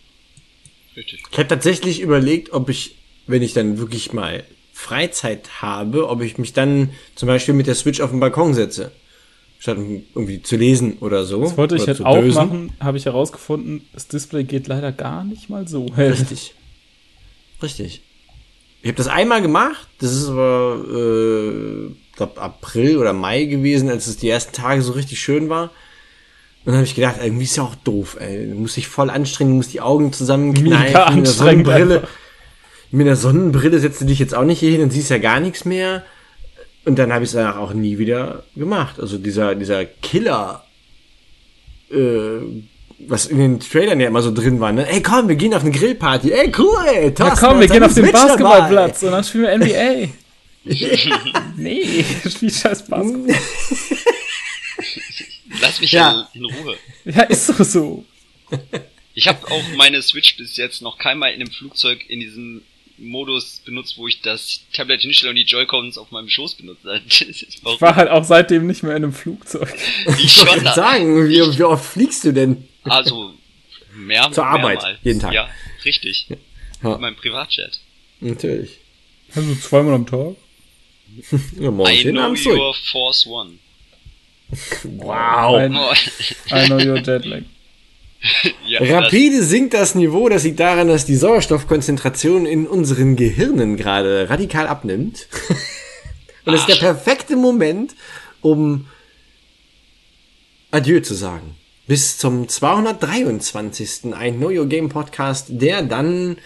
Richtig. 0.97 1.23
Ich 1.31 1.39
habe 1.39 1.49
tatsächlich 1.49 2.01
überlegt, 2.01 2.53
ob 2.53 2.69
ich, 2.69 2.97
wenn 3.27 3.43
ich 3.43 3.53
dann 3.53 3.79
wirklich 3.79 4.13
mal 4.13 4.45
Freizeit 4.73 5.63
habe, 5.63 6.09
ob 6.09 6.23
ich 6.23 6.39
mich 6.39 6.53
dann 6.53 6.91
zum 7.15 7.27
Beispiel 7.27 7.55
mit 7.55 7.67
der 7.67 7.75
Switch 7.75 8.01
auf 8.01 8.11
den 8.11 8.21
Balkon 8.21 8.55
setze. 8.55 8.93
Statt 9.59 9.77
irgendwie 9.77 10.43
zu 10.43 10.57
lesen 10.57 10.97
oder 11.01 11.25
so. 11.25 11.43
Das 11.43 11.57
wollte 11.59 11.77
ich 11.77 11.87
halt 11.87 12.01
auch 12.03 12.19
dösen. 12.19 12.35
machen, 12.35 12.73
habe 12.81 12.97
ich 12.97 13.05
herausgefunden, 13.05 13.87
das 13.93 14.09
Display 14.09 14.45
geht 14.45 14.69
leider 14.69 14.91
gar 14.91 15.23
nicht 15.23 15.51
mal 15.51 15.69
so 15.69 15.87
hell. 15.95 16.13
Richtig. 16.13 16.55
Richtig. 17.63 18.01
Ich 18.83 18.89
habe 18.89 18.97
das 18.97 19.09
einmal 19.09 19.43
gemacht, 19.43 19.87
das 19.99 20.13
ist 20.15 20.29
aber, 20.29 20.83
äh, 20.91 21.91
glaub 22.17 22.39
April 22.39 22.97
oder 22.97 23.13
Mai 23.13 23.45
gewesen, 23.45 23.91
als 23.91 24.07
es 24.07 24.17
die 24.17 24.31
ersten 24.31 24.55
Tage 24.55 24.81
so 24.81 24.93
richtig 24.93 25.21
schön 25.21 25.51
war. 25.51 25.71
Und 26.65 26.67
dann 26.67 26.75
habe 26.77 26.85
ich 26.85 26.95
gedacht, 26.95 27.17
irgendwie 27.23 27.45
ist 27.45 27.57
ja 27.57 27.63
auch 27.63 27.75
doof, 27.75 28.17
ey. 28.21 28.49
Du 28.49 28.55
musst 28.55 28.77
dich 28.77 28.87
voll 28.87 29.09
anstrengen, 29.11 29.51
du 29.53 29.57
musst 29.57 29.73
die 29.73 29.81
Augen 29.81 30.13
zusammenkneifen. 30.13 31.17
Mit 31.17 31.27
der 31.27 31.33
Sonnenbrille. 31.33 31.97
einfach. 31.97 32.09
Mit 32.91 33.07
der 33.07 33.17
Sonnenbrille 33.17 33.79
setzt 33.79 34.01
du 34.01 34.05
dich 34.05 34.19
jetzt 34.19 34.35
auch 34.35 34.45
nicht 34.45 34.59
hier 34.59 34.71
hin, 34.73 34.81
dann 34.81 34.91
siehst 34.91 35.11
ja 35.11 35.19
gar 35.19 35.41
nichts 35.41 35.65
mehr. 35.65 36.03
Und 36.85 36.99
dann 36.99 37.13
habe 37.13 37.25
ich 37.25 37.31
es 37.31 37.35
danach 37.35 37.57
auch 37.57 37.73
nie 37.73 37.99
wieder 37.99 38.43
gemacht. 38.57 38.99
Also 39.01 39.17
dieser, 39.17 39.55
dieser 39.55 39.85
Killer, 39.85 40.65
äh, 41.91 41.97
was 43.07 43.27
in 43.27 43.39
den 43.39 43.61
Trailern 43.61 44.01
ja 44.01 44.09
immer 44.09 44.23
so 44.23 44.33
drin 44.33 44.61
war, 44.61 44.73
ne? 44.73 44.87
Ey, 44.91 45.03
komm, 45.03 45.29
wir 45.29 45.37
gehen 45.37 45.55
auf 45.55 45.63
eine 45.63 45.71
Grillparty. 45.71 46.33
Ey, 46.33 46.53
cool, 46.59 46.77
ey, 46.95 47.05
Ja, 47.05 47.11
Thorsten 47.11 47.39
komm, 47.39 47.55
hat 47.55 47.61
wir 47.61 47.69
gehen 47.69 47.83
auf 47.85 47.95
den. 47.95 48.13
Basketballplatz 48.13 49.03
und 49.03 49.13
dann 49.13 49.25
spielen 49.25 49.45
wir 49.45 49.59
NBA. 49.59 50.09
nee, 51.57 52.05
spiel 52.29 52.51
scheiß 52.51 52.87
Basketball. 52.87 53.35
Lass 55.61 55.81
mich 55.81 55.93
Ja. 55.93 56.29
in, 56.35 56.45
in 56.45 56.55
Ruhe. 56.55 56.77
Ja, 57.05 57.23
ist 57.23 57.49
doch 57.49 57.65
so. 57.65 58.05
Ich 59.15 59.27
habe 59.29 59.51
auch 59.51 59.63
meine 59.77 60.01
Switch 60.03 60.37
bis 60.37 60.57
jetzt 60.57 60.83
noch 60.83 60.99
keinmal 60.99 61.33
in 61.33 61.41
einem 61.41 61.51
Flugzeug 61.51 62.05
in 62.09 62.21
diesem 62.21 62.63
Modus 62.99 63.63
benutzt, 63.65 63.97
wo 63.97 64.07
ich 64.09 64.21
das 64.21 64.61
Tablet 64.75 65.01
hinstelle 65.01 65.31
und 65.31 65.37
die 65.37 65.45
Joy-Cons 65.45 65.97
auf 65.99 66.11
meinem 66.11 66.29
Schoß 66.29 66.57
benutze. 66.57 67.01
Ich 67.09 67.63
war 67.81 67.97
halt 67.97 68.11
auch 68.11 68.25
seitdem 68.25 68.67
nicht 68.67 68.83
mehr 68.83 68.95
in 68.97 69.05
einem 69.05 69.13
Flugzeug. 69.15 69.73
ich 70.19 70.25
Ich 70.27 70.33
schon. 70.33 70.61
sagen, 70.75 71.29
wie, 71.29 71.59
wie 71.59 71.63
oft 71.63 71.85
fliegst 71.85 72.25
du 72.25 72.33
denn? 72.33 72.69
Also 72.85 73.35
mehr 73.95 74.31
Zur 74.33 74.47
Arbeit, 74.47 74.81
mehrmals. 74.83 74.99
jeden 75.03 75.21
Tag. 75.21 75.33
Ja, 75.33 75.49
richtig. 75.85 76.27
Ja. 76.83 76.91
Mit 76.91 77.01
meinem 77.01 77.17
Privatjet. 77.17 77.81
Natürlich. 78.21 78.79
Also 79.35 79.55
zweimal 79.57 79.95
am 79.95 80.07
Tag. 80.07 80.37
Ja, 81.59 81.71
morgens 81.71 81.99
I 82.05 82.11
know 82.11 82.21
abends 82.23 82.43
zurück. 82.43 82.59
your 82.59 82.75
Force 82.75 83.27
One. 83.27 83.53
Wow. 84.85 85.57
Ein, 85.57 85.75
I 85.75 86.67
know 86.67 86.77
your 86.77 86.99
Jetlag. 86.99 87.43
ja, 88.67 88.81
das, 88.81 88.91
Rapide 88.91 89.43
sinkt 89.43 89.75
das 89.75 89.95
Niveau, 89.95 90.29
das 90.29 90.45
liegt 90.45 90.61
daran, 90.61 90.89
dass 90.89 91.07
die 91.07 91.17
Sauerstoffkonzentration 91.17 92.45
in 92.47 92.67
unseren 92.67 93.17
Gehirnen 93.17 93.77
gerade 93.77 94.29
radikal 94.29 94.67
abnimmt. 94.67 95.27
Und 96.45 96.55
es 96.55 96.61
ist 96.61 96.69
der 96.69 96.77
perfekte 96.77 97.37
Moment, 97.37 97.95
um 98.41 98.87
Adieu 100.71 101.01
zu 101.01 101.15
sagen. 101.15 101.57
bis 101.87 102.19
zum 102.19 102.49
223. 102.49 104.15
ein 104.15 104.39
Know 104.39 104.51
Your 104.51 104.67
Game 104.67 104.89
Podcast, 104.89 105.47
der 105.51 105.83
dann 105.83 106.39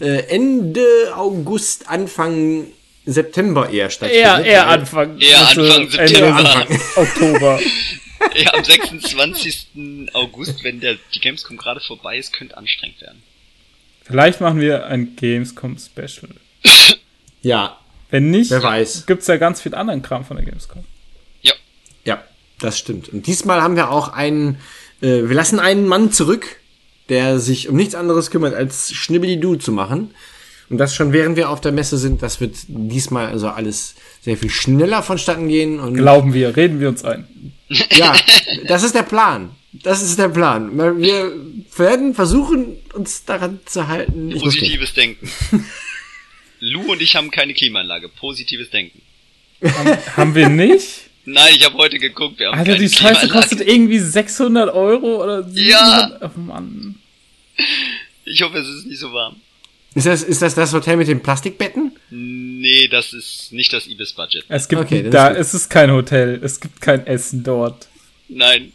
äh, 0.00 0.24
Ende 0.28 0.84
August, 1.14 1.88
Anfang 1.88 2.66
September 3.06 3.70
eher 3.70 3.90
stattfindet. 3.90 4.24
Eher, 4.26 4.44
eher 4.44 4.68
Anfang. 4.68 5.18
Eher 5.18 5.40
Mitte, 5.40 5.60
Anfang 5.74 5.82
Ende 5.82 5.90
September. 5.90 6.36
Anfang. 6.36 6.80
Oktober. 6.96 7.60
Ja, 8.36 8.52
am 8.52 8.62
26. 8.62 9.68
August, 10.12 10.62
wenn 10.62 10.78
der, 10.80 10.96
die 11.14 11.20
Gamescom 11.20 11.56
gerade 11.56 11.80
vorbei 11.80 12.18
ist, 12.18 12.34
könnte 12.34 12.54
anstrengend 12.56 13.00
werden. 13.00 13.22
Vielleicht 14.04 14.42
machen 14.42 14.60
wir 14.60 14.86
ein 14.86 15.16
Gamescom 15.16 15.78
Special. 15.78 16.28
Ja, 17.42 17.78
Wenn 18.10 18.30
nicht, 18.30 18.50
wer 18.50 18.62
weiß. 18.62 19.06
gibt's 19.06 19.26
ja 19.26 19.38
ganz 19.38 19.62
viel 19.62 19.74
anderen 19.74 20.02
Kram 20.02 20.26
von 20.26 20.36
der 20.36 20.44
Gamescom. 20.44 20.84
Ja, 21.40 21.54
Ja, 22.04 22.22
das 22.58 22.78
stimmt. 22.78 23.08
Und 23.08 23.26
diesmal 23.26 23.62
haben 23.62 23.76
wir 23.76 23.90
auch 23.90 24.08
einen, 24.12 24.56
äh, 25.00 25.06
wir 25.26 25.34
lassen 25.34 25.58
einen 25.58 25.86
Mann 25.88 26.12
zurück, 26.12 26.56
der 27.08 27.40
sich 27.40 27.70
um 27.70 27.76
nichts 27.76 27.94
anderes 27.94 28.30
kümmert, 28.30 28.54
als 28.54 28.92
Schnibbeli-Du 28.92 29.56
zu 29.56 29.72
machen. 29.72 30.14
Und 30.70 30.78
das 30.78 30.94
schon 30.94 31.12
während 31.12 31.36
wir 31.36 31.50
auf 31.50 31.60
der 31.60 31.72
Messe 31.72 31.98
sind, 31.98 32.22
das 32.22 32.40
wird 32.40 32.54
diesmal 32.68 33.26
also 33.26 33.48
alles 33.48 33.96
sehr 34.22 34.36
viel 34.36 34.50
schneller 34.50 35.02
vonstatten 35.02 35.48
gehen. 35.48 35.80
Und 35.80 35.94
Glauben 35.94 36.32
wir, 36.32 36.56
reden 36.56 36.78
wir 36.78 36.88
uns 36.88 37.04
ein. 37.04 37.26
ja, 37.90 38.14
das 38.68 38.84
ist 38.84 38.94
der 38.94 39.02
Plan. 39.02 39.50
Das 39.72 40.00
ist 40.00 40.18
der 40.18 40.28
Plan. 40.28 40.76
Wir 41.00 41.32
werden 41.76 42.14
versuchen, 42.14 42.76
uns 42.94 43.24
daran 43.24 43.60
zu 43.66 43.88
halten. 43.88 44.30
Ich 44.30 44.42
positives 44.42 44.94
Denken. 44.94 45.30
Lou 46.60 46.92
und 46.92 47.02
ich 47.02 47.16
haben 47.16 47.30
keine 47.30 47.52
Klimaanlage. 47.52 48.08
Positives 48.08 48.70
Denken. 48.70 49.02
Haben 50.16 50.34
wir 50.34 50.48
nicht? 50.48 51.10
Nein, 51.24 51.52
ich 51.56 51.64
habe 51.64 51.76
heute 51.76 51.98
geguckt, 51.98 52.38
wir 52.38 52.48
haben 52.48 52.58
Alter, 52.58 52.72
keine 52.72 52.88
die 52.88 52.94
Scheiße 52.94 53.28
kostet 53.28 53.60
irgendwie 53.60 53.98
600 53.98 54.72
Euro 54.72 55.22
oder 55.22 55.42
700. 55.48 56.22
Oh 56.22 56.40
Mann. 56.40 56.96
Ich 58.24 58.42
hoffe, 58.42 58.58
es 58.58 58.68
ist 58.68 58.86
nicht 58.86 58.98
so 58.98 59.12
warm. 59.12 59.36
Ist 59.94 60.06
das, 60.06 60.22
ist 60.22 60.40
das 60.42 60.54
das 60.54 60.72
Hotel 60.72 60.96
mit 60.96 61.08
den 61.08 61.20
Plastikbetten? 61.20 61.92
Nee, 62.10 62.86
das 62.88 63.12
ist 63.12 63.52
nicht 63.52 63.72
das 63.72 63.86
Ibis-Budget. 63.88 64.44
Es 64.48 64.68
gibt, 64.68 64.82
Okay, 64.82 65.10
da, 65.10 65.32
es 65.32 65.52
ist 65.54 65.68
kein 65.68 65.90
Hotel, 65.90 66.38
es 66.42 66.60
gibt 66.60 66.80
kein 66.80 67.06
Essen 67.06 67.42
dort. 67.42 67.88
Nein. 68.28 68.72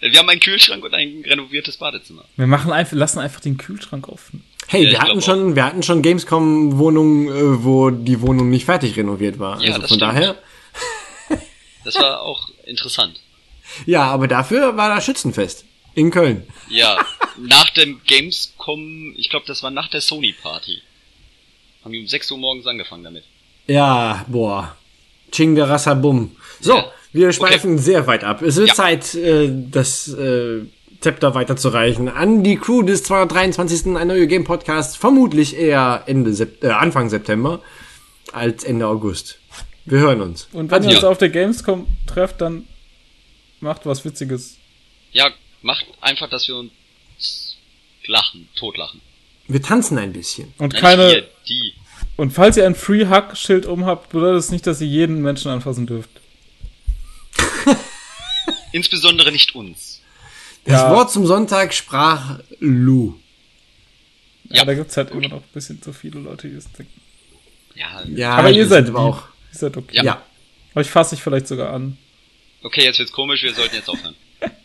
Wir 0.00 0.16
haben 0.18 0.28
einen 0.28 0.40
Kühlschrank 0.40 0.84
und 0.84 0.94
ein 0.94 1.24
renoviertes 1.26 1.78
Badezimmer. 1.78 2.24
Wir 2.36 2.46
machen 2.46 2.70
einfach, 2.70 2.96
lassen 2.96 3.18
einfach 3.18 3.40
den 3.40 3.56
Kühlschrank 3.56 4.08
offen. 4.08 4.44
Hey, 4.68 4.84
Ja, 4.84 4.90
wir 4.92 5.00
hatten 5.00 5.22
schon, 5.22 5.56
wir 5.56 5.64
hatten 5.64 5.82
schon 5.82 6.02
Gamescom-Wohnungen, 6.02 7.28
äh, 7.28 7.64
wo 7.64 7.90
die 7.90 8.20
Wohnung 8.20 8.50
nicht 8.50 8.66
fertig 8.66 8.96
renoviert 8.96 9.38
war. 9.38 9.60
Ja, 9.60 9.68
also 9.68 9.80
das 9.80 9.88
von 9.90 9.98
stimmt. 9.98 10.02
daher. 10.02 10.36
Das 11.84 11.94
war 11.94 12.20
auch 12.20 12.50
interessant. 12.66 13.18
Ja, 13.86 14.02
aber 14.10 14.28
dafür 14.28 14.76
war 14.76 14.94
das 14.94 15.06
Schützenfest 15.06 15.64
in 15.94 16.10
Köln. 16.10 16.46
Ja, 16.68 16.98
nach 17.40 17.70
dem 17.70 18.00
Gamescom, 18.06 19.14
ich 19.16 19.30
glaube, 19.30 19.46
das 19.46 19.62
war 19.62 19.70
nach 19.70 19.88
der 19.88 20.00
Sony-Party. 20.00 20.82
Haben 21.84 21.92
die 21.92 22.00
um 22.00 22.06
6 22.08 22.30
Uhr 22.32 22.38
morgens 22.38 22.66
angefangen 22.66 23.04
damit. 23.04 23.24
Ja, 23.66 24.24
boah. 24.28 24.76
Ching 25.30 25.54
der 25.54 25.68
Rassa 25.68 25.94
Bum. 25.94 26.36
So, 26.60 26.74
Ja. 26.76 26.92
wir 27.12 27.32
schweifen 27.32 27.78
sehr 27.78 28.06
weit 28.06 28.24
ab. 28.24 28.42
Es 28.42 28.56
wird 28.56 28.68
Ja. 28.68 28.74
Zeit, 28.74 29.14
äh, 29.14 29.48
das 29.70 30.08
äh, 30.08 30.62
Zepter 31.00 31.34
weiterzureichen 31.34 32.08
an 32.08 32.42
die 32.42 32.56
Crew 32.56 32.82
des 32.82 33.04
223. 33.04 33.96
Ein 33.96 34.08
neuer 34.08 34.26
Game 34.26 34.44
Podcast. 34.44 34.96
Vermutlich 34.96 35.56
eher 35.56 36.02
Ende 36.06 36.32
Sep 36.34 36.64
äh, 36.64 36.68
Anfang 36.70 37.08
September 37.08 37.62
als 38.32 38.64
Ende 38.64 38.86
August. 38.88 39.38
Wir 39.84 40.00
hören 40.00 40.20
uns. 40.20 40.48
Und 40.52 40.70
wenn 40.70 40.82
ihr 40.82 40.90
Ja. 40.90 40.96
uns 40.96 41.04
auf 41.04 41.18
der 41.18 41.28
Gamescom 41.30 41.86
trefft, 42.06 42.40
dann 42.40 42.66
macht 43.60 43.86
was 43.86 44.04
Witziges. 44.04 44.56
Ja, 45.12 45.30
macht 45.62 45.86
einfach, 46.00 46.28
dass 46.28 46.48
wir 46.48 46.56
uns 46.56 46.72
lachen, 48.08 48.48
totlachen. 48.56 49.00
Wir 49.46 49.62
tanzen 49.62 49.96
ein 49.98 50.12
bisschen. 50.12 50.52
Und 50.58 50.72
Nein, 50.74 50.82
keine, 50.82 51.24
die. 51.48 51.74
und 52.16 52.32
falls 52.32 52.56
ihr 52.56 52.66
ein 52.66 52.74
Free 52.74 53.06
Hug 53.06 53.36
Schild 53.36 53.64
umhabt, 53.66 54.10
bedeutet 54.10 54.40
es 54.40 54.50
nicht, 54.50 54.66
dass 54.66 54.80
ihr 54.80 54.86
jeden 54.88 55.22
Menschen 55.22 55.50
anfassen 55.50 55.86
dürft. 55.86 56.10
Insbesondere 58.72 59.32
nicht 59.32 59.54
uns. 59.54 60.00
Das 60.64 60.82
Ja. 60.82 60.90
Wort 60.94 61.10
zum 61.10 61.26
Sonntag 61.26 61.72
sprach 61.72 62.38
Lou. 62.60 63.14
Ja, 64.50 64.56
Ja. 64.58 64.64
da 64.64 64.74
gibt's 64.74 64.96
halt 64.96 65.10
immer 65.10 65.28
noch 65.28 65.38
ein 65.42 65.48
bisschen 65.54 65.80
zu 65.82 65.92
viele 65.92 66.20
Leute, 66.20 66.48
die 66.48 66.56
es 66.56 66.70
denken. 66.72 67.00
Ja, 67.74 68.02
Ja, 68.06 68.30
Aber 68.36 68.50
ihr 68.50 68.62
das 68.64 68.70
seid 68.70 68.86
lieb. 68.86 68.94
auch. 68.96 69.22
Ihr 69.52 69.58
seid 69.58 69.76
okay. 69.76 69.96
Ja. 69.96 70.02
Ja. 70.04 70.22
Aber 70.72 70.80
ich 70.82 70.90
fasse 70.90 71.14
ich 71.14 71.22
vielleicht 71.22 71.46
sogar 71.48 71.72
an. 71.72 71.96
okay, 72.62 72.84
jetzt 72.84 72.98
wird's 72.98 73.12
komisch, 73.12 73.42
wir 73.42 73.54
sollten 73.54 73.76
jetzt 73.76 73.88
aufhören. 73.88 74.14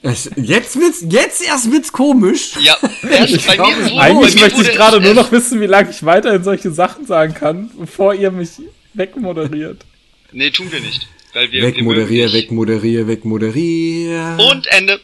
Es, 0.01 0.29
jetzt 0.35 0.79
wird's, 0.79 1.03
jetzt 1.09 1.45
erst 1.47 1.71
wird's 1.71 1.91
komisch. 1.91 2.51
Ja, 2.61 2.77
erst 3.09 3.47
bei 3.47 3.55
glaub, 3.55 3.75
mir 3.75 3.87
so, 3.87 3.97
Eigentlich 3.97 4.35
bei 4.35 4.35
mir 4.35 4.41
möchte 4.41 4.61
ich 4.61 4.71
gerade 4.75 5.01
nur 5.01 5.13
noch 5.13 5.31
erst- 5.31 5.45
wissen, 5.45 5.61
wie 5.61 5.65
lange 5.65 5.89
ich 5.89 6.03
weiterhin 6.05 6.43
solche 6.43 6.71
Sachen 6.71 7.05
sagen 7.05 7.33
kann, 7.33 7.71
bevor 7.77 8.13
ihr 8.13 8.29
mich 8.31 8.49
wegmoderiert. 8.93 9.81
Nee, 10.31 10.51
tun 10.51 10.71
wir 10.71 10.79
nicht. 10.81 11.07
Weil 11.33 11.51
wir, 11.51 11.63
Wegmoderier, 11.63 12.27
wir 12.27 12.33
wegmoderier, 12.33 13.07
wegmoderier. 13.07 14.37
Und 14.51 14.67
Ende. 14.67 14.99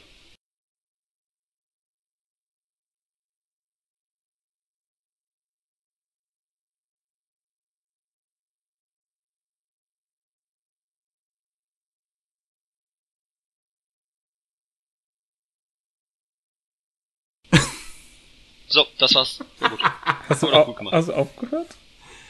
So, 18.79 18.87
das 18.97 19.13
war's. 19.13 19.39
Sehr 19.59 19.69
gut. 19.69 19.79
Hast 20.29 20.41
du, 20.41 20.47
Haben 20.47 20.53
wir 20.53 20.59
doch 20.59 20.61
au 20.61 20.65
gut 20.67 20.77
gemacht. 20.77 20.93
hast 20.95 21.09
du 21.09 21.13
aufgehört? 21.13 21.67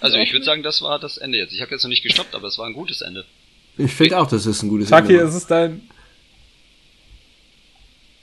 Also 0.02 0.18
ich 0.18 0.32
würde 0.34 0.46
sagen, 0.46 0.64
das 0.64 0.82
war 0.82 0.98
das 0.98 1.18
Ende 1.18 1.38
jetzt. 1.38 1.54
Ich 1.54 1.62
habe 1.62 1.70
jetzt 1.72 1.84
noch 1.84 1.90
nicht 1.90 2.02
gestoppt, 2.02 2.34
aber 2.34 2.48
es 2.48 2.58
war 2.58 2.66
ein 2.66 2.74
gutes 2.74 3.02
Ende. 3.02 3.24
Ich 3.78 3.92
finde 3.94 4.18
auch, 4.18 4.26
das 4.28 4.48
ist 4.48 4.64
ein 4.64 4.70
gutes 4.70 4.90
Taki, 4.90 5.14
Ende. 5.14 5.26
es 5.26 5.36
ist 5.36 5.52
dein, 5.52 5.88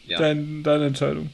Ja, 0.08 0.18
dein, 0.18 0.64
deine 0.64 0.86
Entscheidung. 0.86 1.30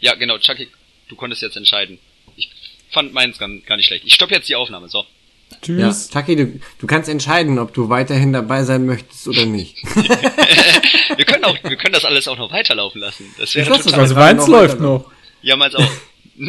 ja 0.00 0.14
genau, 0.16 0.38
Chucky, 0.38 0.66
du 1.08 1.14
konntest 1.14 1.42
jetzt 1.42 1.56
entscheiden. 1.56 1.98
Ich 2.34 2.50
fand 2.90 3.12
meins 3.12 3.38
gar, 3.38 3.48
gar 3.66 3.76
nicht 3.76 3.86
schlecht. 3.86 4.04
Ich 4.04 4.14
stoppe 4.14 4.34
jetzt 4.34 4.48
die 4.48 4.56
Aufnahme, 4.56 4.88
so. 4.88 5.04
Ja, 5.50 5.58
Tschüss. 5.62 6.08
Taki, 6.08 6.34
du, 6.34 6.60
du 6.80 6.86
kannst 6.88 7.08
entscheiden, 7.08 7.60
ob 7.60 7.72
du 7.74 7.90
weiterhin 7.90 8.32
dabei 8.32 8.64
sein 8.64 8.86
möchtest 8.86 9.28
oder 9.28 9.44
nicht. 9.46 9.76
Wir 11.16 11.24
können 11.26 11.44
auch, 11.44 11.56
wir 11.62 11.76
können 11.76 11.92
das 11.92 12.04
alles 12.04 12.26
auch 12.26 12.38
noch 12.38 12.50
weiterlaufen 12.50 13.00
lassen. 13.00 13.32
Das 13.38 13.54
wäre 13.54 13.70
total. 13.70 14.00
Also 14.00 14.14
meins 14.16 14.40
noch 14.40 14.48
läuft 14.48 14.80
noch. 14.80 15.10
Ja, 15.42 15.54
meins 15.56 15.74
auch. 15.76 15.86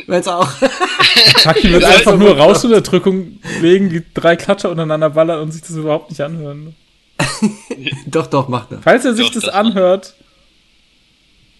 Weil's 0.07 0.27
auch. 0.27 0.49
Taki 1.41 1.71
wird 1.71 1.83
einfach 1.83 2.17
nur 2.17 2.37
Rausunterdrückung 2.37 3.39
legen, 3.61 3.89
die 3.89 4.03
drei 4.13 4.35
Klatscher 4.35 4.71
untereinander 4.71 5.11
ballern 5.11 5.41
und 5.41 5.51
sich 5.51 5.61
das 5.61 5.71
überhaupt 5.71 6.09
nicht 6.09 6.21
anhören. 6.21 6.75
doch, 8.07 8.27
doch, 8.27 8.47
mach 8.47 8.67
das. 8.67 8.79
Falls 8.81 9.05
er 9.05 9.13
sich 9.13 9.27
Doch, 9.27 9.33
das, 9.33 9.43
das 9.43 9.53
anhört, 9.53 10.15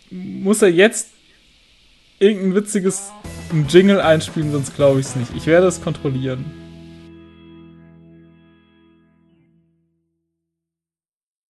muss 0.10 0.62
er 0.62 0.70
jetzt 0.70 1.10
irgendein 2.20 2.56
witziges 2.56 3.12
Jingle 3.70 4.02
einspielen, 4.02 4.52
sonst 4.52 4.76
glaube 4.76 5.00
ich 5.00 5.06
es 5.08 5.16
nicht. 5.16 5.32
Ich 5.36 5.46
werde 5.46 5.68
es 5.68 5.82
kontrollieren. 5.82 6.46